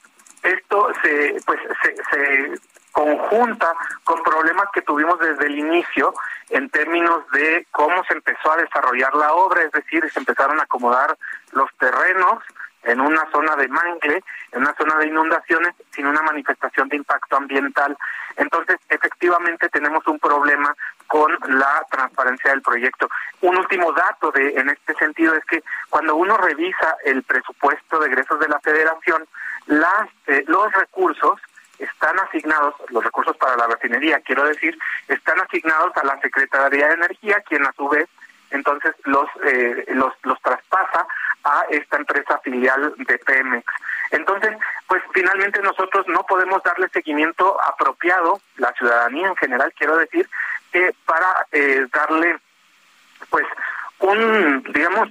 esto 0.44 0.90
se 1.02 1.38
pues 1.46 1.60
se, 1.82 1.96
se 1.96 2.60
conjunta 2.92 3.74
con 4.06 4.24
problemas 4.24 4.68
que 4.74 4.82
tuvimos 4.82 5.20
desde 5.20 5.48
el 5.48 5.60
inicio 5.60 6.14
en 6.50 6.70
términos 6.70 7.30
de 7.32 7.68
cómo 7.72 8.04
se 8.06 8.14
empezó 8.14 8.52
a 8.52 8.58
desarrollar 8.58 9.14
la 9.16 9.34
obra, 9.34 9.64
es 9.64 9.72
decir, 9.72 10.10
se 10.12 10.20
empezaron 10.20 10.60
a 10.60 10.64
acomodar 10.64 11.18
los 11.52 11.70
terrenos 11.78 12.42
en 12.86 13.02
una 13.02 13.30
zona 13.32 13.56
de 13.56 13.68
mangle, 13.68 14.24
en 14.52 14.62
una 14.62 14.74
zona 14.76 14.96
de 14.98 15.08
inundaciones, 15.08 15.74
sin 15.92 16.08
una 16.08 16.22
manifestación 16.22 16.88
de 16.90 16.98
impacto 16.98 17.38
ambiental. 17.38 17.98
Entonces, 18.38 18.78
efectivamente 18.90 19.70
tenemos 19.70 20.06
un 20.08 20.20
problema 20.20 20.74
con 21.08 21.38
la 21.48 21.86
transparencia 21.90 22.52
del 22.52 22.62
proyecto. 22.62 23.10
Un 23.42 23.58
último 23.58 23.92
dato 23.94 24.32
de 24.32 24.50
en 24.50 24.70
este 24.70 24.94
sentido 24.96 25.34
es 25.36 25.46
que 25.46 25.64
cuando 25.90 26.16
uno 26.16 26.38
revisa 26.38 26.96
el 27.06 27.24
presupuesto 27.24 28.00
de 28.00 28.08
egresos 28.08 28.40
de 28.40 28.48
la 28.48 28.60
Federación, 28.60 29.26
las 29.68 30.08
eh, 30.28 30.44
los 30.48 30.72
recursos 30.74 31.40
están 31.80 32.18
asignados, 32.20 32.76
los 32.90 33.04
recursos 33.04 33.36
para 33.38 33.58
la 33.58 33.68
refinería, 33.68 34.20
quiero 34.22 34.46
decir, 34.46 34.78
están 35.08 35.40
asignados 35.42 35.96
a 35.98 36.06
la 36.06 36.20
Secretaría 36.22 36.88
de 36.88 36.94
Energía, 36.94 37.44
quien 37.48 37.66
a 37.66 37.74
su 37.74 37.88
vez 37.90 38.08
entonces 38.52 38.96
los 39.04 39.28
eh, 39.46 39.86
los 39.90 40.14
los 40.24 40.42
traspasa 40.42 41.08
a 41.44 41.66
esta 41.70 41.98
empresa 41.98 42.40
filial 42.40 42.94
de 42.98 43.18
Pemex. 43.20 43.72
Entonces, 44.12 44.58
pues 44.88 45.04
finalmente 45.14 45.62
nosotros 45.62 46.08
no 46.08 46.24
podemos 46.24 46.62
darle 46.64 46.90
seguimiento 46.90 47.62
apropiado, 47.62 48.42
la 48.58 48.72
ciudadanía 48.74 49.28
en 49.28 49.36
general, 49.36 49.74
quiero 49.78 49.98
decir, 49.98 50.28
que 50.72 50.94
para 51.06 51.48
eh, 51.52 51.86
darle, 51.94 52.38
pues, 53.30 53.46
un, 54.00 54.64
digamos, 54.74 55.10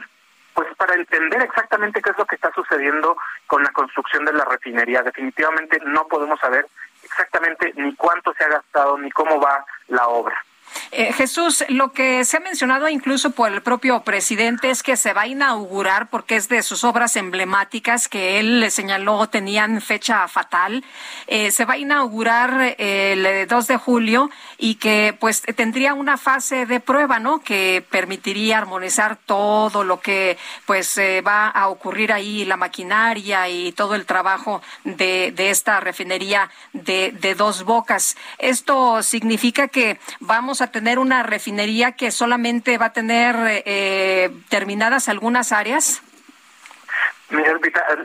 pues 0.55 0.69
para 0.77 0.94
entender 0.94 1.43
exactamente 1.43 2.01
qué 2.01 2.11
es 2.11 2.19
lo 2.19 2.27
que 2.27 2.36
está 2.36 2.52
sucediendo 2.52 3.16
con 3.47 3.62
la 3.62 3.70
construcción 3.70 4.24
de 4.24 4.32
la 4.32 4.44
refinería. 4.44 5.02
Definitivamente 5.02 5.81
no 5.85 6.06
podemos 6.06 6.39
saber 6.39 6.66
exactamente 7.02 7.73
ni 7.77 7.94
cuánto 7.97 8.32
se 8.35 8.44
ha 8.44 8.48
gastado 8.48 8.97
ni 8.98 9.11
cómo 9.11 9.40
va 9.40 9.65
la 9.89 10.06
obra. 10.06 10.44
Eh, 10.93 11.13
Jesús, 11.13 11.65
lo 11.69 11.93
que 11.93 12.25
se 12.25 12.37
ha 12.37 12.41
mencionado 12.41 12.89
incluso 12.89 13.31
por 13.31 13.53
el 13.53 13.63
propio 13.63 14.03
presidente 14.03 14.71
es 14.71 14.83
que 14.83 14.97
se 14.97 15.13
va 15.13 15.23
a 15.23 15.27
inaugurar, 15.27 16.09
porque 16.11 16.37
es 16.37 16.49
de 16.49 16.63
sus 16.63 16.85
obras 16.85 17.17
emblemáticas 17.17 18.09
que 18.09 18.39
él 18.39 18.61
le 18.61 18.71
señaló 18.71 19.29
tenían 19.29 19.81
fecha 19.81 20.27
fatal, 20.29 20.85
eh, 21.27 21.51
se 21.51 21.65
va 21.65 21.75
a 21.75 21.79
inaugurar 21.79 22.77
el 22.79 23.47
2 23.47 23.67
de 23.67 23.77
julio 23.77 24.31
y 24.59 24.77
que 24.77 25.17
pues 25.19 25.43
tendría 25.57 25.95
una 25.95 26.17
fase 26.17 26.67
de 26.67 26.81
prueba, 26.81 27.19
¿no? 27.19 27.41
Que 27.41 27.85
permitiría 27.91 28.59
armonizar 28.59 29.17
todo 29.17 29.85
lo 29.85 30.01
que 30.01 30.37
pues 30.67 30.97
eh, 30.99 31.21
va 31.21 31.49
a 31.49 31.69
ocurrir 31.69 32.13
ahí, 32.13 32.45
la 32.45 32.57
maquinaria 32.57 33.49
y 33.49 33.73
todo 33.73 33.95
el 33.95 34.07
trabajo 34.07 34.63
de, 34.85 35.33
de 35.35 35.51
esta 35.51 35.81
refinería 35.81 36.51
de, 36.73 37.13
de 37.13 37.35
dos 37.35 37.65
bocas. 37.65 38.17
Esto 38.39 39.03
significa 39.03 39.69
que 39.69 39.99
vamos 40.21 40.61
a 40.61 40.64
tener 40.69 40.99
una 40.99 41.23
refinería 41.23 41.93
que 41.93 42.11
solamente 42.11 42.78
va 42.78 42.86
a 42.86 42.93
tener 42.93 43.36
eh, 43.66 44.31
terminadas 44.49 45.09
algunas 45.09 45.53
áreas? 45.53 46.03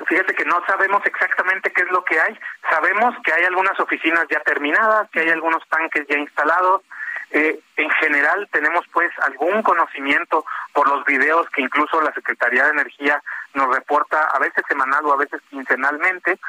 fíjate 0.08 0.34
que 0.34 0.46
no 0.46 0.64
sabemos 0.66 1.06
exactamente 1.06 1.72
qué 1.72 1.82
es 1.84 1.92
lo 1.92 2.04
que 2.04 2.20
hay. 2.20 2.40
Sabemos 2.70 3.16
que 3.24 3.34
hay 3.34 3.44
algunas 3.44 3.80
oficinas 3.80 4.26
ya 4.30 4.40
terminadas, 4.42 5.10
que 5.12 5.22
hay 5.22 5.30
algunos 5.30 5.68
tanques 5.68 6.08
ya 6.08 6.18
instalados. 6.18 6.82
Eh, 7.32 7.60
en 7.78 7.90
general 7.92 8.48
tenemos 8.52 8.86
pues 8.92 9.12
algún 9.20 9.62
conocimiento 9.62 10.46
por 10.74 10.90
los 10.90 11.06
videos 11.06 11.48
que 11.52 11.62
incluso 11.62 12.02
la 12.02 12.12
Secretaría 12.14 12.64
de 12.64 12.72
Energía 12.72 13.22
nos 13.54 13.74
reporta 13.76 14.24
a 14.34 14.40
veces 14.40 14.64
semanal 14.68 15.06
o 15.06 15.14
a 15.14 15.18
veces 15.18 15.40
quincenalmente, 15.50 16.40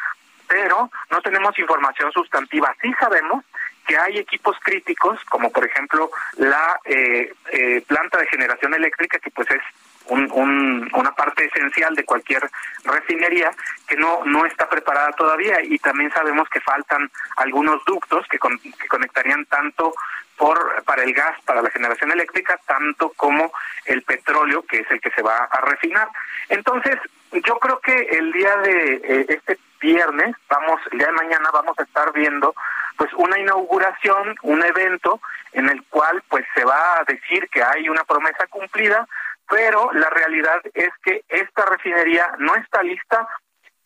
pero 0.48 0.90
no 1.10 1.20
tenemos 1.20 1.58
información 1.58 2.10
sustantiva. 2.12 2.74
Sí 2.80 2.92
sabemos 2.98 3.44
que 3.90 3.98
hay 3.98 4.18
equipos 4.18 4.56
críticos, 4.62 5.18
como 5.24 5.50
por 5.50 5.64
ejemplo 5.64 6.12
la 6.36 6.78
eh, 6.84 7.34
eh, 7.50 7.82
planta 7.88 8.18
de 8.18 8.26
generación 8.28 8.72
eléctrica, 8.72 9.18
que 9.18 9.32
pues 9.32 9.50
es 9.50 9.60
una 10.08 11.12
parte 11.14 11.44
esencial 11.46 11.94
de 11.96 12.04
cualquier 12.04 12.48
refinería 12.84 13.50
que 13.88 13.96
no 13.96 14.24
no 14.24 14.46
está 14.46 14.68
preparada 14.68 15.10
todavía. 15.12 15.60
Y 15.62 15.76
también 15.78 16.12
sabemos 16.12 16.48
que 16.48 16.60
faltan 16.60 17.10
algunos 17.36 17.84
ductos 17.84 18.26
que, 18.28 18.38
que 18.38 18.88
conectarían 18.88 19.44
tanto 19.46 19.92
por 20.36 20.84
para 20.84 21.02
el 21.02 21.12
gas 21.12 21.36
para 21.44 21.60
la 21.60 21.70
generación 21.70 22.12
eléctrica 22.12 22.60
tanto 22.66 23.12
como 23.16 23.52
el 23.86 24.02
petróleo 24.02 24.62
que 24.62 24.80
es 24.80 24.90
el 24.92 25.00
que 25.00 25.10
se 25.10 25.22
va 25.22 25.48
a 25.50 25.60
refinar. 25.62 26.08
Entonces 26.48 26.96
yo 27.44 27.58
creo 27.58 27.80
que 27.80 27.96
el 28.18 28.30
día 28.30 28.56
de 28.58 29.00
eh, 29.02 29.26
este 29.28 29.58
viernes 29.80 30.36
vamos 30.48 30.80
el 30.92 30.98
día 30.98 31.08
de 31.08 31.12
mañana 31.12 31.50
vamos 31.52 31.78
a 31.78 31.82
estar 31.82 32.12
viendo 32.12 32.54
pues 32.96 33.10
una 33.14 33.38
inauguración, 33.38 34.36
un 34.42 34.62
evento 34.62 35.20
en 35.52 35.70
el 35.70 35.82
cual 35.84 36.22
pues 36.28 36.44
se 36.54 36.64
va 36.64 36.98
a 36.98 37.04
decir 37.04 37.48
que 37.48 37.62
hay 37.62 37.88
una 37.88 38.04
promesa 38.04 38.46
cumplida, 38.48 39.08
pero 39.48 39.90
la 39.94 40.10
realidad 40.10 40.60
es 40.74 40.90
que 41.02 41.24
esta 41.28 41.64
refinería 41.64 42.30
no 42.38 42.54
está 42.56 42.82
lista 42.82 43.26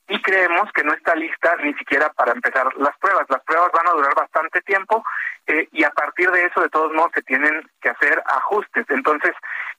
y 0.08 0.20
creemos 0.20 0.70
que 0.72 0.84
no 0.84 0.92
está 0.92 1.14
lista 1.14 1.54
ni 1.62 1.72
siquiera 1.74 2.12
para 2.12 2.32
empezar 2.32 2.76
las 2.76 2.96
pruebas. 2.98 3.24
Las 3.28 3.42
pruebas 3.44 3.70
van 3.72 3.86
a 3.86 3.92
durar 3.92 4.14
bastante 4.14 4.60
tiempo 4.62 5.04
eh, 5.46 5.68
y 5.72 5.84
a 5.84 5.90
partir 5.90 6.30
de 6.30 6.44
eso, 6.44 6.60
de 6.60 6.68
todos 6.68 6.92
modos, 6.92 7.12
se 7.14 7.22
tienen 7.22 7.62
que 7.80 7.90
hacer 7.90 8.22
ajustes. 8.26 8.84
Entonces, 8.90 9.32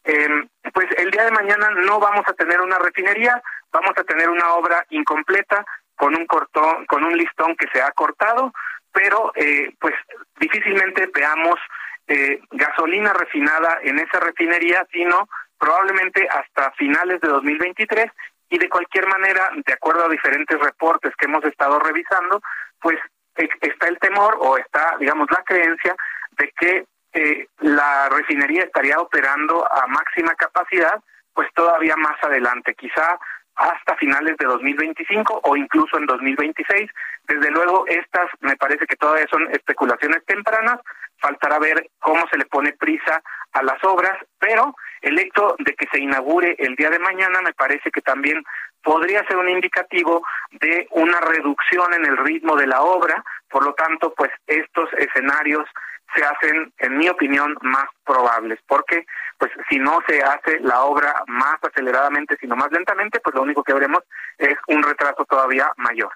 eh, 0.06 0.48
pues 0.74 0.88
el 0.98 1.12
día 1.12 1.26
de 1.26 1.32
mañana 1.32 1.70
no 1.72 2.00
vamos 2.00 2.24
a 2.28 2.34
tener 2.34 2.60
una 2.62 2.80
refinería, 2.80 3.42
vamos 3.72 3.94
a 3.98 4.04
tener 4.04 4.30
una 4.30 4.54
obra 4.54 4.84
incompleta 4.90 5.66
con 5.96 6.16
un 6.16 6.26
cortón, 6.26 6.86
con 6.86 7.04
un 7.04 7.18
listón 7.18 7.56
que 7.56 7.68
se 7.74 7.82
ha 7.82 7.92
cortado, 7.92 8.54
pero 8.92 9.32
eh, 9.36 9.74
pues 9.80 9.94
difícilmente 10.40 11.10
veamos 11.14 11.60
eh, 12.08 12.40
gasolina 12.52 13.14
refinada 13.14 13.80
en 13.84 14.00
esa 14.00 14.20
refinería, 14.20 14.86
sino 14.92 15.28
probablemente 15.58 16.28
hasta 16.30 16.72
finales 16.72 17.20
de 17.22 17.30
2023 17.30 18.06
y 18.50 18.58
de 18.58 18.70
cualquier 18.70 19.08
manera, 19.08 19.50
de 19.66 19.74
acuerdo 19.74 20.06
a 20.06 20.10
diferentes 20.10 20.60
reportes 20.60 21.14
que 21.18 21.26
hemos 21.26 21.44
estado 21.46 21.80
revisando, 21.80 22.42
pues 22.80 22.98
está 23.36 23.88
el 23.88 23.98
temor 24.00 24.38
o 24.40 24.58
está, 24.58 24.96
digamos, 25.00 25.28
la 25.32 25.44
creencia 25.44 25.96
de 26.38 26.54
que 26.58 26.86
eh, 27.14 27.48
la 27.60 28.10
refinería 28.10 28.64
estaría 28.64 29.00
operando 29.00 29.66
a 29.72 29.88
máxima 29.88 30.36
capacidad, 30.36 31.02
pues 31.34 31.50
todavía 31.54 31.96
más 31.98 32.22
adelante, 32.24 32.76
quizá 32.76 33.18
hasta 33.56 33.96
finales 33.96 34.38
de 34.38 34.46
2025 34.46 35.42
o 35.44 35.56
incluso 35.56 35.98
en 35.98 36.06
2026. 36.06 36.90
Desde 37.28 37.52
luego, 37.52 37.86
estas 37.88 38.30
me 38.42 38.56
parece 38.56 38.86
que 38.86 38.96
todavía 38.96 39.28
son 39.30 39.50
especulaciones 39.52 40.24
tempranas, 40.26 40.80
faltará 41.20 41.60
ver 41.60 41.90
cómo 42.00 42.28
se 42.30 42.38
le 42.38 42.46
pone 42.46 42.74
prisa 42.74 43.22
a 43.54 43.64
las 43.64 43.82
obras, 43.84 44.18
pero 44.40 44.76
el 45.02 45.18
hecho 45.20 45.56
de 45.60 45.74
que 45.76 45.88
se 45.92 46.00
inaugure 46.00 46.56
el 46.60 46.76
día 46.76 46.90
de 46.90 47.00
mañana 47.00 47.42
me 47.42 47.54
parece 47.54 47.92
que 47.92 48.02
también 48.02 48.44
podría 48.84 49.26
ser 49.26 49.38
un 49.38 49.50
indicativo 49.50 50.24
de 50.52 50.88
una 50.92 51.20
reducción 51.22 51.94
en 51.94 52.06
el 52.06 52.18
ritmo 52.18 52.56
de 52.56 52.68
la 52.68 52.82
obra, 52.82 53.24
por 53.50 53.64
lo 53.64 53.74
tanto, 53.74 54.14
pues 54.14 54.32
estos 54.46 54.90
escenarios 54.94 55.68
se 56.16 56.24
hacen, 56.24 56.74
en 56.78 56.98
mi 56.98 57.10
opinión, 57.10 57.56
más 57.62 57.86
probables, 58.06 58.60
porque 58.68 59.06
pues 59.38 59.52
si 59.70 59.78
no 59.78 60.00
se 60.08 60.22
hace 60.22 60.60
la 60.62 60.82
obra 60.82 61.14
más 61.28 61.56
aceleradamente, 61.62 62.38
sino 62.40 62.56
más 62.56 62.72
lentamente, 62.72 63.20
pues 63.20 63.36
lo 63.36 63.42
único 63.42 63.64
que 63.64 63.74
veremos 63.74 64.04
es 64.38 64.56
un 64.68 64.82
retraso 64.82 65.26
todavía 65.26 65.72
mayor. 65.78 66.12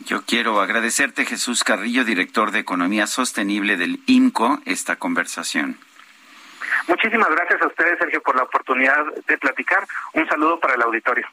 Yo 0.00 0.22
quiero 0.26 0.60
agradecerte, 0.60 1.24
Jesús 1.24 1.64
Carrillo, 1.64 2.04
director 2.04 2.50
de 2.50 2.60
Economía 2.60 3.06
Sostenible 3.06 3.76
del 3.76 4.00
IMCO, 4.06 4.60
esta 4.64 4.96
conversación. 4.96 5.78
Muchísimas 6.88 7.28
gracias 7.30 7.62
a 7.62 7.66
ustedes, 7.66 7.98
Sergio, 7.98 8.20
por 8.22 8.36
la 8.36 8.42
oportunidad 8.42 9.04
de 9.26 9.38
platicar. 9.38 9.86
Un 10.12 10.28
saludo 10.28 10.58
para 10.58 10.74
el 10.74 10.82
auditorio. 10.82 11.26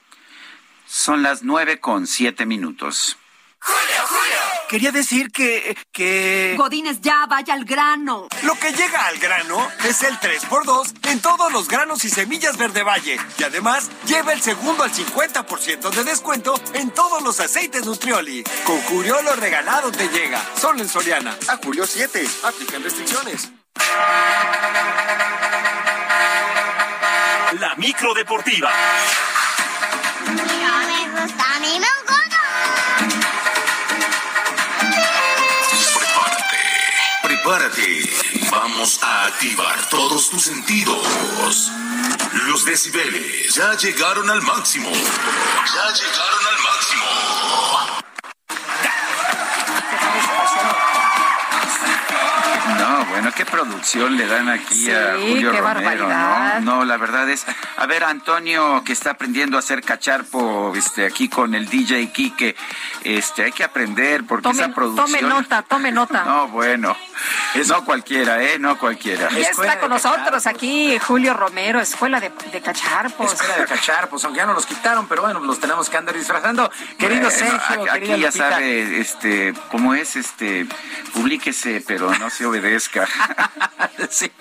Son 0.85 1.23
las 1.23 1.43
nueve 1.43 1.79
con 1.79 2.07
siete 2.07 2.45
minutos. 2.45 3.17
Julio, 3.63 4.07
Julio. 4.07 4.38
Quería 4.67 4.91
decir 4.91 5.31
que, 5.31 5.77
que... 5.91 6.55
Godines, 6.57 7.01
ya 7.01 7.25
vaya 7.27 7.53
al 7.53 7.65
grano. 7.65 8.27
Lo 8.43 8.55
que 8.55 8.71
llega 8.71 9.05
al 9.05 9.17
grano 9.19 9.67
es 9.83 10.01
el 10.01 10.17
3x2 10.17 11.09
en 11.09 11.21
todos 11.21 11.51
los 11.51 11.67
granos 11.67 12.03
y 12.05 12.09
semillas 12.09 12.57
Verde 12.57 12.83
Valle. 12.83 13.17
Y 13.38 13.43
además, 13.43 13.91
lleva 14.05 14.33
el 14.33 14.41
segundo 14.41 14.83
al 14.83 14.91
50% 14.91 15.89
de 15.91 16.03
descuento 16.03 16.55
en 16.73 16.89
todos 16.91 17.21
los 17.21 17.39
aceites 17.39 17.85
Nutrioli. 17.85 18.43
Con 18.63 18.81
Julio 18.83 19.21
lo 19.21 19.35
regalado 19.35 19.91
te 19.91 20.07
llega. 20.09 20.41
Solo 20.59 20.81
en 20.81 20.89
Soriana. 20.89 21.38
A 21.47 21.57
Julio 21.57 21.85
7. 21.85 22.25
Aplican 22.43 22.83
restricciones. 22.83 23.51
La 27.59 27.75
micro 27.75 28.13
deportiva. 28.13 28.71
me 30.25 31.21
gusta, 31.21 31.55
a 31.55 31.59
mí 31.59 31.79
me 31.79 31.88
Prepárate. 37.43 38.07
Vamos 38.51 38.99
a 39.01 39.26
activar 39.26 39.89
todos 39.89 40.30
tus 40.30 40.43
sentidos. 40.43 41.72
Los 42.47 42.65
decibeles 42.65 43.55
ya 43.55 43.76
llegaron 43.77 44.30
al 44.30 44.43
máximo. 44.43 44.91
Ya 44.91 45.91
llegaron 45.91 46.47
al 46.47 46.59
máximo. 46.63 48.01
No, 52.77 53.05
bueno, 53.05 53.31
qué 53.35 53.45
producción 53.45 54.18
le 54.18 54.27
dan 54.27 54.47
aquí 54.49 54.91
a 54.91 55.13
Julio 55.19 55.51
qué 55.51 55.59
Romero, 55.61 55.63
barbaridad. 55.63 56.59
¿no? 56.61 56.77
No, 56.77 56.85
la 56.85 56.97
verdad 56.97 57.30
es, 57.30 57.45
a 57.77 57.85
ver, 57.88 58.03
Antonio 58.03 58.84
que 58.85 58.93
está 58.93 59.11
aprendiendo 59.11 59.57
a 59.57 59.59
hacer 59.59 59.81
cacharpo, 59.84 60.73
este, 60.76 61.05
aquí 61.05 61.27
con 61.27 61.53
el 61.55 61.68
DJ 61.68 62.11
Quique, 62.11 62.55
este, 63.03 63.45
hay 63.45 63.51
que 63.51 63.63
aprender 63.63 64.26
porque 64.26 64.43
Tome, 64.43 64.63
esa 64.63 64.73
producción. 64.73 65.07
tome 65.11 65.22
nota, 65.22 65.63
tome 65.63 65.91
nota. 65.91 66.23
No, 66.31 66.47
bueno, 66.49 66.95
no 67.68 67.85
cualquiera, 67.85 68.43
¿eh? 68.43 68.60
No 68.60 68.77
cualquiera. 68.77 69.30
Ya 69.31 69.49
está 69.49 69.80
con 69.80 69.89
nosotros 69.89 70.48
aquí 70.48 70.98
Julio 70.99 71.34
Romero, 71.34 71.80
Escuela 71.80 72.19
de, 72.19 72.31
de 72.52 72.61
Cacharpos. 72.61 73.34
Escuela 73.34 73.57
de 73.57 73.65
cachar, 73.65 74.10
pues 74.10 74.23
aunque 74.23 74.39
ya 74.39 74.45
no 74.45 74.53
los 74.53 74.65
quitaron, 74.65 75.07
pero 75.07 75.23
bueno, 75.23 75.39
los 75.39 75.60
tenemos 75.60 75.89
que 75.89 75.98
andar 75.98 76.15
disfrazando. 76.15 76.69
Querido 76.98 77.30
Bueno, 77.30 77.31
Sergio, 77.31 77.91
aquí 77.91 78.07
ya 78.07 78.18
Lupita. 78.18 78.31
sabe, 78.31 78.99
este, 78.99 79.53
cómo 79.69 79.93
es, 79.93 80.15
este, 80.15 80.68
publíquese, 81.14 81.84
pero 81.85 82.14
no 82.18 82.30
se 82.30 82.45
obedezca. 82.45 83.07
sí. 84.10 84.31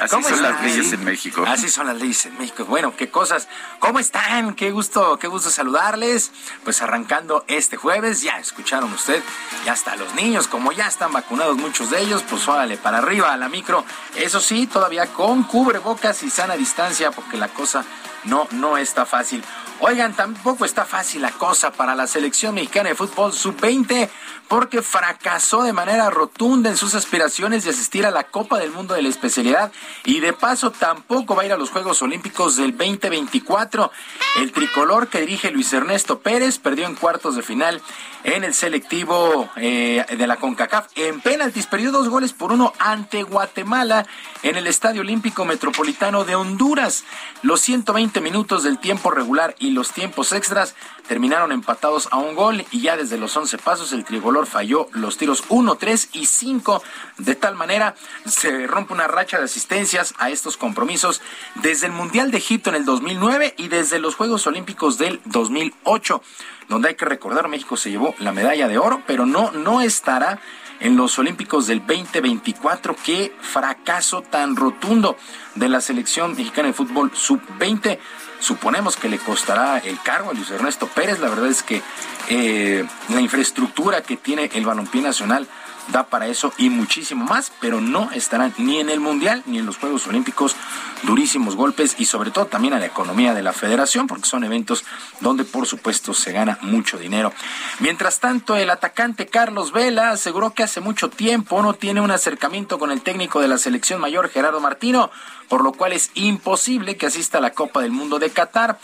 Así 0.00 0.14
¿Cómo 0.14 0.28
son 0.28 0.42
las 0.42 0.62
leyes 0.62 0.92
en 0.92 1.04
México. 1.04 1.44
Así 1.46 1.68
son 1.68 1.86
las 1.86 1.96
leyes 1.96 2.26
en 2.26 2.38
México. 2.38 2.64
Bueno, 2.64 2.94
qué 2.96 3.10
cosas. 3.10 3.48
¿Cómo 3.78 3.98
están? 3.98 4.54
Qué 4.54 4.70
gusto, 4.70 5.18
qué 5.18 5.28
gusto 5.28 5.50
saludarles. 5.50 6.30
Pues 6.64 6.82
arrancando 6.82 7.44
este 7.48 7.76
jueves, 7.76 8.22
ya 8.22 8.38
escucharon 8.38 8.92
usted, 8.92 9.22
ya 9.64 9.72
hasta 9.72 9.96
los 9.96 10.14
niños, 10.14 10.48
como 10.48 10.72
ya 10.72 10.86
están 10.86 11.12
vacunados 11.12 11.56
muchos 11.56 11.90
de 11.90 12.00
ellos, 12.00 12.17
pues 12.22 12.46
órale 12.48 12.76
para 12.76 12.98
arriba 12.98 13.32
a 13.32 13.36
la 13.36 13.48
micro. 13.48 13.84
Eso 14.16 14.40
sí, 14.40 14.66
todavía 14.66 15.06
con 15.06 15.44
cubrebocas 15.44 16.22
y 16.22 16.30
sana 16.30 16.56
distancia, 16.56 17.10
porque 17.10 17.36
la 17.36 17.48
cosa 17.48 17.84
no, 18.24 18.46
no 18.52 18.76
está 18.76 19.06
fácil. 19.06 19.42
Oigan, 19.80 20.14
tampoco 20.14 20.64
está 20.64 20.84
fácil 20.84 21.22
la 21.22 21.30
cosa 21.30 21.70
para 21.70 21.94
la 21.94 22.06
selección 22.06 22.54
mexicana 22.54 22.88
de 22.88 22.94
fútbol 22.94 23.32
sub-20 23.32 24.08
porque 24.48 24.82
fracasó 24.82 25.62
de 25.62 25.72
manera 25.72 26.10
rotunda 26.10 26.70
en 26.70 26.76
sus 26.76 26.94
aspiraciones 26.94 27.64
de 27.64 27.70
asistir 27.70 28.06
a 28.06 28.10
la 28.10 28.24
Copa 28.24 28.58
del 28.58 28.72
Mundo 28.72 28.94
de 28.94 29.02
la 29.02 29.08
especialidad 29.08 29.70
y 30.04 30.20
de 30.20 30.32
paso 30.32 30.70
tampoco 30.70 31.34
va 31.34 31.42
a 31.42 31.46
ir 31.46 31.52
a 31.52 31.58
los 31.58 31.70
Juegos 31.70 32.00
Olímpicos 32.02 32.56
del 32.56 32.76
2024. 32.76 33.90
El 34.38 34.52
tricolor 34.52 35.08
que 35.08 35.20
dirige 35.20 35.50
Luis 35.50 35.72
Ernesto 35.72 36.20
Pérez 36.20 36.58
perdió 36.58 36.86
en 36.86 36.94
cuartos 36.94 37.36
de 37.36 37.42
final 37.42 37.82
en 38.24 38.44
el 38.44 38.54
selectivo 38.54 39.48
eh, 39.56 40.04
de 40.16 40.26
la 40.26 40.36
CONCACAF. 40.36 40.88
En 40.96 41.20
penaltis 41.20 41.66
perdió 41.66 41.92
dos 41.92 42.08
goles 42.08 42.32
por 42.32 42.52
uno 42.52 42.72
ante 42.78 43.22
Guatemala 43.22 44.06
en 44.42 44.56
el 44.56 44.66
Estadio 44.66 45.02
Olímpico 45.02 45.44
Metropolitano 45.44 46.24
de 46.24 46.34
Honduras. 46.34 47.04
Los 47.42 47.60
120 47.60 48.20
minutos 48.20 48.62
del 48.62 48.78
tiempo 48.78 49.10
regular 49.10 49.54
y 49.58 49.70
los 49.70 49.92
tiempos 49.92 50.32
extras 50.32 50.74
terminaron 51.06 51.52
empatados 51.52 52.08
a 52.10 52.18
un 52.18 52.34
gol 52.34 52.64
y 52.70 52.82
ya 52.82 52.96
desde 52.96 53.18
los 53.18 53.36
11 53.36 53.58
pasos 53.58 53.92
el 53.92 54.04
tricolor 54.04 54.37
falló 54.46 54.88
los 54.92 55.16
tiros 55.16 55.44
1, 55.48 55.74
3 55.76 56.10
y 56.12 56.26
5. 56.26 56.82
De 57.18 57.34
tal 57.34 57.54
manera 57.54 57.94
se 58.26 58.66
rompe 58.66 58.92
una 58.92 59.08
racha 59.08 59.38
de 59.38 59.44
asistencias 59.44 60.14
a 60.18 60.30
estos 60.30 60.56
compromisos 60.56 61.20
desde 61.56 61.86
el 61.86 61.92
Mundial 61.92 62.30
de 62.30 62.38
Egipto 62.38 62.70
en 62.70 62.76
el 62.76 62.84
2009 62.84 63.54
y 63.56 63.68
desde 63.68 63.98
los 63.98 64.14
Juegos 64.14 64.46
Olímpicos 64.46 64.98
del 64.98 65.20
2008 65.24 66.22
donde 66.68 66.88
hay 66.88 66.94
que 66.94 67.06
recordar 67.06 67.48
México 67.48 67.76
se 67.76 67.90
llevó 67.90 68.14
la 68.18 68.32
medalla 68.32 68.68
de 68.68 68.78
oro, 68.78 69.02
pero 69.06 69.26
no, 69.26 69.50
no 69.52 69.80
estará 69.80 70.38
en 70.80 70.96
los 70.96 71.18
Olímpicos 71.18 71.66
del 71.66 71.80
2024. 71.80 72.96
Qué 73.04 73.34
fracaso 73.40 74.22
tan 74.22 74.56
rotundo 74.56 75.16
de 75.54 75.68
la 75.68 75.80
selección 75.80 76.36
mexicana 76.36 76.68
de 76.68 76.74
fútbol 76.74 77.10
sub-20. 77.14 77.98
Suponemos 78.40 78.96
que 78.96 79.08
le 79.08 79.18
costará 79.18 79.78
el 79.78 80.00
cargo 80.02 80.30
a 80.30 80.34
Luis 80.34 80.50
Ernesto 80.50 80.86
Pérez. 80.86 81.18
La 81.18 81.28
verdad 81.28 81.48
es 81.48 81.62
que 81.62 81.82
eh, 82.28 82.84
la 83.08 83.20
infraestructura 83.20 84.02
que 84.02 84.16
tiene 84.16 84.50
el 84.54 84.64
balompié 84.64 85.02
nacional 85.02 85.48
da 85.92 86.04
para 86.04 86.26
eso 86.26 86.52
y 86.58 86.70
muchísimo 86.70 87.24
más, 87.24 87.52
pero 87.60 87.80
no 87.80 88.10
estarán 88.12 88.54
ni 88.58 88.78
en 88.78 88.90
el 88.90 89.00
Mundial 89.00 89.42
ni 89.46 89.58
en 89.58 89.66
los 89.66 89.78
Juegos 89.78 90.06
Olímpicos. 90.06 90.56
Durísimos 91.02 91.56
golpes 91.56 91.94
y 91.98 92.06
sobre 92.06 92.30
todo 92.30 92.46
también 92.46 92.74
a 92.74 92.78
la 92.78 92.86
economía 92.86 93.34
de 93.34 93.42
la 93.42 93.52
federación, 93.52 94.06
porque 94.06 94.28
son 94.28 94.44
eventos 94.44 94.84
donde 95.20 95.44
por 95.44 95.66
supuesto 95.66 96.14
se 96.14 96.32
gana 96.32 96.58
mucho 96.62 96.98
dinero. 96.98 97.32
Mientras 97.80 98.20
tanto, 98.20 98.56
el 98.56 98.70
atacante 98.70 99.26
Carlos 99.26 99.72
Vela 99.72 100.10
aseguró 100.10 100.54
que 100.54 100.62
hace 100.62 100.80
mucho 100.80 101.08
tiempo 101.08 101.62
no 101.62 101.74
tiene 101.74 102.00
un 102.00 102.10
acercamiento 102.10 102.78
con 102.78 102.90
el 102.90 103.02
técnico 103.02 103.40
de 103.40 103.48
la 103.48 103.58
selección 103.58 104.00
mayor 104.00 104.28
Gerardo 104.28 104.60
Martino, 104.60 105.10
por 105.48 105.62
lo 105.62 105.72
cual 105.72 105.92
es 105.92 106.10
imposible 106.14 106.96
que 106.96 107.06
asista 107.06 107.38
a 107.38 107.40
la 107.40 107.52
Copa 107.52 107.80
del 107.80 107.92
Mundo 107.92 108.18
de 108.18 108.30
Qatar. 108.30 108.78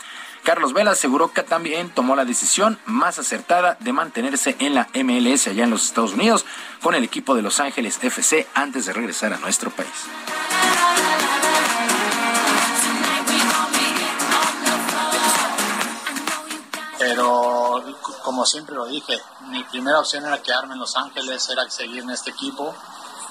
Carlos 0.45 0.73
Vela 0.73 0.91
aseguró 0.91 1.33
que 1.33 1.41
también 1.41 1.89
tomó 1.89 2.15
la 2.15 2.23
decisión 2.23 2.79
más 2.85 3.17
acertada 3.17 3.77
de 3.79 3.91
mantenerse 3.91 4.55
en 4.59 4.75
la 4.75 4.87
MLS 4.93 5.47
allá 5.47 5.63
en 5.63 5.71
los 5.71 5.85
Estados 5.85 6.13
Unidos 6.13 6.45
con 6.83 6.93
el 6.93 7.03
equipo 7.03 7.33
de 7.33 7.41
Los 7.41 7.59
Ángeles 7.59 7.97
FC 7.99 8.47
antes 8.53 8.85
de 8.85 8.93
regresar 8.93 9.33
a 9.33 9.37
nuestro 9.37 9.71
país. 9.71 9.89
pero 16.97 17.83
como 18.23 18.45
siempre 18.45 18.73
lo 18.73 18.85
dije, 18.85 19.19
mi 19.49 19.63
primera 19.65 19.99
opción 19.99 20.25
era 20.25 20.41
quedarme 20.41 20.73
en 20.73 20.79
Los 20.79 20.95
Ángeles, 20.95 21.47
era 21.49 21.69
seguir 21.69 22.03
en 22.03 22.09
este 22.09 22.31
equipo 22.31 22.73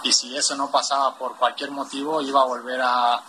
y 0.03 0.13
si 0.13 0.37
eso 0.37 0.55
no 0.55 0.71
pasaba 0.71 1.15
por 1.17 1.37
cualquier 1.37 1.71
motivo 1.71 2.21
iba 2.23 2.41
a 2.41 2.45
volver 2.45 2.81
a, 2.83 3.21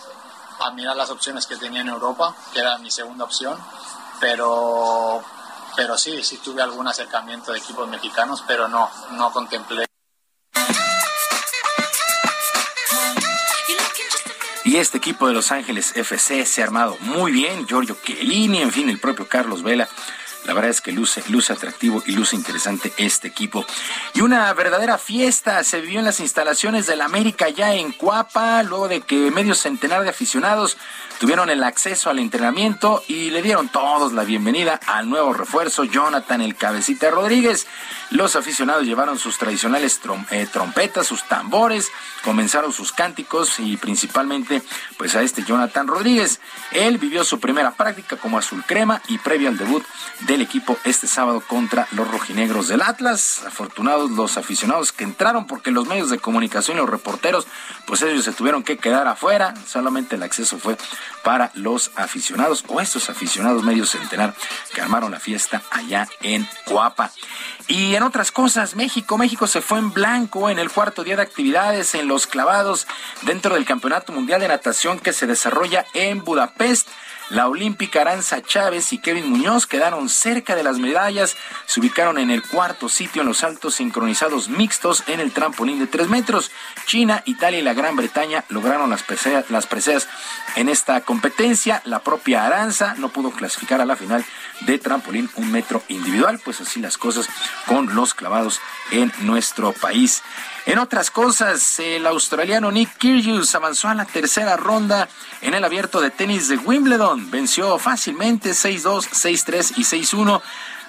a 0.60 0.72
mirar 0.72 0.96
las 0.96 1.10
opciones 1.10 1.46
que 1.46 1.58
tenía 1.58 1.82
en 1.82 1.90
Europa, 1.90 2.36
que 2.54 2.60
era 2.60 2.78
mi 2.78 2.92
segunda 2.92 3.26
opción, 3.26 3.58
pero, 4.20 5.24
pero 5.76 5.98
sí, 5.98 6.24
sí 6.24 6.38
tuve 6.38 6.62
algún 6.62 6.88
acercamiento 6.88 7.52
de 7.52 7.60
equipos 7.60 7.88
mexicanos, 7.88 8.44
pero 8.48 8.68
no, 8.68 8.90
no 9.12 9.32
contemplé. 9.32 9.86
Y 14.64 14.78
este 14.78 14.98
equipo 14.98 15.28
de 15.28 15.34
Los 15.34 15.52
Ángeles 15.52 15.96
FC 15.96 16.44
se 16.46 16.62
ha 16.62 16.66
armado 16.66 16.98
muy 17.02 17.32
bien. 17.32 17.68
Giorgio 17.68 17.96
Chiellini, 18.04 18.64
en 18.64 18.72
fin, 18.72 18.90
el 18.90 19.00
propio 19.00 19.28
Carlos 19.28 19.62
Vela 19.62 19.88
la 20.46 20.54
verdad 20.54 20.70
es 20.70 20.82
que 20.82 20.92
luce, 20.92 21.24
luce 21.30 21.54
atractivo 21.54 22.04
y 22.06 22.14
luce 22.14 22.36
interesante 22.36 22.94
este 22.98 23.28
equipo. 23.28 23.66
Y 24.14 24.22
una 24.22 24.54
verdadera 24.54 24.98
fiesta 24.98 25.64
se 25.64 25.82
vivió 25.82 26.00
en 26.00 26.06
las 26.06 26.20
instalaciones 26.20 26.88
del 26.88 27.02
América 27.02 27.50
ya 27.50 27.74
en 27.74 27.92
Cuapa, 27.92 28.62
luego 28.64 28.88
de 28.88 29.02
que 29.02 29.32
medio 29.32 29.56
centenar 29.56 30.04
de 30.04 30.10
aficionados 30.10 30.78
tuvieron 31.20 31.50
el 31.50 31.64
acceso 31.64 32.10
al 32.10 32.20
entrenamiento 32.20 33.04
y 33.08 33.30
le 33.30 33.42
dieron 33.42 33.70
todos 33.70 34.14
la 34.14 34.24
bienvenida 34.24 34.80
al 34.86 35.10
nuevo 35.10 35.34
refuerzo 35.34 35.84
Jonathan 35.84 36.42
el 36.42 36.56
Cabecita 36.56 37.10
Rodríguez. 37.10 37.68
Los 38.12 38.36
aficionados 38.36 38.86
llevaron 38.86 39.18
sus 39.18 39.38
tradicionales 39.38 40.00
eh, 40.32 40.48
trompetas, 40.52 41.08
sus 41.08 41.24
tambores, 41.24 41.90
comenzaron 42.24 42.72
sus 42.72 42.92
cánticos 42.92 43.60
y 43.60 43.78
principalmente 43.78 44.62
pues 44.98 45.16
a 45.16 45.22
este 45.22 45.44
Jonathan 45.44 45.88
Rodríguez. 45.88 46.40
Él 46.72 46.98
vivió 46.98 47.24
su 47.24 47.40
primera 47.40 47.72
práctica 47.72 48.18
como 48.18 48.38
azul 48.38 48.64
crema 48.66 49.02
y 49.08 49.18
previo 49.18 49.50
al 49.50 49.58
debut 49.58 49.84
del 50.36 50.42
equipo 50.42 50.78
este 50.84 51.08
sábado 51.08 51.40
contra 51.40 51.88
los 51.92 52.12
rojinegros 52.12 52.68
del 52.68 52.82
Atlas. 52.82 53.44
Afortunados 53.48 54.12
los 54.12 54.36
aficionados 54.36 54.92
que 54.92 55.06
entraron 55.06 55.48
porque 55.48 55.72
los 55.72 55.88
medios 55.88 56.10
de 56.10 56.20
comunicación 56.20 56.76
y 56.76 56.82
los 56.82 56.90
reporteros 56.90 57.48
pues 57.88 58.02
ellos 58.02 58.26
se 58.26 58.34
tuvieron 58.34 58.62
que 58.62 58.78
quedar 58.78 59.08
afuera. 59.08 59.54
Solamente 59.66 60.18
el 60.18 60.24
acceso 60.24 60.58
fue 60.58 60.76
para 61.24 61.52
los 61.54 61.92
aficionados 61.96 62.66
o 62.68 62.82
estos 62.82 63.10
aficionados 63.10 63.64
medio 63.64 63.86
centenar 63.86 64.36
que 64.74 64.82
armaron 64.82 65.12
la 65.12 65.22
fiesta 65.22 65.62
allá 65.72 66.10
en 66.22 66.46
Coapa. 66.66 67.12
Y 67.70 67.96
en 67.96 68.04
otras 68.04 68.34
cosas, 68.34 68.76
México, 68.76 69.18
México 69.18 69.48
se 69.48 69.62
fue 69.62 69.80
en 69.80 69.94
blanco 69.94 70.50
en 70.50 70.60
el 70.60 70.70
cuarto 70.70 71.06
día 71.06 71.16
de 71.16 71.22
actividades 71.22 71.96
en 71.96 72.10
los 72.10 72.28
clavados 72.28 72.88
dentro 73.22 73.54
del 73.56 73.64
Campeonato 73.64 74.12
Mundial 74.12 74.42
de 74.42 74.50
Natación 74.50 75.00
que 75.00 75.14
se 75.14 75.28
desarrolla 75.28 75.86
en 75.94 76.26
Budapest. 76.26 76.90
La 77.30 77.48
olímpica 77.48 78.02
Aranza 78.02 78.44
Chávez 78.44 78.94
y 78.94 79.00
Kevin 79.00 79.32
Muñoz 79.32 79.66
quedaron 79.66 80.10
cerca 80.10 80.56
de 80.56 80.64
las 80.64 80.78
medallas, 80.78 81.36
se 81.66 81.80
ubicaron 81.80 82.20
en 82.20 82.30
el 82.30 82.44
cuarto 82.44 82.88
sitio 82.88 83.24
en 83.24 83.28
los 83.28 83.40
saltos 83.40 83.76
sincronizados 83.76 84.48
mixtos 84.48 85.04
en 85.08 85.20
el 85.20 85.32
trampolín 85.32 85.80
de 85.80 85.88
tres 85.88 86.08
metros. 86.08 86.52
China, 86.86 87.24
Italia 87.26 87.60
y 87.60 87.64
la 87.64 87.74
Gran 87.74 87.96
Bretaña 87.96 88.46
lograron 88.50 88.92
las 88.92 89.04
las 89.50 89.66
preseas 89.66 90.08
en 90.56 90.70
esta 90.70 91.02
competencia. 91.02 91.82
La 91.86 92.00
propia 92.00 92.46
Aranza 92.46 92.94
no 93.00 93.10
pudo 93.10 93.32
clasificar 93.32 93.82
a 93.82 93.86
la 93.86 93.96
final 93.96 94.24
de 94.62 94.80
trampolín 94.80 95.30
un 95.36 95.52
metro 95.52 95.84
individual, 95.90 96.40
pues 96.44 96.62
así 96.62 96.80
las 96.80 96.98
cosas 96.98 97.28
con 97.66 97.96
los 97.96 98.14
clavados 98.14 98.60
en 98.92 99.12
nuestro 99.22 99.74
país. 99.74 100.24
En 100.66 100.80
otras 100.80 101.12
cosas, 101.12 101.80
el 101.80 102.08
australiano 102.08 102.72
Nick 102.72 102.98
Kyrgios 102.98 103.54
avanzó 103.54 103.88
a 103.88 103.96
la 103.96 104.06
tercera 104.06 104.58
ronda 104.58 105.08
en 105.42 105.54
el 105.54 105.64
abierto 105.64 106.02
de 106.02 106.10
tenis 106.10 106.48
de 106.48 106.58
Wimbledon. 106.58 107.30
Venció 107.30 107.78
fácilmente 107.78 108.52
6-2, 108.52 109.10
6-3 109.10 109.74
y 109.78 109.84
6-1 109.84 110.42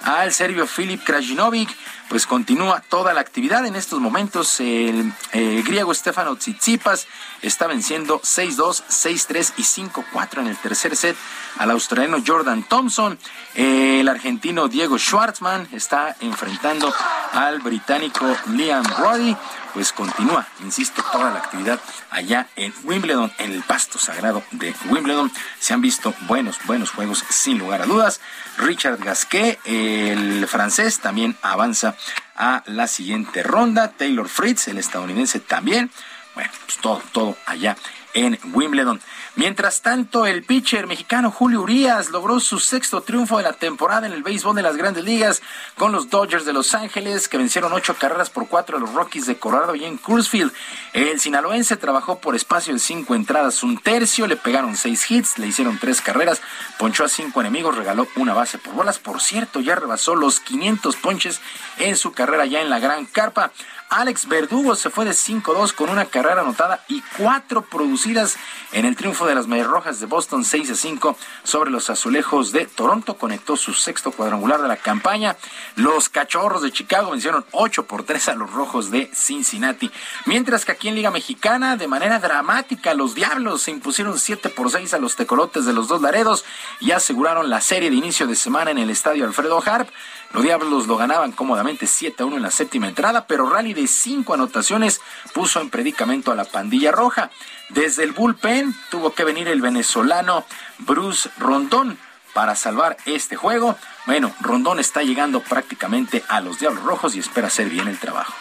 al 0.03 0.33
serbio 0.33 0.67
Filip 0.67 1.03
Krajinovic, 1.03 1.69
pues 2.09 2.25
continúa 2.25 2.81
toda 2.87 3.13
la 3.13 3.21
actividad. 3.21 3.65
En 3.65 3.75
estos 3.75 3.99
momentos 3.99 4.59
el 4.59 5.11
eh, 5.33 5.63
griego 5.65 5.93
Stefano 5.93 6.35
Tsitsipas 6.35 7.07
está 7.41 7.67
venciendo 7.67 8.21
6-2, 8.21 8.83
6-3 8.89 9.53
y 9.57 9.63
5-4 9.63 10.39
en 10.39 10.47
el 10.47 10.57
tercer 10.57 10.95
set 10.95 11.17
al 11.57 11.71
australiano 11.71 12.23
Jordan 12.25 12.63
Thompson. 12.63 13.17
el 13.55 14.07
argentino 14.07 14.67
Diego 14.67 14.97
Schwartzman 14.97 15.67
está 15.71 16.15
enfrentando 16.21 16.93
al 17.33 17.59
británico 17.59 18.25
Liam 18.47 18.83
Brody 18.97 19.35
pues 19.77 19.93
continúa, 19.93 20.47
insisto, 20.63 21.03
toda 21.11 21.29
la 21.29 21.37
actividad 21.37 21.79
allá 22.09 22.47
en 22.55 22.73
Wimbledon, 22.83 23.31
en 23.37 23.51
el 23.51 23.61
pasto 23.61 23.99
sagrado 23.99 24.41
de 24.49 24.73
Wimbledon. 24.89 25.31
Se 25.59 25.75
han 25.75 25.81
visto 25.81 26.15
buenos, 26.21 26.57
buenos 26.65 26.89
juegos, 26.89 27.23
sin 27.29 27.59
lugar 27.59 27.83
a 27.83 27.85
dudas. 27.85 28.19
Richard 28.57 28.97
Gasquet, 28.97 29.59
el 29.65 30.47
francés, 30.47 30.99
también 30.99 31.37
avanza 31.43 31.95
a 32.35 32.63
la 32.65 32.87
siguiente 32.87 33.43
ronda. 33.43 33.91
Taylor 33.91 34.27
Fritz, 34.27 34.67
el 34.67 34.79
estadounidense, 34.79 35.39
también. 35.39 35.91
Bueno, 36.33 36.49
pues 36.65 36.77
todo, 36.79 37.03
todo 37.11 37.37
allá 37.45 37.77
en 38.15 38.39
Wimbledon. 38.53 38.99
Mientras 39.37 39.83
tanto, 39.83 40.25
el 40.25 40.41
pitcher 40.41 40.87
mexicano 40.87 41.29
Julio 41.29 41.61
Urias 41.61 42.09
logró 42.09 42.39
su 42.39 42.57
sexto 42.57 43.01
triunfo 43.01 43.37
de 43.37 43.43
la 43.43 43.53
temporada 43.53 44.07
en 44.07 44.13
el 44.13 44.23
béisbol 44.23 44.55
de 44.55 44.63
las 44.63 44.75
grandes 44.75 45.03
ligas 45.03 45.43
con 45.77 45.91
los 45.91 46.09
Dodgers 46.09 46.43
de 46.43 46.53
Los 46.53 46.73
Ángeles, 46.73 47.27
que 47.27 47.37
vencieron 47.37 47.71
ocho 47.71 47.93
carreras 47.93 48.31
por 48.31 48.47
cuatro 48.47 48.77
a 48.77 48.79
los 48.79 48.95
Rockies 48.95 49.27
de 49.27 49.37
Colorado 49.37 49.75
y 49.75 49.85
en 49.85 49.97
Cruzfield. 49.97 50.51
El 50.93 51.19
sinaloense 51.19 51.77
trabajó 51.77 52.17
por 52.19 52.35
espacio 52.35 52.73
de 52.73 52.79
cinco 52.79 53.13
entradas, 53.13 53.61
un 53.61 53.77
tercio, 53.77 54.25
le 54.25 54.37
pegaron 54.37 54.75
seis 54.75 55.05
hits, 55.11 55.37
le 55.37 55.45
hicieron 55.45 55.77
tres 55.77 56.01
carreras, 56.01 56.41
ponchó 56.79 57.03
a 57.03 57.07
cinco 57.07 57.39
enemigos, 57.39 57.77
regaló 57.77 58.07
una 58.15 58.33
base 58.33 58.57
por 58.57 58.73
bolas. 58.73 58.97
Por 58.97 59.21
cierto, 59.21 59.59
ya 59.59 59.75
rebasó 59.75 60.15
los 60.15 60.39
500 60.39 60.95
ponches 60.95 61.41
en 61.77 61.95
su 61.95 62.11
carrera 62.11 62.47
ya 62.47 62.61
en 62.61 62.71
la 62.71 62.79
Gran 62.79 63.05
Carpa. 63.05 63.51
Alex 63.89 64.27
Verdugo 64.27 64.75
se 64.75 64.89
fue 64.89 65.05
de 65.05 65.11
5-2 65.11 65.73
con 65.73 65.89
una 65.89 66.05
carrera 66.05 66.41
anotada 66.41 66.83
y 66.89 67.01
cuatro 67.17 67.61
producidas 67.61 68.35
en 68.73 68.85
el 68.85 68.97
triunfo 68.97 69.26
de 69.27 69.35
las 69.35 69.47
Rojas 69.67 69.99
de 69.99 70.05
Boston 70.05 70.43
6-5 70.43 71.15
sobre 71.43 71.71
los 71.71 71.89
Azulejos 71.89 72.51
de 72.51 72.65
Toronto. 72.65 73.17
Conectó 73.17 73.55
su 73.55 73.73
sexto 73.73 74.11
cuadrangular 74.11 74.61
de 74.61 74.67
la 74.67 74.77
campaña. 74.77 75.35
Los 75.75 76.09
Cachorros 76.09 76.61
de 76.61 76.71
Chicago 76.71 77.11
vencieron 77.11 77.45
8 77.51 77.85
por 77.85 78.03
3 78.03 78.29
a 78.29 78.35
los 78.35 78.51
Rojos 78.51 78.91
de 78.91 79.11
Cincinnati. 79.13 79.91
Mientras 80.25 80.65
que 80.65 80.71
aquí 80.71 80.87
en 80.87 80.95
Liga 80.95 81.11
Mexicana, 81.11 81.77
de 81.77 81.87
manera 81.87 82.19
dramática, 82.19 82.93
los 82.93 83.15
Diablos 83.15 83.61
se 83.61 83.71
impusieron 83.71 84.19
7 84.19 84.49
por 84.49 84.71
6 84.71 84.93
a 84.93 84.99
los 84.99 85.15
Tecolotes 85.15 85.65
de 85.65 85.73
los 85.73 85.87
Dos 85.87 86.01
Laredos 86.01 86.45
y 86.79 86.91
aseguraron 86.91 87.49
la 87.49 87.61
serie 87.61 87.89
de 87.89 87.95
inicio 87.95 88.27
de 88.27 88.35
semana 88.35 88.71
en 88.71 88.77
el 88.77 88.89
estadio 88.89 89.25
Alfredo 89.25 89.61
Harp. 89.65 89.89
Los 90.33 90.43
Diablos 90.43 90.87
lo 90.87 90.97
ganaban 90.97 91.31
cómodamente 91.31 91.87
7 91.87 92.21
a 92.21 92.25
1 92.25 92.37
en 92.37 92.41
la 92.41 92.51
séptima 92.51 92.87
entrada, 92.87 93.27
pero 93.27 93.49
rally 93.49 93.73
de 93.73 93.87
cinco 93.87 94.33
anotaciones 94.33 95.01
puso 95.33 95.61
en 95.61 95.69
predicamento 95.69 96.31
a 96.31 96.35
la 96.35 96.45
pandilla 96.45 96.91
roja. 96.91 97.31
Desde 97.69 98.03
el 98.03 98.11
bullpen 98.11 98.75
tuvo 98.91 99.13
que 99.13 99.23
venir 99.23 99.47
el 99.47 99.61
venezolano 99.61 100.45
Bruce 100.79 101.29
Rondón 101.37 101.97
para 102.33 102.55
salvar 102.55 102.97
este 103.05 103.35
juego. 103.35 103.77
Bueno, 104.05 104.31
Rondón 104.41 104.79
está 104.79 105.01
llegando 105.01 105.39
prácticamente 105.39 106.23
a 106.27 106.41
los 106.41 106.59
Diablos 106.59 106.83
Rojos 106.83 107.15
y 107.15 107.19
espera 107.19 107.47
hacer 107.47 107.69
bien 107.69 107.87
el 107.87 107.97
trabajo. 107.97 108.33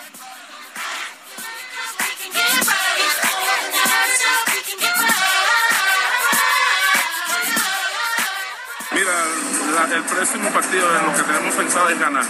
El 9.92 10.02
próximo 10.02 10.50
partido 10.50 10.86
lo 11.06 11.14
que 11.14 11.22
tenemos 11.22 11.54
pensado 11.54 11.88
es 11.88 11.98
ganar 11.98 12.24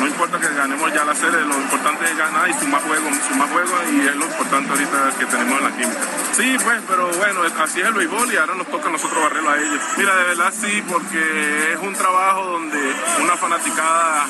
no 0.00 0.06
importa 0.06 0.38
que 0.38 0.48
ganemos 0.54 0.92
ya 0.92 1.04
la 1.04 1.14
serie, 1.14 1.40
lo 1.40 1.58
importante 1.58 2.04
es 2.04 2.16
ganar 2.16 2.48
y 2.48 2.54
sumar 2.54 2.80
juego, 2.82 3.10
sumar 3.28 3.48
juego 3.48 3.74
y 3.90 4.06
es 4.06 4.14
lo 4.14 4.26
importante 4.26 4.70
ahorita 4.70 5.10
que 5.18 5.26
tenemos 5.26 5.58
en 5.58 5.64
la 5.64 5.70
química. 5.76 6.00
Sí, 6.36 6.56
pues, 6.62 6.80
pero 6.86 7.10
bueno, 7.14 7.40
así 7.58 7.80
es 7.80 7.86
el 7.86 7.94
béisbol 7.94 8.32
y 8.32 8.36
ahora 8.36 8.54
nos 8.54 8.68
toca 8.68 8.88
a 8.88 8.92
nosotros 8.92 9.20
barrerlo 9.20 9.50
a 9.50 9.58
ellos. 9.58 9.82
Mira, 9.96 10.14
de 10.14 10.24
verdad 10.24 10.54
sí, 10.54 10.82
porque 10.88 11.72
es 11.72 11.78
un 11.80 11.94
trabajo 11.94 12.44
donde 12.44 12.78
una 13.22 13.36
fanaticada 13.36 14.26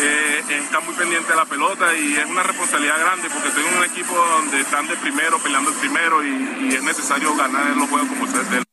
eh, 0.00 0.44
está 0.62 0.80
muy 0.80 0.94
pendiente 0.94 1.30
de 1.30 1.36
la 1.36 1.46
pelota 1.46 1.94
y 1.96 2.16
es 2.16 2.26
una 2.26 2.44
responsabilidad 2.44 3.00
grande 3.00 3.28
porque 3.28 3.50
tengo 3.50 3.76
un 3.76 3.84
equipo 3.84 4.14
donde 4.14 4.60
están 4.60 4.86
de 4.86 4.96
primero, 4.96 5.38
peleando 5.38 5.70
el 5.70 5.76
primero 5.76 6.22
y, 6.22 6.68
y 6.70 6.74
es 6.76 6.82
necesario 6.82 7.34
ganar 7.34 7.66
en 7.72 7.78
los 7.78 7.88
juegos 7.88 8.08
como 8.08 8.26
se 8.26 8.71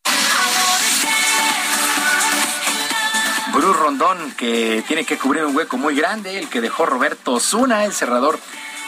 Bruce 3.59 3.77
Rondón, 3.77 4.31
que 4.37 4.85
tiene 4.87 5.03
que 5.03 5.17
cubrir 5.17 5.43
un 5.43 5.53
hueco 5.53 5.77
muy 5.77 5.93
grande, 5.93 6.39
el 6.39 6.47
que 6.47 6.61
dejó 6.61 6.85
Roberto 6.85 7.33
Osuna, 7.33 7.83
el 7.83 7.91
cerrador 7.91 8.39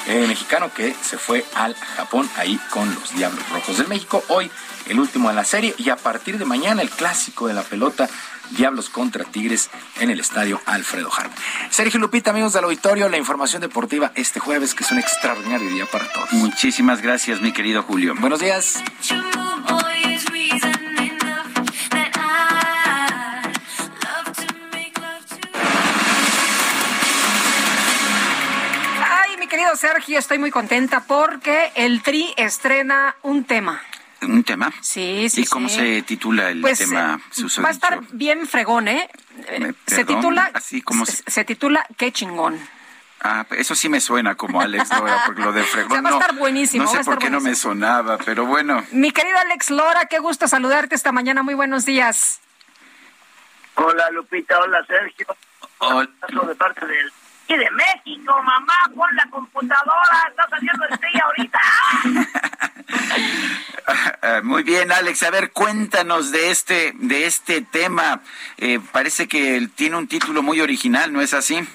eh, 0.07 0.25
mexicano 0.29 0.71
que 0.73 0.95
se 1.03 1.17
fue 1.17 1.43
al 1.55 1.75
Japón 1.75 2.29
ahí 2.37 2.57
con 2.69 2.87
los 2.95 3.13
Diablos 3.13 3.43
Rojos 3.49 3.79
del 3.79 3.89
México. 3.89 4.23
Hoy 4.29 4.49
el 4.87 4.97
último 4.97 5.27
de 5.27 5.35
la 5.35 5.43
serie 5.43 5.75
y 5.77 5.89
a 5.89 5.97
partir 5.97 6.37
de 6.37 6.45
mañana 6.45 6.81
el 6.81 6.89
clásico 6.89 7.49
de 7.49 7.53
la 7.53 7.63
pelota 7.63 8.09
Diablos 8.51 8.87
contra 8.87 9.25
Tigres 9.25 9.69
en 9.99 10.09
el 10.09 10.21
estadio 10.21 10.61
Alfredo 10.65 11.11
Harp. 11.13 11.33
Sergio 11.69 11.99
Lupita, 11.99 12.29
amigos 12.31 12.53
del 12.53 12.63
auditorio, 12.63 13.09
la 13.09 13.17
información 13.17 13.61
deportiva 13.61 14.13
este 14.15 14.39
jueves, 14.39 14.73
que 14.73 14.85
es 14.85 14.91
un 14.91 14.99
extraordinario 14.99 15.69
día 15.69 15.85
para 15.85 16.09
todos. 16.13 16.31
Muchísimas 16.31 17.01
gracias, 17.01 17.41
mi 17.41 17.51
querido 17.51 17.83
Julio. 17.83 18.15
Buenos 18.17 18.39
días. 18.39 18.81
Querido 29.51 29.75
Sergio, 29.75 30.17
estoy 30.17 30.39
muy 30.39 30.49
contenta 30.49 31.01
porque 31.01 31.71
el 31.75 32.01
Tri 32.01 32.33
estrena 32.37 33.15
un 33.21 33.43
tema. 33.43 33.81
¿Un 34.21 34.43
tema? 34.45 34.71
Sí, 34.81 35.27
sí. 35.29 35.41
¿Y 35.41 35.45
cómo 35.45 35.67
se 35.67 36.03
titula 36.03 36.49
el 36.49 36.61
Pues, 36.61 36.79
tema? 36.79 37.19
eh, 37.19 37.23
susodicho? 37.31 37.61
va 37.63 37.67
a 37.67 37.71
estar 37.71 37.99
bien 38.13 38.47
fregón, 38.47 38.87
¿eh? 38.87 39.09
Se 39.87 40.05
perdón, 40.05 40.15
titula, 40.21 40.51
así 40.53 40.81
como 40.81 41.05
se, 41.05 41.17
se- 41.17 41.23
se 41.31 41.43
titula 41.43 41.85
Qué 41.97 42.11
chingón. 42.13 42.57
Ah, 43.23 43.45
eso 43.51 43.75
sí 43.75 43.89
me 43.89 43.99
suena 43.99 44.35
como 44.35 44.61
Alex 44.61 44.89
Lora, 44.97 45.23
porque 45.25 45.41
lo 45.41 45.51
de 45.51 45.63
fregón 45.63 45.91
O 45.91 45.93
sea, 45.95 46.01
va 46.01 46.07
a 46.09 46.11
no- 46.11 46.19
estar 46.21 46.35
buenísimo, 46.37 46.85
No 46.85 46.89
sé 46.91 47.03
por 47.03 47.19
qué 47.19 47.29
no 47.29 47.41
me 47.41 47.55
sonaba, 47.55 48.17
pero 48.19 48.45
bueno. 48.45 48.83
Mi 48.91 49.11
querido 49.11 49.37
Alex 49.37 49.69
Lora, 49.69 50.05
qué 50.05 50.19
gusto 50.19 50.47
saludarte 50.47 50.95
esta 50.95 51.11
mañana. 51.11 51.43
Muy 51.43 51.55
buenos 51.55 51.83
días. 51.85 52.39
Hola 53.75 54.09
Lupita, 54.11 54.59
hola 54.59 54.83
Sergio. 54.87 55.27
Hola. 55.79 56.09
de 56.47 56.55
parte 56.55 56.85
del 56.85 57.11
y 57.47 57.57
de 57.57 57.69
México, 57.71 58.41
mamá, 58.43 58.73
pon 58.95 59.15
la 59.15 59.25
computadora, 59.29 60.27
está 60.29 60.47
saliendo 60.49 60.85
el 60.89 60.99
tri 60.99 61.19
ahorita. 61.19 61.59
Ah, 64.21 64.41
Muy 64.43 64.63
bien, 64.63 64.91
Alex. 64.91 65.23
A 65.23 65.31
ver, 65.31 65.51
cuéntanos 65.51 66.31
de 66.31 66.51
este, 66.51 66.93
de 66.95 67.25
este 67.25 67.61
tema. 67.61 68.21
Eh, 68.57 68.79
parece 68.91 69.27
que 69.27 69.67
tiene 69.75 69.97
un 69.97 70.07
título 70.07 70.43
muy 70.43 70.61
original, 70.61 71.11
¿no 71.11 71.21
es 71.21 71.33
así? 71.33 71.67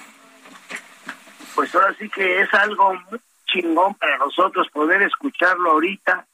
Pues 1.53 1.73
ahora 1.75 1.93
sí 1.99 2.09
que 2.09 2.41
es 2.41 2.53
algo 2.53 2.93
muy 3.09 3.19
chingón 3.45 3.93
para 3.95 4.17
nosotros 4.17 4.67
poder 4.71 5.01
escucharlo 5.01 5.71
ahorita, 5.71 6.25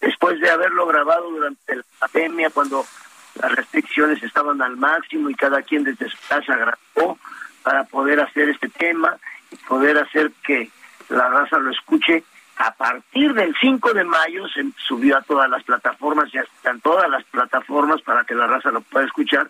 después 0.00 0.40
de 0.40 0.50
haberlo 0.50 0.86
grabado 0.86 1.30
durante 1.30 1.76
la 1.76 1.82
pandemia, 1.98 2.50
cuando 2.50 2.86
las 3.34 3.52
restricciones 3.52 4.22
estaban 4.22 4.62
al 4.62 4.76
máximo 4.76 5.30
y 5.30 5.34
cada 5.34 5.62
quien 5.62 5.84
desde 5.84 6.08
su 6.08 6.18
casa 6.28 6.56
grabó 6.56 7.18
para 7.62 7.84
poder 7.84 8.20
hacer 8.20 8.48
este 8.48 8.68
tema 8.68 9.16
y 9.50 9.56
poder 9.56 9.98
hacer 9.98 10.32
que 10.44 10.70
la 11.08 11.28
raza 11.28 11.58
lo 11.58 11.70
escuche. 11.70 12.24
A 12.56 12.72
partir 12.74 13.32
del 13.34 13.54
5 13.60 13.92
de 13.94 14.04
mayo 14.04 14.46
se 14.48 14.64
subió 14.86 15.16
a 15.16 15.22
todas 15.22 15.48
las 15.48 15.62
plataformas, 15.64 16.30
ya 16.32 16.42
están 16.42 16.80
todas 16.80 17.08
las 17.10 17.24
plataformas 17.24 18.02
para 18.02 18.24
que 18.24 18.34
la 18.34 18.46
raza 18.46 18.70
lo 18.70 18.82
pueda 18.82 19.06
escuchar. 19.06 19.48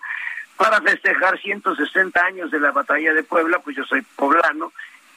Para 0.56 0.80
festejar 0.80 1.38
160 1.38 2.24
años 2.24 2.50
de 2.50 2.60
la 2.60 2.70
batalla 2.70 3.12
de 3.12 3.24
Puebla, 3.24 3.58
pues 3.58 3.76
yo 3.76 3.84
soy 3.84 4.02
poblano, 4.16 4.72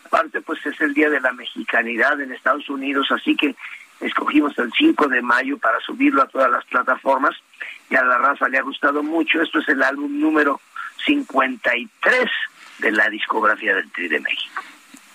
aparte 0.05 0.41
pues 0.41 0.65
es 0.65 0.79
el 0.81 0.93
día 0.93 1.09
de 1.09 1.21
la 1.21 1.31
mexicanidad 1.33 2.19
en 2.19 2.31
Estados 2.31 2.67
Unidos, 2.69 3.07
así 3.11 3.35
que 3.35 3.55
escogimos 3.99 4.57
el 4.57 4.71
5 4.73 5.07
de 5.07 5.21
mayo 5.21 5.57
para 5.57 5.79
subirlo 5.79 6.23
a 6.23 6.27
todas 6.27 6.51
las 6.51 6.65
plataformas 6.65 7.35
y 7.89 7.95
a 7.95 8.03
la 8.03 8.17
raza 8.17 8.49
le 8.49 8.57
ha 8.57 8.63
gustado 8.63 9.03
mucho. 9.03 9.41
Esto 9.41 9.59
es 9.59 9.69
el 9.69 9.83
álbum 9.83 10.19
número 10.19 10.59
53 11.05 12.29
de 12.79 12.91
la 12.91 13.09
discografía 13.09 13.75
del 13.75 13.91
Tri 13.91 14.07
de 14.07 14.19
México. 14.19 14.61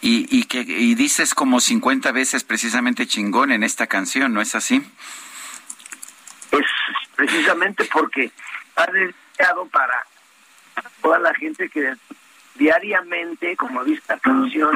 Y, 0.02 0.26
y 0.30 0.44
que 0.44 0.60
y 0.60 0.94
dices 0.94 1.34
como 1.34 1.60
50 1.60 2.10
veces 2.12 2.42
precisamente 2.42 3.06
chingón 3.06 3.52
en 3.52 3.62
esta 3.62 3.86
canción, 3.86 4.32
¿no 4.32 4.40
es 4.40 4.54
así? 4.54 4.82
Es 6.52 6.66
precisamente 7.14 7.84
porque 7.92 8.30
ha 8.76 8.86
dedicado 8.90 9.66
para 9.66 10.06
toda 11.02 11.18
la 11.18 11.34
gente 11.34 11.68
que 11.68 11.94
diariamente, 12.54 13.56
como 13.56 13.84
dice 13.84 14.02
la 14.08 14.18
canción, 14.18 14.72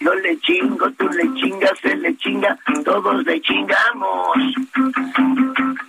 yo 0.00 0.14
le 0.14 0.38
chingo, 0.40 0.90
tú 0.92 1.08
le 1.08 1.34
chingas, 1.34 1.84
él 1.84 2.02
le 2.02 2.16
chinga, 2.16 2.58
todos 2.84 3.24
le 3.24 3.40
chingamos. 3.40 4.36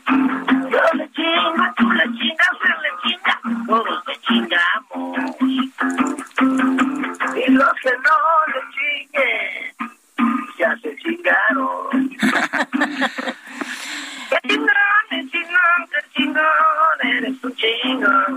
Yo 0.08 0.82
le 0.94 1.12
chingo, 1.12 1.64
tú 1.78 1.92
le 1.92 2.04
chingas, 2.18 2.58
él 2.64 2.78
le 2.84 2.92
chinga, 3.04 3.42
todos 3.68 4.04
le 4.08 4.16
chingamos. 4.22 5.18
Y 7.36 7.52
los 7.52 7.74
que 7.82 7.92
no 7.92 8.16
le 8.54 8.62
chinguen, 8.76 9.74
ya 10.58 10.78
se 10.82 10.96
chingaron. 10.98 12.10
Qué 14.30 14.38
chingón, 14.50 14.68
qué 15.10 15.20
chingón, 15.32 15.82
qué 15.90 16.00
chingón, 16.14 16.98
eres 17.04 17.44
un 17.44 17.56
chingón. 17.56 18.32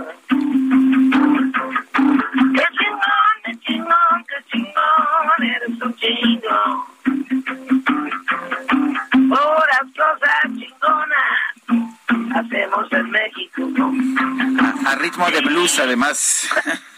Qué 2.55 2.65
chingón, 2.77 3.20
qué 3.43 3.59
chingón, 3.59 4.25
qué 4.27 4.35
chingón, 4.51 5.43
eres 5.43 5.81
un 5.81 5.95
chingón. 5.95 6.81
Puras 9.29 9.87
cosas 9.95 10.43
chingonas 10.57 12.00
hacemos 12.35 12.91
en 12.91 13.11
México. 13.11 13.61
A 14.85 14.95
ritmo 14.95 15.29
de 15.29 15.41
blues, 15.41 15.79
además. 15.79 16.49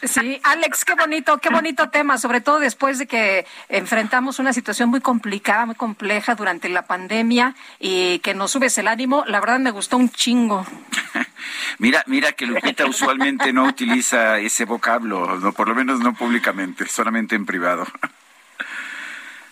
Sí, 0.03 0.39
Alex, 0.43 0.85
qué 0.85 0.95
bonito, 0.95 1.37
qué 1.37 1.49
bonito 1.49 1.89
tema, 1.89 2.17
sobre 2.17 2.41
todo 2.41 2.59
después 2.59 2.99
de 2.99 3.07
que 3.07 3.45
enfrentamos 3.69 4.39
una 4.39 4.53
situación 4.53 4.89
muy 4.89 5.01
complicada, 5.01 5.65
muy 5.65 5.75
compleja 5.75 6.35
durante 6.35 6.69
la 6.69 6.83
pandemia 6.83 7.55
y 7.79 8.19
que 8.19 8.33
nos 8.33 8.51
subes 8.51 8.77
el 8.77 8.87
ánimo. 8.87 9.23
La 9.27 9.39
verdad 9.39 9.59
me 9.59 9.71
gustó 9.71 9.97
un 9.97 10.09
chingo. 10.09 10.65
Mira, 11.79 12.03
mira 12.07 12.31
que 12.31 12.45
Lupita 12.45 12.85
usualmente 12.85 13.51
no 13.51 13.65
utiliza 13.65 14.39
ese 14.39 14.63
vocablo, 14.65 15.37
no, 15.39 15.51
por 15.51 15.67
lo 15.67 15.75
menos 15.75 15.99
no 15.99 16.13
públicamente, 16.13 16.85
solamente 16.87 17.35
en 17.35 17.45
privado. 17.45 17.85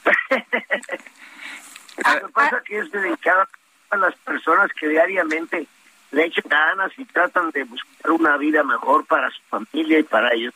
Lo 1.98 2.28
que 2.28 2.34
pasa 2.34 2.58
es 2.58 2.64
que 2.64 2.80
es 2.80 2.92
dedicado 2.92 3.46
a 3.92 3.98
las 3.98 4.16
personas 4.16 4.72
que 4.74 4.88
diariamente 4.88 5.68
le 6.12 6.26
echan 6.26 6.46
ganas 6.48 6.92
y 6.98 7.06
tratan 7.06 7.52
de 7.52 7.64
buscar 7.64 8.12
una 8.12 8.38
vida 8.38 8.64
mejor 8.64 9.06
para 9.06 9.30
su 9.30 9.42
familia 9.50 10.00
y 10.00 10.04
para 10.04 10.34
ellos. 10.34 10.54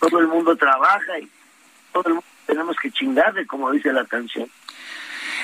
Todo 0.00 0.18
el 0.20 0.28
mundo 0.28 0.56
trabaja 0.56 1.18
y 1.20 1.28
todo 1.92 2.04
el 2.08 2.14
mundo 2.14 2.26
tenemos 2.46 2.76
que 2.76 2.90
chingarle, 2.90 3.46
como 3.46 3.70
dice 3.72 3.92
la 3.92 4.04
canción. 4.04 4.48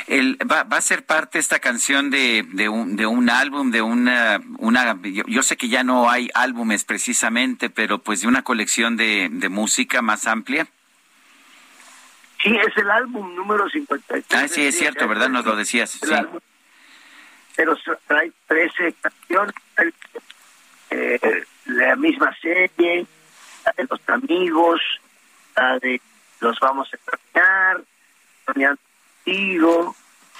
El, 0.06 0.39
va, 0.51 0.64
va 0.64 0.78
a 0.78 0.81
ser 0.81 1.05
parte 1.05 1.39
esta 1.39 1.59
canción 1.59 2.10
de, 2.10 2.44
de, 2.52 2.68
un, 2.68 2.97
de 2.97 3.06
un 3.06 3.31
álbum, 3.31 3.70
de 3.70 3.82
una... 3.82 4.40
una 4.59 4.97
yo, 5.02 5.22
yo 5.27 5.43
sé 5.43 5.56
que 5.56 5.68
ya 5.68 5.85
no 5.85 6.10
hay 6.10 6.31
álbumes 6.35 6.85
precisamente, 6.85 7.70
pero 7.70 7.98
pues 7.98 8.22
de 8.22 8.28
una 8.28 8.43
colección 8.43 8.97
de, 8.97 9.28
de 9.31 9.48
música 9.48 10.02
más 10.02 10.27
amplia. 10.27 10.66
Sí, 12.43 12.56
es 12.56 12.74
el 12.78 12.90
álbum 12.90 13.35
número 13.35 13.68
53. 13.68 14.24
Ah, 14.32 14.48
sí, 14.48 14.62
es 14.64 14.78
cierto, 14.78 15.06
¿verdad? 15.06 15.28
Nos 15.28 15.44
lo 15.44 15.55
decías. 15.56 16.02
El 16.02 16.09
Sí. 16.09 16.14
álbum. 16.14 16.40
Pero 17.61 17.77
trae 18.07 18.32
13 18.47 18.95
canciones, 19.03 19.55
eh, 20.89 21.45
la 21.66 21.95
misma 21.95 22.35
serie, 22.41 23.05
la 23.66 23.74
de 23.77 23.87
los 23.91 24.01
amigos, 24.09 24.81
la 25.55 25.78
de 25.78 26.01
los 26.41 26.59
vamos 26.59 26.89
a 26.95 27.77
soñando 28.47 28.81
contigo, 29.27 29.95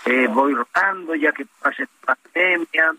eh, 0.07 0.29
voy 0.29 0.55
rotando 0.55 1.15
ya 1.15 1.31
que 1.33 1.45
pase 1.61 1.87
la 2.07 2.15
pandemia, 2.15 2.95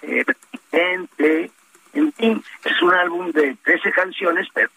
eh, 0.00 0.24
en 0.72 2.12
fin, 2.14 2.42
es 2.64 2.82
un 2.82 2.94
álbum 2.94 3.30
de 3.32 3.54
13 3.64 3.92
canciones, 3.92 4.48
pero 4.54 4.70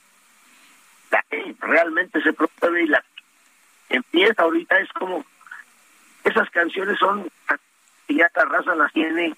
la 1.12 1.24
que 1.30 1.56
realmente 1.62 2.22
se 2.22 2.34
promueve 2.34 2.84
y 2.84 2.88
la 2.88 3.02
que 3.88 3.96
empieza 3.96 4.42
ahorita 4.42 4.78
es 4.80 4.92
como 4.92 5.24
esas 6.26 6.50
canciones 6.50 7.00
son 7.00 7.32
que 8.12 8.18
ya 8.18 8.46
raza 8.46 8.76
las 8.76 8.92
tiene 8.94 9.34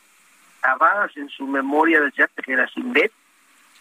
grabadas 0.61 1.15
en 1.17 1.29
su 1.29 1.45
memoria 1.45 1.99
era 2.47 2.67
sin 2.67 2.93
ver, 2.93 3.11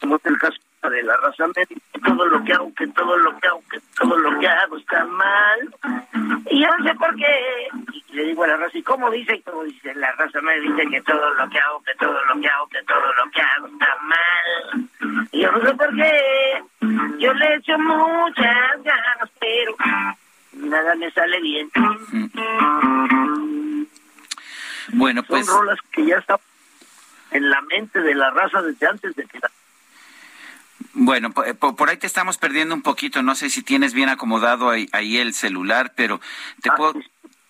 como 0.01 0.17
es 0.17 0.27
el 0.27 0.39
caso 0.39 0.59
de 0.91 1.03
la 1.03 1.17
raza 1.17 1.47
médica, 1.47 1.81
todo 2.05 2.27
lo 2.27 2.45
que 2.45 2.53
hago, 2.53 2.75
que 2.75 2.87
todo 2.89 3.17
lo 3.17 3.39
que 3.39 3.47
hago, 3.49 3.63
que 3.71 3.79
todo 3.97 4.19
lo 4.19 4.39
que 4.41 4.49
hago 4.49 4.77
está 4.77 5.05
mal. 5.05 5.75
Y 6.51 6.61
yo 6.61 6.69
no 6.77 6.85
sé 6.85 6.95
por 6.97 7.15
qué. 7.15 7.69
Y 7.93 8.13
le 8.15 8.25
digo 8.25 8.43
a 8.45 8.49
la 8.49 8.57
raza, 8.57 8.77
¿y 8.77 8.83
cómo 8.83 9.11
dice? 9.11 9.37
Y 9.37 9.43
como 9.43 9.63
dice, 9.63 9.95
la 9.95 10.11
raza 10.13 10.41
me 10.41 10.59
dice 10.61 10.87
que 10.91 11.01
todo 11.03 11.35
lo 11.35 11.49
que 11.49 11.59
hago, 11.59 11.83
que 11.85 11.95
todo 11.95 12.25
lo 12.25 12.41
que 12.41 12.49
hago, 12.49 12.67
que 12.67 12.83
todo 12.83 13.13
lo 13.13 13.31
que 13.31 13.43
hago 13.43 13.67
está 13.69 13.97
mal. 14.03 15.29
Y 15.31 15.41
yo 15.41 15.53
no 15.53 15.61
sé 15.61 15.75
por 15.75 15.95
qué. 15.95 16.63
Yo 17.19 17.33
le 17.33 17.55
echo 17.55 17.79
muchas 17.79 18.83
ganas, 18.83 19.31
pero 19.39 19.77
nada 20.55 20.95
me 20.97 21.11
sale 21.13 21.41
bien. 21.41 21.71
Bueno, 24.93 25.23
pues... 25.23 25.47
Son 25.47 25.59
rolas 25.59 25.79
que 25.91 26.07
ya 26.07 26.17
están 26.17 26.39
en 27.33 27.49
la 27.51 27.61
mente 27.63 28.01
de 28.01 28.15
la 28.15 28.31
raza 28.31 28.61
desde 28.63 28.87
antes 28.87 29.17
de 29.17 29.25
que 29.27 29.39
la 29.41 29.51
Bueno, 30.95 31.31
po- 31.33 31.77
por, 31.77 31.89
ahí 31.89 31.97
te 31.97 32.07
estamos 32.07 32.39
perdiendo 32.39 32.75
un 32.75 32.83
poquito. 32.83 33.23
No 33.23 33.35
sé 33.35 33.49
si 33.51 33.63
tienes 33.63 33.95
bien 33.95 34.09
acomodado 34.09 34.69
ahí, 34.71 34.89
ahí 34.93 35.17
el 35.19 35.33
celular, 35.35 35.93
pero 35.97 36.21
te 36.63 36.71
Ah, 36.71 36.75
puedo 36.77 36.95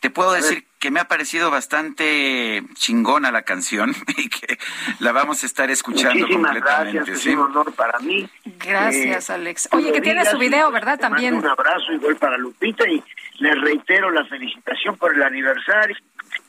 te 0.01 0.10
puedo 0.10 0.32
decir 0.32 0.66
que 0.81 0.90
me 0.90 0.98
ha 0.98 1.06
parecido 1.06 1.52
bastante 1.52 2.64
chingona 2.74 3.31
la 3.31 3.43
canción 3.43 3.94
y 4.16 4.28
que 4.28 4.59
la 4.98 5.12
vamos 5.12 5.44
a 5.44 5.47
estar 5.47 5.70
escuchando 5.70 6.19
Muchísimas 6.27 6.51
completamente. 6.56 6.93
gracias, 6.98 7.16
es 7.19 7.23
¿sí? 7.23 7.31
un 7.31 7.39
honor 7.39 7.73
para 7.74 8.01
mí. 8.01 8.28
Gracias, 8.44 9.31
Eh, 9.31 9.32
Alex. 9.35 9.69
Oye, 9.70 9.93
que 9.93 10.01
tiene 10.01 10.24
su 10.27 10.39
video, 10.39 10.70
pues, 10.70 10.74
¿verdad? 10.81 10.98
También. 10.98 11.35
Un 11.35 11.47
abrazo 11.47 11.93
igual 11.93 12.16
para 12.16 12.36
Lupita 12.36 12.85
y 12.89 13.01
le 13.39 13.55
reitero 13.55 14.10
la 14.10 14.24
felicitación 14.24 14.97
por 14.97 15.14
el 15.14 15.23
aniversario 15.23 15.97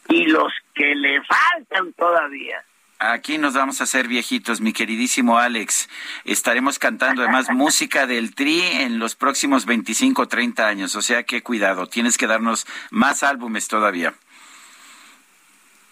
y 0.10 0.26
los 0.26 0.52
que 0.74 0.96
le 0.96 1.22
faltan 1.24 1.94
todavía. 1.94 2.64
Aquí 3.00 3.38
nos 3.38 3.54
vamos 3.54 3.82
a 3.82 3.84
hacer 3.84 4.08
viejitos, 4.08 4.62
mi 4.62 4.72
queridísimo 4.72 5.38
Alex. 5.38 5.90
Estaremos 6.24 6.80
cantando 6.80 7.22
además 7.22 7.50
música 7.54 8.08
del 8.08 8.34
Tri 8.34 8.62
en 8.62 8.98
los 8.98 9.16
próximos 9.16 9.66
25 9.66 10.22
o 10.22 10.28
30 10.28 10.68
años. 10.68 10.96
O 10.96 11.02
sea 11.02 11.24
que 11.24 11.44
cuidado, 11.44 11.88
tienes 11.88 12.18
que 12.18 12.28
darnos 12.28 12.66
más 12.92 13.24
álbumes 13.24 13.68
todavía. 13.68 14.14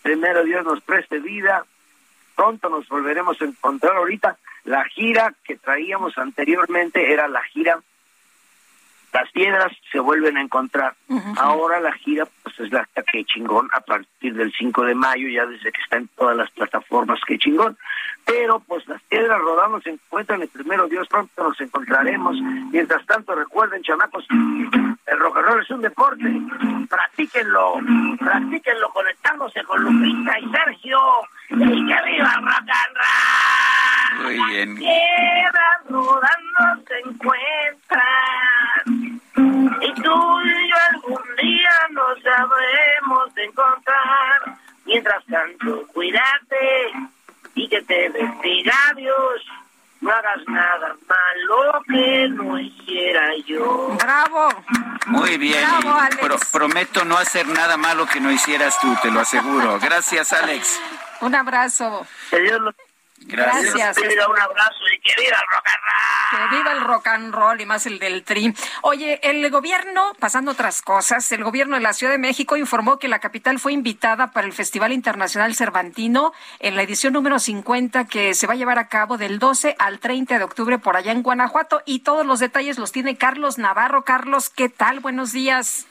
Primero 0.02 0.44
Dios 0.46 0.64
nos 0.64 0.82
preste 0.82 1.20
vida. 1.20 1.66
Pronto 2.36 2.70
nos 2.70 2.88
volveremos 2.88 3.42
a 3.42 3.46
encontrar. 3.46 3.98
Ahorita 3.98 4.38
la 4.64 4.86
gira 4.86 5.34
que 5.44 5.58
traíamos 5.58 6.18
anteriormente 6.18 7.12
era 7.12 7.28
la 7.28 7.44
gira 7.44 7.82
las 9.14 9.30
piedras 9.32 9.72
se 9.92 10.00
vuelven 10.00 10.38
a 10.38 10.42
encontrar. 10.42 10.96
Ahora 11.38 11.80
la 11.80 11.92
gira 11.94 12.26
pues 12.44 12.60
es 12.60 12.72
la 12.72 12.88
que 13.12 13.26
chingón 13.26 13.70
a 13.74 13.82
partir 13.82 14.34
del 14.34 14.54
5 14.58 14.86
de 14.86 14.96
mayo, 14.96 15.28
ya 15.28 15.46
desde 15.46 15.72
que 15.72 15.82
está 15.82 15.98
en 15.98 16.08
todas 16.10 16.38
las 16.38 16.50
plataformas, 16.52 17.20
que 17.26 17.38
chingón. 17.38 17.78
Pero 18.26 18.60
pues 18.62 18.88
las 18.88 19.02
piedras 19.04 19.40
rodando 19.40 19.82
se 19.82 19.92
encuentran 19.92 20.42
el 20.42 20.48
primero 20.48 20.88
Dios, 20.88 21.08
pronto 21.08 21.44
nos 21.44 21.60
encontraremos. 21.60 22.38
Mientras 22.72 23.06
tanto 23.06 23.36
recuerden, 23.36 23.82
chamacos, 23.82 24.26
el 24.30 25.20
rock 25.20 25.38
and 25.38 25.46
roll 25.48 25.62
es 25.62 25.70
un 25.72 25.82
deporte. 25.82 26.24
Practíquenlo, 26.90 27.80
practíquenlo 28.20 28.90
conectándose 28.94 29.64
con 29.64 29.84
Lupita 29.84 30.40
y 30.40 30.50
Sergio. 30.52 31.00
Y 31.50 31.58
que 31.58 31.96
viva 32.06 32.34
rock 32.36 32.70
and 32.70 32.96
roll. 32.96 33.41
Muy 34.20 34.34
bien. 34.50 34.70
Las 34.76 34.80
piedras 34.80 35.78
rodando 35.90 36.84
se 36.88 37.00
encuentran. 38.02 39.22
Y 39.82 39.94
tú 40.02 40.42
y 40.42 40.70
yo 40.70 40.76
algún 40.92 41.24
día 41.42 41.72
nos 41.92 42.22
sabremos 42.22 43.38
encontrar. 43.38 44.56
Mientras 44.86 45.24
tanto, 45.26 45.86
cuídate 45.94 46.92
y 47.56 47.68
que 47.70 47.82
te 47.84 48.10
bendiga 48.10 48.74
Dios. 48.96 49.46
No 50.02 50.12
hagas 50.12 50.40
nada 50.48 50.96
malo 51.08 51.82
que 51.88 52.28
no 52.30 52.60
hiciera 52.60 53.30
yo. 53.46 53.96
¡Bravo! 54.04 54.50
Muy 55.06 55.38
bien. 55.38 55.64
Bravo, 55.82 55.96
Alex. 56.00 56.18
pro- 56.18 56.40
prometo 56.52 57.06
no 57.06 57.18
hacer 57.18 57.48
nada 57.48 57.78
malo 57.78 58.08
que 58.08 58.20
no 58.20 58.32
hicieras 58.32 58.80
tú, 58.82 58.96
te 59.04 59.12
lo 59.12 59.20
aseguro. 59.20 59.80
Gracias, 59.80 60.34
Alex. 60.34 60.80
Un 61.22 61.36
abrazo. 61.36 62.06
Que 62.32 62.40
Dios 62.40 62.60
los 62.62 62.76
Gracias. 63.26 63.74
Gracias. 63.74 63.96
bendiga, 63.98 64.28
un 64.28 64.40
abrazo 64.40 64.80
y 64.94 65.00
que 65.00 65.14
viva 65.22 65.38
el 65.38 65.48
rock 65.48 65.68
and 65.68 65.82
roll. 65.84 66.50
Que 66.50 66.56
viva 66.58 66.72
el 66.72 66.82
rock 66.82 67.08
and 67.08 67.34
roll 67.34 67.62
y 67.62 67.66
más 67.66 67.86
el 67.86 68.00
del 68.00 68.24
tri. 68.24 68.54
Oye, 68.82 69.20
el 69.24 69.50
gobierno, 69.50 70.14
pasando 70.20 70.52
otras 70.52 70.82
cosas, 70.82 71.32
el 71.32 71.44
gobierno 71.44 71.76
de 71.76 71.82
la 71.82 71.94
Ciudad 71.94 72.14
de 72.14 72.18
México 72.18 72.58
informó 72.58 73.00
que 73.00 73.08
la 73.08 73.20
capital 73.20 73.60
fue 73.60 73.74
invitada 73.74 74.32
para 74.32 74.48
el 74.48 74.54
Festival 74.54 74.92
Internacional 74.92 75.56
Cervantino 75.56 76.34
en 76.60 76.76
la 76.76 76.84
edición 76.84 77.14
número 77.14 77.40
50 77.40 78.06
que 78.06 78.34
se 78.34 78.48
va 78.48 78.54
a 78.54 78.58
llevar 78.58 78.80
a 78.80 78.88
cabo 78.88 79.18
del 79.18 79.40
12 79.40 79.76
al 79.78 80.00
30 80.00 80.38
de 80.38 80.44
octubre 80.44 80.80
por 80.80 80.98
allá 80.98 81.12
en 81.12 81.22
Guanajuato 81.22 81.82
y 81.86 82.00
todos 82.00 82.26
los 82.26 82.40
detalles 82.40 82.78
los 82.78 82.92
tiene 82.92 83.18
Carlos 83.18 83.58
Navarro. 83.58 84.04
Carlos, 84.04 84.50
¿qué 84.50 84.70
tal? 84.70 85.00
Buenos 85.00 85.32
días. 85.32 85.88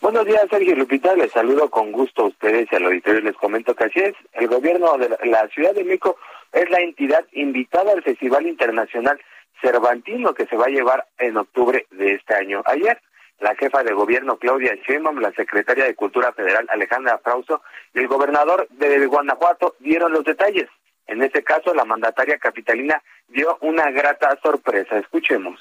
Buenos 0.00 0.26
días, 0.26 0.46
Sergio 0.48 0.76
Lupita. 0.76 1.12
Les 1.16 1.32
saludo 1.32 1.68
con 1.70 1.90
gusto 1.90 2.22
a 2.22 2.26
ustedes 2.28 2.68
y 2.70 2.76
al 2.76 2.84
auditorio. 2.84 3.20
Les 3.20 3.34
comento 3.34 3.74
que 3.74 3.84
así 3.84 3.98
es. 3.98 4.14
El 4.32 4.46
gobierno 4.46 4.96
de 4.96 5.08
la, 5.08 5.48
Ciudad 5.48 5.74
de 5.74 5.82
México 5.82 6.16
es 6.52 6.70
la 6.70 6.78
entidad 6.78 7.24
invitada 7.32 7.92
al 7.92 8.04
Festival 8.04 8.46
Internacional 8.46 9.20
Cervantino 9.60 10.34
que 10.34 10.46
se 10.46 10.56
va 10.56 10.66
a 10.66 10.70
llevar 10.70 11.04
en 11.18 11.36
octubre 11.36 11.84
de 11.90 12.14
este 12.14 12.32
año. 12.36 12.62
Ayer, 12.66 13.00
la 13.40 13.56
jefa 13.56 13.82
de 13.82 13.92
gobierno 13.92 14.36
Claudia 14.36 14.76
Sheinbaum, 14.86 15.18
la 15.18 15.32
secretaria 15.32 15.84
de 15.84 15.96
Cultura 15.96 16.32
Federal 16.32 16.66
Alejandra 16.70 17.18
Frauso 17.18 17.62
y 17.92 17.98
el 17.98 18.06
gobernador 18.06 18.68
de 18.70 19.04
Guanajuato 19.04 19.74
dieron 19.80 20.12
los 20.12 20.22
detalles. 20.22 20.68
En 21.08 21.22
este 21.22 21.42
caso, 21.42 21.74
la 21.74 21.84
mandataria 21.84 22.38
capitalina 22.38 23.02
dio 23.26 23.58
una 23.62 23.90
grata 23.90 24.38
sorpresa. 24.42 24.96
Escuchemos. 24.96 25.60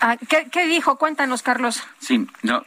Ah, 0.00 0.16
¿qué, 0.28 0.46
qué 0.50 0.66
dijo? 0.66 0.96
Cuéntanos, 0.98 1.42
Carlos. 1.42 1.86
Sí, 1.98 2.26
no. 2.42 2.64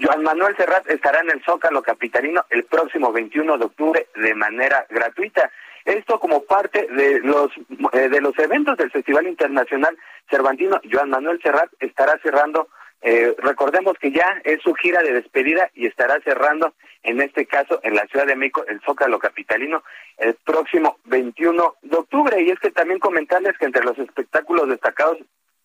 Joan 0.00 0.22
Manuel 0.22 0.56
Serrat 0.56 0.88
estará 0.90 1.20
en 1.20 1.30
el 1.30 1.44
Zócalo 1.44 1.82
Capitalino 1.82 2.44
el 2.50 2.64
próximo 2.64 3.12
21 3.12 3.58
de 3.58 3.64
octubre 3.64 4.08
de 4.16 4.34
manera 4.34 4.86
gratuita. 4.90 5.50
Esto 5.84 6.18
como 6.18 6.44
parte 6.44 6.88
de 6.88 7.20
los 7.20 7.50
eh, 7.92 8.08
de 8.08 8.20
los 8.20 8.36
eventos 8.38 8.76
del 8.76 8.90
Festival 8.90 9.28
Internacional 9.28 9.96
Cervantino. 10.28 10.80
Joan 10.90 11.10
Manuel 11.10 11.40
Serrat 11.42 11.70
estará 11.78 12.18
cerrando, 12.22 12.68
eh, 13.02 13.36
recordemos 13.38 13.96
que 14.00 14.10
ya 14.10 14.40
es 14.42 14.60
su 14.62 14.74
gira 14.74 15.02
de 15.02 15.12
despedida 15.12 15.70
y 15.74 15.86
estará 15.86 16.18
cerrando, 16.24 16.74
en 17.02 17.20
este 17.20 17.46
caso, 17.46 17.78
en 17.84 17.94
la 17.94 18.06
Ciudad 18.06 18.26
de 18.26 18.34
México, 18.34 18.64
el 18.66 18.80
Zócalo 18.80 19.18
Capitalino, 19.20 19.84
el 20.16 20.34
próximo 20.34 20.98
21 21.04 21.76
de 21.82 21.96
octubre. 21.96 22.42
Y 22.42 22.50
es 22.50 22.58
que 22.58 22.70
también 22.70 22.98
comentarles 22.98 23.56
que 23.58 23.66
entre 23.66 23.84
los 23.84 23.98
espectáculos 23.98 24.68
destacados 24.68 25.18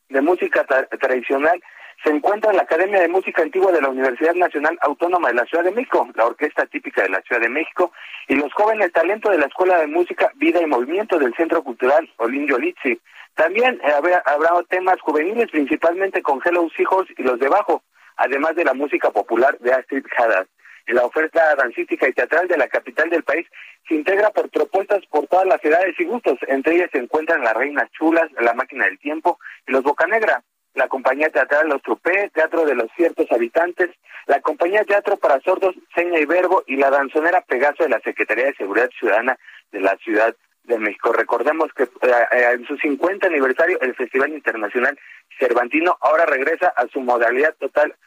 de 0.09 0.21
música 0.21 0.65
tra- 0.65 0.87
tradicional 0.99 1.61
se 2.03 2.11
encuentra 2.11 2.53
la 2.53 2.61
Academia 2.61 3.01
de 3.01 3.09
Música 3.09 3.41
Antigua 3.41 3.71
de 3.73 3.81
la 3.81 3.89
Universidad 3.89 4.33
Nacional 4.33 4.77
Autónoma 4.81 5.27
de 5.29 5.33
la 5.35 5.45
Ciudad 5.45 5.65
de 5.65 5.71
México, 5.71 6.07
la 6.15 6.27
orquesta 6.27 6.65
típica 6.65 7.03
de 7.03 7.09
la 7.09 7.21
Ciudad 7.21 7.41
de 7.41 7.49
México, 7.49 7.91
y 8.29 8.35
los 8.35 8.53
jóvenes 8.53 8.91
talentos 8.93 9.31
de 9.31 9.37
la 9.37 9.47
Escuela 9.47 9.79
de 9.79 9.87
Música 9.87 10.31
Vida 10.35 10.61
y 10.61 10.65
Movimiento 10.65 11.19
del 11.19 11.35
Centro 11.35 11.61
Cultural 11.61 12.09
Olin 12.17 12.47
Yolitzi. 12.47 12.99
También 13.35 13.81
eh, 13.83 13.91
habrá, 13.91 14.23
habrá 14.25 14.51
temas 14.69 14.99
juveniles, 15.01 15.51
principalmente 15.51 16.21
con 16.21 16.39
Hello 16.43 16.67
Seahorse 16.75 17.13
y 17.17 17.23
los 17.23 17.37
de 17.37 17.49
Bajo, 17.49 17.83
además 18.15 18.55
de 18.55 18.63
la 18.63 18.73
música 18.73 19.11
popular 19.11 19.57
de 19.59 19.73
Astrid 19.73 20.05
Haddad. 20.17 20.47
La 20.89 21.05
oferta 21.05 21.55
dancística 21.55 22.07
y 22.07 22.13
teatral 22.13 22.47
de 22.47 22.57
la 22.57 22.67
capital 22.67 23.11
del 23.11 23.23
país 23.23 23.45
se 23.87 23.93
integra 23.93 24.31
por 24.31 24.49
propuestas 24.49 25.05
por 25.05 25.27
todas 25.27 25.45
las 25.45 25.63
edades 25.63 25.93
y 25.99 26.05
gustos. 26.05 26.39
Entre 26.47 26.75
ellas 26.75 26.89
se 26.91 26.97
encuentran 26.97 27.43
las 27.43 27.53
Reinas 27.53 27.91
Chulas, 27.91 28.27
La 28.39 28.55
Máquina 28.55 28.85
del 28.85 28.97
Tiempo 28.97 29.39
y 29.67 29.71
Los 29.71 29.83
Bocanegra, 29.83 30.43
la 30.73 30.87
compañía 30.87 31.29
teatral 31.29 31.69
Los 31.69 31.83
Trupé, 31.83 32.31
Teatro 32.33 32.65
de 32.65 32.73
los 32.73 32.87
Ciertos 32.95 33.31
Habitantes, 33.31 33.91
la 34.25 34.41
compañía 34.41 34.83
Teatro 34.83 35.17
para 35.17 35.39
Sordos, 35.41 35.75
Seña 35.93 36.19
y 36.19 36.25
Verbo 36.25 36.63
y 36.65 36.75
la 36.77 36.89
danzonera 36.89 37.41
Pegaso 37.41 37.83
de 37.83 37.89
la 37.89 37.99
Secretaría 37.99 38.45
de 38.45 38.55
Seguridad 38.55 38.89
Ciudadana 38.97 39.37
de 39.71 39.81
la 39.81 39.95
Ciudad 39.97 40.35
de 40.63 40.79
México. 40.79 41.13
Recordemos 41.13 41.71
que 41.73 41.83
eh, 41.83 41.87
eh, 42.31 42.51
en 42.53 42.65
su 42.65 42.77
50 42.77 43.27
aniversario 43.27 43.79
el 43.81 43.93
Festival 43.93 44.33
Internacional 44.33 44.97
Cervantino 45.37 45.97
ahora 46.01 46.25
regresa 46.25 46.73
a 46.75 46.87
su 46.87 46.99
modalidad 46.99 47.53
totalmente 47.59 47.99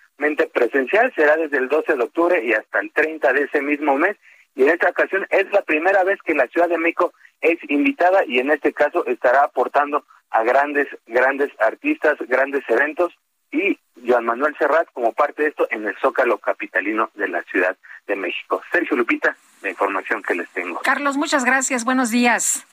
presencial, 0.52 1.12
será 1.14 1.36
desde 1.36 1.58
el 1.58 1.68
12 1.68 1.94
de 1.94 2.02
octubre 2.04 2.44
y 2.44 2.52
hasta 2.52 2.80
el 2.80 2.92
30 2.92 3.32
de 3.32 3.42
ese 3.42 3.60
mismo 3.60 3.96
mes 3.96 4.16
y 4.54 4.62
en 4.62 4.70
esta 4.70 4.90
ocasión 4.90 5.26
es 5.30 5.50
la 5.52 5.62
primera 5.62 6.04
vez 6.04 6.18
que 6.24 6.34
la 6.34 6.46
Ciudad 6.48 6.68
de 6.68 6.78
México 6.78 7.12
es 7.40 7.58
invitada 7.68 8.24
y 8.26 8.38
en 8.38 8.50
este 8.50 8.72
caso 8.72 9.04
estará 9.06 9.44
aportando 9.44 10.04
a 10.30 10.42
grandes, 10.42 10.88
grandes 11.06 11.50
artistas, 11.60 12.16
grandes 12.28 12.62
eventos 12.68 13.12
y 13.50 13.78
Joan 14.06 14.24
Manuel 14.24 14.56
Serrat 14.58 14.88
como 14.92 15.12
parte 15.12 15.42
de 15.42 15.48
esto 15.50 15.66
en 15.70 15.86
el 15.86 15.96
Zócalo 16.00 16.38
Capitalino 16.38 17.10
de 17.14 17.28
la 17.28 17.42
Ciudad 17.44 17.76
de 18.06 18.16
México. 18.16 18.62
Sergio 18.72 18.96
Lupita, 18.96 19.36
la 19.62 19.70
información 19.70 20.22
que 20.22 20.34
les 20.34 20.48
tengo. 20.50 20.80
Carlos, 20.80 21.16
muchas 21.16 21.44
gracias. 21.44 21.84
Buenos 21.84 22.10
días. 22.10 22.66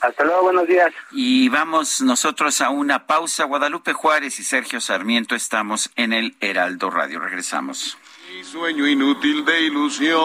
Hasta 0.00 0.24
luego, 0.24 0.42
buenos 0.44 0.66
días. 0.66 0.92
Y 1.12 1.48
vamos 1.48 2.00
nosotros 2.00 2.60
a 2.60 2.70
una 2.70 3.06
pausa. 3.06 3.44
Guadalupe 3.44 3.92
Juárez 3.92 4.38
y 4.38 4.44
Sergio 4.44 4.80
Sarmiento 4.80 5.34
estamos 5.34 5.90
en 5.96 6.12
el 6.12 6.36
Heraldo 6.40 6.90
Radio. 6.90 7.18
Regresamos. 7.20 7.96
Mi 8.30 8.44
sueño 8.44 8.86
inútil 8.86 9.44
de 9.44 9.62
ilusión. 9.62 10.20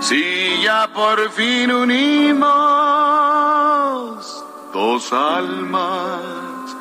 Si 0.00 0.60
ya 0.62 0.92
por 0.92 1.30
fin 1.30 1.72
unimos 1.72 2.42
dos 4.72 5.12
almas 5.12 6.76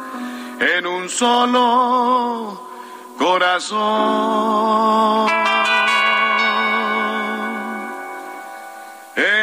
en 0.59 0.87
un 0.87 1.09
solo 1.09 2.69
corazón. 3.17 3.81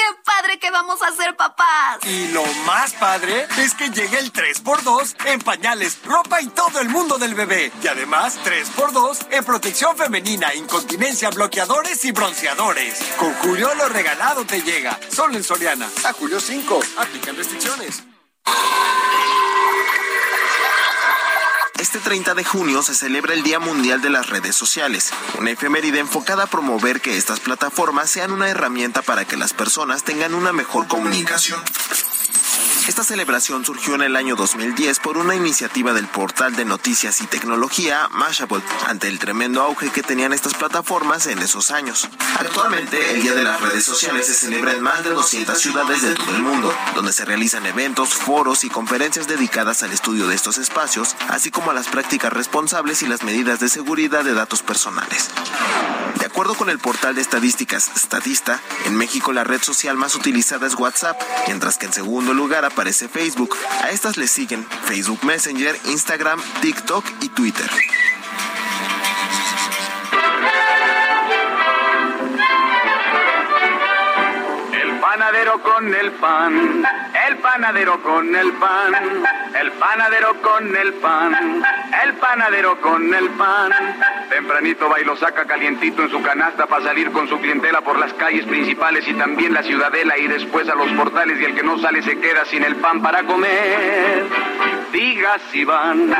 qué 0.00 0.22
padre 0.24 0.58
que 0.58 0.70
vamos 0.70 1.02
a 1.02 1.12
ser 1.14 1.36
papás. 1.36 1.98
Y 2.04 2.28
lo 2.28 2.44
más 2.66 2.92
padre 2.94 3.46
es 3.58 3.74
que 3.74 3.90
llega 3.90 4.18
el 4.18 4.32
3x2 4.32 5.26
en 5.26 5.40
pañales, 5.40 5.98
ropa 6.04 6.40
y 6.40 6.46
todo 6.48 6.80
el 6.80 6.88
mundo 6.88 7.18
del 7.18 7.34
bebé. 7.34 7.70
Y 7.82 7.86
además 7.86 8.38
3x2 8.44 9.26
en 9.30 9.44
protección 9.44 9.96
femenina, 9.96 10.54
incontinencia, 10.54 11.30
bloqueadores 11.30 12.04
y 12.04 12.12
bronceadores. 12.12 12.98
Con 13.18 13.34
Julio 13.34 13.74
lo 13.74 13.88
regalado 13.88 14.44
te 14.44 14.62
llega. 14.62 14.98
Solo 15.10 15.36
en 15.36 15.44
Soriana. 15.44 15.88
A 16.04 16.12
Julio 16.12 16.40
5. 16.40 16.80
Aplican 16.98 17.36
restricciones. 17.36 18.02
Este 21.80 21.98
30 21.98 22.34
de 22.34 22.44
junio 22.44 22.82
se 22.82 22.94
celebra 22.94 23.32
el 23.32 23.42
Día 23.42 23.58
Mundial 23.58 24.02
de 24.02 24.10
las 24.10 24.28
Redes 24.28 24.54
Sociales, 24.54 25.14
una 25.38 25.52
efeméride 25.52 25.98
enfocada 25.98 26.42
a 26.42 26.46
promover 26.46 27.00
que 27.00 27.16
estas 27.16 27.40
plataformas 27.40 28.10
sean 28.10 28.32
una 28.32 28.50
herramienta 28.50 29.00
para 29.00 29.24
que 29.24 29.38
las 29.38 29.54
personas 29.54 30.04
tengan 30.04 30.34
una 30.34 30.52
mejor 30.52 30.88
comunicación. 30.88 31.58
Esta 32.88 33.04
celebración 33.04 33.64
surgió 33.64 33.94
en 33.94 34.02
el 34.02 34.16
año 34.16 34.36
2010 34.36 34.98
por 35.00 35.16
una 35.16 35.34
iniciativa 35.34 35.92
del 35.92 36.08
portal 36.08 36.56
de 36.56 36.64
noticias 36.64 37.20
y 37.20 37.26
tecnología 37.26 38.08
Mashable, 38.10 38.62
ante 38.88 39.08
el 39.08 39.18
tremendo 39.18 39.62
auge 39.62 39.90
que 39.90 40.02
tenían 40.02 40.32
estas 40.32 40.54
plataformas 40.54 41.26
en 41.26 41.38
esos 41.38 41.70
años. 41.70 42.08
Actualmente, 42.38 43.12
el 43.12 43.22
Día 43.22 43.34
de 43.34 43.44
las 43.44 43.60
Redes 43.60 43.84
Sociales 43.84 44.26
se 44.26 44.34
celebra 44.34 44.72
en 44.72 44.82
más 44.82 45.04
de 45.04 45.10
200 45.10 45.58
ciudades 45.58 46.02
de 46.02 46.14
todo 46.14 46.34
el 46.34 46.42
mundo, 46.42 46.74
donde 46.94 47.12
se 47.12 47.24
realizan 47.24 47.64
eventos, 47.66 48.10
foros 48.10 48.64
y 48.64 48.70
conferencias 48.70 49.28
dedicadas 49.28 49.82
al 49.82 49.92
estudio 49.92 50.26
de 50.26 50.34
estos 50.34 50.58
espacios, 50.58 51.14
así 51.28 51.50
como 51.50 51.70
a 51.70 51.74
las 51.74 51.88
prácticas 51.88 52.32
responsables 52.32 53.02
y 53.02 53.06
las 53.06 53.22
medidas 53.22 53.60
de 53.60 53.68
seguridad 53.68 54.24
de 54.24 54.34
datos 54.34 54.62
personales. 54.62 55.30
De 56.18 56.26
acuerdo 56.26 56.54
con 56.54 56.70
el 56.70 56.78
portal 56.78 57.14
de 57.14 57.22
estadísticas 57.22 57.90
Statista, 57.96 58.60
en 58.84 58.96
México 58.96 59.32
la 59.32 59.44
red 59.44 59.62
social 59.62 59.96
más 59.96 60.14
utilizada 60.14 60.66
es 60.66 60.74
WhatsApp, 60.74 61.20
mientras 61.46 61.78
que 61.78 61.86
en 61.86 61.92
segundo 61.92 62.34
lugar 62.34 62.49
aparece 62.58 63.08
Facebook. 63.08 63.56
A 63.82 63.90
estas 63.90 64.16
le 64.16 64.26
siguen 64.26 64.66
Facebook 64.84 65.24
Messenger, 65.24 65.76
Instagram, 65.86 66.40
TikTok 66.60 67.04
y 67.20 67.28
Twitter. 67.28 67.70
El 74.72 75.00
panadero 75.00 75.62
con 75.62 75.94
el 75.94 76.12
pan, 76.12 76.84
el 77.28 77.36
panadero 77.38 78.02
con 78.02 78.34
el 78.34 78.52
pan, 78.54 78.94
el 79.60 79.72
panadero 79.72 80.42
con 80.42 80.76
el 80.76 80.92
pan, 80.94 81.62
el 82.02 82.14
panadero 82.14 82.80
con 82.80 83.14
el 83.14 83.28
pan. 83.30 83.72
Tempranito 84.30 84.88
va 84.88 85.00
y 85.00 85.04
lo 85.04 85.16
saca 85.16 85.44
calientito 85.44 86.04
en 86.04 86.10
su 86.10 86.22
canasta 86.22 86.66
para 86.66 86.84
salir 86.84 87.10
con 87.10 87.28
su 87.28 87.40
clientela 87.40 87.80
por 87.80 87.98
las 87.98 88.14
calles 88.14 88.46
principales 88.46 89.06
y 89.08 89.14
también 89.14 89.52
la 89.52 89.64
ciudadela 89.64 90.16
y 90.16 90.28
después 90.28 90.68
a 90.68 90.76
los 90.76 90.88
portales 90.92 91.40
y 91.40 91.44
el 91.44 91.54
que 91.54 91.64
no 91.64 91.78
sale 91.78 92.00
se 92.00 92.18
queda 92.20 92.44
sin 92.44 92.62
el 92.62 92.76
pan 92.76 93.02
para 93.02 93.24
comer. 93.24 94.24
Diga 94.92 95.36
si 95.50 95.64
van 95.64 96.14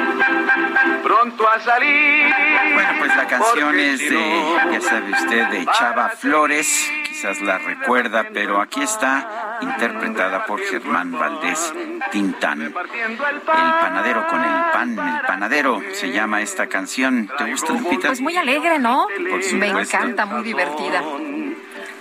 pronto 1.05 1.49
a 1.49 1.61
salir. 1.61 2.35
Bueno, 2.75 2.91
pues 2.99 3.17
la 3.17 3.27
canción 3.29 3.79
es 3.79 3.99
de, 4.01 4.57
ya 4.73 4.81
sabe 4.81 5.13
usted, 5.13 5.47
de 5.47 5.67
Chava 5.67 6.09
Flores, 6.11 6.93
quizás 7.21 7.41
la 7.43 7.59
recuerda, 7.59 8.29
pero 8.33 8.63
aquí 8.63 8.81
está 8.81 9.59
interpretada 9.61 10.47
por 10.47 10.59
Germán 10.61 11.13
Valdés 11.13 11.73
Tintán. 12.11 12.63
El 12.63 12.73
panadero 12.73 14.27
con 14.27 14.43
el 14.43 14.71
pan, 14.73 14.99
el 14.99 15.27
panadero 15.27 15.83
se 15.93 16.11
llama 16.11 16.41
esta 16.41 16.67
canción. 16.67 17.31
¿Te 17.37 17.51
gusta, 17.51 17.75
Lupita? 17.75 18.09
Pues 18.09 18.23
muy 18.23 18.37
alegre, 18.39 18.79
¿no? 18.79 19.07
Por 19.31 19.53
Me 19.53 19.69
encanta, 19.69 20.25
muy 20.25 20.43
divertida. 20.43 21.03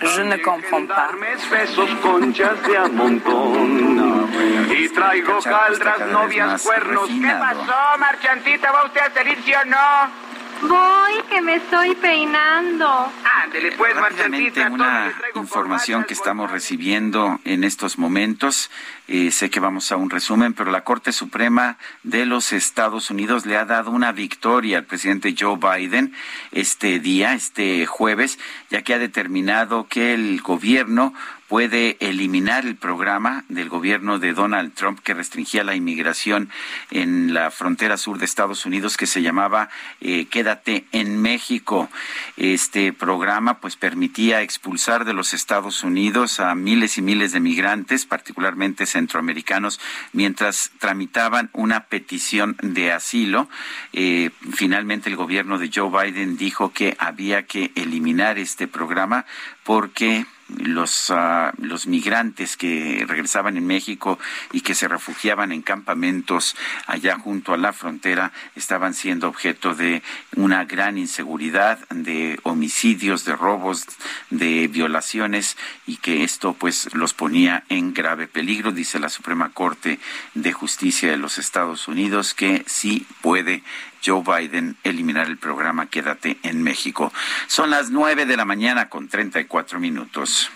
Je 0.00 0.24
ne 0.24 0.40
comprends 0.40 0.88
pas. 0.88 1.12
besos, 1.50 1.90
conchas 2.00 2.62
de 2.62 2.78
a 2.78 2.88
montón. 2.88 4.30
y 4.70 4.88
traigo 4.88 5.38
caldras, 5.40 6.00
novias, 6.06 6.62
cuernos. 6.62 7.06
¿Qué 7.06 7.34
pasó, 7.38 7.98
marchantita? 7.98 8.72
¿Va 8.72 8.86
usted 8.86 9.02
a 9.02 9.10
salir, 9.12 9.38
sí 9.44 9.52
o 9.52 9.64
no? 9.66 10.29
Voy, 10.62 11.22
que 11.28 11.40
me 11.40 11.56
estoy 11.56 11.94
peinando. 11.94 13.10
Ándele, 13.42 13.72
pues, 13.72 13.94
Rápidamente, 13.96 14.60
marchantita. 14.60 14.70
una 14.70 15.14
información 15.34 16.04
que 16.04 16.14
estamos 16.14 16.50
recibiendo 16.50 17.40
en 17.44 17.64
estos 17.64 17.98
momentos. 17.98 18.70
Eh, 19.08 19.30
sé 19.30 19.48
que 19.50 19.58
vamos 19.58 19.90
a 19.90 19.96
un 19.96 20.10
resumen, 20.10 20.52
pero 20.52 20.70
la 20.70 20.84
Corte 20.84 21.12
Suprema 21.12 21.78
de 22.02 22.26
los 22.26 22.52
Estados 22.52 23.10
Unidos 23.10 23.46
le 23.46 23.56
ha 23.56 23.64
dado 23.64 23.90
una 23.90 24.12
victoria 24.12 24.78
al 24.78 24.84
presidente 24.84 25.34
Joe 25.38 25.56
Biden 25.56 26.14
este 26.52 27.00
día, 27.00 27.34
este 27.34 27.86
jueves, 27.86 28.38
ya 28.70 28.82
que 28.82 28.94
ha 28.94 28.98
determinado 28.98 29.86
que 29.88 30.14
el 30.14 30.42
gobierno 30.42 31.14
puede 31.50 31.96
eliminar 31.98 32.64
el 32.64 32.76
programa 32.76 33.44
del 33.48 33.68
gobierno 33.68 34.20
de 34.20 34.34
Donald 34.34 34.72
Trump 34.72 35.00
que 35.00 35.14
restringía 35.14 35.64
la 35.64 35.74
inmigración 35.74 36.48
en 36.92 37.34
la 37.34 37.50
frontera 37.50 37.96
sur 37.96 38.18
de 38.18 38.24
Estados 38.24 38.66
Unidos 38.66 38.96
que 38.96 39.08
se 39.08 39.20
llamaba 39.20 39.68
eh, 40.00 40.26
Quédate 40.26 40.84
en 40.92 41.20
México. 41.20 41.90
Este 42.36 42.92
programa 42.92 43.58
pues 43.58 43.74
permitía 43.74 44.42
expulsar 44.42 45.04
de 45.04 45.12
los 45.12 45.34
Estados 45.34 45.82
Unidos 45.82 46.38
a 46.38 46.54
miles 46.54 46.98
y 46.98 47.02
miles 47.02 47.32
de 47.32 47.40
migrantes, 47.40 48.06
particularmente 48.06 48.86
centroamericanos, 48.86 49.80
mientras 50.12 50.70
tramitaban 50.78 51.50
una 51.52 51.86
petición 51.86 52.56
de 52.62 52.92
asilo. 52.92 53.48
Eh, 53.92 54.30
finalmente 54.52 55.10
el 55.10 55.16
gobierno 55.16 55.58
de 55.58 55.68
Joe 55.74 55.90
Biden 55.90 56.36
dijo 56.36 56.72
que 56.72 56.96
había 57.00 57.44
que 57.46 57.72
eliminar 57.74 58.38
este 58.38 58.68
programa 58.68 59.26
porque 59.64 60.26
los, 60.58 61.10
ah, 61.10 61.52
los 61.58 61.86
migrantes 61.86 62.56
que 62.56 63.04
regresaban 63.06 63.56
en 63.56 63.66
México 63.66 64.18
y 64.52 64.60
que 64.60 64.74
se 64.74 64.88
refugiaban 64.88 65.52
en 65.52 65.62
campamentos 65.62 66.56
allá 66.86 67.18
junto 67.18 67.52
a 67.52 67.56
la 67.56 67.72
frontera 67.72 68.32
estaban 68.56 68.94
siendo 68.94 69.28
objeto 69.28 69.74
de 69.74 70.02
una 70.36 70.64
gran 70.64 70.98
inseguridad, 70.98 71.78
de 71.90 72.38
homicidios, 72.42 73.24
de 73.24 73.36
robos, 73.36 73.86
de 74.30 74.68
violaciones 74.68 75.56
y 75.86 75.96
que 75.96 76.24
esto 76.24 76.54
pues 76.54 76.92
los 76.94 77.14
ponía 77.14 77.64
en 77.68 77.94
grave 77.94 78.28
peligro, 78.28 78.72
dice 78.72 78.98
la 78.98 79.08
Suprema 79.08 79.50
Corte 79.50 79.98
de 80.34 80.52
Justicia 80.52 81.10
de 81.10 81.16
los 81.16 81.38
Estados 81.38 81.88
Unidos 81.88 82.34
que 82.34 82.64
sí 82.66 83.06
puede 83.20 83.62
Joe 84.04 84.22
Biden 84.22 84.76
eliminar 84.84 85.26
el 85.26 85.38
programa 85.38 85.86
Quédate 85.86 86.38
en 86.42 86.62
México. 86.62 87.12
Son 87.46 87.70
las 87.70 87.90
nueve 87.90 88.26
de 88.26 88.36
la 88.36 88.44
mañana 88.44 88.88
con 88.88 89.08
34 89.08 89.78
minutos. 89.78 90.50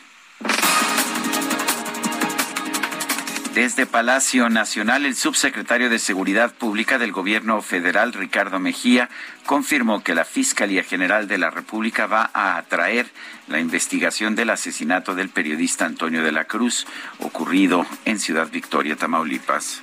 Desde 3.55 3.87
Palacio 3.87 4.51
Nacional, 4.51 5.07
el 5.07 5.15
subsecretario 5.15 5.89
de 5.89 6.01
Seguridad 6.01 6.53
Pública 6.53 6.99
del 6.99 7.13
Gobierno 7.13 7.63
Federal, 7.63 8.13
Ricardo 8.13 8.59
Mejía, 8.59 9.09
confirmó 9.47 10.03
que 10.03 10.17
la 10.17 10.25
Fiscalía 10.25 10.83
General 10.83 11.29
de 11.29 11.39
la 11.39 11.51
República 11.51 12.09
va 12.09 12.31
a 12.35 12.57
atraer 12.57 13.07
la 13.47 13.61
investigación 13.61 14.35
del 14.35 14.51
asesinato 14.51 15.15
del 15.15 15.29
periodista 15.29 15.85
Antonio 15.85 16.25
de 16.25 16.33
la 16.33 16.47
Cruz, 16.47 16.85
ocurrido 17.21 17.87
en 18.05 18.19
Ciudad 18.19 18.51
Victoria, 18.51 18.97
Tamaulipas. 18.97 19.83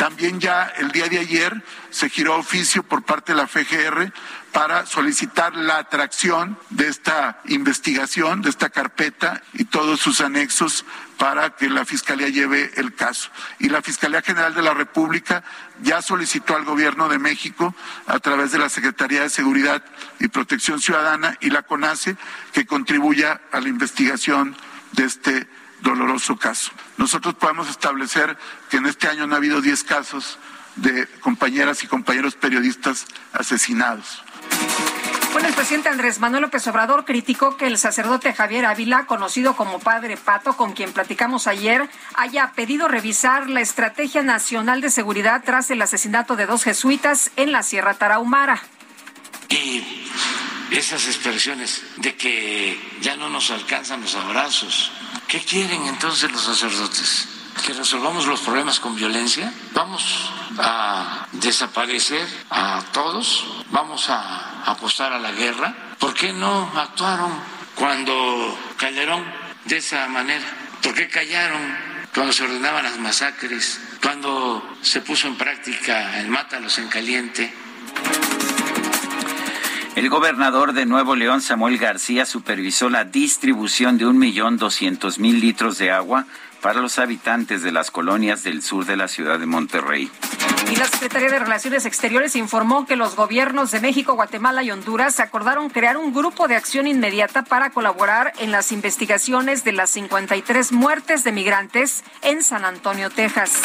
También 0.00 0.40
ya 0.40 0.72
el 0.78 0.92
día 0.92 1.10
de 1.10 1.18
ayer 1.18 1.62
se 1.90 2.08
giró 2.08 2.36
oficio 2.36 2.82
por 2.82 3.02
parte 3.02 3.32
de 3.32 3.36
la 3.36 3.46
FGR 3.46 4.10
para 4.50 4.86
solicitar 4.86 5.54
la 5.54 5.76
atracción 5.76 6.58
de 6.70 6.88
esta 6.88 7.42
investigación, 7.44 8.40
de 8.40 8.48
esta 8.48 8.70
carpeta 8.70 9.42
y 9.52 9.66
todos 9.66 10.00
sus 10.00 10.22
anexos 10.22 10.86
para 11.18 11.50
que 11.50 11.68
la 11.68 11.84
Fiscalía 11.84 12.30
lleve 12.30 12.70
el 12.76 12.94
caso. 12.94 13.28
Y 13.58 13.68
la 13.68 13.82
Fiscalía 13.82 14.22
General 14.22 14.54
de 14.54 14.62
la 14.62 14.72
República 14.72 15.44
ya 15.82 16.00
solicitó 16.00 16.56
al 16.56 16.64
Gobierno 16.64 17.10
de 17.10 17.18
México, 17.18 17.74
a 18.06 18.18
través 18.20 18.52
de 18.52 18.58
la 18.58 18.70
Secretaría 18.70 19.20
de 19.20 19.28
Seguridad 19.28 19.84
y 20.18 20.28
Protección 20.28 20.80
Ciudadana 20.80 21.36
y 21.42 21.50
la 21.50 21.60
CONACE, 21.60 22.16
que 22.54 22.64
contribuya 22.64 23.42
a 23.52 23.60
la 23.60 23.68
investigación 23.68 24.56
de 24.92 25.04
este 25.04 25.46
doloroso 25.82 26.36
caso. 26.36 26.72
Nosotros 26.96 27.34
podemos 27.34 27.68
establecer 27.68 28.36
que 28.70 28.78
en 28.78 28.86
este 28.86 29.08
año 29.08 29.26
no 29.26 29.34
ha 29.34 29.38
habido 29.38 29.60
10 29.60 29.84
casos 29.84 30.38
de 30.76 31.06
compañeras 31.20 31.82
y 31.84 31.86
compañeros 31.86 32.34
periodistas 32.34 33.06
asesinados. 33.32 34.22
Bueno, 35.32 35.46
el 35.46 35.54
presidente 35.54 35.88
Andrés 35.88 36.18
Manuel 36.18 36.42
López 36.42 36.66
Obrador 36.66 37.04
criticó 37.04 37.56
que 37.56 37.68
el 37.68 37.78
sacerdote 37.78 38.32
Javier 38.32 38.66
Ávila, 38.66 39.06
conocido 39.06 39.54
como 39.54 39.78
Padre 39.78 40.16
Pato, 40.16 40.56
con 40.56 40.72
quien 40.72 40.92
platicamos 40.92 41.46
ayer, 41.46 41.88
haya 42.14 42.50
pedido 42.52 42.88
revisar 42.88 43.48
la 43.48 43.60
Estrategia 43.60 44.22
Nacional 44.22 44.80
de 44.80 44.90
Seguridad 44.90 45.42
tras 45.44 45.70
el 45.70 45.82
asesinato 45.82 46.34
de 46.34 46.46
dos 46.46 46.64
jesuitas 46.64 47.30
en 47.36 47.52
la 47.52 47.62
Sierra 47.62 47.94
Tarahumara. 47.94 48.60
Y 49.48 49.84
esas 50.72 51.06
expresiones 51.06 51.84
de 51.98 52.16
que 52.16 52.80
ya 53.00 53.16
no 53.16 53.28
nos 53.28 53.50
alcanzan 53.52 54.00
los 54.00 54.16
abrazos, 54.16 54.90
¿qué 55.30 55.38
quieren 55.38 55.86
entonces 55.86 56.30
los 56.32 56.42
sacerdotes? 56.42 57.28
¿Que 57.64 57.72
resolvamos 57.72 58.26
los 58.26 58.40
problemas 58.40 58.80
con 58.80 58.96
violencia? 58.96 59.52
¿Vamos 59.72 60.32
a 60.58 61.28
desaparecer 61.32 62.26
a 62.50 62.82
todos? 62.92 63.46
¿Vamos 63.70 64.10
a 64.10 64.64
apostar 64.64 65.12
a 65.12 65.20
la 65.20 65.30
guerra? 65.30 65.94
¿Por 66.00 66.14
qué 66.14 66.32
no 66.32 66.72
actuaron 66.74 67.32
cuando 67.76 68.58
Calderón 68.76 69.24
de 69.66 69.76
esa 69.76 70.08
manera? 70.08 70.44
¿Por 70.82 70.94
qué 70.94 71.08
callaron 71.08 71.78
cuando 72.12 72.32
se 72.32 72.42
ordenaban 72.42 72.82
las 72.82 72.98
masacres, 72.98 73.80
cuando 74.02 74.78
se 74.82 75.00
puso 75.00 75.28
en 75.28 75.36
práctica 75.36 76.18
el 76.18 76.28
mátalos 76.28 76.78
en 76.78 76.88
caliente. 76.88 77.54
El 79.96 80.08
gobernador 80.08 80.72
de 80.72 80.86
Nuevo 80.86 81.16
León, 81.16 81.42
Samuel 81.42 81.76
García, 81.76 82.24
supervisó 82.24 82.88
la 82.88 83.04
distribución 83.04 83.98
de 83.98 84.06
un 84.06 84.18
millón 84.18 84.56
doscientos 84.56 85.18
mil 85.18 85.40
litros 85.40 85.78
de 85.78 85.90
agua 85.90 86.26
para 86.62 86.80
los 86.80 86.98
habitantes 86.98 87.62
de 87.62 87.72
las 87.72 87.90
colonias 87.90 88.44
del 88.44 88.62
sur 88.62 88.86
de 88.86 88.96
la 88.96 89.08
ciudad 89.08 89.38
de 89.38 89.46
Monterrey. 89.46 90.10
Y 90.70 90.76
la 90.76 90.86
Secretaría 90.86 91.30
de 91.30 91.38
Relaciones 91.38 91.86
Exteriores 91.86 92.36
informó 92.36 92.86
que 92.86 92.96
los 92.96 93.16
gobiernos 93.16 93.72
de 93.72 93.80
México, 93.80 94.14
Guatemala 94.14 94.62
y 94.62 94.70
Honduras 94.70 95.18
acordaron 95.18 95.70
crear 95.70 95.96
un 95.96 96.12
grupo 96.12 96.46
de 96.46 96.54
acción 96.54 96.86
inmediata 96.86 97.42
para 97.42 97.70
colaborar 97.70 98.32
en 98.38 98.52
las 98.52 98.70
investigaciones 98.72 99.64
de 99.64 99.72
las 99.72 99.90
53 99.90 100.70
muertes 100.72 101.24
de 101.24 101.32
migrantes 101.32 102.04
en 102.22 102.44
San 102.44 102.64
Antonio, 102.64 103.10
Texas. 103.10 103.62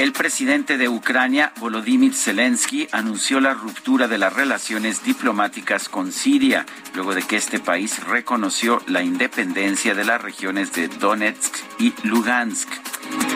El 0.00 0.12
presidente 0.12 0.78
de 0.78 0.88
Ucrania, 0.88 1.52
Volodymyr 1.60 2.14
Zelensky, 2.14 2.88
anunció 2.90 3.38
la 3.38 3.52
ruptura 3.52 4.08
de 4.08 4.16
las 4.16 4.32
relaciones 4.32 5.04
diplomáticas 5.04 5.90
con 5.90 6.10
Siria, 6.10 6.64
luego 6.94 7.14
de 7.14 7.20
que 7.20 7.36
este 7.36 7.58
país 7.60 8.02
reconoció 8.06 8.80
la 8.86 9.02
independencia 9.02 9.94
de 9.94 10.06
las 10.06 10.22
regiones 10.22 10.72
de 10.72 10.88
Donetsk 10.88 11.54
y 11.78 11.92
Lugansk. 12.02 12.66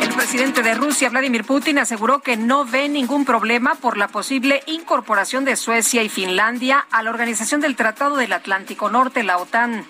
El 0.01 0.09
presidente 0.15 0.63
de 0.63 0.75
Rusia, 0.75 1.11
Vladimir 1.11 1.45
Putin, 1.45 1.81
aseguró 1.81 2.21
que 2.21 2.39
no 2.39 2.65
ve 2.65 2.89
ningún 2.89 3.27
problema 3.27 3.75
por 3.75 3.99
la 3.99 4.09
posible 4.09 4.63
incorporación 4.67 5.45
de 5.45 5.57
Suecia 5.57 6.03
y 6.03 6.09
Finlandia 6.09 6.87
a 6.91 7.03
la 7.03 7.11
Organización 7.11 7.61
del 7.61 7.77
Tratado 7.77 8.17
del 8.17 8.33
Atlántico 8.33 8.89
Norte, 8.89 9.23
la 9.23 9.37
OTAN. 9.37 9.85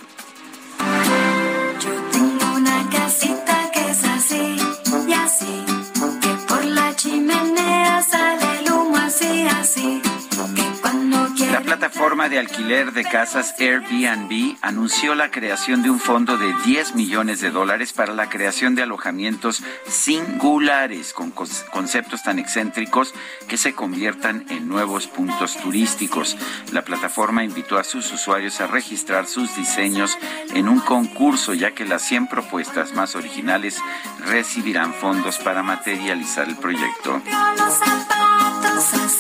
La 11.51 11.63
plataforma 11.63 12.29
de 12.29 12.39
alquiler 12.39 12.93
de 12.93 13.03
casas 13.03 13.55
Airbnb 13.59 14.57
anunció 14.61 15.15
la 15.15 15.31
creación 15.31 15.83
de 15.83 15.89
un 15.89 15.99
fondo 15.99 16.37
de 16.37 16.53
10 16.67 16.95
millones 16.95 17.41
de 17.41 17.51
dólares 17.51 17.95
para 17.95 18.13
la 18.13 18.29
creación 18.29 18.75
de 18.75 18.83
alojamientos 18.83 19.63
singulares 19.89 21.15
con 21.15 21.31
conceptos 21.31 22.23
tan 22.23 22.39
excéntricos 22.39 23.15
que 23.49 23.57
se 23.57 23.73
conviertan 23.73 24.45
en 24.51 24.69
nuevos 24.69 25.07
puntos 25.07 25.57
turísticos. 25.57 26.37
La 26.71 26.83
plataforma 26.83 27.43
invitó 27.43 27.79
a 27.79 27.85
sus 27.85 28.13
usuarios 28.13 28.61
a 28.61 28.67
registrar 28.67 29.27
sus 29.27 29.57
diseños 29.57 30.19
en 30.53 30.69
un 30.69 30.81
concurso 30.81 31.55
ya 31.55 31.71
que 31.71 31.87
las 31.87 32.03
100 32.03 32.27
propuestas 32.27 32.93
más 32.93 33.17
originales 33.17 33.79
recibirán 34.27 34.93
fondos 34.93 35.39
para 35.39 35.63
materializar 35.63 36.49
el 36.49 36.57
proyecto. 36.57 37.23
Los 37.57 37.75
zapatos 37.75 39.14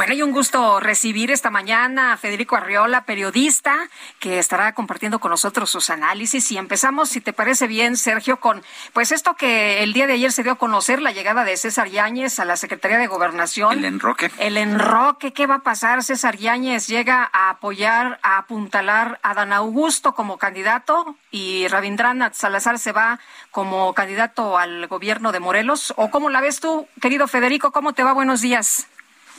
Bueno, 0.00 0.14
y 0.14 0.22
un 0.22 0.32
gusto 0.32 0.80
recibir 0.80 1.30
esta 1.30 1.50
mañana 1.50 2.14
a 2.14 2.16
Federico 2.16 2.56
Arriola, 2.56 3.04
periodista, 3.04 3.76
que 4.18 4.38
estará 4.38 4.72
compartiendo 4.72 5.18
con 5.18 5.30
nosotros 5.30 5.68
sus 5.68 5.90
análisis. 5.90 6.50
Y 6.52 6.56
empezamos, 6.56 7.10
si 7.10 7.20
te 7.20 7.34
parece 7.34 7.66
bien, 7.66 7.98
Sergio, 7.98 8.40
con 8.40 8.62
pues 8.94 9.12
esto 9.12 9.34
que 9.34 9.82
el 9.82 9.92
día 9.92 10.06
de 10.06 10.14
ayer 10.14 10.32
se 10.32 10.42
dio 10.42 10.52
a 10.52 10.54
conocer, 10.54 11.02
la 11.02 11.12
llegada 11.12 11.44
de 11.44 11.54
César 11.58 11.88
Yáñez 11.88 12.38
a 12.40 12.46
la 12.46 12.56
Secretaría 12.56 12.96
de 12.96 13.08
Gobernación. 13.08 13.76
El 13.76 13.84
enroque. 13.84 14.30
El 14.38 14.56
enroque, 14.56 15.34
¿qué 15.34 15.46
va 15.46 15.56
a 15.56 15.62
pasar? 15.62 16.02
César 16.02 16.38
Yáñez 16.38 16.86
llega 16.86 17.28
a 17.30 17.50
apoyar, 17.50 18.20
a 18.22 18.38
apuntalar 18.38 19.20
a 19.22 19.34
Dan 19.34 19.52
Augusto 19.52 20.14
como 20.14 20.38
candidato 20.38 21.14
y 21.30 21.68
Rabindranath 21.68 22.32
Salazar 22.32 22.78
se 22.78 22.92
va 22.92 23.20
como 23.50 23.92
candidato 23.92 24.56
al 24.56 24.86
gobierno 24.86 25.30
de 25.30 25.40
Morelos. 25.40 25.92
¿O 25.98 26.10
cómo 26.10 26.30
la 26.30 26.40
ves 26.40 26.60
tú, 26.60 26.88
querido 27.02 27.28
Federico? 27.28 27.70
¿Cómo 27.70 27.92
te 27.92 28.02
va? 28.02 28.14
Buenos 28.14 28.40
días. 28.40 28.88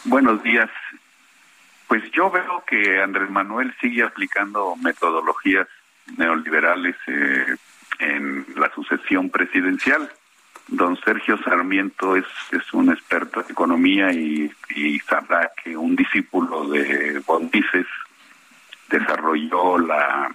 Buenos 0.05 0.41
días. 0.41 0.69
Pues 1.87 2.09
yo 2.11 2.31
veo 2.31 2.63
que 2.65 3.01
Andrés 3.01 3.29
Manuel 3.29 3.73
sigue 3.79 4.03
aplicando 4.03 4.75
metodologías 4.77 5.67
neoliberales 6.17 6.95
eh, 7.05 7.55
en 7.99 8.45
la 8.55 8.73
sucesión 8.73 9.29
presidencial. 9.29 10.11
Don 10.67 10.97
Sergio 11.01 11.37
Sarmiento 11.43 12.15
es, 12.15 12.25
es 12.51 12.73
un 12.73 12.91
experto 12.91 13.41
en 13.41 13.51
economía 13.51 14.11
y, 14.11 14.51
y 14.75 14.99
sabrá 15.01 15.51
que 15.63 15.77
un 15.77 15.95
discípulo 15.95 16.67
de 16.69 17.19
Bondices 17.19 17.85
desarrolló 18.89 19.77
la, 19.77 20.33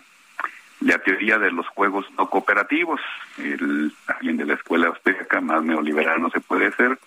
la 0.80 0.98
teoría 0.98 1.38
de 1.38 1.50
los 1.50 1.66
juegos 1.68 2.06
no 2.16 2.30
cooperativos. 2.30 3.00
El, 3.38 3.92
alguien 4.06 4.36
de 4.36 4.46
la 4.46 4.54
escuela 4.54 4.88
austriaca, 4.88 5.40
más 5.40 5.64
neoliberal 5.64 6.22
no 6.22 6.30
se 6.30 6.40
puede 6.40 6.70
ser. 6.72 6.98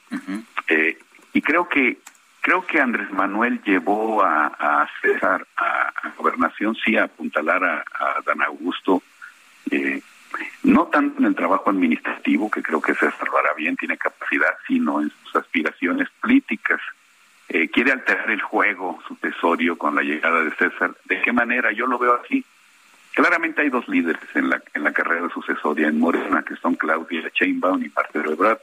Eh, 0.68 0.98
y 1.32 1.42
creo 1.42 1.70
que 1.70 2.00
creo 2.42 2.66
que 2.66 2.80
Andrés 2.80 3.12
Manuel 3.12 3.62
llevó 3.64 4.24
a, 4.24 4.88
César 5.02 5.46
a, 5.58 5.92
gobernación, 6.18 6.76
sí, 6.76 6.98
a 6.98 7.04
apuntalar 7.04 7.64
a, 7.64 7.84
Dan 8.26 8.42
Augusto, 8.42 9.02
eh, 9.72 10.02
no 10.64 10.86
tanto 10.88 11.20
en 11.20 11.26
el 11.26 11.36
trabajo 11.36 11.70
administrativo, 11.70 12.50
que 12.50 12.62
creo 12.62 12.82
que 12.82 12.94
César 12.94 13.28
lo 13.28 13.38
hará 13.38 13.54
bien, 13.54 13.76
tiene 13.76 13.98
capacidad, 13.98 14.54
sino 14.68 15.02
en 15.02 15.12
sus 15.24 15.36
aspiraciones 15.36 16.10
políticas. 16.22 16.80
Eh, 17.48 17.70
quiere 17.70 17.92
alterar 17.92 18.30
el 18.30 18.42
juego 18.42 19.00
sucesorio 19.08 19.78
con 19.78 19.96
la 19.96 20.04
llegada 20.04 20.44
de 20.44 20.52
César. 20.52 20.96
¿De 21.06 21.22
qué 21.22 21.32
manera? 21.32 21.72
Yo 21.72 21.88
lo 21.88 21.98
veo 21.98 22.20
así. 22.24 22.46
Claramente 23.14 23.64
hay 23.64 23.70
dos 23.70 23.88
líderes 23.88 24.22
en 24.36 24.50
la, 24.50 24.62
en 24.74 24.84
la 24.84 24.94
carrera 24.94 25.30
sucesoria 25.34 25.88
en 25.88 26.00
Morena, 26.00 26.44
que 26.44 26.56
son 26.58 26.76
Claudia 26.76 27.30
Sheinbaum 27.34 27.84
y 27.84 27.90
Marcelo 27.90 28.34
Ebrard. 28.34 28.60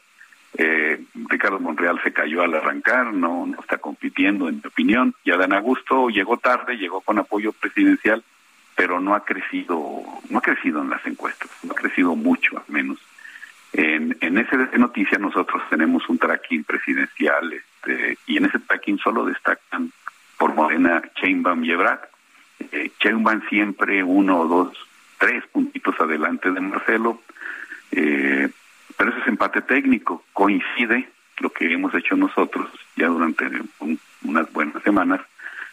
Eh, 0.58 1.04
Ricardo 1.28 1.60
Monreal 1.60 2.00
se 2.02 2.12
cayó 2.12 2.42
al 2.42 2.54
arrancar, 2.54 3.12
no, 3.12 3.46
no 3.46 3.60
está 3.60 3.78
compitiendo, 3.78 4.48
en 4.48 4.56
mi 4.56 4.62
opinión. 4.66 5.14
Y 5.24 5.30
Adán 5.30 5.52
Augusto 5.52 6.08
llegó 6.08 6.38
tarde, 6.38 6.78
llegó 6.78 7.00
con 7.02 7.18
apoyo 7.18 7.52
presidencial, 7.52 8.24
pero 8.74 9.00
no 9.00 9.14
ha 9.14 9.24
crecido, 9.24 10.02
no 10.30 10.38
ha 10.38 10.42
crecido 10.42 10.82
en 10.82 10.90
las 10.90 11.06
encuestas, 11.06 11.50
no 11.62 11.72
ha 11.72 11.74
crecido 11.74 12.14
mucho 12.16 12.56
al 12.56 12.64
menos. 12.68 12.98
En, 13.72 14.16
en 14.20 14.38
ese 14.38 14.56
noticia 14.78 15.18
nosotros 15.18 15.62
tenemos 15.68 16.08
un 16.08 16.18
tracking 16.18 16.64
presidencial, 16.64 17.52
este, 17.52 18.16
y 18.26 18.38
en 18.38 18.46
ese 18.46 18.58
tracking 18.60 18.98
solo 18.98 19.26
destacan 19.26 19.92
por 20.38 20.54
Morena 20.54 21.02
Sheinbaum 21.16 21.64
y 21.64 21.72
Ebrard. 21.72 22.00
Eh, 22.72 22.90
Sheinbaum 22.98 23.42
siempre 23.48 24.02
uno 24.02 24.46
dos, 24.46 24.76
tres 25.18 25.44
puntitos 25.52 25.98
adelante 26.00 26.50
de 26.50 26.60
Marcelo. 26.60 27.20
Eh, 27.90 28.48
pero 28.96 29.10
ese 29.10 29.20
es 29.20 29.26
empate 29.28 29.62
técnico, 29.62 30.24
coincide 30.32 31.08
lo 31.38 31.50
que 31.50 31.72
hemos 31.72 31.94
hecho 31.94 32.16
nosotros 32.16 32.68
ya 32.96 33.08
durante 33.08 33.44
un- 33.80 34.00
unas 34.22 34.50
buenas 34.52 34.82
semanas 34.82 35.20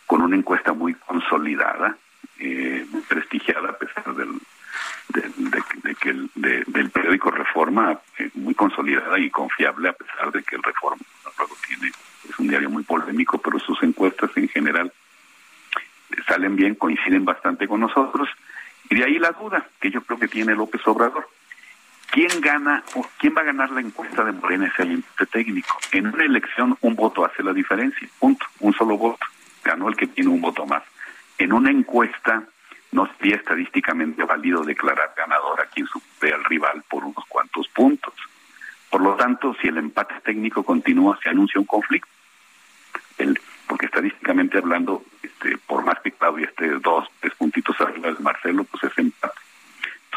con 0.06 0.22
una 0.22 0.36
encuesta 0.36 0.74
muy 0.74 0.94
consolidada, 0.96 1.96
eh, 2.40 2.86
muy 2.92 3.02
prestigiada 3.04 3.70
a 3.70 3.78
pesar 3.78 4.14
del, 4.16 4.30
del- 5.10 5.52
de, 5.84 5.96
que 5.96 6.10
el, 6.10 6.30
de- 6.36 6.64
del 6.68 6.90
periódico 6.92 7.32
Reforma, 7.32 7.98
eh, 8.18 8.30
muy 8.36 8.54
consolidada 8.54 9.18
y 9.20 9.30
confiable 9.30 9.90
a 9.90 9.94
pesar 9.94 10.32
de 10.32 10.44
que 10.44 10.56
el 10.58 10.64
Reforma 10.64 11.02
luego 11.38 11.56
tiene 11.68 11.92
es 12.30 12.40
un 12.40 12.48
diario 12.48 12.70
muy 12.70 12.84
polémico, 12.84 13.38
pero 13.38 13.60
sus 13.60 13.82
encuestas 13.84 14.32
en 14.36 14.48
general 14.50 14.92
eh, 16.12 16.22
salen 16.28 16.56
bien, 16.56 16.76
coinciden 16.76 17.24
bastante 17.26 17.68
con 17.68 17.80
nosotros. 17.80 18.28
Y 18.90 18.96
de 18.96 19.06
ahí 19.06 19.18
la 19.20 19.32
duda 19.32 19.66
que 19.80 19.90
yo 19.92 20.02
creo 20.02 20.20
que 20.20 20.28
tiene 20.28 20.56
López 20.56 20.82
Obrador. 20.88 21.28
¿Quién 22.14 22.42
gana 22.42 22.84
quién 23.18 23.34
va 23.36 23.42
a 23.42 23.46
ganar 23.46 23.72
la 23.72 23.82
encuesta 23.82 24.24
de 24.24 24.34
Morena 24.34 24.68
ese 24.68 24.84
empate 24.84 25.26
técnico? 25.26 25.80
En 25.92 26.06
una 26.14 26.24
elección 26.24 26.78
un 26.82 26.96
voto 26.96 27.26
hace 27.26 27.42
la 27.42 27.54
diferencia, 27.54 28.08
punto, 28.20 28.46
un 28.60 28.72
solo 28.72 28.96
voto. 29.00 29.26
Ganó 29.64 29.90
el 29.90 29.96
que 29.96 30.06
tiene 30.06 30.30
un 30.30 30.40
voto 30.40 30.64
más. 30.68 30.84
En 31.40 31.52
una 31.52 31.72
encuesta 31.72 32.44
no 32.92 33.10
sería 33.18 33.38
estadísticamente 33.38 34.24
válido 34.26 34.64
declarar 34.64 35.12
ganador 35.18 35.60
a 35.60 35.66
quien 35.66 35.88
supere 35.88 36.36
al 36.36 36.44
rival 36.44 36.84
por 36.88 37.04
unos 37.04 37.26
cuantos 37.28 37.68
puntos. 37.70 38.14
Por 38.92 39.02
lo 39.02 39.16
tanto, 39.16 39.56
si 39.60 39.70
el 39.70 39.80
empate 39.80 40.14
técnico 40.24 40.62
continúa, 40.62 41.18
se 41.24 41.30
anuncia 41.30 41.60
un 41.60 41.66
conflicto. 41.66 42.12
Porque 43.66 43.88
estadísticamente 43.88 44.60
hablando, 44.60 45.04
este, 45.24 45.58
por 45.58 45.84
más 45.84 46.00
que 46.04 46.12
Claudia 46.12 46.46
esté 46.46 46.70
dos, 46.78 47.08
tres 47.22 47.34
puntitos 47.34 47.82
arriba 47.82 48.12
de 48.12 48.20
Marcelo, 48.20 48.66
pues 48.66 48.84
es 48.84 48.96
empate. 49.00 49.34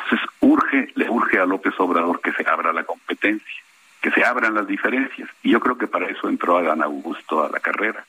Entonces 0.07 0.29
urge, 0.41 0.93
le 0.95 1.11
urge 1.11 1.39
a 1.39 1.47
López 1.47 1.75
Obrador 1.79 2.21
que 2.21 2.33
se 2.33 2.49
abra 2.49 2.73
la 2.73 2.85
competencia, 2.85 3.63
que 4.01 4.11
se 4.13 4.25
abran 4.25 4.55
las 4.55 4.67
diferencias. 4.67 5.29
Y 5.43 5.51
yo 5.51 5.61
creo 5.61 5.77
que 5.77 5.89
para 5.89 6.07
eso 6.07 6.29
entró 6.29 6.59
Adán 6.59 6.83
Augusto 6.83 7.45
a 7.45 7.51
la 7.51 7.59
carrera. 7.59 8.05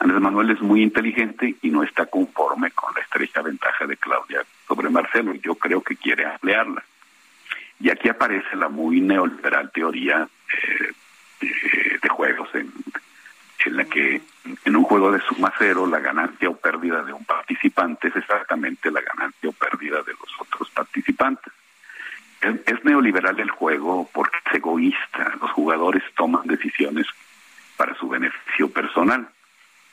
Andrés 0.00 0.20
Manuel 0.20 0.50
es 0.50 0.60
muy 0.60 0.82
inteligente 0.82 1.54
y 1.62 1.70
no 1.70 1.82
está 1.84 2.06
conforme 2.06 2.70
con 2.72 2.92
la 2.94 3.02
estrecha 3.02 3.42
ventaja 3.42 3.86
de 3.86 3.96
Claudia 3.96 4.42
sobre 4.66 4.88
Marcelo. 4.88 5.34
Yo 5.34 5.54
creo 5.54 5.82
que 5.82 5.96
quiere 5.96 6.26
ampliarla. 6.26 6.82
Y 7.78 7.90
aquí 7.90 8.08
aparece 8.08 8.56
la 8.56 8.68
muy 8.68 9.00
neoliberal 9.00 9.70
teoría 9.70 10.28
eh, 10.52 11.48
de, 12.02 12.08
juegos 12.08 12.48
en 12.54 13.76
la 13.76 13.84
que 13.84 14.20
en 14.64 14.76
un 14.76 14.84
juego 14.84 15.12
de 15.12 15.20
suma 15.20 15.52
cero 15.58 15.86
la 15.86 16.00
ganancia 16.00 16.48
o 16.48 16.56
pérdida 16.56 17.02
de 17.02 17.12
un 17.12 17.24
participante 17.24 18.08
es 18.08 18.16
exactamente 18.16 18.90
la 18.90 19.00
ganancia 19.00 19.48
o 19.48 19.52
pérdida 19.52 20.02
de 20.02 20.12
los 20.12 20.40
otros 20.40 20.70
participantes. 20.70 21.52
Es, 22.40 22.84
neoliberal 22.84 23.38
el 23.38 23.50
juego 23.50 24.08
porque 24.12 24.38
es 24.46 24.54
egoísta. 24.54 25.34
Los 25.40 25.50
jugadores 25.50 26.02
toman 26.16 26.46
decisiones 26.46 27.06
para 27.76 27.94
su 27.96 28.08
beneficio 28.08 28.70
personal. 28.70 29.28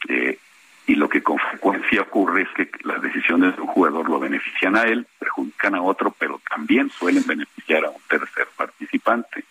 Eh, 0.08 0.40
y 0.88 0.96
lo 0.96 1.10
que 1.10 1.22
con 1.22 1.38
frecuencia 1.38 2.02
ocurre 2.02 2.44
es 2.44 2.50
que 2.56 2.70
las 2.84 3.02
decisiones 3.02 3.58
de 3.58 3.62
un 3.62 3.68
jugador 3.68 4.10
lo 4.10 4.20
benefician 4.20 4.78
a 4.78 4.84
él, 4.84 5.06
perjudican 5.20 5.76
a 5.76 5.82
otro, 5.82 6.16
pero 6.18 6.40
también 6.50 6.90
suelen 6.90 7.26
beneficiar 7.28 7.84
a 7.84 7.90
un 7.90 8.02
tercer 8.08 8.48
participante. 8.56 9.44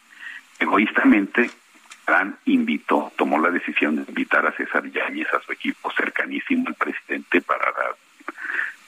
Egoístamente, 0.58 1.50
Gran 2.06 2.38
invitó, 2.44 3.05
invitar 3.84 4.46
a 4.46 4.52
César 4.52 4.90
Yáñez 4.90 5.28
a 5.32 5.40
su 5.40 5.52
equipo 5.52 5.90
cercanísimo 5.92 6.68
al 6.68 6.74
presidente 6.74 7.40
para 7.40 7.72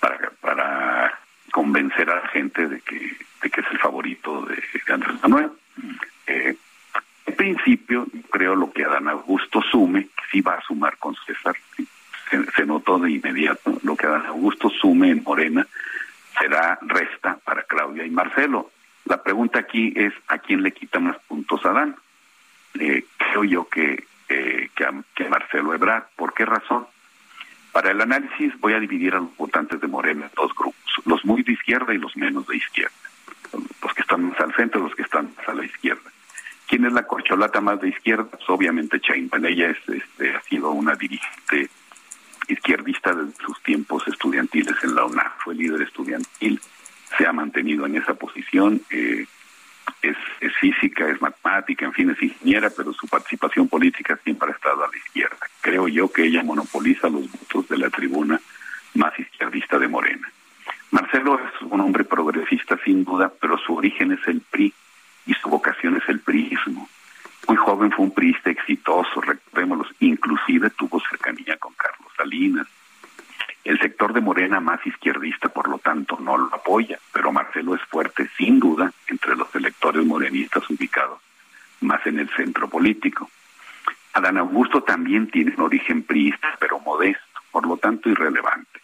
para, 0.00 0.30
para 0.40 1.18
convencer 1.50 2.08
a 2.10 2.16
la 2.16 2.28
gente 2.28 2.68
de 2.68 2.80
que, 2.80 3.16
de 3.42 3.50
que 3.50 3.60
es 3.60 3.66
el 3.70 3.78
favorito 3.78 4.42
de, 4.42 4.62
Andrés 4.92 5.22
Manuel. 5.22 5.50
Eh, 6.26 6.56
en 7.26 7.36
principio, 7.36 8.06
creo 8.30 8.54
lo 8.54 8.72
que 8.72 8.84
Adán 8.84 9.08
Augusto 9.08 9.60
sume, 9.62 10.04
que 10.04 10.24
sí 10.30 10.40
va 10.40 10.54
a 10.54 10.62
sumar 10.62 10.96
con 10.98 11.14
César, 11.26 11.56
se, 12.30 12.66
notó 12.66 12.98
de 12.98 13.10
inmediato, 13.10 13.78
lo 13.82 13.96
que 13.96 14.06
Adán 14.06 14.26
Augusto 14.26 14.70
sume 14.70 15.10
en 15.10 15.22
Morena 15.22 15.66
será 16.38 16.78
resta 16.82 17.38
para 17.44 17.62
Claudia 17.64 18.04
y 18.04 18.10
Marcelo. 18.10 18.70
La 19.04 19.22
pregunta 19.22 19.58
aquí 19.58 19.92
es, 19.96 20.12
¿a 20.28 20.38
quién 20.38 20.62
le 20.62 20.72
quita 20.72 21.00
más 21.00 21.16
puntos 21.26 21.64
a 21.64 21.70
Adán? 21.70 21.96
Eh, 22.78 23.04
creo 23.16 23.44
yo 23.44 23.68
que, 23.68 24.04
eh, 24.28 24.70
que, 24.74 25.28
Marcelo 25.28 25.74
Ebrard. 25.74 26.04
¿Por 26.16 26.34
qué 26.34 26.44
razón? 26.44 26.86
Para 27.72 27.90
el 27.90 28.00
análisis 28.00 28.58
voy 28.60 28.74
a 28.74 28.80
dividir 28.80 29.14
a 29.14 29.20
los 29.20 29.36
votantes 29.36 29.80
de 29.80 29.86
Morena 29.86 30.26
en 30.26 30.32
dos 30.34 30.54
grupos, 30.54 30.92
los 31.04 31.24
muy 31.24 31.42
de 31.42 31.52
izquierda 31.52 31.94
y 31.94 31.98
los 31.98 32.16
menos 32.16 32.46
de 32.46 32.56
izquierda, 32.56 32.94
los 33.52 33.94
que 33.94 34.02
están 34.02 34.24
más 34.24 34.40
al 34.40 34.54
centro 34.54 34.80
y 34.80 34.84
los 34.84 34.94
que 34.94 35.02
están 35.02 35.32
más 35.36 35.48
a 35.48 35.54
la 35.54 35.64
izquierda. 35.64 36.10
¿Quién 36.66 36.84
es 36.84 36.92
la 36.92 37.06
corcholata 37.06 37.60
más 37.60 37.80
de 37.80 37.88
izquierda? 37.88 38.24
Pues 38.24 38.42
obviamente 38.48 39.00
Chaimpan. 39.00 39.44
Ella 39.46 39.70
es, 39.70 39.88
este, 39.88 40.34
ha 40.34 40.42
sido 40.42 40.70
una 40.70 40.94
dirigente 40.94 41.70
izquierdista 42.48 43.14
de 43.14 43.32
sus 43.44 43.62
tiempos 43.62 44.06
estudiantiles 44.08 44.76
en 44.82 44.94
la 44.94 45.04
UNAM. 45.04 45.30
Fue 45.38 45.54
líder 45.54 45.82
estudiantil, 45.82 46.60
se 47.16 47.26
ha 47.26 47.32
mantenido 47.32 47.86
en 47.86 47.96
esa 47.96 48.14
posición. 48.14 48.82
Eh, 48.90 49.26
es, 50.02 50.16
es, 50.40 50.54
física, 50.56 51.08
es 51.08 51.20
matemática, 51.20 51.86
en 51.86 51.92
fin, 51.92 52.10
es 52.10 52.22
ingeniera, 52.22 52.70
pero 52.70 52.92
su 52.92 53.06
participación 53.06 53.68
política 53.68 54.18
siempre 54.22 54.50
ha 54.50 54.54
estado 54.54 54.84
a 54.84 54.88
la 54.88 54.96
izquierda. 54.96 55.38
Creo 55.60 55.88
yo 55.88 56.12
que 56.12 56.24
ella 56.24 56.42
monopoliza 56.42 57.08
los 57.08 57.30
votos 57.30 57.68
de 57.68 57.78
la 57.78 57.90
tribuna 57.90 58.40
más 58.94 59.18
izquierdista 59.18 59.78
de 59.78 59.88
Morena. 59.88 60.30
Marcelo 60.90 61.40
es 61.40 61.62
un 61.62 61.80
hombre 61.80 62.04
progresista 62.04 62.78
sin 62.84 63.04
duda, 63.04 63.32
pero 63.40 63.58
su 63.58 63.74
origen 63.74 64.12
es 64.12 64.26
el 64.26 64.40
PRI 64.40 64.72
y 65.26 65.34
su 65.34 65.48
vocación 65.48 65.96
es 65.96 66.08
el 66.08 66.20
priismo. 66.20 66.88
Muy 67.46 67.56
joven 67.56 67.90
fue 67.90 68.06
un 68.06 68.14
priista 68.14 68.50
exitoso, 68.50 69.20
recordémoslo, 69.20 69.86
inclusive 70.00 70.70
tuvo 70.70 71.00
cercanía 71.00 71.56
con 71.56 71.72
Carlos 71.74 72.12
Salinas, 72.16 72.66
el 73.64 73.78
sector 73.80 74.14
de 74.14 74.22
Morena 74.22 74.60
más 74.60 74.84
izquierdista, 74.86 75.50
por 75.50 75.68
lo 75.68 75.78
tanto, 75.78 76.18
no 76.18 76.38
lo 76.38 76.46
apoya, 76.54 76.98
pero 77.12 77.32
Marcelo 77.32 77.74
es 77.74 77.82
fuerte, 77.82 78.30
sin 78.38 78.58
duda, 78.58 78.90
entre 79.08 79.36
los 79.36 79.54
electores 79.54 80.06
morenistas 80.06 80.68
ubicados 80.70 81.20
más 81.82 82.04
en 82.06 82.18
el 82.18 82.30
centro 82.30 82.68
político. 82.68 83.30
Adán 84.14 84.38
Augusto 84.38 84.82
también 84.82 85.30
tiene 85.30 85.52
un 85.54 85.64
origen 85.64 86.02
priista, 86.02 86.56
pero 86.58 86.80
modesto, 86.80 87.40
por 87.50 87.66
lo 87.66 87.76
tanto 87.76 88.08
irrelevante. 88.08 88.80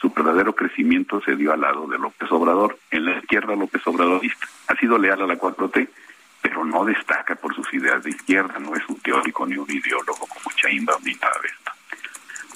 Su 0.00 0.08
verdadero 0.10 0.54
crecimiento 0.54 1.20
se 1.20 1.36
dio 1.36 1.50
al 1.50 1.50
lado 1.62 1.86
de 1.86 1.98
López 1.98 2.30
Obrador, 2.30 2.78
en 2.90 3.06
la 3.06 3.18
izquierda 3.18 3.56
López 3.56 3.80
Obradorista. 3.86 4.46
Ha 4.68 4.76
sido 4.76 4.98
leal 4.98 5.22
a 5.22 5.26
la 5.26 5.38
4T, 5.38 5.88
pero 6.42 6.64
no 6.64 6.84
destaca 6.84 7.34
por 7.36 7.54
sus 7.54 7.72
ideas 7.72 8.02
de 8.04 8.10
izquierda, 8.10 8.58
no 8.58 8.74
es 8.74 8.82
un 8.88 9.00
teórico 9.00 9.46
ni 9.46 9.56
un 9.56 9.70
ideólogo 9.70 10.26
como 10.26 10.54
Chaimbaum 10.56 11.02
ni 11.04 11.14
nada 11.14 11.38
de 11.40 11.48
esto. 11.48 11.72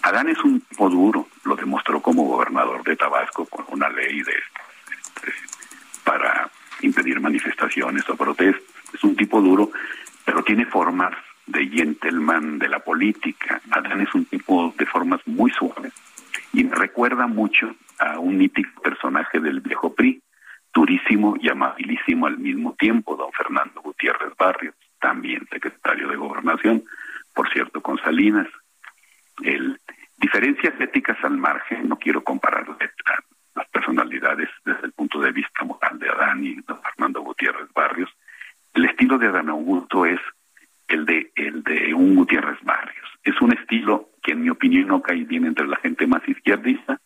Adán 0.06 0.28
es 0.28 0.38
un 0.44 0.60
tipo 0.60 0.88
duro, 0.88 1.26
lo 1.42 1.56
demostró 1.56 2.00
como 2.00 2.22
gobernador 2.22 2.84
de 2.84 2.94
Tabasco 2.94 3.44
con 3.46 3.64
una 3.70 3.88
ley 3.88 4.22
de 4.22 4.32
este, 4.32 5.32
para 6.04 6.48
impedir 6.80 7.18
manifestaciones 7.18 8.08
o 8.08 8.16
protestas. 8.16 8.62
Es 8.94 9.02
un 9.02 9.16
tipo 9.16 9.40
duro, 9.40 9.72
pero 10.24 10.44
tiene 10.44 10.64
formas 10.64 11.12
de 11.46 11.66
gentleman 11.66 12.60
de 12.60 12.68
la 12.68 12.78
política. 12.78 13.60
Adán 13.72 14.00
es 14.00 14.14
un 14.14 14.26
tipo 14.26 14.72
de 14.78 14.86
formas 14.86 15.20
muy 15.26 15.50
suaves 15.50 15.92
y 16.52 16.62
me 16.62 16.76
recuerda 16.76 17.26
mucho 17.26 17.74
a 17.98 18.20
un 18.20 18.38
mítico 18.38 18.80
personaje 18.82 19.40
del 19.40 19.58
viejo 19.60 19.92
PRI, 19.92 20.22
durísimo 20.72 21.34
y 21.40 21.48
amabilísimo 21.48 22.28
al 22.28 22.38
mismo 22.38 22.76
tiempo, 22.78 23.16
don 23.16 23.32
Fernando 23.32 23.82
Gutiérrez 23.82 24.36
Barrios, 24.38 24.76
también 25.00 25.48
secretario 25.50 26.06
de 26.06 26.14
Gobernación, 26.14 26.84
por 27.34 27.50
cierto, 27.52 27.80
con 27.82 27.98
Salinas. 27.98 28.46
El 29.42 29.80
Diferencias 30.18 30.74
éticas 30.80 31.18
al 31.22 31.36
margen, 31.36 31.88
no 31.88 31.98
quiero 31.98 32.24
comparar 32.24 32.66
las 33.54 33.68
personalidades 33.68 34.48
desde 34.64 34.86
el 34.86 34.92
punto 34.92 35.20
de 35.20 35.30
vista 35.30 35.62
moral 35.62 35.98
de 35.98 36.08
Adán 36.08 36.42
y 36.42 36.54
de 36.54 36.74
Fernando 36.82 37.20
Gutiérrez 37.20 37.70
Barrios. 37.74 38.10
El 38.72 38.86
estilo 38.86 39.18
de 39.18 39.26
Adán 39.26 39.50
Augusto 39.50 40.06
es 40.06 40.20
el 40.88 41.04
de, 41.04 41.32
el 41.34 41.62
de 41.62 41.92
un 41.92 42.16
Gutiérrez 42.16 42.58
Barrios. 42.62 43.06
Es 43.24 43.38
un 43.42 43.52
estilo 43.52 44.08
que 44.22 44.32
en 44.32 44.42
mi 44.42 44.48
opinión 44.48 44.88
no 44.88 45.02
cae 45.02 45.24
bien 45.24 45.44
entre 45.44 45.66
la 45.66 45.76
gente 45.76 46.06
más 46.06 46.26
izquierdista, 46.26 46.98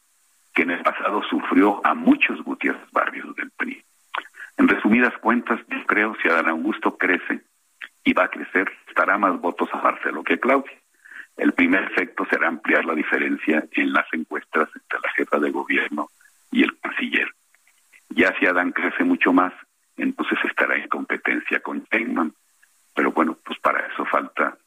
que 0.54 0.62
en 0.62 0.70
el 0.70 0.82
pasado 0.82 1.22
sufrió 1.24 1.84
a 1.84 1.94
muchos 1.94 2.40
Gutiérrez 2.44 2.90
Barrios 2.92 3.34
del 3.34 3.50
PRI. 3.50 3.82
En 4.56 4.68
resumidas 4.68 5.16
cuentas, 5.18 5.58
yo 5.68 5.84
creo 5.84 6.16
si 6.22 6.28
Adán 6.28 6.48
Augusto 6.48 6.96
crece 6.96 7.40
y 8.04 8.12
va 8.12 8.24
a 8.24 8.30
crecer, 8.30 8.70
estará 8.88 9.18
más 9.18 9.40
votos 9.40 9.68
a 9.72 9.82
Marcelo 9.82 10.22
que 10.22 10.38
Claudia. 10.38 10.80
El 11.40 11.52
primer 11.52 11.84
efecto 11.84 12.26
será 12.28 12.48
ampliar 12.48 12.84
la 12.84 12.94
diferencia 12.94 13.64
en 13.72 13.92
las 13.94 14.06
encuestas 14.12 14.68
entre 14.74 15.00
la 15.00 15.10
jefa 15.12 15.38
de 15.38 15.50
gobierno 15.50 16.10
y 16.52 16.62
el 16.62 16.78
canciller. 16.78 17.32
Ya 18.10 18.34
si 18.38 18.44
Adán 18.44 18.72
crece 18.72 19.04
mucho 19.04 19.32
más, 19.32 19.54
entonces 19.96 20.38
estará 20.44 20.76
en 20.76 20.86
competencia 20.88 21.60
con 21.60 21.86
Feynman. 21.86 22.34
Pero 22.94 23.12
bueno, 23.12 23.38
pues 23.42 23.58
para 23.60 23.86
eso 23.86 24.04
falta 24.04 24.58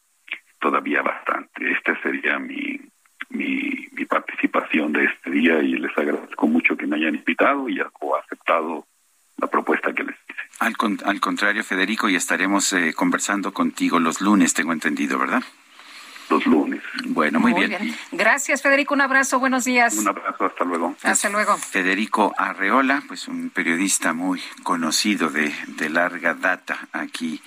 todavía 0.59 1.03
bastante. 1.03 1.71
Esta 1.71 2.01
sería 2.01 2.39
mi, 2.39 2.81
mi, 3.29 3.87
mi 3.91 4.05
participación 4.05 4.93
de 4.93 5.05
este 5.05 5.29
día 5.29 5.61
y 5.61 5.75
les 5.75 5.95
agradezco 5.95 6.47
mucho 6.47 6.75
que 6.75 6.87
me 6.87 6.95
hayan 6.95 7.13
invitado 7.13 7.69
y 7.69 7.79
o 7.81 8.15
aceptado 8.15 8.87
la 9.37 9.47
propuesta 9.47 9.93
que 9.93 10.03
les 10.03 10.15
hice. 10.15 10.41
Al, 10.59 10.73
al 11.05 11.19
contrario, 11.19 11.62
Federico, 11.73 12.07
y 12.07 12.15
estaremos 12.15 12.71
eh, 12.73 12.93
conversando 12.93 13.51
contigo 13.51 13.99
los 13.99 14.21
lunes, 14.21 14.53
tengo 14.53 14.73
entendido, 14.73 15.17
¿verdad? 15.17 15.41
los 16.29 16.45
lunes. 16.45 16.83
Bueno, 17.05 17.39
muy, 17.39 17.53
bien. 17.53 17.97
Gracias, 18.11 18.61
Federico. 18.61 18.93
Un 18.93 19.01
abrazo. 19.01 19.39
Buenos 19.39 19.65
días. 19.65 19.95
Un 19.97 20.07
abrazo. 20.07 20.45
Hasta 20.45 20.63
luego. 20.63 20.95
Hasta 21.01 21.29
luego. 21.29 21.57
Federico 21.57 22.33
Arreola, 22.37 23.03
pues 23.07 23.27
un 23.27 23.49
periodista 23.49 24.13
muy 24.13 24.39
conocido 24.61 25.29
de, 25.29 25.53
de 25.67 25.89
larga 25.89 26.35
data 26.35 26.87
aquí 26.91 27.41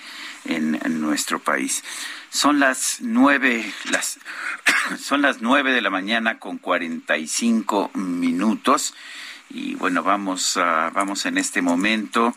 en, 0.45 0.77
en, 0.83 1.01
nuestro 1.01 1.39
país. 1.39 1.83
Son 2.29 2.59
las 2.59 2.97
nueve, 3.01 3.65
las, 3.91 4.19
son 4.99 5.21
las 5.21 5.41
nueve 5.41 5.71
de 5.71 5.81
la 5.81 5.89
mañana 5.89 6.37
con 6.37 6.57
cuarenta 6.57 7.17
y 7.17 7.27
cinco 7.27 7.89
minutos. 7.93 8.93
Y 9.49 9.75
bueno, 9.75 10.03
vamos, 10.03 10.57
a, 10.57 10.89
vamos 10.89 11.25
en 11.25 11.37
este 11.37 11.61
momento 11.61 12.35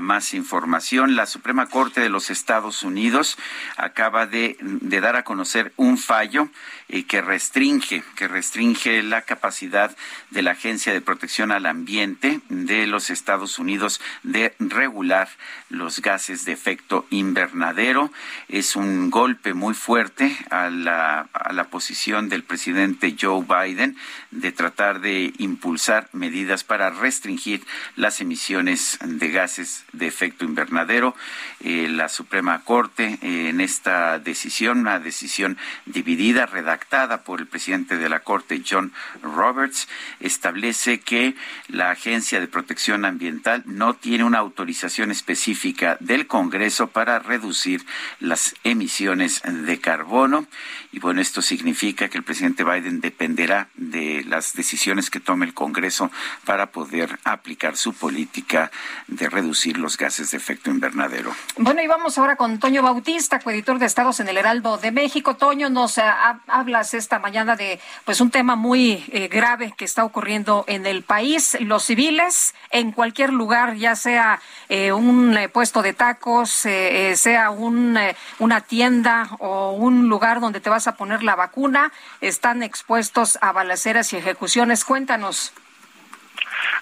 más 0.00 0.34
información. 0.34 1.16
La 1.16 1.26
Suprema 1.26 1.66
Corte 1.66 2.00
de 2.00 2.08
los 2.08 2.30
Estados 2.30 2.82
Unidos 2.82 3.38
acaba 3.76 4.26
de, 4.26 4.56
de 4.60 5.00
dar 5.00 5.16
a 5.16 5.24
conocer 5.24 5.72
un 5.76 5.98
fallo 5.98 6.48
eh, 6.88 7.04
que 7.04 7.20
restringe, 7.20 8.02
que 8.16 8.28
restringe 8.28 9.02
la 9.02 9.22
capacidad 9.22 9.96
de 10.30 10.42
la 10.42 10.52
Agencia 10.52 10.92
de 10.92 11.00
Protección 11.00 11.52
al 11.52 11.66
Ambiente 11.66 12.37
de 12.68 12.86
los 12.86 13.10
Estados 13.10 13.58
Unidos 13.58 14.00
de 14.22 14.54
regular 14.60 15.28
los 15.70 16.00
gases 16.00 16.44
de 16.44 16.52
efecto 16.52 17.06
invernadero. 17.10 18.12
Es 18.48 18.76
un 18.76 19.10
golpe 19.10 19.54
muy 19.54 19.74
fuerte 19.74 20.36
a 20.50 20.70
la, 20.70 21.28
a 21.32 21.52
la 21.52 21.64
posición 21.64 22.28
del 22.28 22.44
presidente 22.44 23.16
Joe 23.20 23.44
Biden 23.44 23.96
de 24.30 24.52
tratar 24.52 25.00
de 25.00 25.32
impulsar 25.38 26.08
medidas 26.12 26.62
para 26.62 26.90
restringir 26.90 27.64
las 27.96 28.20
emisiones 28.20 28.98
de 29.02 29.30
gases 29.30 29.84
de 29.92 30.06
efecto 30.06 30.44
invernadero. 30.44 31.16
Eh, 31.60 31.88
la 31.88 32.08
Suprema 32.08 32.62
Corte 32.62 33.18
eh, 33.20 33.48
en 33.48 33.60
esta 33.60 34.20
decisión, 34.20 34.78
una 34.78 35.00
decisión 35.00 35.58
dividida, 35.86 36.46
redactada 36.46 37.24
por 37.24 37.40
el 37.40 37.48
presidente 37.48 37.96
de 37.96 38.08
la 38.08 38.20
Corte, 38.20 38.62
John 38.68 38.92
Roberts, 39.22 39.88
establece 40.20 41.00
que 41.00 41.34
la 41.66 41.90
Agencia 41.90 42.38
de 42.38 42.46
Protección 42.46 43.04
Ambiental 43.04 43.64
no 43.66 43.94
tiene 43.94 44.22
una 44.22 44.38
autorización 44.38 45.10
específica 45.10 45.96
del 45.98 46.28
Congreso 46.28 46.88
para 46.88 47.18
reducir 47.18 47.84
las 48.20 48.54
emisiones 48.62 49.42
de 49.44 49.80
carbono. 49.80 50.46
Y 50.92 51.00
bueno, 51.00 51.20
esto 51.20 51.42
significa 51.42 52.08
que 52.08 52.18
el 52.18 52.24
presidente 52.24 52.62
Biden 52.62 53.00
dependerá 53.00 53.68
de 53.74 54.24
las 54.24 54.54
decisiones 54.54 55.10
que 55.10 55.20
tome 55.20 55.44
el 55.44 55.54
Congreso 55.54 56.10
para 56.44 56.70
poder 56.70 57.18
aplicar 57.24 57.76
su 57.76 57.94
política 57.94 58.70
de 59.08 59.28
reducir 59.28 59.76
los 59.78 59.96
gases 59.96 60.30
de 60.30 60.36
efecto 60.36 60.70
invernadero. 60.70 61.34
Bueno, 61.56 61.82
y 61.82 61.88
vamos 61.88 62.16
ahora 62.18 62.36
con 62.36 62.60
Toño 62.60 62.82
Bautista, 62.82 63.40
coeditor 63.40 63.80
de 63.80 63.86
Estados 63.86 64.20
en 64.20 64.28
el 64.28 64.36
Heraldo 64.36 64.78
de 64.78 64.92
México. 64.92 65.34
Toño, 65.34 65.68
nos 65.68 65.98
hablas 66.46 66.94
esta 66.94 67.18
mañana 67.18 67.56
de 67.56 67.80
pues 68.04 68.20
un 68.20 68.30
tema 68.30 68.54
muy 68.54 69.04
eh, 69.08 69.26
grave 69.26 69.74
que 69.76 69.84
está 69.84 70.04
ocurriendo 70.04 70.64
en 70.68 70.86
el 70.86 71.02
país. 71.02 71.56
Los 71.60 71.84
civiles 71.84 72.54
en 72.70 72.92
cualquier 72.92 73.32
lugar, 73.32 73.74
ya 73.74 73.96
sea 73.96 74.40
eh, 74.68 74.92
un 74.92 75.36
eh, 75.36 75.48
puesto 75.48 75.82
de 75.82 75.94
tacos, 75.94 76.50
sea 76.50 77.50
un, 77.50 77.98
una 78.38 78.60
tienda 78.60 79.28
o 79.40 79.72
un 79.72 80.08
lugar 80.08 80.40
donde 80.40 80.60
te 80.60 80.70
vas 80.70 80.86
a 80.86 80.96
poner 80.96 81.24
la 81.24 81.34
vacuna, 81.34 81.92
están 82.20 82.62
expuestos 82.62 83.36
a 83.40 83.50
balaceras 83.50 84.12
y 84.12 84.16
ejecuciones. 84.16 84.84
Cuéntanos. 84.84 85.52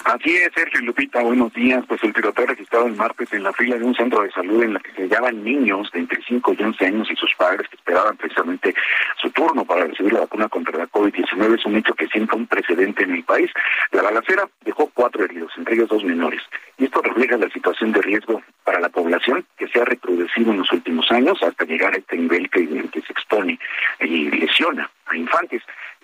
Así 0.07 0.37
es, 0.37 0.53
Sergio 0.55 0.83
Lupita, 0.83 1.21
buenos 1.21 1.53
días. 1.53 1.85
Pues 1.89 2.01
el 2.05 2.13
tiroteo 2.13 2.47
registrado 2.47 2.87
el 2.87 2.95
martes 2.95 3.33
en 3.33 3.43
la 3.43 3.53
fila 3.53 3.77
de 3.77 3.83
un 3.83 3.95
centro 3.97 4.23
de 4.23 4.31
salud 4.31 4.63
en 4.63 4.75
la 4.75 4.79
que 4.79 4.93
se 4.93 5.03
hallaban 5.03 5.43
niños 5.43 5.91
de 5.91 5.99
entre 5.99 6.23
5 6.23 6.55
y 6.57 6.63
11 6.63 6.87
años 6.87 7.11
y 7.11 7.17
sus 7.17 7.35
padres 7.35 7.69
que 7.69 7.75
esperaban 7.75 8.17
precisamente 8.17 8.73
su 9.21 9.29
turno 9.31 9.65
para 9.65 9.85
recibir 9.85 10.13
la 10.13 10.21
vacuna 10.21 10.49
contra 10.49 10.79
la 10.79 10.87
COVID-19 10.87 11.59
es 11.59 11.67
un 11.67 11.75
hecho 11.75 11.93
que 11.95 12.07
sienta 12.07 12.37
un 12.37 12.47
precedente 12.47 13.03
en 13.03 13.15
el 13.17 13.25
país. 13.25 13.51
La 13.91 14.03
balacera 14.03 14.49
dejó 14.65 14.89
cuatro 14.95 15.25
heridos, 15.25 15.51
entre 15.57 15.75
ellos 15.75 15.89
dos 15.89 16.05
menores. 16.05 16.43
Y 16.79 16.85
esto 16.85 17.03
refleja 17.03 17.37
la 17.37 17.51
situación 17.51 17.91
de 17.91 18.01
riesgo 18.01 18.41
para 18.63 18.79
la 18.79 18.91
población 18.91 19.45
que 19.59 19.67
se 19.67 19.81
ha 19.81 19.85
reproducido 19.85 20.53
en 20.53 20.59
los 20.59 20.71
últimos 20.71 21.11
años 21.11 21.43
hasta 21.43 21.65
llegar 21.65 21.95
a 21.95 21.97
este 21.97 22.17
nivel 22.17 22.49
que, 22.51 22.65
que 22.93 23.01
se 23.01 23.13
expone 23.13 23.59
y 23.99 24.31
lesiona 24.31 24.89
a 25.07 25.17
infantes. 25.17 25.63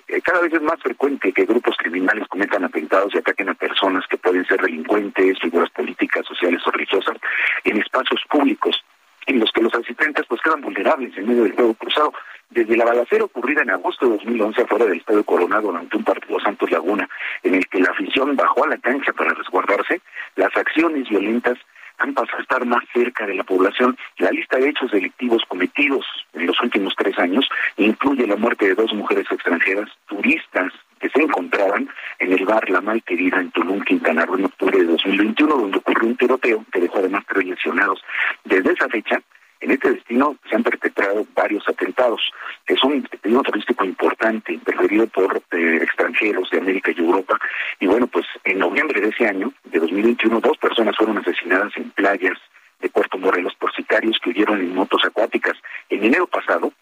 Eh, 0.09 0.21
cada 0.21 0.41
vez 0.41 0.53
es 0.53 0.63
más 0.63 0.81
frecuente 0.81 1.33
que 1.33 1.45
grupos 1.45 1.77
criminales 1.77 2.27
cometan 2.29 2.65
atentados 2.65 3.15
y 3.15 3.19
ataquen 3.19 3.49
a 3.49 3.55
personas 3.55 4.05
que 4.09 4.19
pueden 4.19 4.45
ser 4.47 4.61
delincuentes, 4.61 5.39
figuras 5.41 5.71
políticas, 5.71 6.27
sociales 6.27 6.61
o 6.67 6.71
religiosas 6.71 7.17
en 7.65 7.79
espacios 7.79 8.21
públicos 8.29 8.85
en 9.27 9.39
los 9.39 9.51
que 9.53 9.63
los 9.63 9.75
asistentes 9.75 10.27
pues 10.29 10.41
quedan 10.41 10.61
vulnerables 10.61 11.17
en 11.17 11.29
medio 11.29 11.45
del 11.45 11.53
juego 11.53 11.75
cruzado. 11.75 12.13
Desde 12.51 12.77
la 12.77 12.85
balacera 12.85 13.25
ocurrida 13.25 13.63
en 13.63 13.71
agosto 13.71 14.07
de 14.07 14.17
2011 14.19 14.63
afuera 14.63 14.85
del 14.85 14.99
Estadio 14.99 15.25
Coronado 15.25 15.69
durante 15.69 15.97
un 15.97 16.05
partido 16.05 16.39
Santos 16.41 16.71
Laguna, 16.71 17.09
en 17.43 17.55
el 17.55 17.67
que 17.69 17.81
la 17.81 17.91
afición 17.91 18.37
bajó 18.37 18.65
a 18.65 18.69
la 18.69 18.79
cancha 18.79 19.13
para 19.13 19.33
resguardarse, 19.33 20.03
las 20.37 20.55
acciones 20.55 21.09
violentas 21.09 21.57
han 22.03 22.15
pasado 22.15 22.39
a 22.39 22.43
estar 22.43 22.67
más 22.67 22.83
cerca 22.93 23.27
de 23.27 23.35
la 23.35 23.45
población. 23.45 23.97
La 24.19 24.31
lista 24.31 24.59
de 24.59 24.69
hechos 24.69 24.91
delictivos 24.91 25.43
cometidos 25.47 26.05
en 26.33 26.47
los 26.47 26.61
últimos 26.61 26.95
tres 26.97 27.17
años 27.19 27.49
incluye 27.77 28.27
la 28.27 28.37
muerte 28.37 28.67
de 28.67 28.75
dos 28.75 28.93
mujeres 28.93 29.27
extranjeras, 29.31 29.89
turistas 30.07 30.73
que 31.01 31.09
se 31.11 31.23
encontraban 31.23 31.89
en 32.19 32.33
el 32.33 32.45
bar 32.45 32.69
La 32.71 32.81
Malquerida 32.81 33.41
en 33.41 33.51
Tulum, 33.53 33.81
Quintana 33.83 34.27
Roo, 34.27 34.39
en 34.39 34.47
octubre 34.47 34.79
de 34.79 34.85
2021, 34.85 35.57
donde 35.57 35.79
ocurrió 35.79 36.09
un 36.09 36.17
tiroteo 36.17 36.65
que 36.73 36.81
dejó 36.81 36.99
además 36.99 37.25
tres 37.29 37.47
lesionados. 37.47 38.03
Desde 38.45 38.73
esa 38.73 38.89
fecha, 38.89 39.21
en 39.63 39.71
este 39.71 39.93
destino 39.93 40.37
se 40.49 40.57
han 40.57 40.63
perpetrado 40.63 41.25
varios 41.35 41.67
atentados. 41.69 42.21
Es 42.67 42.83
un 42.83 43.03
destino 43.03 43.43
turístico 43.43 43.85
importante, 43.85 44.59
preferido 44.65 45.07
por 45.07 45.41
eh, 45.53 45.79
extranjeros 45.81 46.51
de 46.51 46.59
América 46.59 46.91
y 46.95 47.01
Europa. 47.01 47.39
Y 47.79 47.87
bueno, 47.87 48.09
pues 48.09 48.27
en 48.45 48.59
noviembre 48.59 49.01
de 49.01 49.09
ese 49.09 49.27
año, 49.27 49.53
de 49.65 49.79
2021, 49.79 50.41
dos 50.41 50.59
personas 50.59 50.97
fueron 50.97 51.19
asesinadas 51.19 51.73
en 51.77 51.91
playas 51.91 52.39
de 52.81 52.89
Puerto 52.91 53.17
Morelos 53.19 53.55
por 53.55 53.73
sicarios 53.75 54.19
que 54.23 54.31
huyeron 54.31 54.61
en 54.61 54.75
motos 54.75 55.05
acuáticas. 55.05 55.57
En 55.89 56.05
enero 56.05 56.27
pasado, 56.27 56.73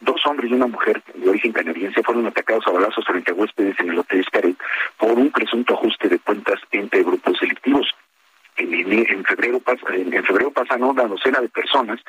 dos 0.00 0.20
hombres 0.26 0.50
y 0.50 0.54
una 0.54 0.66
mujer 0.66 1.02
de 1.14 1.30
origen 1.30 1.52
canadiense 1.52 2.02
fueron 2.02 2.26
atacados 2.26 2.66
a 2.66 2.70
balazos 2.70 3.06
frente 3.06 3.32
a 3.32 3.34
huéspedes 3.34 3.80
en 3.80 3.90
el 3.90 3.98
Hotel 3.98 4.22
Scaret 4.24 4.56
por 4.98 5.12
un 5.12 5.30
presunto 5.30 5.72
ajuste 5.72 6.08
de 6.10 6.18
cuentas 6.18 6.60
entre 6.70 7.02
grupos 7.02 7.40
delictivos 7.40 7.86
en, 8.56 9.24
febrero, 9.24 9.60
en, 9.88 10.24
febrero 10.24 10.50
pasado 10.50 10.86
una 10.88 11.04
docena 11.04 11.40
de 11.40 11.48
personas 11.48 12.00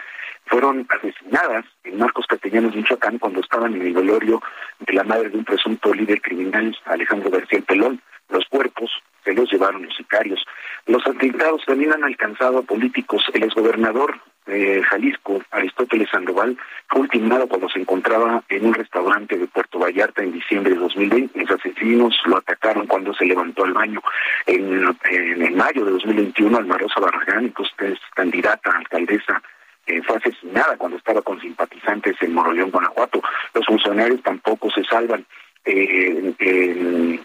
fueron 0.45 0.87
asesinadas 0.89 1.65
en 1.83 1.97
Marcos 1.97 2.25
Castellanos, 2.27 2.75
Michoacán, 2.75 3.19
cuando 3.19 3.41
estaban 3.41 3.75
en 3.75 3.81
el 3.81 3.93
velorio 3.93 4.41
de 4.79 4.93
la 4.93 5.03
madre 5.03 5.29
de 5.29 5.37
un 5.37 5.43
presunto 5.43 5.93
líder 5.93 6.21
criminal, 6.21 6.75
Alejandro 6.85 7.29
García 7.29 7.61
Pelón. 7.61 8.01
Los 8.29 8.45
cuerpos 8.45 8.91
se 9.23 9.33
los 9.33 9.51
llevaron 9.51 9.83
los 9.83 9.95
sicarios. 9.95 10.43
Los 10.87 11.05
atentados 11.05 11.63
también 11.65 11.93
han 11.93 12.03
alcanzado 12.03 12.59
a 12.59 12.61
políticos. 12.61 13.23
El 13.33 13.43
exgobernador 13.43 14.19
de 14.45 14.81
Jalisco, 14.83 15.41
Aristóteles 15.51 16.09
Sandoval, 16.09 16.57
fue 16.87 17.01
ultimado 17.01 17.47
cuando 17.47 17.67
se 17.69 17.79
encontraba 17.79 18.41
en 18.47 18.65
un 18.65 18.73
restaurante 18.73 19.37
de 19.37 19.47
Puerto 19.47 19.79
Vallarta 19.79 20.23
en 20.23 20.31
diciembre 20.31 20.73
de 20.73 20.79
2020. 20.79 21.39
Los 21.41 21.51
asesinos 21.51 22.15
lo 22.25 22.37
atacaron 22.37 22.87
cuando 22.87 23.13
se 23.13 23.25
levantó 23.25 23.65
al 23.65 23.73
baño. 23.73 24.01
En, 24.45 24.95
en, 25.09 25.57
mayo 25.57 25.83
de 25.83 25.91
2021, 25.91 26.57
Almarosa 26.57 27.01
Barragán, 27.01 27.51
que 27.51 27.91
es 27.91 27.99
candidata 28.15 28.71
a 28.71 28.77
alcaldesa 28.77 29.41
eh, 29.87 30.01
fue 30.03 30.17
asesinada 30.17 30.77
cuando 30.77 30.97
estaba 30.97 31.21
con 31.21 31.39
simpatizantes 31.41 32.15
en 32.21 32.33
Moroleón, 32.33 32.71
Guanajuato. 32.71 33.21
Los 33.53 33.65
funcionarios 33.65 34.21
tampoco 34.21 34.71
se 34.71 34.83
salvan. 34.85 35.25
Eh, 35.65 37.19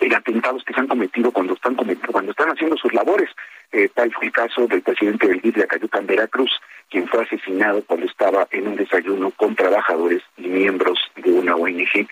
en 0.00 0.14
atentados 0.14 0.64
que 0.64 0.72
se 0.72 0.80
han 0.80 0.88
cometido 0.88 1.30
cuando 1.30 1.54
están 1.54 1.74
cometiendo, 1.74 2.12
cuando 2.12 2.30
están 2.32 2.50
haciendo 2.50 2.76
sus 2.76 2.92
labores. 2.92 3.30
Eh, 3.72 3.88
tal 3.94 4.12
fue 4.12 4.26
el 4.26 4.32
caso 4.32 4.66
del 4.66 4.82
presidente 4.82 5.28
del 5.28 5.40
GIF 5.40 5.54
de 5.54 5.62
Acayucan, 5.64 6.06
Veracruz, 6.06 6.50
quien 6.90 7.06
fue 7.06 7.22
asesinado 7.22 7.82
cuando 7.86 8.06
estaba 8.06 8.48
en 8.50 8.66
un 8.66 8.76
desayuno 8.76 9.30
con 9.30 9.54
trabajadores 9.54 10.22
y 10.36 10.48
miembros 10.48 10.98
de 11.16 11.30
una 11.30 11.54
ONG. 11.54 12.08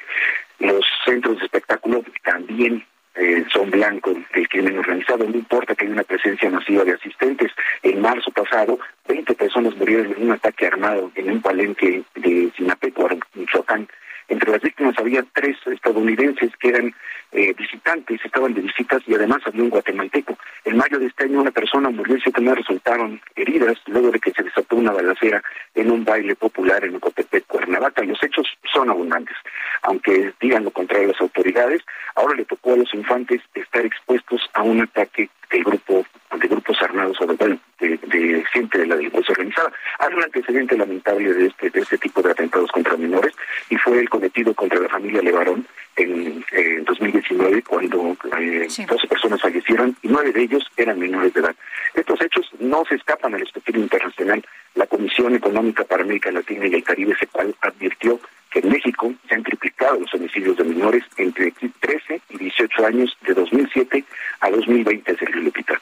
Los 0.60 0.84
centros 1.05 1.39
de 1.39 1.44
espectáculo 1.47 2.05
también 2.25 2.84
eh, 3.15 3.44
son 3.52 3.70
blancos 3.70 4.17
del 4.33 4.49
crimen 4.49 4.78
organizado. 4.78 5.25
No 5.25 5.34
importa 5.34 5.75
que 5.75 5.84
haya 5.84 5.94
una 5.94 6.05
presencia 6.05 6.49
masiva 6.50 6.84
de 6.84 6.92
asistentes. 6.92 7.50
En 7.83 8.00
marzo 8.00 8.31
pasado, 8.31 8.78
20 9.08 9.34
personas 9.34 9.76
murieron 9.76 10.12
en 10.12 10.25
un 10.25 10.33
ataque 10.33 10.67
armado 10.67 11.10
en 11.17 11.31
un 11.31 11.42
palenque 11.42 12.05
de 12.15 12.52
Sinapecuaro, 12.57 13.18
Michoacán. 13.34 13.89
Entre 14.29 14.51
las 14.51 14.61
víctimas 14.61 14.95
había 14.99 15.25
tres 15.33 15.57
estadounidenses 15.67 16.55
que 16.59 16.69
eran 16.69 16.95
eh, 17.33 17.55
visitantes, 17.55 18.21
estaban 18.25 18.55
de 18.55 18.61
visitas 18.61 19.03
y 19.07 19.15
además 19.15 19.39
había 19.47 19.63
un 19.63 19.71
guatemalteco. 19.71 20.37
En 20.65 20.77
mayo 20.77 20.99
de 20.99 21.07
este 21.07 21.25
año 21.25 21.41
una 21.41 21.51
persona 21.51 21.89
murió 21.91 22.17
y 22.17 22.21
siete 22.21 22.41
más 22.43 22.57
resultaron 22.57 23.21
heridas 23.37 23.77
luego 23.87 24.11
de 24.11 24.21
que 24.21 24.33
se 24.33 24.43
desató 24.43 24.77
una 24.77 24.93
balacera 24.93 25.43
en 25.75 25.91
un 25.91 26.05
baile 26.05 26.37
popular 26.37 26.85
en 26.85 26.97
Ocotepec, 26.97 27.47
Cuernavaca. 27.47 28.03
Los 28.03 28.23
hechos 28.23 28.47
son 28.73 28.91
abundantes. 28.91 29.37
Aunque 29.83 30.33
digan 30.41 30.65
lo 30.65 30.71
contrario 30.71 31.09
las 31.09 31.21
autoridades, 31.21 31.83
ahora 32.15 32.35
le 32.35 32.45
tocó 32.45 32.75
a 32.75 32.77
los 32.77 32.93
infantes 32.95 33.41
estar 33.55 33.85
expuestos 33.85 34.43
a 34.55 34.63
un 34.63 34.83
ataque 34.83 35.31
del 35.51 35.65
grupo 35.65 36.05
de 36.36 36.49
grupos 36.49 36.81
armados 36.83 37.17
o 37.20 37.27
de, 37.27 37.59
de, 37.81 38.44
gente 38.52 38.78
de 38.78 38.86
la 38.86 38.97
delincuencia 38.97 39.33
organizada. 39.33 39.73
Hay 39.99 40.15
un 40.15 40.23
antecedente 40.23 40.77
lamentable 40.77 41.33
de 41.33 41.47
este, 41.47 41.70
de 41.70 41.81
este 41.81 41.99
tipo 41.99 42.23
de 42.23 42.31
atentados 42.31 42.70
contra 42.70 42.97
menores 42.97 43.35
y 43.70 43.77
fue 43.77 43.99
el 43.99 44.09
cometido 44.09 44.55
contra 44.55 44.78
la 44.78 44.89
familia 44.89 45.23
Levarón 45.23 45.67
en, 45.97 46.44
en 46.52 46.85
2019 46.85 47.62
cuando 47.62 48.17
eh, 48.39 48.68
12 48.89 49.09
personas 49.09 49.41
fallecieron 49.41 49.97
y 50.02 50.09
nueve 50.09 50.33
de 50.33 50.43
ellos 50.43 50.65
eran 50.77 50.99
menores 50.99 51.33
de 51.35 51.41
edad. 51.41 51.57
Estos 51.94 52.20
hechos 52.20 52.51
no 52.60 52.85
se 52.85 52.97
escapan 52.97 53.35
al 53.35 53.43
espectro 53.43 53.78
internacional. 53.78 54.44
La 54.75 54.86
Comisión 54.86 55.35
Económica 55.35 55.85
para 55.85 56.02
América 56.02 56.31
Latina 56.31 56.67
y 56.67 56.75
el 56.75 56.85
Caribe, 56.85 57.17
cual 57.33 57.55
advirtió 57.62 58.20
que 58.51 58.60
en 58.60 58.70
México 58.70 59.12
se 59.28 59.35
han 59.35 59.43
triplicado 59.43 60.01
los 60.01 60.12
homicidios 60.15 60.57
de 60.57 60.65
menores 60.65 61.05
entre 61.17 61.52
13 61.52 62.23
y 62.31 62.39
18 62.39 62.86
años 62.86 63.17
de 63.27 63.35
2007 63.35 64.05
a 64.41 64.51
2020, 64.51 65.17
Sergio 65.17 65.41
Lupita. 65.41 65.81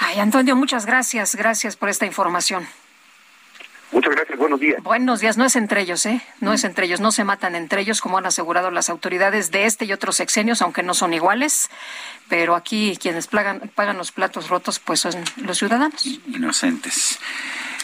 Ay, 0.00 0.18
Antonio, 0.18 0.56
muchas 0.56 0.86
gracias. 0.86 1.36
Gracias 1.36 1.76
por 1.76 1.88
esta 1.88 2.06
información. 2.06 2.66
Muchas 3.94 4.12
gracias, 4.16 4.36
buenos 4.36 4.58
días. 4.58 4.82
Buenos 4.82 5.20
días, 5.20 5.36
no 5.36 5.44
es 5.44 5.54
entre 5.54 5.80
ellos, 5.80 6.04
¿eh? 6.04 6.20
No 6.40 6.52
es 6.52 6.64
entre 6.64 6.86
ellos, 6.86 6.98
no 6.98 7.12
se 7.12 7.22
matan 7.22 7.54
entre 7.54 7.80
ellos, 7.80 8.00
como 8.00 8.18
han 8.18 8.26
asegurado 8.26 8.72
las 8.72 8.90
autoridades 8.90 9.52
de 9.52 9.66
este 9.66 9.84
y 9.84 9.92
otros 9.92 10.16
sexenios, 10.16 10.62
aunque 10.62 10.82
no 10.82 10.94
son 10.94 11.14
iguales, 11.14 11.70
pero 12.28 12.56
aquí 12.56 12.98
quienes 13.00 13.28
pagan, 13.28 13.70
pagan 13.72 13.96
los 13.96 14.10
platos 14.10 14.48
rotos, 14.48 14.80
pues 14.80 14.98
son 14.98 15.14
los 15.36 15.58
ciudadanos. 15.58 16.04
Inocentes. 16.26 17.20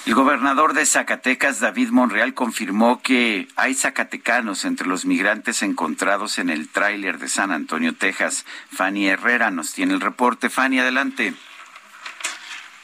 El 0.06 0.14
gobernador 0.14 0.72
de 0.72 0.86
Zacatecas, 0.86 1.60
David 1.60 1.90
Monreal, 1.90 2.32
confirmó 2.32 3.00
que 3.02 3.48
hay 3.56 3.74
zacatecanos 3.74 4.64
entre 4.64 4.88
los 4.88 5.04
migrantes 5.04 5.62
encontrados 5.62 6.38
en 6.38 6.48
el 6.48 6.70
tráiler 6.70 7.18
de 7.18 7.28
San 7.28 7.52
Antonio, 7.52 7.94
Texas. 7.94 8.46
Fanny 8.72 9.08
Herrera 9.08 9.50
nos 9.50 9.74
tiene 9.74 9.92
el 9.92 10.00
reporte. 10.00 10.48
Fanny, 10.48 10.80
adelante. 10.80 11.34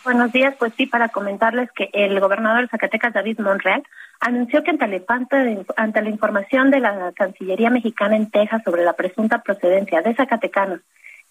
Buenos 0.05 0.31
días, 0.31 0.55
pues 0.59 0.73
sí, 0.77 0.87
para 0.87 1.09
comentarles 1.09 1.69
que 1.73 1.91
el 1.93 2.21
gobernador 2.21 2.63
de 2.63 2.69
Zacatecas, 2.69 3.15
David 3.15 3.41
Monreal, 3.41 3.83
anunció 4.21 4.63
que 4.63 4.71
ante 4.71 6.03
la, 6.03 6.09
información 6.09 6.71
de 6.71 6.81
la 6.81 7.13
Cancillería 7.13 7.71
mexicana 7.71 8.15
en 8.15 8.31
Texas 8.31 8.63
sobre 8.65 8.85
la 8.85 8.93
presunta 8.93 9.43
procedencia 9.43 10.03
de 10.03 10.15
zacatecanos 10.15 10.81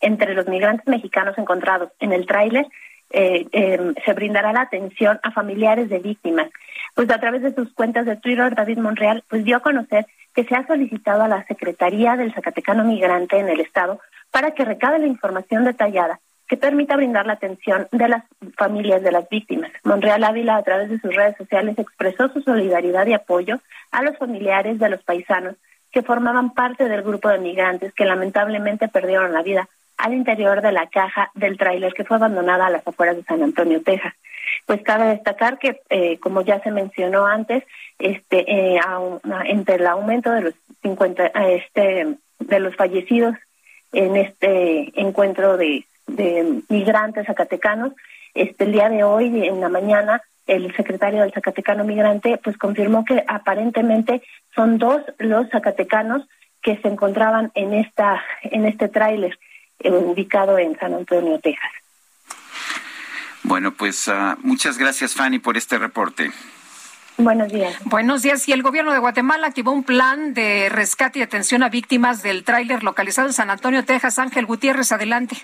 entre 0.01 0.33
los 0.33 0.47
migrantes 0.47 0.88
mexicanos 0.88 1.38
encontrados 1.38 1.89
en 1.99 2.11
el 2.11 2.25
tráiler, 2.25 2.67
eh, 3.11 3.45
em, 3.51 3.93
se 4.06 4.14
brindará 4.14 4.53
la 4.53 4.61
atención 4.61 5.19
a 5.24 5.32
familiares 5.32 5.90
de 5.90 6.00
víctimas. 6.00 6.50
Pues 6.93 7.09
a 7.09 7.19
través 7.19 7.42
de 7.42 7.53
sus 7.53 7.74
cuentas 7.74 8.06
de 8.06 8.16
Twitter, 8.16 8.56
David 8.56 8.77
Monreal 8.77 9.24
pues 9.27 9.43
dio 9.43 9.58
a 9.58 9.61
conocer 9.61 10.06
que 10.34 10.43
se 10.43 10.56
ha 10.56 10.67
solicitado 10.67 11.24
a 11.24 11.27
la 11.27 11.45
Secretaría 11.45 12.16
del 12.16 12.34
Zacatecano 12.34 12.84
Migrante 12.84 13.38
en 13.38 13.50
el 13.50 13.59
Estado 13.59 14.00
para 14.32 14.51
que 14.51 14.66
recabe 14.66 15.00
la 15.00 15.08
información 15.08 15.64
detallada 15.64 16.19
que 16.48 16.58
permita 16.58 16.95
brindar 16.95 17.25
la 17.25 17.34
atención 17.34 17.88
de 17.92 18.08
las 18.08 18.24
familias 18.56 19.01
de 19.01 19.11
las 19.11 19.27
víctimas. 19.30 19.72
Monreal 19.84 20.24
Ávila, 20.24 20.58
a 20.58 20.64
través 20.64 20.90
de 20.90 21.00
sus 21.00 21.16
redes 21.16 21.35
sociales, 21.38 21.77
expresó 21.77 22.30
su 22.30 22.42
solidaridad 22.42 23.08
y 23.08 23.14
apoyo 23.14 23.59
a 23.92 24.03
los 24.03 24.17
familiares 24.17 24.77
de 24.77 24.90
los 24.90 25.01
paisanos 25.03 25.56
que 25.92 26.03
formaban 26.03 26.53
parte 26.53 26.88
del 26.88 27.01
grupo 27.01 27.30
de 27.30 27.40
migrantes 27.40 27.93
que 27.93 28.06
lamentablemente 28.06 28.88
perdieron 28.90 29.34
la 29.34 29.42
vida 29.42 29.69
al 29.98 30.14
interior 30.14 30.61
de 30.61 30.72
la 30.72 30.88
caja 30.88 31.32
del 31.33 31.57
tráiler 31.57 31.93
que 31.93 32.03
fue 32.03 32.17
abandonada 32.17 32.67
a 32.67 32.69
las 32.69 32.88
afueras 32.88 33.15
de 33.15 33.24
San 33.24 33.43
Antonio, 33.43 33.82
Texas. 33.82 34.14
Pues 34.65 34.82
cabe 34.83 35.07
destacar 35.07 35.57
que, 35.57 35.82
eh, 35.90 36.17
como 36.19 36.41
ya 36.41 36.59
se 36.61 36.72
mencionó 36.72 37.25
antes, 37.25 37.64
este, 37.99 38.45
eh, 38.51 38.80
entre 39.45 39.75
el 39.75 39.88
aumento 39.88 40.32
de 40.32 40.41
los 40.41 40.53
50, 40.82 41.25
este, 41.27 42.15
de 42.40 42.59
los 42.59 42.75
fallecidos 42.75 43.35
en 43.91 44.15
este 44.15 44.99
encuentro 44.99 45.57
de 45.57 45.85
de 46.07 46.61
migrantes 46.69 47.25
zacatecanos. 47.25 47.93
Este, 48.33 48.65
el 48.65 48.72
día 48.74 48.90
de 48.90 49.03
hoy, 49.03 49.48
en 49.48 49.61
la 49.61 49.69
mañana, 49.69 50.22
el 50.48 50.75
secretario 50.75 51.22
del 51.22 51.33
Zacatecano 51.33 51.83
Migrante 51.83 52.40
pues 52.43 52.57
confirmó 52.57 53.03
que 53.03 53.24
aparentemente 53.27 54.22
son 54.53 54.77
dos 54.77 55.01
los 55.17 55.49
zacatecanos 55.49 56.27
que 56.61 56.77
se 56.77 56.88
encontraban 56.88 57.51
en 57.56 57.74
esta 57.74 58.24
en 58.43 58.65
este 58.65 58.88
tráiler 58.88 59.40
eh, 59.80 59.92
ubicado 59.92 60.58
en 60.58 60.78
San 60.78 60.94
Antonio, 60.94 61.40
Texas. 61.40 61.72
Bueno, 63.44 63.74
pues 63.74 64.08
uh, 64.08 64.36
muchas 64.42 64.78
gracias 64.78 65.14
Fanny 65.14 65.40
por 65.40 65.56
este 65.56 65.78
reporte. 65.78 66.32
Buenos 67.18 67.52
días. 67.52 67.76
Buenos 67.86 68.24
días. 68.24 68.48
Y 68.50 68.52
el 68.52 68.62
gobierno 68.62 68.92
de 68.92 69.00
Guatemala 69.00 69.48
activó 69.48 69.72
un 69.72 69.84
plan 69.84 70.34
de 70.34 70.68
rescate 70.70 71.20
y 71.20 71.22
atención 71.22 71.64
a 71.64 71.70
víctimas 71.70 72.24
del 72.24 72.44
tráiler 72.44 72.84
localizado 72.84 73.28
en 73.28 73.34
San 73.34 73.50
Antonio, 73.50 73.86
Texas. 73.86 74.20
Ángel 74.20 74.45
Gutiérrez, 74.45 74.92
adelante. 74.92 75.38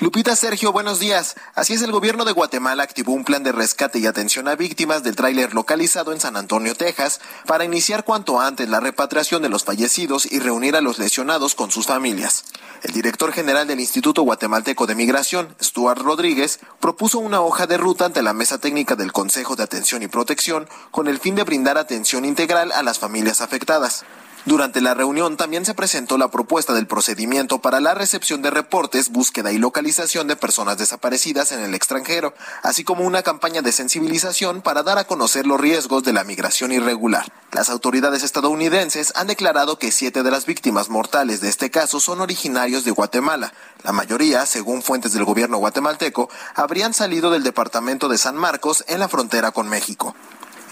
Lupita 0.00 0.36
Sergio, 0.36 0.70
buenos 0.70 1.00
días. 1.00 1.34
Así 1.56 1.74
es, 1.74 1.82
el 1.82 1.90
gobierno 1.90 2.24
de 2.24 2.30
Guatemala 2.30 2.84
activó 2.84 3.14
un 3.14 3.24
plan 3.24 3.42
de 3.42 3.50
rescate 3.50 3.98
y 3.98 4.06
atención 4.06 4.46
a 4.46 4.54
víctimas 4.54 5.02
del 5.02 5.16
tráiler 5.16 5.54
localizado 5.54 6.12
en 6.12 6.20
San 6.20 6.36
Antonio, 6.36 6.76
Texas, 6.76 7.20
para 7.46 7.64
iniciar 7.64 8.04
cuanto 8.04 8.40
antes 8.40 8.68
la 8.68 8.78
repatriación 8.78 9.42
de 9.42 9.48
los 9.48 9.64
fallecidos 9.64 10.30
y 10.30 10.38
reunir 10.38 10.76
a 10.76 10.80
los 10.80 11.00
lesionados 11.00 11.56
con 11.56 11.72
sus 11.72 11.86
familias. 11.86 12.44
El 12.84 12.92
director 12.92 13.32
general 13.32 13.66
del 13.66 13.80
Instituto 13.80 14.22
Guatemalteco 14.22 14.86
de 14.86 14.94
Migración, 14.94 15.56
Stuart 15.60 16.00
Rodríguez, 16.00 16.60
propuso 16.78 17.18
una 17.18 17.40
hoja 17.40 17.66
de 17.66 17.76
ruta 17.76 18.04
ante 18.04 18.22
la 18.22 18.32
mesa 18.32 18.58
técnica 18.58 18.94
del 18.94 19.10
Consejo 19.10 19.56
de 19.56 19.64
Atención 19.64 20.04
y 20.04 20.06
Protección 20.06 20.68
con 20.92 21.08
el 21.08 21.18
fin 21.18 21.34
de 21.34 21.42
brindar 21.42 21.76
atención 21.76 22.24
integral 22.24 22.70
a 22.70 22.84
las 22.84 23.00
familias 23.00 23.40
afectadas. 23.40 24.04
Durante 24.48 24.80
la 24.80 24.94
reunión 24.94 25.36
también 25.36 25.66
se 25.66 25.74
presentó 25.74 26.16
la 26.16 26.30
propuesta 26.30 26.72
del 26.72 26.86
procedimiento 26.86 27.58
para 27.58 27.80
la 27.80 27.92
recepción 27.92 28.40
de 28.40 28.48
reportes, 28.48 29.10
búsqueda 29.10 29.52
y 29.52 29.58
localización 29.58 30.26
de 30.26 30.36
personas 30.36 30.78
desaparecidas 30.78 31.52
en 31.52 31.60
el 31.60 31.74
extranjero, 31.74 32.32
así 32.62 32.82
como 32.82 33.04
una 33.04 33.22
campaña 33.22 33.60
de 33.60 33.72
sensibilización 33.72 34.62
para 34.62 34.82
dar 34.82 34.96
a 34.96 35.04
conocer 35.04 35.46
los 35.46 35.60
riesgos 35.60 36.02
de 36.02 36.14
la 36.14 36.24
migración 36.24 36.72
irregular. 36.72 37.30
Las 37.52 37.68
autoridades 37.68 38.22
estadounidenses 38.22 39.12
han 39.16 39.26
declarado 39.26 39.78
que 39.78 39.92
siete 39.92 40.22
de 40.22 40.30
las 40.30 40.46
víctimas 40.46 40.88
mortales 40.88 41.42
de 41.42 41.50
este 41.50 41.70
caso 41.70 42.00
son 42.00 42.22
originarios 42.22 42.84
de 42.84 42.92
Guatemala. 42.92 43.52
La 43.84 43.92
mayoría, 43.92 44.46
según 44.46 44.80
fuentes 44.80 45.12
del 45.12 45.26
gobierno 45.26 45.58
guatemalteco, 45.58 46.30
habrían 46.54 46.94
salido 46.94 47.30
del 47.30 47.42
departamento 47.42 48.08
de 48.08 48.16
San 48.16 48.36
Marcos 48.36 48.82
en 48.88 49.00
la 49.00 49.08
frontera 49.08 49.50
con 49.50 49.68
México. 49.68 50.14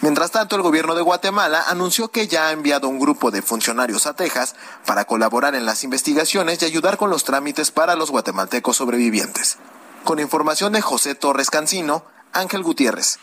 Mientras 0.03 0.31
tanto, 0.31 0.57
el 0.57 0.63
gobierno 0.63 0.95
de 0.95 1.03
Guatemala 1.03 1.65
anunció 1.69 2.09
que 2.09 2.29
ya 2.29 2.49
ha 2.49 2.53
enviado 2.53 2.89
un 2.89 2.99
grupo 2.99 3.31
de 3.31 3.43
funcionarios 3.43 4.07
a 4.07 4.15
Texas 4.15 4.55
para 4.85 5.05
colaborar 5.05 5.55
en 5.55 5.65
las 5.65 5.85
investigaciones 5.85 6.61
y 6.61 6.67
ayudar 6.67 6.97
con 6.97 7.11
los 7.11 7.25
trámites 7.25 7.71
para 7.71 7.97
los 7.97 8.11
guatemaltecos 8.11 8.77
sobrevivientes. 8.77 9.59
Con 10.05 10.19
información 10.19 10.73
de 10.73 10.83
José 10.83 11.15
Torres 11.15 11.51
Cancino, 11.51 12.05
Ángel 12.33 12.63
Gutiérrez. 12.63 13.19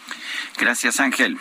Gracias, 0.58 1.00
Ángel. 1.00 1.40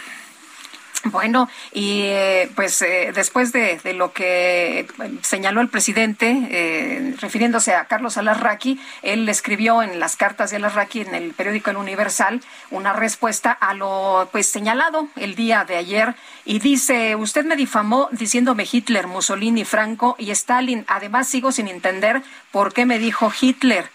Bueno, 1.04 1.48
y 1.72 2.02
eh, 2.02 2.50
pues 2.54 2.80
eh, 2.80 3.10
después 3.12 3.52
de, 3.52 3.80
lo 3.94 4.12
que 4.12 4.86
señaló 5.22 5.60
el 5.60 5.68
presidente, 5.68 6.46
eh, 6.50 7.14
refiriéndose 7.20 7.74
a 7.74 7.86
Carlos 7.86 8.16
Alarraqui, 8.18 8.80
él 9.02 9.28
escribió 9.28 9.82
en 9.82 9.98
las 9.98 10.16
cartas 10.16 10.50
de 10.50 10.56
Alarraqui 10.56 11.00
en 11.00 11.14
el 11.16 11.34
periódico 11.34 11.70
El 11.70 11.76
Universal 11.76 12.40
una 12.70 12.92
respuesta 12.92 13.50
a 13.50 13.74
lo 13.74 14.28
pues 14.30 14.48
señalado 14.48 15.08
el 15.16 15.34
día 15.34 15.64
de 15.64 15.76
ayer 15.76 16.14
y 16.44 16.60
dice, 16.60 17.16
usted 17.16 17.44
me 17.44 17.56
difamó 17.56 18.08
diciéndome 18.12 18.66
Hitler, 18.70 19.08
Mussolini, 19.08 19.64
Franco 19.64 20.14
y 20.18 20.30
Stalin. 20.30 20.84
Además 20.86 21.26
sigo 21.28 21.50
sin 21.50 21.66
entender 21.66 22.22
por 22.52 22.72
qué 22.72 22.86
me 22.86 23.00
dijo 23.00 23.32
Hitler 23.40 23.90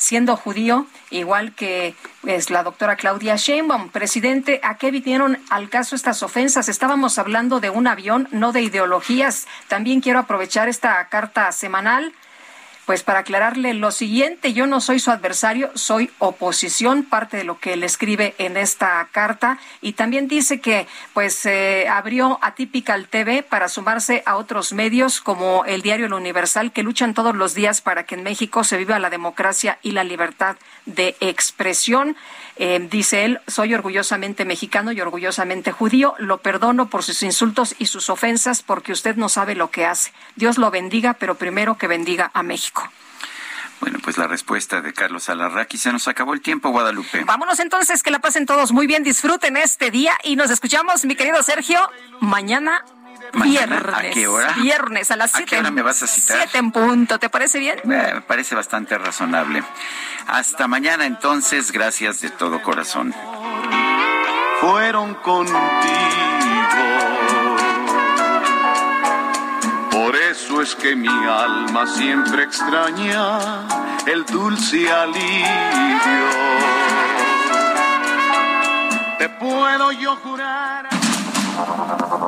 siendo 0.00 0.34
judío, 0.34 0.86
igual 1.10 1.54
que 1.54 1.88
es 1.88 1.94
pues, 2.22 2.50
la 2.50 2.62
doctora 2.62 2.96
Claudia 2.96 3.36
Sheinbaum. 3.36 3.90
Presidente, 3.90 4.58
¿a 4.64 4.78
qué 4.78 4.90
vinieron 4.90 5.38
al 5.50 5.68
caso 5.68 5.94
estas 5.94 6.22
ofensas? 6.22 6.70
Estábamos 6.70 7.18
hablando 7.18 7.60
de 7.60 7.68
un 7.68 7.86
avión, 7.86 8.26
no 8.32 8.52
de 8.52 8.62
ideologías. 8.62 9.46
También 9.68 10.00
quiero 10.00 10.18
aprovechar 10.18 10.68
esta 10.68 11.06
carta 11.08 11.52
semanal 11.52 12.14
pues 12.90 13.04
para 13.04 13.20
aclararle 13.20 13.72
lo 13.72 13.92
siguiente, 13.92 14.52
yo 14.52 14.66
no 14.66 14.80
soy 14.80 14.98
su 14.98 15.12
adversario, 15.12 15.70
soy 15.76 16.10
oposición, 16.18 17.04
parte 17.04 17.36
de 17.36 17.44
lo 17.44 17.60
que 17.60 17.74
él 17.74 17.84
escribe 17.84 18.34
en 18.38 18.56
esta 18.56 19.06
carta, 19.12 19.60
y 19.80 19.92
también 19.92 20.26
dice 20.26 20.60
que 20.60 20.88
pues 21.14 21.46
eh, 21.46 21.86
abrió 21.88 22.40
Atypical 22.42 23.06
TV 23.06 23.44
para 23.44 23.68
sumarse 23.68 24.24
a 24.26 24.34
otros 24.34 24.72
medios 24.72 25.20
como 25.20 25.64
el 25.66 25.82
diario 25.82 26.06
El 26.06 26.14
Universal 26.14 26.72
que 26.72 26.82
luchan 26.82 27.14
todos 27.14 27.36
los 27.36 27.54
días 27.54 27.80
para 27.80 28.06
que 28.06 28.16
en 28.16 28.24
México 28.24 28.64
se 28.64 28.76
viva 28.76 28.98
la 28.98 29.08
democracia 29.08 29.78
y 29.82 29.92
la 29.92 30.02
libertad 30.02 30.56
de 30.84 31.14
expresión. 31.20 32.16
Eh, 32.62 32.78
dice 32.90 33.24
él, 33.24 33.40
soy 33.46 33.72
orgullosamente 33.72 34.44
mexicano 34.44 34.92
y 34.92 35.00
orgullosamente 35.00 35.72
judío, 35.72 36.14
lo 36.18 36.42
perdono 36.42 36.90
por 36.90 37.02
sus 37.02 37.22
insultos 37.22 37.74
y 37.78 37.86
sus 37.86 38.10
ofensas 38.10 38.62
porque 38.62 38.92
usted 38.92 39.16
no 39.16 39.30
sabe 39.30 39.54
lo 39.54 39.70
que 39.70 39.86
hace. 39.86 40.12
Dios 40.36 40.58
lo 40.58 40.70
bendiga, 40.70 41.14
pero 41.14 41.36
primero 41.36 41.78
que 41.78 41.86
bendiga 41.86 42.30
a 42.34 42.42
México. 42.42 42.86
Bueno, 43.80 43.98
pues 44.04 44.18
la 44.18 44.26
respuesta 44.26 44.82
de 44.82 44.92
Carlos 44.92 45.30
Alarraqui. 45.30 45.78
Se 45.78 45.90
nos 45.90 46.06
acabó 46.06 46.34
el 46.34 46.42
tiempo, 46.42 46.68
Guadalupe. 46.68 47.24
Vámonos 47.24 47.60
entonces, 47.60 48.02
que 48.02 48.10
la 48.10 48.18
pasen 48.18 48.44
todos 48.44 48.72
muy 48.72 48.86
bien, 48.86 49.04
disfruten 49.04 49.56
este 49.56 49.90
día 49.90 50.12
y 50.22 50.36
nos 50.36 50.50
escuchamos, 50.50 51.06
mi 51.06 51.16
querido 51.16 51.42
Sergio, 51.42 51.80
mañana 52.20 52.84
Viernes. 53.32 53.94
¿A 53.94 54.02
qué 54.10 54.26
hora? 54.26 54.52
Viernes 54.54 55.10
a 55.10 55.16
las 55.16 55.30
7. 55.32 55.44
¿A 55.44 55.46
qué 55.46 55.58
hora 55.58 55.70
me 55.70 55.82
vas 55.82 56.02
a 56.02 56.06
citar? 56.06 56.38
7 56.38 56.58
en 56.58 56.72
punto. 56.72 57.18
¿Te 57.18 57.28
parece 57.28 57.58
bien? 57.58 57.78
Eh, 57.78 57.84
me 57.84 58.20
parece 58.22 58.54
bastante 58.54 58.96
razonable. 58.98 59.62
Hasta 60.26 60.66
mañana 60.68 61.06
entonces. 61.06 61.72
Gracias 61.72 62.20
de 62.20 62.30
todo 62.30 62.62
corazón. 62.62 63.14
Fueron 64.60 65.14
contigo. 65.14 65.60
Por 69.90 70.16
eso 70.16 70.62
es 70.62 70.74
que 70.74 70.96
mi 70.96 71.08
alma 71.08 71.86
siempre 71.86 72.44
extraña 72.44 73.66
el 74.06 74.24
dulce 74.24 74.90
alivio. 74.90 75.46
Te 79.18 79.28
puedo 79.28 79.92
yo 79.92 80.16
jurar. 80.16 80.88